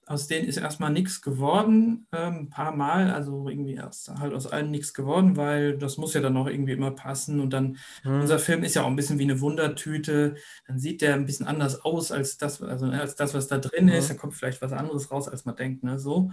aus 0.07 0.26
denen 0.26 0.48
ist 0.48 0.57
erstmal 0.57 0.90
nichts 0.90 1.22
geworden, 1.22 2.09
ähm, 2.12 2.34
ein 2.34 2.50
paar 2.50 2.74
Mal, 2.74 3.12
also 3.12 3.48
irgendwie 3.48 3.74
erst 3.74 4.09
halt 4.11 4.34
aus 4.34 4.48
allen 4.48 4.70
nichts 4.72 4.94
geworden, 4.94 5.36
weil 5.36 5.78
das 5.78 5.96
muss 5.96 6.12
ja 6.12 6.20
dann 6.20 6.36
auch 6.36 6.48
irgendwie 6.48 6.72
immer 6.72 6.90
passen. 6.90 7.40
Und 7.40 7.50
dann, 7.53 7.78
Hm. 8.03 8.20
unser 8.20 8.40
Film 8.40 8.64
ist 8.64 8.74
ja 8.74 8.82
auch 8.82 8.88
ein 8.88 8.96
bisschen 8.96 9.18
wie 9.20 9.22
eine 9.24 9.40
Wundertüte. 9.40 10.34
Dann 10.66 10.78
sieht 10.80 11.03
der 11.03 11.14
ein 11.14 11.24
bisschen 11.24 11.46
anders 11.46 11.84
aus 11.84 12.11
als 12.11 12.36
das, 12.36 12.61
also 12.61 12.86
ne, 12.86 13.00
als 13.00 13.14
das, 13.14 13.32
was 13.32 13.46
da 13.46 13.59
drin 13.59 13.88
ist. 13.88 14.09
Mhm. 14.11 14.14
Da 14.14 14.20
kommt 14.20 14.34
vielleicht 14.34 14.61
was 14.61 14.72
anderes 14.72 15.11
raus, 15.12 15.28
als 15.28 15.44
man 15.44 15.57
denkt. 15.57 15.84
Ne? 15.84 15.98
So. 16.00 16.32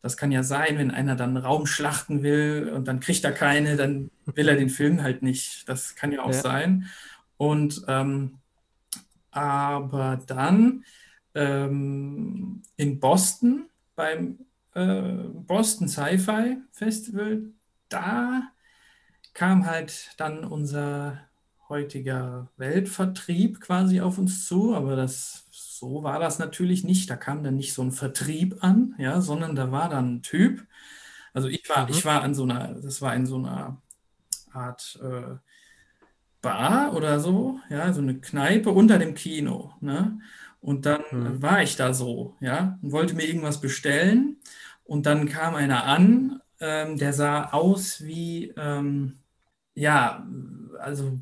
Das 0.00 0.16
kann 0.16 0.32
ja 0.32 0.42
sein, 0.42 0.78
wenn 0.78 0.90
einer 0.90 1.14
dann 1.14 1.36
einen 1.36 1.44
Raum 1.44 1.66
schlachten 1.66 2.22
will 2.24 2.72
und 2.74 2.88
dann 2.88 2.98
kriegt 2.98 3.24
er 3.24 3.32
keine, 3.32 3.76
dann 3.76 4.10
will 4.24 4.48
er 4.48 4.56
den 4.56 4.70
Film 4.70 5.02
halt 5.02 5.22
nicht. 5.22 5.68
Das 5.68 5.94
kann 5.94 6.12
ja 6.12 6.22
auch 6.22 6.32
Ja. 6.32 6.40
sein. 6.40 6.86
Und 7.36 7.84
ähm, 7.88 8.38
aber 9.32 10.18
dann 10.26 10.84
ähm, 11.34 12.62
in 12.76 13.00
Boston 13.00 13.70
beim 13.96 14.40
äh, 14.74 15.12
Boston 15.34 15.88
Sci-Fi 15.88 16.58
Festival, 16.72 17.44
da 17.90 18.42
kam 19.34 19.66
halt 19.66 20.10
dann 20.18 20.44
unser 20.44 21.20
heutiger 21.68 22.50
Weltvertrieb 22.56 23.60
quasi 23.60 24.00
auf 24.00 24.18
uns 24.18 24.46
zu, 24.46 24.74
aber 24.74 24.96
das 24.96 25.46
so 25.50 26.02
war 26.04 26.20
das 26.20 26.38
natürlich 26.38 26.84
nicht. 26.84 27.10
Da 27.10 27.16
kam 27.16 27.42
dann 27.42 27.56
nicht 27.56 27.74
so 27.74 27.82
ein 27.82 27.92
Vertrieb 27.92 28.62
an, 28.62 28.94
ja, 28.98 29.20
sondern 29.20 29.56
da 29.56 29.72
war 29.72 29.88
dann 29.88 30.16
ein 30.16 30.22
Typ. 30.22 30.66
Also 31.34 31.48
ich 31.48 31.68
war, 31.68 31.88
Mhm. 31.88 31.90
ich 31.90 32.04
war 32.04 32.22
an 32.22 32.34
so 32.34 32.44
einer, 32.44 32.74
das 32.74 33.02
war 33.02 33.14
in 33.16 33.26
so 33.26 33.36
einer 33.38 33.82
Art 34.52 34.98
äh, 35.02 35.36
Bar 36.42 36.94
oder 36.94 37.20
so, 37.20 37.60
ja, 37.70 37.92
so 37.92 38.00
eine 38.02 38.20
Kneipe 38.20 38.70
unter 38.70 38.98
dem 38.98 39.14
Kino, 39.14 39.74
ne? 39.80 40.18
Und 40.60 40.86
dann 40.86 41.02
Mhm. 41.12 41.42
war 41.42 41.62
ich 41.62 41.76
da 41.76 41.94
so, 41.94 42.36
ja, 42.40 42.78
und 42.82 42.92
wollte 42.92 43.14
mir 43.14 43.24
irgendwas 43.26 43.60
bestellen. 43.60 44.38
Und 44.84 45.06
dann 45.06 45.28
kam 45.28 45.54
einer 45.56 45.84
an, 45.84 46.40
ähm, 46.60 46.98
der 46.98 47.12
sah 47.12 47.50
aus 47.52 48.04
wie, 48.04 48.52
ähm, 48.56 49.20
ja, 49.74 50.26
also, 50.80 51.18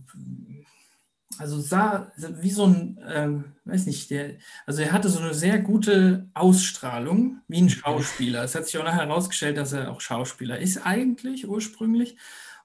also 1.38 1.60
sah 1.60 2.12
wie 2.18 2.50
so 2.50 2.66
ein, 2.66 2.98
ähm, 3.08 3.44
weiß 3.64 3.86
nicht, 3.86 4.10
der, 4.10 4.34
also 4.66 4.82
er 4.82 4.92
hatte 4.92 5.08
so 5.08 5.20
eine 5.20 5.32
sehr 5.32 5.58
gute 5.60 6.28
Ausstrahlung, 6.34 7.40
wie 7.48 7.62
ein 7.62 7.70
Schauspieler. 7.70 8.44
Es 8.44 8.54
hat 8.54 8.66
sich 8.66 8.76
auch 8.78 8.84
nachher 8.84 9.06
herausgestellt, 9.06 9.56
dass 9.56 9.72
er 9.72 9.90
auch 9.90 10.00
Schauspieler 10.00 10.58
ist 10.58 10.84
eigentlich 10.84 11.48
ursprünglich. 11.48 12.16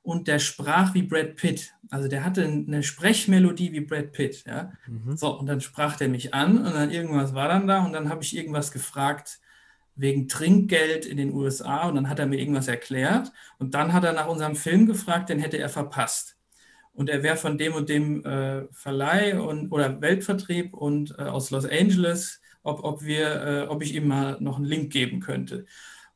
Und 0.05 0.27
der 0.27 0.37
sprach 0.37 0.93
wie 0.93 1.01
Brad 1.01 1.35
Pitt. 1.35 1.73
Also 1.89 2.07
der 2.07 2.23
hatte 2.23 2.45
eine 2.45 2.83
Sprechmelodie 2.83 3.71
wie 3.71 3.79
Brad 3.79 4.11
Pitt, 4.11 4.43
ja. 4.45 4.71
Mhm. 4.85 5.17
So, 5.17 5.39
und 5.39 5.47
dann 5.47 5.61
sprach 5.61 5.97
der 5.97 6.09
mich 6.09 6.31
an 6.31 6.59
und 6.59 6.75
dann 6.75 6.91
irgendwas 6.91 7.33
war 7.33 7.47
dann 7.47 7.65
da 7.65 7.83
und 7.83 7.91
dann 7.91 8.07
habe 8.09 8.21
ich 8.21 8.37
irgendwas 8.37 8.71
gefragt 8.71 9.39
wegen 9.95 10.27
Trinkgeld 10.27 11.07
in 11.07 11.17
den 11.17 11.33
USA 11.33 11.87
und 11.87 11.95
dann 11.95 12.07
hat 12.07 12.19
er 12.19 12.27
mir 12.27 12.37
irgendwas 12.37 12.67
erklärt 12.67 13.31
und 13.57 13.73
dann 13.73 13.93
hat 13.93 14.03
er 14.03 14.13
nach 14.13 14.27
unserem 14.27 14.55
Film 14.55 14.85
gefragt, 14.85 15.29
den 15.29 15.39
hätte 15.39 15.57
er 15.57 15.69
verpasst. 15.69 16.37
Und 16.93 17.09
er 17.09 17.23
wäre 17.23 17.35
von 17.35 17.57
dem 17.57 17.73
und 17.73 17.89
dem 17.89 18.23
äh, 18.23 18.67
Verleih 18.73 19.39
und, 19.39 19.71
oder 19.71 20.01
Weltvertrieb 20.01 20.75
und 20.75 21.15
äh, 21.17 21.23
aus 21.23 21.49
Los 21.49 21.65
Angeles, 21.65 22.41
ob, 22.61 22.83
ob, 22.83 23.03
wir, 23.03 23.41
äh, 23.43 23.67
ob 23.67 23.81
ich 23.81 23.95
ihm 23.95 24.07
mal 24.07 24.37
noch 24.39 24.57
einen 24.57 24.65
Link 24.65 24.93
geben 24.93 25.19
könnte. 25.19 25.65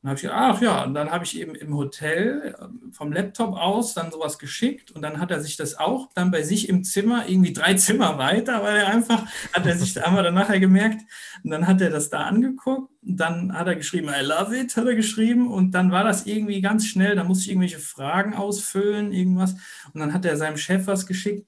Dann 0.02 0.12
habe 0.12 0.16
ich 0.16 0.22
gedacht, 0.22 0.40
ach 0.40 0.62
ja, 0.62 0.84
und 0.86 0.94
dann 0.94 1.12
habe 1.12 1.26
ich 1.26 1.38
eben 1.38 1.56
im 1.56 1.76
Hotel 1.76 2.56
äh, 2.58 2.94
vom 2.94 3.12
Laptop 3.12 3.58
aus 3.58 3.94
dann 3.94 4.12
sowas 4.12 4.40
geschickt 4.40 4.92
und 4.92 5.02
dann 5.02 5.20
hat 5.20 5.30
er 5.30 5.42
sich 5.42 5.58
das 5.58 5.78
auch 5.78 6.10
dann 6.14 6.32
bei 6.32 6.42
sich 6.42 6.70
im 6.70 6.86
Zimmer, 6.86 7.28
irgendwie 7.28 7.52
drei 7.52 7.74
Zimmer 7.74 8.18
weiter, 8.18 8.64
weil 8.64 8.78
er 8.78 8.88
einfach, 8.88 9.26
hat 9.52 9.66
er 9.66 9.76
sich, 9.76 10.02
haben 10.02 10.16
wir 10.16 10.24
dann 10.24 10.36
nachher 10.36 10.62
gemerkt, 10.62 11.02
und 11.44 11.52
dann 11.52 11.68
hat 11.68 11.82
er 11.82 11.90
das 11.90 12.10
da 12.10 12.22
angeguckt 12.22 12.94
und 13.02 13.18
dann 13.18 13.52
hat 13.52 13.68
er 13.68 13.76
geschrieben, 13.76 14.08
I 14.08 14.24
love 14.24 14.58
it, 14.58 14.78
hat 14.78 14.86
er 14.86 14.96
geschrieben 14.96 15.52
und 15.52 15.72
dann 15.72 15.92
war 15.92 16.06
das 16.06 16.26
irgendwie 16.26 16.62
ganz 16.62 16.86
schnell, 16.86 17.18
da 17.18 17.26
musste 17.26 17.46
ich 17.46 17.50
irgendwelche 17.52 17.80
Fragen 17.80 18.36
ausfüllen, 18.36 19.12
irgendwas 19.12 19.56
und 19.94 20.00
dann 20.00 20.14
hat 20.14 20.24
er 20.24 20.38
seinem 20.38 20.58
Chef 20.58 20.88
was 20.88 21.08
geschickt 21.08 21.46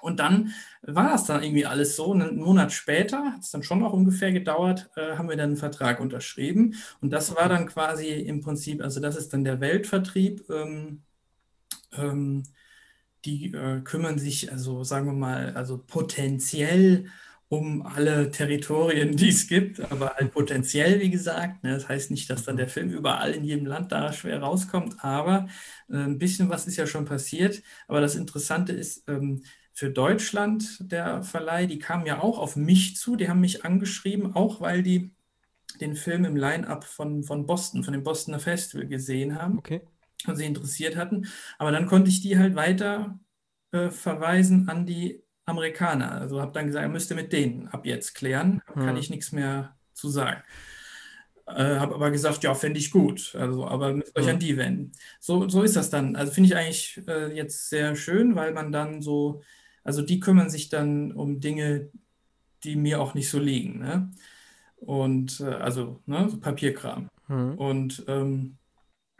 und 0.00 0.20
dann 0.20 0.52
war 0.82 1.10
das 1.10 1.24
dann 1.24 1.42
irgendwie 1.42 1.66
alles 1.66 1.96
so. 1.96 2.12
Einen 2.12 2.36
Monat 2.36 2.72
später, 2.72 3.32
hat 3.32 3.42
es 3.42 3.50
dann 3.50 3.62
schon 3.62 3.80
noch 3.80 3.92
ungefähr 3.92 4.32
gedauert, 4.32 4.90
äh, 4.96 5.16
haben 5.16 5.28
wir 5.28 5.36
dann 5.36 5.50
einen 5.50 5.56
Vertrag 5.56 6.00
unterschrieben. 6.00 6.74
Und 7.00 7.10
das 7.10 7.34
war 7.36 7.48
dann 7.48 7.66
quasi 7.66 8.08
im 8.08 8.40
Prinzip, 8.40 8.82
also 8.82 9.00
das 9.00 9.16
ist 9.16 9.32
dann 9.32 9.44
der 9.44 9.60
Weltvertrieb. 9.60 10.48
Ähm, 10.50 11.02
ähm, 11.96 12.44
die 13.24 13.52
äh, 13.52 13.80
kümmern 13.82 14.18
sich, 14.18 14.52
also 14.52 14.84
sagen 14.84 15.06
wir 15.06 15.12
mal, 15.12 15.54
also 15.54 15.78
potenziell 15.78 17.06
um 17.48 17.82
alle 17.82 18.30
Territorien, 18.30 19.16
die 19.16 19.30
es 19.30 19.48
gibt, 19.48 19.80
aber 19.90 20.14
halt 20.16 20.32
potenziell, 20.32 21.00
wie 21.00 21.10
gesagt. 21.10 21.64
Ne? 21.64 21.74
Das 21.74 21.88
heißt 21.88 22.10
nicht, 22.10 22.28
dass 22.30 22.44
dann 22.44 22.56
der 22.56 22.68
Film 22.68 22.90
überall 22.90 23.32
in 23.32 23.44
jedem 23.44 23.66
Land 23.66 23.92
da 23.92 24.12
schwer 24.12 24.40
rauskommt, 24.40 24.96
aber 25.04 25.48
äh, 25.88 25.96
ein 25.96 26.18
bisschen 26.18 26.48
was 26.48 26.66
ist 26.66 26.76
ja 26.76 26.86
schon 26.86 27.04
passiert. 27.04 27.62
Aber 27.88 28.00
das 28.00 28.16
Interessante 28.16 28.72
ist, 28.72 29.08
ähm, 29.08 29.42
für 29.78 29.90
Deutschland, 29.90 30.78
der 30.90 31.22
Verleih, 31.22 31.66
die 31.66 31.78
kamen 31.78 32.04
ja 32.04 32.20
auch 32.20 32.38
auf 32.40 32.56
mich 32.56 32.96
zu, 32.96 33.14
die 33.16 33.28
haben 33.28 33.40
mich 33.40 33.64
angeschrieben, 33.64 34.34
auch 34.34 34.60
weil 34.60 34.82
die 34.82 35.14
den 35.80 35.96
Film 35.96 36.24
im 36.24 36.36
Line-Up 36.36 36.84
von, 36.84 37.24
von 37.24 37.46
Boston, 37.46 37.84
von 37.84 37.92
dem 37.92 38.02
Bostoner 38.04 38.40
Festival 38.40 38.86
gesehen 38.88 39.40
haben 39.40 39.58
Okay. 39.58 39.80
und 40.26 40.36
sie 40.36 40.46
interessiert 40.46 40.96
hatten. 40.96 41.28
Aber 41.58 41.72
dann 41.72 41.86
konnte 41.86 42.10
ich 42.10 42.20
die 42.22 42.38
halt 42.38 42.56
weiter 42.56 43.20
äh, 43.72 43.90
verweisen 43.90 44.68
an 44.68 44.86
die 44.86 45.22
Amerikaner. 45.46 46.12
Also 46.12 46.40
habe 46.40 46.52
dann 46.52 46.66
gesagt, 46.66 46.84
er 46.84 46.88
müsste 46.90 47.14
mit 47.14 47.32
denen 47.32 47.68
ab 47.68 47.86
jetzt 47.86 48.14
klären, 48.14 48.62
kann 48.80 48.96
Hm. 48.96 48.98
ich 48.98 49.10
nichts 49.10 49.32
mehr 49.32 49.76
zu 49.94 50.08
sagen. 50.10 50.42
Äh, 51.46 51.76
habe 51.78 51.94
aber 51.94 52.10
gesagt, 52.10 52.42
ja, 52.44 52.54
fände 52.54 52.78
ich 52.78 52.90
gut. 52.90 53.34
Also, 53.34 53.66
aber 53.66 53.94
müsst 53.94 54.16
euch 54.18 54.26
Hm. 54.26 54.34
an 54.34 54.38
die 54.38 54.56
wenden. 54.58 54.92
So, 55.20 55.48
so 55.48 55.62
ist 55.62 55.76
das 55.76 55.88
dann. 55.90 56.14
Also 56.14 56.32
finde 56.32 56.48
ich 56.48 56.56
eigentlich 56.56 57.00
äh, 57.08 57.34
jetzt 57.34 57.70
sehr 57.70 57.96
schön, 57.96 58.34
weil 58.36 58.52
man 58.52 58.70
dann 58.70 59.00
so, 59.00 59.42
also 59.88 60.02
die 60.02 60.20
kümmern 60.20 60.50
sich 60.50 60.68
dann 60.68 61.12
um 61.12 61.40
Dinge, 61.40 61.88
die 62.62 62.76
mir 62.76 63.00
auch 63.00 63.14
nicht 63.14 63.30
so 63.30 63.38
liegen. 63.38 63.78
Ne? 63.78 64.10
Und 64.76 65.40
äh, 65.40 65.46
also 65.46 66.02
ne, 66.04 66.28
so 66.28 66.38
Papierkram. 66.38 67.08
Mhm. 67.26 67.54
Und 67.54 68.04
ähm, 68.06 68.58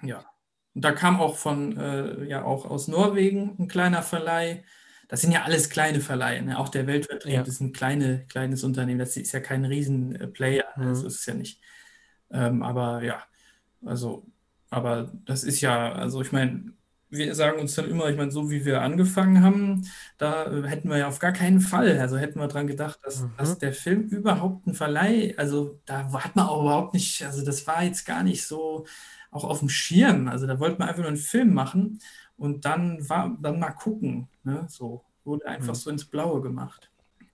ja, 0.03 0.27
und 0.75 0.85
da 0.85 0.93
kam 0.93 1.19
auch 1.21 1.37
von, 1.37 1.75
äh, 1.79 2.25
ja, 2.27 2.45
auch 2.45 2.66
aus 2.66 2.87
Norwegen 2.87 3.57
ein 3.59 3.66
kleiner 3.66 4.03
Verleih. 4.03 4.62
Das 5.09 5.23
sind 5.23 5.33
ja 5.33 5.45
alles 5.45 5.71
kleine 5.71 6.01
Verleihe. 6.01 6.43
Ne? 6.43 6.59
Auch 6.59 6.69
der 6.69 6.87
Weltvertrieb 6.87 7.33
Ja. 7.33 7.43
ist 7.43 7.61
ein 7.62 7.73
kleine, 7.73 8.27
kleines 8.29 8.62
Unternehmen. 8.62 8.99
Das 8.99 9.16
ist 9.16 9.33
ja 9.33 9.41
kein 9.41 9.64
Riesen-Player. 9.64 10.66
Mhm. 10.77 10.85
Das 10.85 11.03
ist 11.03 11.21
es 11.21 11.27
ja 11.27 11.33
nicht. 11.33 11.62
Ähm, 12.31 12.62
aber 12.62 13.03
ja, 13.03 13.23
also, 13.87 14.27
aber 14.69 15.11
das 15.25 15.45
ist 15.45 15.62
ja, 15.62 15.93
also 15.93 16.21
ich 16.21 16.31
meine, 16.31 16.75
wir 17.11 17.35
sagen 17.35 17.61
uns 17.61 17.75
dann 17.75 17.89
immer, 17.91 18.09
ich 18.11 18.17
meine, 18.17 18.31
so 18.31 18.51
wie 18.51 18.65
wir 18.65 18.83
angefangen 18.83 19.43
haben, 19.43 19.89
da 20.19 20.45
äh, 20.47 20.63
hätten 20.69 20.89
wir 20.91 20.99
ja 20.99 21.09
auf 21.09 21.19
gar 21.19 21.33
keinen 21.33 21.61
Fall, 21.61 21.99
also 21.99 22.17
hätten 22.19 22.39
wir 22.41 22.49
dran 22.49 22.67
gedacht, 22.67 22.99
dass, 23.03 23.23
Mhm. 23.23 23.33
dass 23.37 23.59
der 23.59 23.73
Film 23.73 24.03
überhaupt 24.09 24.67
ein 24.67 24.75
Verleih, 24.75 25.35
also 25.39 25.81
da 25.87 26.13
hat 26.13 26.37
man 26.37 26.47
auch 26.47 26.63
überhaupt 26.63 26.95
nicht, 26.95 27.25
also 27.25 27.45
das 27.45 27.67
war 27.67 27.83
jetzt 27.85 28.05
gar 28.05 28.23
nicht 28.23 28.47
so 28.47 28.87
auch 29.31 29.45
auf 29.45 29.59
dem 29.61 29.69
Schirm, 29.69 30.29
also 30.29 30.47
da 30.47 30.59
wollten 30.61 30.79
wir 30.81 30.87
einfach 30.87 30.99
nur 31.03 31.09
einen 31.09 31.17
Film 31.17 31.55
machen 31.55 31.99
und 32.37 32.65
dann 32.65 33.09
war, 33.09 33.37
dann 33.41 33.59
mal 33.59 33.71
gucken, 33.73 34.29
ne, 34.45 34.67
so, 34.69 35.05
wurde 35.25 35.47
einfach 35.47 35.75
Mhm. 35.75 35.79
so 35.79 35.91
ins 35.91 36.05
Blaue 36.07 36.41
gemacht. 36.43 36.91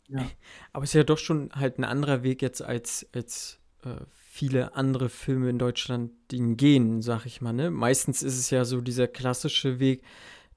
Ja. 0.09 0.27
Aber 0.73 0.85
es 0.85 0.91
ist 0.91 0.95
ja 0.95 1.05
doch 1.05 1.19
schon 1.19 1.51
halt 1.55 1.79
ein 1.79 1.85
anderer 1.85 2.23
Weg 2.23 2.43
jetzt 2.43 2.63
als, 2.63 3.07
als 3.15 3.59
äh, 3.85 3.97
viele 4.35 4.75
andere 4.75 5.11
Filme 5.11 5.49
in 5.49 5.61
Deutschland, 5.61 6.11
die 6.33 6.39
ihn 6.39 6.57
gehen, 6.57 7.03
sag 7.03 7.25
ich 7.25 7.41
mal. 7.41 7.53
Ne? 7.53 7.71
Meistens 7.71 8.21
ist 8.21 8.37
es 8.37 8.51
ja 8.51 8.65
so 8.65 8.81
dieser 8.81 9.07
klassische 9.07 9.79
Weg, 9.79 10.03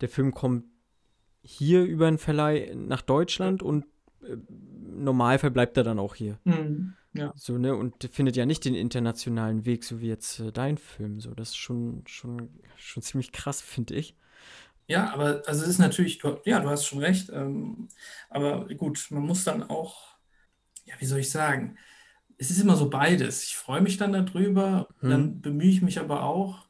der 0.01 0.09
Film 0.09 0.33
kommt 0.33 0.65
hier 1.43 1.83
über 1.83 2.07
einen 2.07 2.17
Verleih 2.17 2.73
nach 2.75 3.03
Deutschland 3.03 3.61
und 3.61 3.85
äh, 4.23 4.31
im 4.31 5.03
Normalfall 5.03 5.51
bleibt 5.51 5.77
er 5.77 5.83
dann 5.83 5.99
auch 5.99 6.15
hier. 6.15 6.39
Mhm. 6.43 6.95
Ja. 7.13 7.33
So, 7.35 7.59
ne? 7.59 7.75
Und 7.75 8.03
findet 8.11 8.35
ja 8.35 8.47
nicht 8.47 8.65
den 8.65 8.73
internationalen 8.73 9.63
Weg, 9.65 9.83
so 9.83 10.01
wie 10.01 10.07
jetzt 10.07 10.39
äh, 10.39 10.51
dein 10.51 10.79
Film. 10.79 11.21
So, 11.21 11.35
das 11.35 11.49
ist 11.49 11.57
schon, 11.57 12.01
schon, 12.07 12.49
schon 12.77 13.03
ziemlich 13.03 13.31
krass, 13.31 13.61
finde 13.61 13.93
ich. 13.93 14.15
Ja, 14.87 15.13
aber 15.13 15.43
also 15.45 15.61
es 15.61 15.69
ist 15.69 15.79
natürlich, 15.79 16.17
du, 16.17 16.39
ja, 16.45 16.59
du 16.61 16.69
hast 16.69 16.87
schon 16.87 16.99
recht. 16.99 17.29
Ähm, 17.29 17.89
aber 18.31 18.67
gut, 18.69 19.05
man 19.11 19.21
muss 19.21 19.43
dann 19.43 19.61
auch, 19.61 20.17
ja, 20.85 20.95
wie 20.97 21.05
soll 21.05 21.19
ich 21.19 21.29
sagen, 21.29 21.77
es 22.37 22.51
ist 22.51 22.59
immer 22.61 22.75
so 22.75 22.89
beides. 22.89 23.43
Ich 23.43 23.55
freue 23.57 23.81
mich 23.81 23.97
dann 23.97 24.13
darüber, 24.13 24.87
Mhm. 25.01 25.09
dann 25.09 25.41
bemühe 25.41 25.69
ich 25.69 25.81
mich 25.81 25.99
aber 25.99 26.23
auch, 26.23 26.67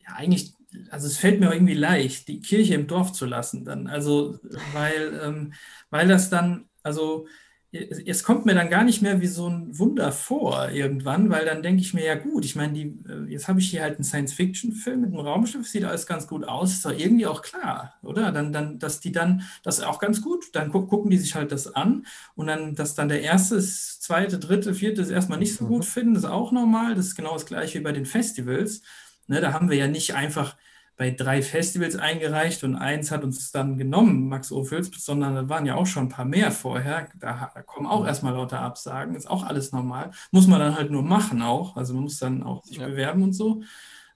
ja, 0.00 0.14
eigentlich, 0.16 0.54
also 0.90 1.06
es 1.06 1.18
fällt 1.18 1.40
mir 1.40 1.48
auch 1.50 1.54
irgendwie 1.54 1.74
leicht, 1.74 2.28
die 2.28 2.40
Kirche 2.40 2.74
im 2.74 2.86
Dorf 2.86 3.12
zu 3.12 3.26
lassen 3.26 3.64
dann. 3.64 3.86
Also, 3.88 4.38
weil, 4.72 5.20
ähm, 5.22 5.52
weil 5.90 6.08
das 6.08 6.30
dann, 6.30 6.68
also 6.82 7.26
es 7.74 8.22
kommt 8.22 8.46
mir 8.46 8.54
dann 8.54 8.70
gar 8.70 8.84
nicht 8.84 9.02
mehr 9.02 9.20
wie 9.20 9.26
so 9.26 9.48
ein 9.48 9.76
Wunder 9.78 10.12
vor 10.12 10.68
irgendwann, 10.70 11.28
weil 11.30 11.44
dann 11.44 11.62
denke 11.62 11.82
ich 11.82 11.92
mir, 11.92 12.04
ja 12.04 12.14
gut, 12.14 12.44
ich 12.44 12.54
meine, 12.54 12.72
die, 12.72 12.98
äh, 13.08 13.24
jetzt 13.28 13.48
habe 13.48 13.58
ich 13.58 13.70
hier 13.70 13.82
halt 13.82 13.96
einen 13.96 14.04
Science-Fiction-Film 14.04 15.00
mit 15.00 15.10
einem 15.10 15.20
Raumschiff, 15.20 15.66
sieht 15.66 15.84
alles 15.84 16.06
ganz 16.06 16.28
gut 16.28 16.44
aus, 16.44 16.72
ist 16.72 16.84
doch 16.84 16.92
irgendwie 16.92 17.26
auch 17.26 17.42
klar, 17.42 17.94
oder? 18.02 18.30
Dann, 18.30 18.52
dann, 18.52 18.78
dass 18.78 19.00
die 19.00 19.10
dann, 19.10 19.42
das 19.64 19.80
auch 19.80 19.98
ganz 19.98 20.22
gut, 20.22 20.54
dann 20.54 20.70
gu 20.70 20.86
gucken 20.86 21.10
die 21.10 21.18
sich 21.18 21.34
halt 21.34 21.50
das 21.50 21.74
an 21.74 22.06
und 22.36 22.46
dann, 22.46 22.74
dass 22.76 22.94
dann 22.94 23.08
der 23.08 23.22
erste, 23.22 23.60
zweite, 23.60 24.38
dritte, 24.38 24.74
vierte 24.74 25.02
es 25.02 25.10
erstmal 25.10 25.38
nicht 25.38 25.56
so 25.56 25.66
gut 25.66 25.80
mhm. 25.80 25.88
finden, 25.88 26.16
ist 26.16 26.24
auch 26.24 26.52
normal, 26.52 26.94
das 26.94 27.06
ist 27.06 27.16
genau 27.16 27.32
das 27.32 27.46
gleiche 27.46 27.80
wie 27.80 27.82
bei 27.82 27.92
den 27.92 28.06
Festivals. 28.06 28.82
Ne, 29.26 29.40
da 29.40 29.52
haben 29.52 29.70
wir 29.70 29.76
ja 29.76 29.88
nicht 29.88 30.14
einfach 30.14 30.56
bei 30.96 31.10
drei 31.10 31.42
Festivals 31.42 31.96
eingereicht 31.96 32.62
und 32.62 32.76
eins 32.76 33.10
hat 33.10 33.24
uns 33.24 33.50
dann 33.50 33.76
genommen, 33.78 34.28
Max 34.28 34.52
Ophüls, 34.52 34.90
sondern 35.04 35.34
da 35.34 35.48
waren 35.48 35.66
ja 35.66 35.74
auch 35.74 35.86
schon 35.86 36.04
ein 36.04 36.08
paar 36.08 36.24
mehr 36.24 36.52
vorher. 36.52 37.08
Da, 37.18 37.50
da 37.52 37.62
kommen 37.62 37.86
auch 37.86 38.06
erstmal 38.06 38.34
lauter 38.34 38.60
Absagen, 38.60 39.16
ist 39.16 39.28
auch 39.28 39.42
alles 39.42 39.72
normal. 39.72 40.12
Muss 40.30 40.46
man 40.46 40.60
dann 40.60 40.76
halt 40.76 40.90
nur 40.90 41.02
machen 41.02 41.42
auch. 41.42 41.76
Also 41.76 41.94
man 41.94 42.04
muss 42.04 42.18
dann 42.18 42.44
auch 42.44 42.64
sich 42.64 42.76
ja. 42.76 42.86
bewerben 42.86 43.22
und 43.22 43.32
so. 43.32 43.62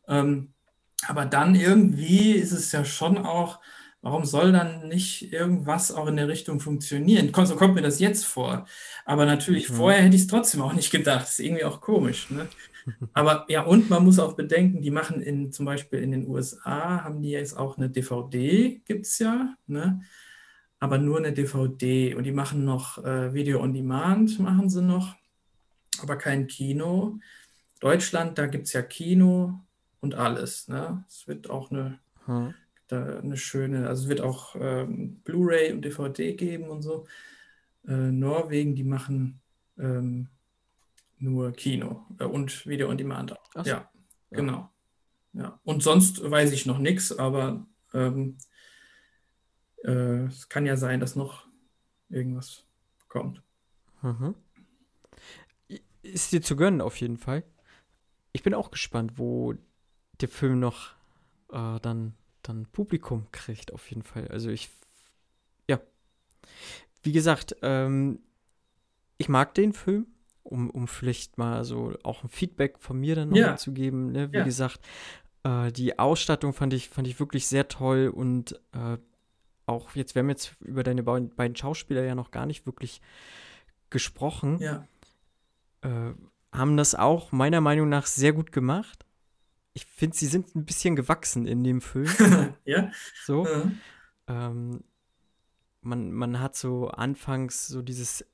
Ähm, 0.06 0.52
aber 1.06 1.26
dann 1.26 1.54
irgendwie 1.54 2.32
ist 2.32 2.52
es 2.52 2.70
ja 2.70 2.84
schon 2.84 3.18
auch, 3.18 3.60
warum 4.00 4.24
soll 4.24 4.52
dann 4.52 4.88
nicht 4.88 5.32
irgendwas 5.32 5.90
auch 5.90 6.06
in 6.06 6.16
der 6.16 6.28
Richtung 6.28 6.60
funktionieren? 6.60 7.32
So 7.44 7.56
kommt 7.56 7.74
mir 7.74 7.82
das 7.82 7.98
jetzt 7.98 8.24
vor. 8.24 8.66
Aber 9.04 9.26
natürlich, 9.26 9.68
mhm. 9.68 9.74
vorher 9.74 10.02
hätte 10.02 10.16
ich 10.16 10.22
es 10.22 10.28
trotzdem 10.28 10.62
auch 10.62 10.72
nicht 10.72 10.90
gedacht. 10.90 11.28
Ist 11.28 11.40
irgendwie 11.40 11.64
auch 11.64 11.80
komisch. 11.80 12.30
Ne? 12.30 12.48
Aber 13.12 13.46
ja, 13.48 13.62
und 13.62 13.90
man 13.90 14.04
muss 14.04 14.18
auch 14.18 14.34
bedenken, 14.34 14.82
die 14.82 14.90
machen 14.90 15.20
in 15.20 15.52
zum 15.52 15.66
Beispiel 15.66 16.00
in 16.00 16.10
den 16.10 16.28
USA, 16.28 17.04
haben 17.04 17.22
die 17.22 17.30
jetzt 17.30 17.56
auch 17.56 17.76
eine 17.76 17.90
DVD, 17.90 18.80
gibt 18.84 19.06
es 19.06 19.18
ja, 19.18 19.54
ne? 19.66 20.00
aber 20.78 20.98
nur 20.98 21.18
eine 21.18 21.32
DVD. 21.32 22.14
Und 22.14 22.24
die 22.24 22.32
machen 22.32 22.64
noch 22.64 23.04
äh, 23.04 23.32
Video 23.34 23.60
on 23.60 23.74
Demand, 23.74 24.38
machen 24.38 24.68
sie 24.68 24.82
noch, 24.82 25.16
aber 26.00 26.16
kein 26.16 26.46
Kino. 26.46 27.18
Deutschland, 27.80 28.38
da 28.38 28.46
gibt 28.46 28.66
es 28.66 28.72
ja 28.72 28.82
Kino 28.82 29.60
und 30.00 30.14
alles. 30.14 30.68
Ne? 30.68 31.04
Es 31.08 31.26
wird 31.28 31.50
auch 31.50 31.70
eine, 31.70 31.98
hm. 32.26 32.54
da, 32.88 33.18
eine 33.18 33.36
schöne, 33.36 33.88
also 33.88 34.04
es 34.04 34.08
wird 34.08 34.20
auch 34.20 34.56
ähm, 34.58 35.20
Blu-ray 35.24 35.72
und 35.72 35.84
DVD 35.84 36.34
geben 36.34 36.64
und 36.64 36.82
so. 36.82 37.06
Äh, 37.86 38.10
Norwegen, 38.10 38.74
die 38.74 38.84
machen 38.84 39.40
ähm, 39.78 40.28
nur 41.18 41.52
Kino 41.52 42.06
äh, 42.18 42.24
und 42.24 42.66
Video 42.66 42.88
on 42.88 42.98
Demand. 42.98 43.34
So. 43.54 43.60
Ja, 43.60 43.64
ja, 43.66 43.90
genau. 44.30 44.70
Ja. 45.32 45.60
Und 45.64 45.82
sonst 45.82 46.28
weiß 46.28 46.52
ich 46.52 46.66
noch 46.66 46.78
nichts, 46.78 47.16
aber 47.16 47.66
ähm, 47.92 48.38
äh, 49.84 50.24
es 50.24 50.48
kann 50.48 50.66
ja 50.66 50.76
sein, 50.76 51.00
dass 51.00 51.16
noch 51.16 51.46
irgendwas 52.08 52.64
kommt. 53.08 53.42
Mhm. 54.02 54.34
Ist 56.02 56.32
dir 56.32 56.42
zu 56.42 56.56
gönnen, 56.56 56.80
auf 56.80 56.96
jeden 56.96 57.18
Fall. 57.18 57.44
Ich 58.32 58.42
bin 58.42 58.54
auch 58.54 58.70
gespannt, 58.70 59.12
wo 59.16 59.54
der 60.20 60.28
Film 60.28 60.60
noch 60.60 60.94
äh, 61.50 61.78
dann, 61.80 62.14
dann 62.42 62.66
Publikum 62.66 63.26
kriegt, 63.32 63.72
auf 63.72 63.88
jeden 63.90 64.02
Fall. 64.02 64.28
Also 64.28 64.50
ich, 64.50 64.70
ja. 65.68 65.80
Wie 67.02 67.12
gesagt, 67.12 67.56
ähm, 67.62 68.20
ich 69.18 69.28
mag 69.28 69.54
den 69.54 69.72
Film 69.72 70.06
um, 70.48 70.70
um 70.70 70.88
vielleicht 70.88 71.38
mal 71.38 71.64
so 71.64 71.94
auch 72.02 72.24
ein 72.24 72.28
Feedback 72.28 72.78
von 72.78 72.98
mir 72.98 73.14
dann 73.14 73.34
ja. 73.34 73.56
zu 73.56 73.72
geben. 73.72 74.12
Ne? 74.12 74.32
Wie 74.32 74.38
ja. 74.38 74.44
gesagt, 74.44 74.80
äh, 75.44 75.70
die 75.72 75.98
Ausstattung 75.98 76.52
fand 76.52 76.72
ich, 76.72 76.88
fand 76.88 77.06
ich 77.06 77.20
wirklich 77.20 77.46
sehr 77.46 77.68
toll 77.68 78.12
und 78.14 78.52
äh, 78.72 78.98
auch 79.66 79.94
jetzt, 79.94 80.14
wir 80.14 80.20
haben 80.20 80.30
jetzt 80.30 80.56
über 80.60 80.82
deine 80.82 81.02
beiden 81.02 81.56
Schauspieler 81.56 82.02
ja 82.02 82.14
noch 82.14 82.30
gar 82.30 82.46
nicht 82.46 82.66
wirklich 82.66 83.02
gesprochen. 83.90 84.58
Ja. 84.60 84.88
Äh, 85.82 86.14
haben 86.52 86.76
das 86.76 86.94
auch 86.94 87.32
meiner 87.32 87.60
Meinung 87.60 87.88
nach 87.88 88.06
sehr 88.06 88.32
gut 88.32 88.52
gemacht. 88.52 89.04
Ich 89.74 89.84
finde, 89.84 90.16
sie 90.16 90.26
sind 90.26 90.56
ein 90.56 90.64
bisschen 90.64 90.96
gewachsen 90.96 91.46
in 91.46 91.62
dem 91.62 91.82
Film. 91.82 92.08
ja. 92.64 92.90
So. 93.24 93.44
Mhm. 93.44 93.78
Ähm, 94.26 94.84
man, 95.82 96.12
man 96.12 96.40
hat 96.40 96.56
so 96.56 96.88
anfangs 96.88 97.66
so 97.68 97.82
dieses 97.82 98.24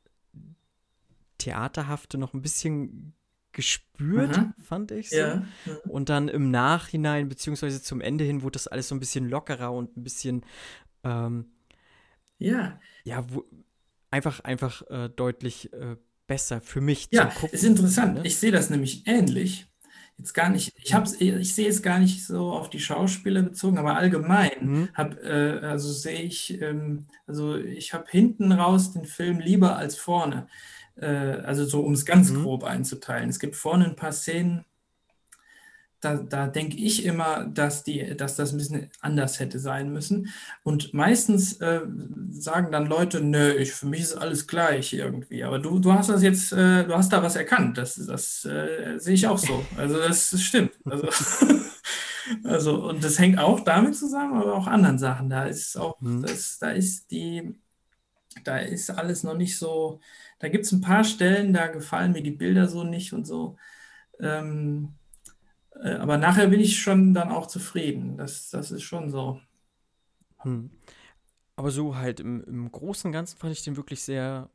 Theaterhafte 1.45 2.19
noch 2.19 2.35
ein 2.35 2.43
bisschen 2.43 3.15
gespürt, 3.53 4.37
mhm. 4.37 4.55
fand 4.63 4.91
ich 4.91 5.11
so. 5.11 5.17
Ja. 5.17 5.45
Und 5.87 6.09
dann 6.09 6.29
im 6.29 6.51
Nachhinein, 6.51 7.29
beziehungsweise 7.29 7.83
zum 7.83 8.01
Ende 8.01 8.25
hin, 8.25 8.43
wurde 8.43 8.55
das 8.55 8.67
alles 8.67 8.89
so 8.89 8.95
ein 8.95 9.01
bisschen 9.01 9.29
lockerer 9.29 9.73
und 9.73 9.97
ein 9.97 10.03
bisschen 10.03 10.45
ähm, 11.05 11.47
ja. 12.39 12.81
Ja, 13.05 13.25
wo, 13.29 13.45
einfach, 14.11 14.41
einfach 14.41 14.83
äh, 14.91 15.09
deutlich 15.09 15.73
äh, 15.73 15.97
besser 16.27 16.61
für 16.61 16.81
mich 16.81 17.09
ja, 17.11 17.31
zum 17.31 17.41
Gucken. 17.41 17.55
Ist 17.55 17.65
interessant. 17.65 18.15
Ne? 18.15 18.27
Ich 18.27 18.39
sehe 18.39 18.53
das 18.53 18.71
nämlich 18.71 19.07
ähnlich. 19.07 19.67
Jetzt 20.17 20.33
gar 20.33 20.49
nicht, 20.49 20.73
ich 20.77 20.95
hab's, 20.95 21.21
ich 21.21 21.55
sehe 21.55 21.69
es 21.69 21.83
gar 21.83 21.99
nicht 21.99 22.25
so 22.25 22.53
auf 22.53 22.71
die 22.71 22.79
Schauspieler 22.79 23.43
bezogen, 23.43 23.79
aber 23.79 23.97
allgemein 23.97 24.53
mhm. 24.61 24.89
hab, 24.95 25.21
äh, 25.25 25.59
also 25.61 25.93
sehe 25.93 26.23
ich, 26.23 26.61
ähm, 26.63 27.07
also 27.27 27.57
ich 27.57 27.93
habe 27.95 28.05
hinten 28.09 28.53
raus 28.53 28.93
den 28.93 29.07
Film 29.07 29.41
lieber 29.41 29.77
als 29.77 29.97
vorne. 29.97 30.47
Äh, 30.97 31.07
also 31.07 31.65
so 31.65 31.81
um 31.81 31.93
es 31.93 32.05
ganz 32.05 32.31
mhm. 32.31 32.43
grob 32.43 32.65
einzuteilen. 32.65 33.31
Es 33.31 33.39
gibt 33.39 33.57
vorne 33.57 33.87
ein 33.87 33.97
paar 33.97 34.13
Szenen, 34.13 34.65
da, 36.05 36.17
da 36.17 36.47
denke 36.47 36.77
ich 36.77 37.05
immer, 37.05 37.47
dass, 37.47 37.83
die, 37.83 38.17
dass 38.17 38.37
das 38.37 38.53
ein 38.53 38.59
bisschen 38.59 38.91
anders 39.01 39.41
hätte 39.41 39.59
sein 39.59 39.93
müssen. 39.93 40.29
Und 40.63 40.93
meistens 40.93 41.55
äh, 41.61 41.81
sagen 42.31 42.71
dann 42.73 42.87
Leute, 42.87 43.21
nö, 43.21 43.53
ich, 43.55 43.73
für 43.73 43.87
mich 43.87 44.01
ist 44.03 44.17
alles 44.17 44.47
gleich 44.47 44.93
irgendwie. 44.93 45.45
Aber 45.45 45.59
du, 45.59 45.79
du 45.79 45.93
hast 45.93 46.11
das 46.11 46.23
jetzt, 46.23 46.53
äh, 46.53 46.85
du 46.85 46.95
hast 46.95 47.13
da 47.13 47.23
was 47.23 47.37
erkannt. 47.37 47.79
Das, 47.79 47.95
das 47.95 48.45
äh, 48.45 48.99
sehe 48.99 49.15
ich 49.15 49.27
auch 49.27 49.39
so. 49.39 49.65
Also 49.77 49.97
das, 49.99 50.31
das 50.31 50.43
stimmt. 50.43 50.73
Also, 50.85 51.09
also, 52.45 52.89
und 52.89 53.03
das 53.03 53.19
hängt 53.19 53.39
auch 53.39 53.61
damit 53.61 53.97
zusammen, 53.97 54.35
aber 54.35 54.55
auch 54.55 54.67
anderen 54.67 54.99
Sachen. 54.99 55.31
Da 55.31 55.45
ist 55.45 55.77
auch, 55.77 56.01
mhm. 56.01 56.23
das, 56.23 56.59
da 56.59 56.71
ist 56.71 57.11
die, 57.11 57.55
da 58.43 58.59
ist 58.59 58.91
alles 58.91 59.23
noch 59.23 59.37
nicht 59.37 59.59
so, 59.59 60.01
da 60.39 60.49
gibt 60.49 60.65
es 60.65 60.73
ein 60.73 60.81
paar 60.81 61.05
Stellen, 61.05 61.53
da 61.53 61.69
gefallen 61.69 62.13
mir 62.13 62.23
die 62.23 62.31
Bilder 62.31 62.69
so 62.69 62.85
nicht 62.85 63.13
und 63.13 63.27
so. 63.27 63.57
Ähm, 64.21 64.95
äh, 65.83 65.95
aber 65.95 66.19
nachher 66.19 66.49
bin 66.49 66.61
ich 66.61 66.81
schon 66.81 67.15
dann 67.15 67.31
auch 67.31 67.47
zufrieden. 67.47 68.17
Das, 68.17 68.51
das 68.51 68.71
ist 68.71 68.83
schon 68.83 69.11
so. 69.11 69.41
Hm. 70.39 70.71
Aber 71.57 71.71
so 71.71 71.97
halt 71.97 72.21
im, 72.21 72.43
im 72.45 72.71
Großen 72.71 73.09
und 73.09 73.13
Ganzen 73.13 73.39
fand 73.39 73.53
ich 73.53 73.63
den 73.63 73.77
wirklich 73.77 74.03
sehr 74.03 74.51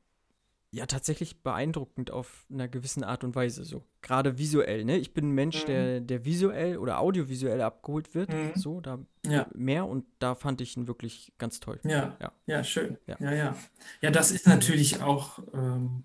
ja 0.71 0.85
tatsächlich 0.85 1.41
beeindruckend 1.41 2.11
auf 2.11 2.45
einer 2.51 2.67
gewissen 2.67 3.03
Art 3.03 3.23
und 3.23 3.35
Weise. 3.35 3.63
So 3.63 3.83
gerade 4.01 4.37
visuell. 4.37 4.85
Ne, 4.85 4.97
ich 4.97 5.13
bin 5.13 5.29
ein 5.29 5.33
Mensch, 5.35 5.63
mhm. 5.63 5.67
der 5.67 6.01
der 6.01 6.25
visuell 6.25 6.77
oder 6.77 6.99
audiovisuell 6.99 7.61
abgeholt 7.61 8.13
wird. 8.13 8.31
Mhm. 8.31 8.51
So 8.55 8.79
da 8.79 8.99
ja. 9.25 9.47
mehr 9.53 9.87
und 9.87 10.05
da 10.19 10.35
fand 10.35 10.61
ich 10.61 10.77
ihn 10.77 10.87
wirklich 10.87 11.33
ganz 11.37 11.59
toll. 11.59 11.79
Ja, 11.83 12.17
ja, 12.21 12.31
ja 12.45 12.63
schön. 12.63 12.97
Ja. 13.07 13.17
ja, 13.19 13.33
ja, 13.33 13.55
ja. 14.01 14.11
Das 14.11 14.31
ist 14.31 14.47
natürlich 14.47 15.01
auch 15.01 15.39
ähm, 15.53 16.03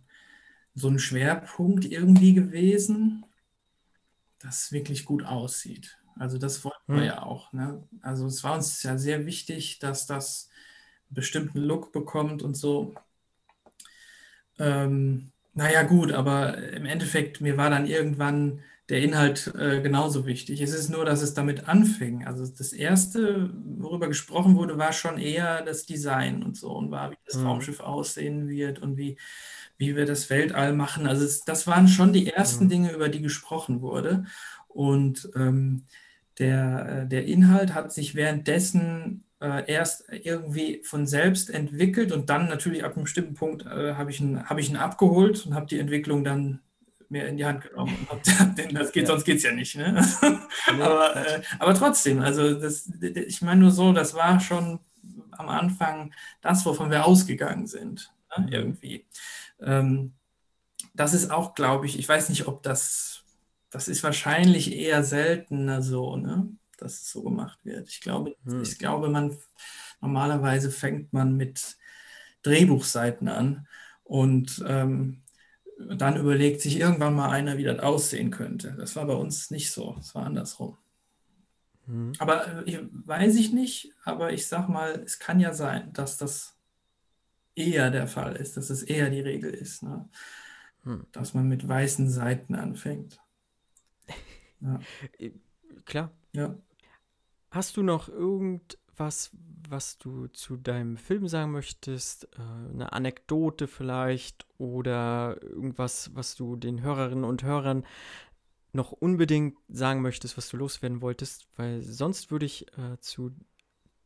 so 0.74 0.88
ein 0.88 0.98
Schwerpunkt 0.98 1.84
irgendwie 1.84 2.34
gewesen, 2.34 3.24
das 4.38 4.72
wirklich 4.72 5.04
gut 5.04 5.24
aussieht. 5.24 5.98
Also 6.16 6.38
das 6.38 6.64
wollten 6.64 6.92
mhm. 6.92 6.96
wir 6.96 7.04
ja 7.04 7.22
auch. 7.22 7.52
Ne? 7.52 7.86
Also 8.02 8.26
es 8.26 8.42
war 8.44 8.54
uns 8.54 8.82
ja 8.82 8.96
sehr 8.98 9.26
wichtig, 9.26 9.78
dass 9.78 10.06
das 10.06 10.48
einen 11.08 11.14
bestimmten 11.14 11.58
Look 11.58 11.92
bekommt 11.92 12.42
und 12.42 12.54
so. 12.54 12.94
Ähm, 14.58 15.30
naja, 15.54 15.82
gut, 15.82 16.12
aber 16.12 16.58
im 16.72 16.84
Endeffekt, 16.84 17.40
mir 17.40 17.56
war 17.56 17.70
dann 17.70 17.86
irgendwann 17.86 18.60
der 18.88 19.00
Inhalt 19.02 19.52
äh, 19.58 19.80
genauso 19.80 20.26
wichtig. 20.26 20.60
Es 20.60 20.74
ist 20.74 20.90
nur, 20.90 21.04
dass 21.04 21.22
es 21.22 21.32
damit 21.32 21.68
anfing. 21.68 22.26
Also 22.26 22.46
das 22.46 22.72
Erste, 22.72 23.50
worüber 23.78 24.08
gesprochen 24.08 24.56
wurde, 24.56 24.76
war 24.76 24.92
schon 24.92 25.18
eher 25.18 25.62
das 25.62 25.86
Design 25.86 26.42
und 26.42 26.56
so 26.56 26.70
und 26.70 26.90
war, 26.90 27.10
wie 27.10 27.16
das 27.24 27.36
mhm. 27.36 27.46
Raumschiff 27.46 27.80
aussehen 27.80 28.48
wird 28.48 28.80
und 28.80 28.98
wie, 28.98 29.16
wie 29.78 29.96
wir 29.96 30.04
das 30.04 30.28
Weltall 30.28 30.74
machen. 30.74 31.06
Also 31.06 31.24
es, 31.24 31.44
das 31.44 31.66
waren 31.66 31.88
schon 31.88 32.12
die 32.12 32.26
ersten 32.26 32.64
mhm. 32.64 32.68
Dinge, 32.68 32.92
über 32.92 33.08
die 33.08 33.22
gesprochen 33.22 33.80
wurde. 33.80 34.24
Und 34.68 35.30
ähm, 35.34 35.84
der, 36.38 37.04
äh, 37.04 37.08
der 37.08 37.24
Inhalt 37.24 37.72
hat 37.72 37.92
sich 37.92 38.14
währenddessen 38.14 39.24
äh, 39.44 39.70
erst 39.70 40.06
irgendwie 40.10 40.82
von 40.84 41.06
selbst 41.06 41.50
entwickelt 41.50 42.12
und 42.12 42.30
dann 42.30 42.48
natürlich 42.48 42.82
ab 42.82 42.94
einem 42.94 43.04
bestimmten 43.04 43.34
Punkt 43.34 43.66
äh, 43.66 43.94
habe 43.94 44.10
ich, 44.10 44.20
ihn, 44.20 44.48
hab 44.48 44.58
ich 44.58 44.70
ihn 44.70 44.76
abgeholt 44.76 45.44
und 45.44 45.54
habe 45.54 45.66
die 45.66 45.78
Entwicklung 45.78 46.24
dann 46.24 46.60
mehr 47.10 47.28
in 47.28 47.36
die 47.36 47.44
Hand 47.44 47.68
genommen. 47.68 48.08
Denn 48.56 48.74
das 48.74 48.90
geht, 48.92 49.02
ja. 49.02 49.08
sonst 49.08 49.24
geht 49.24 49.36
es 49.36 49.42
ja 49.42 49.52
nicht. 49.52 49.76
Ne? 49.76 50.02
aber, 50.66 51.16
äh, 51.16 51.42
aber 51.58 51.74
trotzdem, 51.74 52.20
also 52.20 52.58
das, 52.58 52.90
ich 53.02 53.42
meine 53.42 53.60
nur 53.60 53.70
so, 53.70 53.92
das 53.92 54.14
war 54.14 54.40
schon 54.40 54.80
am 55.32 55.48
Anfang 55.50 56.14
das, 56.40 56.64
wovon 56.64 56.90
wir 56.90 57.04
ausgegangen 57.04 57.66
sind. 57.66 58.10
Ne? 58.36 58.46
Mhm. 58.46 58.52
Irgendwie. 58.52 59.06
Ähm, 59.60 60.14
das 60.94 61.12
ist 61.12 61.30
auch, 61.30 61.54
glaube 61.54 61.84
ich, 61.84 61.98
ich 61.98 62.08
weiß 62.08 62.30
nicht, 62.30 62.48
ob 62.48 62.62
das, 62.62 63.24
das 63.68 63.88
ist 63.88 64.02
wahrscheinlich 64.02 64.72
eher 64.72 65.04
seltener 65.04 65.82
so, 65.82 66.16
ne? 66.16 66.48
Dass 66.76 66.94
es 67.02 67.10
so 67.10 67.22
gemacht 67.22 67.58
wird. 67.64 67.88
Ich 67.88 68.00
glaube, 68.00 68.36
hm. 68.44 68.62
ich 68.62 68.78
glaube, 68.78 69.08
man 69.08 69.36
normalerweise 70.00 70.70
fängt 70.70 71.12
man 71.12 71.36
mit 71.36 71.76
Drehbuchseiten 72.42 73.28
an 73.28 73.66
Und 74.04 74.62
ähm, 74.66 75.22
dann 75.78 76.16
überlegt 76.16 76.60
sich 76.60 76.78
irgendwann 76.78 77.14
mal 77.14 77.30
einer, 77.30 77.58
wie 77.58 77.64
das 77.64 77.80
aussehen 77.80 78.30
könnte. 78.30 78.74
Das 78.78 78.96
war 78.96 79.06
bei 79.06 79.14
uns 79.14 79.50
nicht 79.50 79.70
so, 79.72 79.96
es 80.00 80.14
war 80.14 80.26
andersrum. 80.26 80.76
Mhm. 81.86 82.12
Aber 82.18 82.66
äh, 82.66 82.86
weiß 82.92 83.36
ich 83.36 83.52
nicht, 83.52 83.92
aber 84.04 84.32
ich 84.32 84.46
sag 84.46 84.68
mal, 84.68 85.02
es 85.04 85.18
kann 85.18 85.40
ja 85.40 85.52
sein, 85.52 85.92
dass 85.92 86.16
das 86.16 86.56
eher 87.54 87.90
der 87.90 88.08
Fall 88.08 88.36
ist, 88.36 88.56
dass 88.56 88.70
es 88.70 88.82
eher 88.82 89.10
die 89.10 89.20
Regel 89.20 89.52
ist, 89.52 89.82
ne? 89.82 90.08
Hm. 90.84 91.06
dass 91.12 91.34
man 91.34 91.48
mit 91.48 91.66
weißen 91.66 92.10
Seiten 92.10 92.54
anfängt. 92.54 93.20
Ja. 94.60 94.80
Klar. 95.84 96.10
Ja. 96.34 96.54
Hast 97.50 97.76
du 97.76 97.82
noch 97.82 98.08
irgendwas, 98.08 99.30
was 99.68 99.98
du 99.98 100.26
zu 100.28 100.56
deinem 100.56 100.96
Film 100.96 101.28
sagen 101.28 101.52
möchtest? 101.52 102.24
Äh, 102.36 102.72
eine 102.72 102.92
Anekdote 102.92 103.68
vielleicht 103.68 104.46
oder 104.58 105.40
irgendwas, 105.42 106.10
was 106.14 106.34
du 106.34 106.56
den 106.56 106.82
Hörerinnen 106.82 107.24
und 107.24 107.44
Hörern 107.44 107.86
noch 108.72 108.90
unbedingt 108.92 109.56
sagen 109.68 110.02
möchtest, 110.02 110.36
was 110.36 110.48
du 110.48 110.56
loswerden 110.56 111.00
wolltest? 111.00 111.46
Weil 111.56 111.80
sonst 111.80 112.30
würde 112.30 112.46
ich 112.46 112.66
äh, 112.76 112.98
zu 112.98 113.30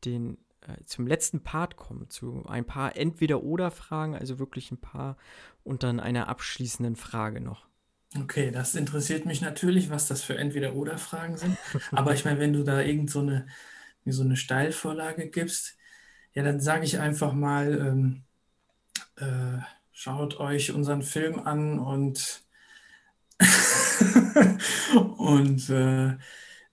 den 0.04 0.36
äh, 0.60 0.84
zum 0.84 1.06
letzten 1.06 1.42
Part 1.42 1.76
kommen, 1.76 2.10
zu 2.10 2.44
ein 2.46 2.66
paar 2.66 2.96
Entweder-Oder-Fragen, 2.96 4.14
also 4.14 4.38
wirklich 4.38 4.70
ein 4.70 4.80
paar 4.80 5.16
und 5.64 5.82
dann 5.82 6.00
einer 6.00 6.28
abschließenden 6.28 6.96
Frage 6.96 7.40
noch. 7.40 7.66
Okay, 8.16 8.50
das 8.50 8.74
interessiert 8.74 9.26
mich 9.26 9.42
natürlich, 9.42 9.90
was 9.90 10.08
das 10.08 10.22
für 10.22 10.36
Entweder-Oder-Fragen 10.36 11.36
sind. 11.36 11.58
Aber 11.92 12.14
ich 12.14 12.24
meine, 12.24 12.40
wenn 12.40 12.54
du 12.54 12.62
da 12.62 12.80
irgend 12.80 13.10
so 13.10 13.20
eine, 13.20 13.46
so 14.06 14.22
eine 14.22 14.36
Steilvorlage 14.36 15.28
gibst, 15.28 15.76
ja, 16.32 16.42
dann 16.42 16.60
sage 16.60 16.84
ich 16.84 16.98
einfach 17.00 17.32
mal, 17.32 17.74
ähm, 17.78 18.24
äh, 19.16 19.62
schaut 19.92 20.40
euch 20.40 20.72
unseren 20.72 21.02
Film 21.02 21.40
an 21.40 21.78
und, 21.78 22.42
und 25.18 25.68
äh, 25.68 26.12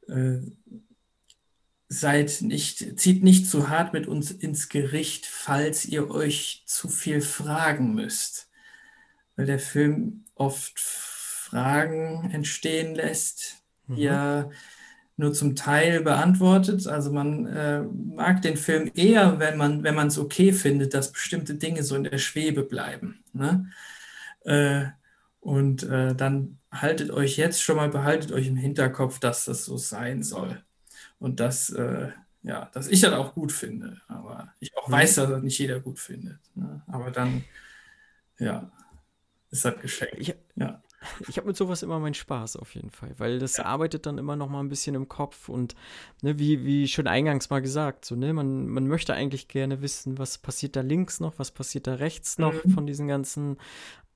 äh, 0.08 0.42
seid 1.90 2.42
nicht, 2.42 3.00
zieht 3.00 3.24
nicht 3.24 3.50
zu 3.50 3.70
hart 3.70 3.92
mit 3.92 4.08
uns 4.08 4.32
ins 4.32 4.70
Gericht, 4.70 5.26
falls 5.26 5.86
ihr 5.86 6.10
euch 6.10 6.64
zu 6.66 6.88
viel 6.88 7.22
fragen 7.22 7.94
müsst. 7.94 8.50
Weil 9.36 9.48
der 9.48 9.60
Film 9.60 10.26
oft 10.36 10.80
Fragen 11.56 12.30
entstehen 12.32 12.96
lässt, 12.96 13.64
die 13.88 14.02
Mhm. 14.04 14.08
er 14.08 14.50
nur 15.18 15.34
zum 15.34 15.56
Teil 15.56 16.02
beantwortet. 16.02 16.88
Also 16.88 17.12
man 17.14 17.46
äh, 17.48 17.82
mag 17.84 18.42
den 18.42 18.58
Film 18.58 18.92
eher, 18.96 19.40
wenn 19.40 19.58
man 19.58 19.84
wenn 19.84 19.96
man 19.96 20.08
es 20.08 20.18
okay 20.20 20.52
findet, 20.52 20.94
dass 20.94 21.14
bestimmte 21.14 21.56
Dinge 21.56 21.84
so 21.84 21.96
in 21.96 22.04
der 22.04 22.18
Schwebe 22.18 22.64
bleiben. 22.64 23.24
Ne? 23.34 23.70
Äh, 24.46 24.86
und 25.40 25.84
äh, 25.84 26.16
dann 26.16 26.60
haltet 26.72 27.12
euch 27.12 27.38
jetzt 27.38 27.62
schon 27.64 27.78
mal, 27.78 27.90
behaltet 27.90 28.32
euch 28.34 28.48
im 28.48 28.58
Hinterkopf, 28.58 29.20
dass 29.20 29.46
das 29.46 29.66
so 29.66 29.78
sein 29.78 30.24
soll. 30.24 30.62
Und 31.20 31.40
dass, 31.40 31.70
äh, 31.70 32.10
ja, 32.44 32.70
dass 32.74 32.88
ich 32.90 33.02
das 33.02 33.14
auch 33.14 33.34
gut 33.34 33.52
finde. 33.54 34.02
Aber 34.08 34.54
ich 34.60 34.76
auch 34.78 34.88
Mhm. 34.90 34.94
weiß, 34.94 35.16
dass 35.16 35.30
das 35.30 35.44
nicht 35.44 35.60
jeder 35.60 35.80
gut 35.80 36.00
findet. 36.00 36.40
Ne? 36.56 36.82
Aber 36.88 37.12
dann, 37.12 37.44
ja, 38.40 38.72
ist 39.52 39.66
das 39.66 39.80
geschenkt. 39.82 40.16
Ich, 40.20 40.36
Ja. 40.56 40.82
Ich 41.28 41.38
habe 41.38 41.48
mit 41.48 41.56
sowas 41.58 41.84
immer 41.84 42.00
meinen 42.00 42.14
Spaß 42.14 42.58
auf 42.58 42.76
jeden 42.76 42.90
Fall, 42.90 43.14
weil 43.18 43.40
das 43.40 43.60
arbeitet 43.60 44.06
dann 44.06 44.18
immer 44.18 44.36
noch 44.36 44.50
mal 44.50 44.60
ein 44.60 44.70
bisschen 44.70 44.96
im 44.96 45.08
Kopf 45.08 45.50
und 45.50 45.76
ne, 46.22 46.38
wie, 46.40 46.66
wie 46.66 46.88
schon 46.88 47.08
eingangs 47.08 47.50
mal 47.50 47.62
gesagt, 47.62 48.06
so, 48.06 48.16
ne, 48.16 48.34
man, 48.34 48.68
man 48.68 48.88
möchte 48.88 49.14
eigentlich 49.14 49.48
gerne 49.48 49.82
wissen, 49.82 50.18
was 50.18 50.38
passiert 50.38 50.76
da 50.76 50.82
links 50.82 51.20
noch, 51.20 51.38
was 51.40 51.52
passiert 51.52 51.88
da 51.88 51.96
rechts 51.96 52.38
noch 52.38 52.54
Mhm. 52.66 52.72
von 52.72 52.88
diesen 52.88 53.08
ganzen 53.08 53.58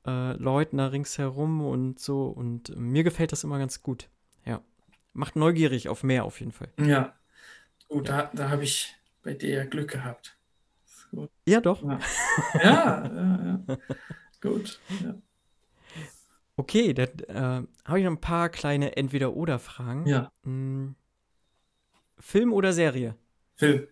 äh, 0.06 0.34
Leuten 0.34 0.78
da 0.78 0.88
ringsherum 0.88 1.62
und 1.62 2.00
so 2.00 2.28
und 2.28 2.76
mir 2.78 3.04
gefällt 3.04 3.32
das 3.32 3.44
immer 3.44 3.60
ganz 3.60 3.82
gut. 3.84 4.10
Ja. 4.46 4.62
Macht 5.14 5.36
neugierig 5.36 5.90
auf 5.90 6.04
mehr 6.04 6.24
auf 6.26 6.40
jeden 6.40 6.52
Fall. 6.52 6.70
Ja, 6.80 7.14
gut, 7.88 8.10
da, 8.10 8.30
da 8.34 8.50
habe 8.50 8.64
ich 8.64 8.96
bei 9.24 9.34
dir 9.34 9.50
ja 9.50 9.66
Glück 9.66 9.92
gehabt. 9.92 10.38
Ja, 11.48 11.60
doch. 11.60 11.82
Ja, 11.84 12.00
ja, 12.64 13.06
ja, 13.08 13.60
ja. 13.68 13.78
Gut. 14.42 14.80
Ja. 15.04 15.16
Okay, 16.60 16.94
dann 16.94 17.10
äh, 17.30 17.68
habe 17.86 18.00
ich 18.00 18.04
noch 18.06 18.12
ein 18.12 18.20
paar 18.22 18.50
kleine 18.50 18.98
Entweder-Oder-Fragen. 18.98 20.04
ja, 20.10 20.32
Hm, 20.44 20.96
Film 22.20 22.54
oder 22.54 22.72
Serie? 22.74 23.16
Film. 23.58 23.88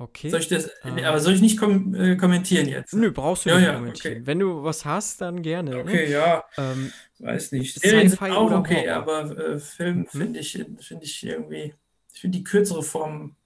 Okay. 0.00 0.30
Soll 0.30 0.40
ich 0.40 0.48
das, 0.48 0.70
Ah. 0.82 0.88
aber 1.08 1.20
soll 1.20 1.34
ich 1.34 1.40
nicht 1.40 1.58
kom 1.58 1.94
äh, 1.94 2.16
kommentieren 2.16 2.68
jetzt? 2.68 2.94
Nö, 2.94 3.10
brauchst 3.10 3.44
du 3.46 3.50
Ja, 3.50 3.56
nicht 3.56 3.64
ja, 3.64 3.76
kommentieren. 3.76 4.14
okay. 4.18 4.26
Wenn 4.26 4.38
du 4.38 4.62
was 4.62 4.84
hast, 4.84 5.20
dann 5.20 5.42
gerne. 5.42 5.70
ne? 5.70 5.80
Okay, 5.82 6.10
ja, 6.10 6.44
Ähm, 6.56 6.92
weiß 7.18 7.52
nicht. 7.52 7.78
Serien 7.80 8.08
sind 8.08 8.20
auch 8.30 8.50
okay, 8.60 8.88
Horror? 8.88 8.92
aber 8.96 9.36
äh, 9.38 9.58
Film 9.58 10.06
Mhm. 10.12 10.18
finde 10.18 10.40
ich, 10.40 10.52
finde 10.80 11.04
ich 11.04 11.24
irgendwie, 11.24 11.74
ich 12.14 12.20
finde 12.20 12.38
die 12.38 12.44
kürzere 12.44 12.82
Form 12.82 13.36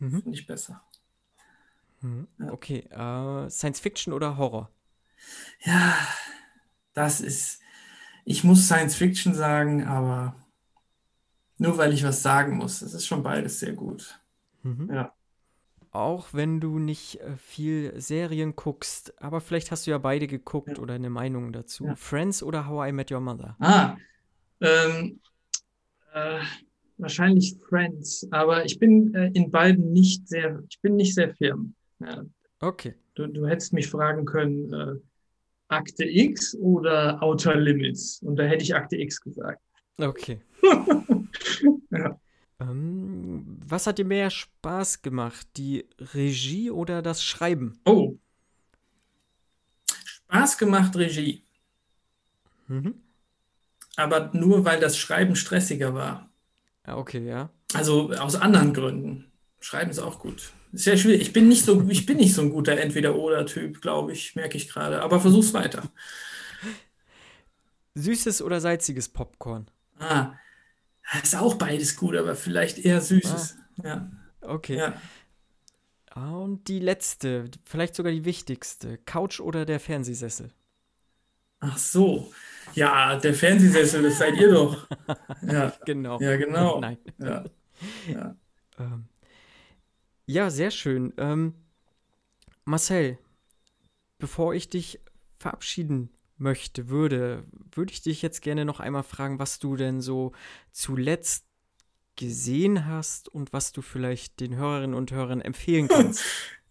mhm. 0.00 0.22
finde 0.22 0.38
ich 0.38 0.46
besser. 0.46 0.82
Mhm. 2.00 2.26
Ja. 2.38 2.52
Okay, 2.52 2.80
äh, 2.90 3.48
Science 3.50 3.80
Fiction 3.80 4.12
oder 4.12 4.36
Horror? 4.36 4.70
Ja, 5.64 5.94
das 6.94 7.20
ist, 7.20 7.60
ich 8.24 8.44
muss 8.44 8.66
Science 8.66 8.94
Fiction 8.96 9.34
sagen, 9.34 9.84
aber 9.86 10.34
nur 11.58 11.78
weil 11.78 11.92
ich 11.92 12.04
was 12.04 12.22
sagen 12.22 12.56
muss. 12.56 12.80
Das 12.80 12.94
ist 12.94 13.06
schon 13.06 13.22
beides 13.22 13.60
sehr 13.60 13.72
gut. 13.72 14.20
Mhm. 14.62 14.90
Ja. 14.92 15.12
Auch 15.92 16.32
wenn 16.32 16.58
du 16.60 16.78
nicht 16.78 17.20
äh, 17.20 17.36
viel 17.36 18.00
Serien 18.00 18.56
guckst, 18.56 19.12
aber 19.22 19.40
vielleicht 19.40 19.70
hast 19.70 19.86
du 19.86 19.90
ja 19.90 19.98
beide 19.98 20.26
geguckt 20.26 20.76
Ja. 20.78 20.82
oder 20.82 20.94
eine 20.94 21.10
Meinung 21.10 21.52
dazu. 21.52 21.84
Ja. 21.84 21.94
Friends 21.96 22.42
oder 22.42 22.66
How 22.66 22.88
I 22.88 22.92
Met 22.92 23.10
Your 23.12 23.20
Mother? 23.20 23.56
Ah, 23.60 23.96
ähm, 24.60 25.20
äh, 26.14 26.40
wahrscheinlich 26.98 27.56
Friends, 27.68 28.26
aber 28.30 28.64
ich 28.64 28.78
bin 28.78 29.14
äh, 29.14 29.30
in 29.34 29.50
beiden 29.50 29.92
nicht 29.92 30.28
sehr, 30.28 30.62
ich 30.68 30.80
bin 30.80 30.96
nicht 30.96 31.14
sehr 31.14 31.34
firm. 31.34 31.74
Ja, 31.98 32.24
Okay. 32.60 32.94
du, 33.14 33.26
du 33.26 33.46
hättest 33.46 33.72
mich 33.72 33.88
fragen 33.88 34.24
können, 34.24 34.72
äh, 34.72 34.94
Akte 35.72 36.04
X 36.04 36.54
oder 36.56 37.22
Outer 37.22 37.56
Limits? 37.56 38.20
Und 38.22 38.36
da 38.36 38.44
hätte 38.44 38.62
ich 38.62 38.74
Akte 38.74 38.96
X 38.96 39.20
gesagt. 39.20 39.62
Okay. 39.98 40.40
Ja. 41.90 42.18
Ähm, 42.58 43.58
was 43.66 43.86
hat 43.86 43.98
dir 43.98 44.04
mehr 44.04 44.30
Spaß 44.30 45.02
gemacht? 45.02 45.46
Die 45.56 45.86
Regie 46.14 46.70
oder 46.70 47.02
das 47.02 47.22
Schreiben? 47.22 47.78
Oh. 47.84 48.16
Spaß 50.04 50.58
gemacht, 50.58 50.96
Regie. 50.96 51.44
Mhm. 52.68 52.94
Aber 53.96 54.30
nur 54.32 54.64
weil 54.64 54.80
das 54.80 54.96
Schreiben 54.96 55.36
stressiger 55.36 55.94
war. 55.94 56.30
Ja, 56.86 56.96
okay, 56.96 57.26
ja. 57.26 57.50
Also 57.74 58.10
aus 58.12 58.36
anderen 58.36 58.72
Gründen. 58.72 59.30
Schreiben 59.60 59.90
ist 59.90 59.98
auch 59.98 60.18
gut. 60.18 60.52
Ja 60.72 60.96
schwierig. 60.96 61.20
Ich 61.20 61.32
bin 61.32 61.48
nicht 61.48 61.64
so, 61.64 61.86
ich 61.88 62.06
bin 62.06 62.16
nicht 62.16 62.34
so 62.34 62.42
ein 62.42 62.50
guter 62.50 62.78
Entweder-Oder-Typ, 62.78 63.80
glaube 63.82 64.12
ich, 64.12 64.34
merke 64.36 64.56
ich 64.56 64.68
gerade. 64.68 65.02
Aber 65.02 65.20
versuch's 65.20 65.52
weiter. 65.52 65.82
Süßes 67.94 68.42
oder 68.42 68.60
salziges 68.60 69.08
Popcorn? 69.08 69.66
Ah, 69.98 70.32
ist 71.22 71.36
auch 71.36 71.54
beides 71.54 71.96
gut, 71.96 72.16
aber 72.16 72.34
vielleicht 72.34 72.78
eher 72.78 73.00
Süßes. 73.00 73.56
Ja, 73.84 74.10
Okay. 74.40 74.76
ja. 74.76 74.94
Ah, 76.10 76.30
und 76.36 76.68
die 76.68 76.78
letzte, 76.78 77.50
vielleicht 77.64 77.94
sogar 77.94 78.12
die 78.12 78.24
wichtigste. 78.24 78.98
Couch 78.98 79.40
oder 79.40 79.64
der 79.64 79.80
Fernsehsessel? 79.80 80.50
Ach 81.60 81.78
so. 81.78 82.32
Ja, 82.74 83.16
der 83.18 83.34
Fernsehsessel, 83.34 84.02
das 84.02 84.18
seid 84.18 84.36
ihr 84.36 84.50
doch. 84.52 84.88
Ja, 85.42 85.72
Genau. 85.86 86.20
ja, 86.20 86.36
genau. 86.36 86.80
Nein. 86.80 86.98
Ja, 87.18 87.44
ja. 88.08 88.36
Ähm, 88.78 89.04
ja, 90.32 90.50
sehr 90.50 90.70
schön. 90.70 91.12
Ähm, 91.16 91.54
Marcel, 92.64 93.18
bevor 94.18 94.54
ich 94.54 94.68
dich 94.68 95.00
verabschieden 95.38 96.10
möchte, 96.38 96.88
würde, 96.88 97.44
würde 97.72 97.92
ich 97.92 98.02
dich 98.02 98.22
jetzt 98.22 98.40
gerne 98.40 98.64
noch 98.64 98.80
einmal 98.80 99.02
fragen, 99.02 99.38
was 99.38 99.58
du 99.58 99.76
denn 99.76 100.00
so 100.00 100.32
zuletzt 100.70 101.44
gesehen 102.16 102.86
hast 102.86 103.28
und 103.28 103.52
was 103.52 103.72
du 103.72 103.82
vielleicht 103.82 104.40
den 104.40 104.56
Hörerinnen 104.56 104.94
und 104.94 105.12
Hörern 105.12 105.40
empfehlen 105.40 105.88
kannst. 105.88 106.24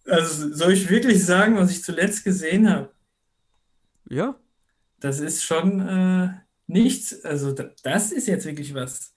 Also 0.05 0.53
soll 0.53 0.73
ich 0.73 0.89
wirklich 0.89 1.23
sagen, 1.23 1.55
was 1.55 1.71
ich 1.71 1.83
zuletzt 1.83 2.23
gesehen 2.23 2.69
habe? 2.69 2.91
ja? 4.11 4.39
Das 4.99 5.19
ist 5.19 5.43
schon 5.43 5.79
äh, 5.87 6.29
nichts. 6.67 7.23
Also 7.23 7.53
da, 7.53 7.71
das 7.83 8.11
ist 8.11 8.27
jetzt 8.27 8.45
wirklich 8.45 8.73
was. 8.73 9.13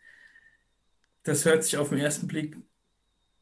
Das 1.24 1.44
hört 1.44 1.64
sich 1.64 1.76
auf 1.76 1.88
den 1.90 1.98
ersten 1.98 2.26
Blick 2.26 2.56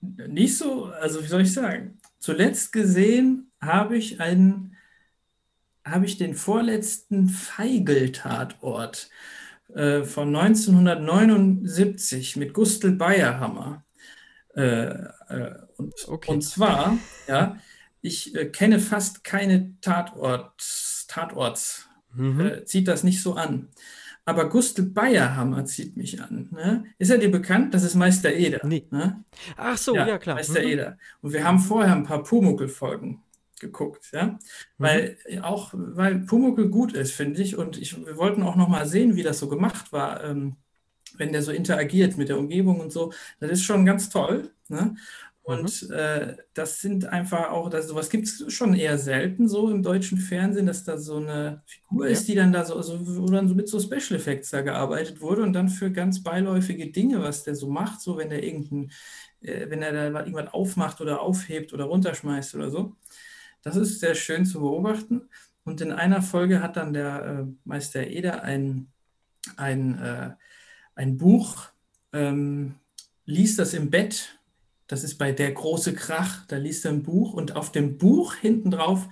nicht 0.02 0.58
so, 0.58 0.86
also 0.86 1.22
wie 1.22 1.28
soll 1.28 1.42
ich 1.42 1.52
sagen? 1.52 1.98
Zuletzt 2.18 2.72
gesehen 2.72 3.50
habe 3.60 3.96
ich 3.96 4.20
einen, 4.20 4.76
habe 5.84 6.06
ich 6.06 6.16
den 6.18 6.34
vorletzten 6.34 7.28
Feigl-Tatort 7.28 9.10
äh, 9.74 10.02
von 10.04 10.34
1979 10.34 12.36
mit 12.36 12.54
Gustl 12.54 12.92
Bayerhammer. 12.92 13.84
Äh, 14.56 14.62
äh, 14.62 15.54
und, 15.76 15.92
Okay. 16.08 16.30
und 16.30 16.42
zwar, 16.42 16.98
ja, 17.28 17.56
ich 18.02 18.34
äh, 18.34 18.46
kenne 18.46 18.78
fast 18.80 19.24
keine 19.24 19.74
Tatort, 19.80 20.52
Tatorts, 21.08 21.88
Mhm. 22.14 22.40
äh, 22.40 22.64
zieht 22.66 22.88
das 22.88 23.04
nicht 23.04 23.22
so 23.22 23.34
an. 23.34 23.68
Aber 24.24 24.48
Gustl 24.48 24.82
Bayerhammer 24.82 25.64
zieht 25.64 25.96
mich 25.96 26.22
an. 26.22 26.48
Ne? 26.52 26.84
Ist 26.98 27.10
er 27.10 27.18
dir 27.18 27.30
bekannt? 27.30 27.74
Das 27.74 27.82
ist 27.82 27.94
Meister 27.96 28.32
Eder. 28.32 28.60
Nee. 28.64 28.86
Ne? 28.90 29.24
Ach 29.56 29.76
so, 29.76 29.96
ja, 29.96 30.18
klar. 30.18 30.36
Meister 30.36 30.60
Mhm. 30.62 30.68
Eder. 30.68 30.98
Und 31.20 31.32
wir 31.32 31.44
haben 31.44 31.58
vorher 31.58 31.94
ein 31.94 32.04
paar 32.04 32.22
Pumuckl-Folgen 32.22 33.22
geguckt, 33.60 34.10
ja. 34.12 34.26
Mhm. 34.26 34.38
Weil 34.78 35.18
auch, 35.42 35.70
weil 35.74 36.20
Pumuckl 36.20 36.68
gut 36.68 36.92
ist, 36.92 37.12
finde 37.12 37.42
ich. 37.42 37.56
Und 37.56 37.78
ich, 37.78 37.96
wir 38.04 38.16
wollten 38.16 38.42
auch 38.42 38.56
noch 38.56 38.68
mal 38.68 38.86
sehen, 38.86 39.16
wie 39.16 39.22
das 39.24 39.38
so 39.38 39.48
gemacht 39.48 39.92
war, 39.92 40.22
ähm, 40.22 40.56
wenn 41.16 41.32
der 41.32 41.42
so 41.42 41.52
interagiert 41.52 42.16
mit 42.16 42.28
der 42.28 42.38
Umgebung 42.38 42.80
und 42.80 42.92
so. 42.92 43.12
Das 43.40 43.50
ist 43.50 43.62
schon 43.64 43.84
ganz 43.84 44.08
toll. 44.08 44.52
Ne? 44.68 44.96
Und 45.44 45.90
äh, 45.90 46.36
das 46.54 46.80
sind 46.80 47.06
einfach 47.06 47.50
auch, 47.50 47.68
das, 47.68 47.88
sowas 47.88 48.10
gibt 48.10 48.28
es 48.28 48.52
schon 48.52 48.74
eher 48.74 48.96
selten 48.96 49.48
so 49.48 49.70
im 49.70 49.82
deutschen 49.82 50.18
Fernsehen, 50.18 50.66
dass 50.66 50.84
da 50.84 50.98
so 50.98 51.16
eine 51.16 51.62
Figur 51.66 52.06
Ja. 52.06 52.12
ist, 52.12 52.28
die 52.28 52.36
dann 52.36 52.52
da 52.52 52.64
so, 52.64 52.80
so, 52.80 53.00
wo 53.18 53.26
dann 53.26 53.48
so 53.48 53.54
mit 53.54 53.68
so 53.68 53.80
Special 53.80 54.20
Effects 54.20 54.50
da 54.50 54.60
gearbeitet 54.60 55.20
wurde 55.20 55.42
und 55.42 55.52
dann 55.52 55.68
für 55.68 55.90
ganz 55.90 56.22
beiläufige 56.22 56.92
Dinge, 56.92 57.20
was 57.22 57.42
der 57.42 57.56
so 57.56 57.68
macht, 57.68 58.00
so 58.00 58.16
wenn 58.18 58.30
der 58.30 58.44
irgendein, 58.44 58.92
äh, 59.40 59.68
wenn 59.68 59.82
er 59.82 59.92
da 60.12 60.20
irgendwas 60.20 60.52
aufmacht 60.54 61.00
oder 61.00 61.20
aufhebt 61.20 61.72
oder 61.72 61.84
runterschmeißt 61.84 62.54
oder 62.54 62.70
so. 62.70 62.94
Das 63.62 63.74
ist 63.74 63.98
sehr 63.98 64.14
schön 64.14 64.46
zu 64.46 64.60
beobachten. 64.60 65.22
Und 65.64 65.80
in 65.80 65.90
einer 65.92 66.22
Folge 66.22 66.62
hat 66.62 66.76
dann 66.76 66.92
der 66.92 67.24
äh, 67.24 67.52
Meister 67.64 68.06
Eder 68.06 68.42
ein, 68.44 68.92
ein, 69.56 69.98
äh, 69.98 70.30
ein 70.94 71.16
Buch, 71.16 71.66
ähm, 72.12 72.76
liest 73.24 73.58
das 73.58 73.74
im 73.74 73.90
Bett. 73.90 74.38
Das 74.92 75.04
ist 75.04 75.16
bei 75.16 75.32
Der 75.32 75.52
große 75.52 75.94
Krach. 75.94 76.44
Da 76.48 76.58
liest 76.58 76.84
er 76.84 76.90
ein 76.90 77.02
Buch 77.02 77.32
und 77.32 77.56
auf 77.56 77.72
dem 77.72 77.96
Buch 77.96 78.34
hinten 78.34 78.70
drauf, 78.70 79.08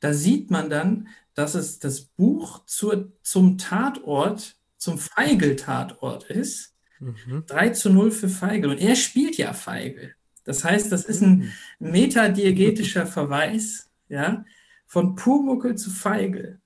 da 0.00 0.12
sieht 0.12 0.50
man 0.50 0.68
dann, 0.68 1.08
dass 1.32 1.54
es 1.54 1.78
das 1.78 2.02
Buch 2.02 2.66
zur, 2.66 3.10
zum 3.22 3.56
Tatort, 3.56 4.56
zum 4.76 4.98
Feigl-Tatort 4.98 6.24
ist. 6.24 6.74
Mhm. 7.00 7.44
3 7.46 7.70
zu 7.70 7.88
0 7.88 8.10
für 8.10 8.28
Feigl. 8.28 8.68
Und 8.68 8.78
er 8.78 8.94
spielt 8.94 9.38
ja 9.38 9.54
Feigl. 9.54 10.14
Das 10.44 10.64
heißt, 10.64 10.92
das 10.92 11.06
ist 11.06 11.22
ein 11.22 11.50
metadiegetischer 11.78 13.06
Verweis 13.06 13.88
ja, 14.10 14.44
von 14.86 15.14
Pumuckel 15.14 15.76
zu 15.76 15.88
Feigl. 15.88 16.60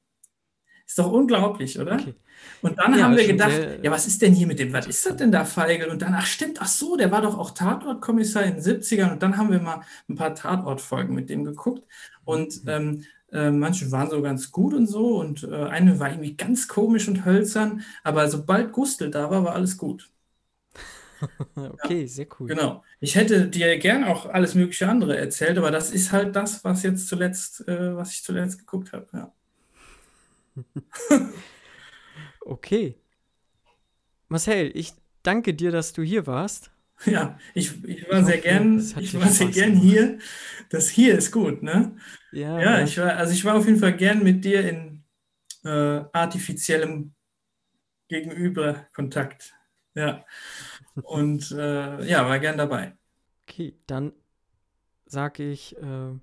Ist 0.84 0.98
doch 0.98 1.12
unglaublich, 1.12 1.78
oder? 1.78 2.00
Okay. 2.00 2.14
Und 2.60 2.78
dann 2.78 2.94
Ja, 2.94 3.04
haben 3.04 3.16
wir 3.16 3.26
gedacht, 3.26 3.52
sehr- 3.52 3.84
ja, 3.84 3.90
was 3.90 4.06
ist 4.06 4.22
denn 4.22 4.32
hier 4.34 4.46
mit 4.46 4.58
dem, 4.58 4.72
was 4.72 4.86
ist 4.86 5.04
das 5.06 5.16
denn 5.16 5.30
da, 5.32 5.44
Feigl? 5.44 5.88
Und 5.90 6.02
dann, 6.02 6.14
ach 6.14 6.26
stimmt, 6.26 6.58
ach 6.60 6.68
so, 6.68 6.96
der 6.96 7.10
war 7.10 7.22
doch 7.22 7.38
auch 7.38 7.50
Tatortkommissar 7.52 8.44
in 8.44 8.54
den 8.54 8.62
70ern. 8.62 9.12
Und 9.12 9.22
dann 9.22 9.36
haben 9.36 9.50
wir 9.50 9.60
mal 9.60 9.82
ein 10.08 10.16
paar 10.16 10.34
Tatortfolgen 10.34 11.14
mit 11.14 11.30
dem 11.30 11.44
geguckt. 11.44 11.84
Und 12.24 12.62
ähm, 12.66 13.04
äh, 13.32 13.50
manche 13.50 13.90
waren 13.92 14.10
so 14.10 14.22
ganz 14.22 14.50
gut 14.52 14.74
und 14.74 14.86
so. 14.86 15.18
Und 15.20 15.44
äh, 15.44 15.64
eine 15.64 15.98
war 16.00 16.10
irgendwie 16.10 16.36
ganz 16.36 16.68
komisch 16.68 17.08
und 17.08 17.24
hölzern. 17.24 17.82
Aber 18.04 18.28
sobald 18.30 18.72
Gustl 18.72 19.10
da 19.10 19.30
war, 19.30 19.44
war 19.44 19.54
alles 19.54 19.76
gut. 19.78 20.10
Okay, 21.56 22.06
sehr 22.06 22.26
cool. 22.38 22.48
Genau. 22.48 22.84
Ich 23.00 23.14
hätte 23.16 23.48
dir 23.48 23.78
gern 23.78 24.04
auch 24.04 24.26
alles 24.26 24.54
mögliche 24.54 24.88
andere 24.88 25.16
erzählt, 25.16 25.58
aber 25.58 25.70
das 25.70 25.90
ist 25.90 26.12
halt 26.12 26.36
das, 26.36 26.62
was 26.64 26.82
jetzt 26.82 27.08
zuletzt, 27.08 27.66
äh, 27.68 27.96
was 27.96 28.12
ich 28.12 28.22
zuletzt 28.24 28.58
geguckt 28.58 28.92
habe. 28.92 29.06
Ja. 29.12 29.32
Okay. 32.46 32.96
Marcel, 34.28 34.70
ich 34.74 34.92
danke 35.24 35.54
dir, 35.54 35.70
dass 35.72 35.92
du 35.92 36.02
hier 36.02 36.26
warst. 36.26 36.70
Ja, 37.06 37.38
ich, 37.54 37.84
ich 37.84 38.08
war 38.08 38.20
Ich 38.20 38.24
sehr 38.24 38.38
hoffe, 38.38 38.42
gern, 38.42 38.78
ich 38.96 39.14
war 39.20 39.28
sehr 39.28 39.48
gern 39.48 39.72
gemacht. 39.72 39.82
hier. 39.82 40.18
Das 40.70 40.88
hier 40.88 41.16
ist 41.18 41.30
gut, 41.30 41.62
ne? 41.62 41.96
Ja, 42.30 42.58
Ja, 42.58 42.82
ich 42.82 42.98
war, 42.98 43.16
also 43.16 43.32
ich 43.32 43.44
war 43.44 43.56
auf 43.56 43.66
jeden 43.66 43.78
Fall 43.78 43.96
gern 43.96 44.22
mit 44.22 44.44
dir 44.44 44.68
in 44.68 45.04
äh, 45.64 45.68
artifiziellem 46.12 47.14
Gegenüberkontakt. 48.08 49.54
Ja. 49.94 50.24
Und 51.02 51.50
äh, 51.52 52.04
ja, 52.06 52.28
war 52.28 52.38
gern 52.40 52.58
dabei. 52.58 52.96
Okay, 53.48 53.74
dann 53.86 54.12
sage 55.06 55.44
ich, 55.50 55.76
äh, 55.78 56.14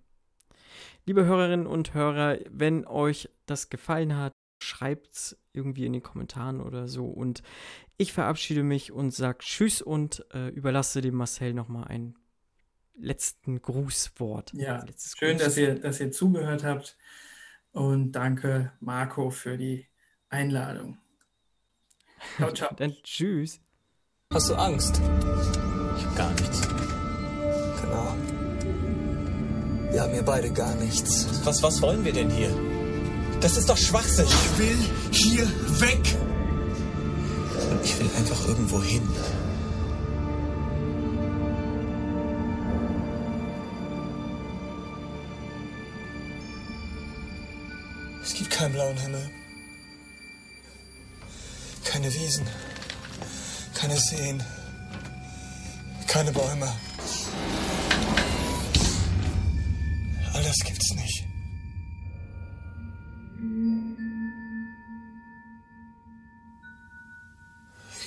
liebe 1.06 1.26
Hörerinnen 1.26 1.68
und 1.68 1.94
Hörer, 1.94 2.38
wenn 2.50 2.86
euch 2.86 3.30
das 3.46 3.70
gefallen 3.70 4.16
hat, 4.18 4.34
schreibt's 4.64 5.38
irgendwie 5.54 5.86
in 5.86 5.94
den 5.94 6.02
Kommentaren 6.04 6.62
oder 6.62 6.88
so. 6.88 7.06
Und 7.06 7.44
ich 7.98 8.14
verabschiede 8.14 8.64
mich 8.64 8.92
und 8.92 9.12
sage 9.14 9.40
Tschüss 9.40 9.82
und 9.82 10.26
äh, 10.34 10.50
überlasse 10.50 11.02
dem 11.02 11.16
Marcel 11.16 11.54
nochmal 11.54 11.86
ein 11.90 12.16
letzten 12.96 13.62
Grußwort. 13.62 14.54
Ja, 14.54 14.86
schön, 15.18 15.38
Gruß- 15.38 15.44
dass 15.44 15.58
ihr, 15.58 15.76
dass 15.76 16.00
ihr 16.00 16.12
zugehört 16.12 16.64
habt. 16.64 16.98
Und 17.72 18.12
danke, 18.14 18.72
Marco, 18.80 19.30
für 19.32 19.58
die 19.58 19.88
Einladung. 20.30 20.98
Ciao, 22.38 22.52
ciao. 22.54 22.74
Dann 22.76 22.94
tschüss. 23.04 23.60
Hast 24.32 24.50
du 24.50 24.56
Angst? 24.56 25.00
Ich 25.98 26.06
hab 26.06 26.16
gar 26.16 26.32
nichts. 26.32 26.62
Genau. 27.82 28.16
Wir 29.92 30.02
haben 30.02 30.14
hier 30.14 30.24
beide 30.24 30.52
gar 30.52 30.74
nichts. 30.76 31.46
Was, 31.46 31.62
was 31.62 31.82
wollen 31.82 32.04
wir 32.04 32.14
denn 32.14 32.30
hier? 32.32 32.50
Das 33.44 33.58
ist 33.58 33.68
doch 33.68 33.78
Schwachsinn. 33.78 34.26
Ich 34.26 34.58
will 34.58 34.78
hier 35.12 35.46
weg. 35.82 36.16
Und 37.70 37.84
ich 37.84 38.00
will 38.00 38.10
einfach 38.18 38.48
irgendwo 38.48 38.82
hin. 38.82 39.02
Es 48.24 48.34
gibt 48.34 48.50
keinen 48.50 48.72
blauen 48.72 48.96
Himmel. 48.96 49.30
Keine 51.84 52.14
Wiesen. 52.14 52.48
Keine 53.74 53.98
Seen. 53.98 54.42
Keine 56.08 56.32
Bäume. 56.32 56.72
All 60.34 60.44
das 60.44 60.60
gibt's 60.60 60.94
nicht. 60.96 61.33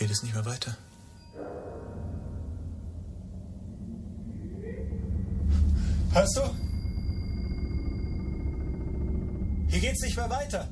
Geht 0.07 0.17
es 0.17 0.23
nicht 0.23 0.35
mehr 0.35 0.47
weiter. 0.47 0.77
Hörst 6.13 6.37
du? 6.37 6.43
Hier 9.67 9.81
geht's 9.81 10.03
nicht 10.03 10.17
mehr 10.17 10.31
weiter. 10.31 10.69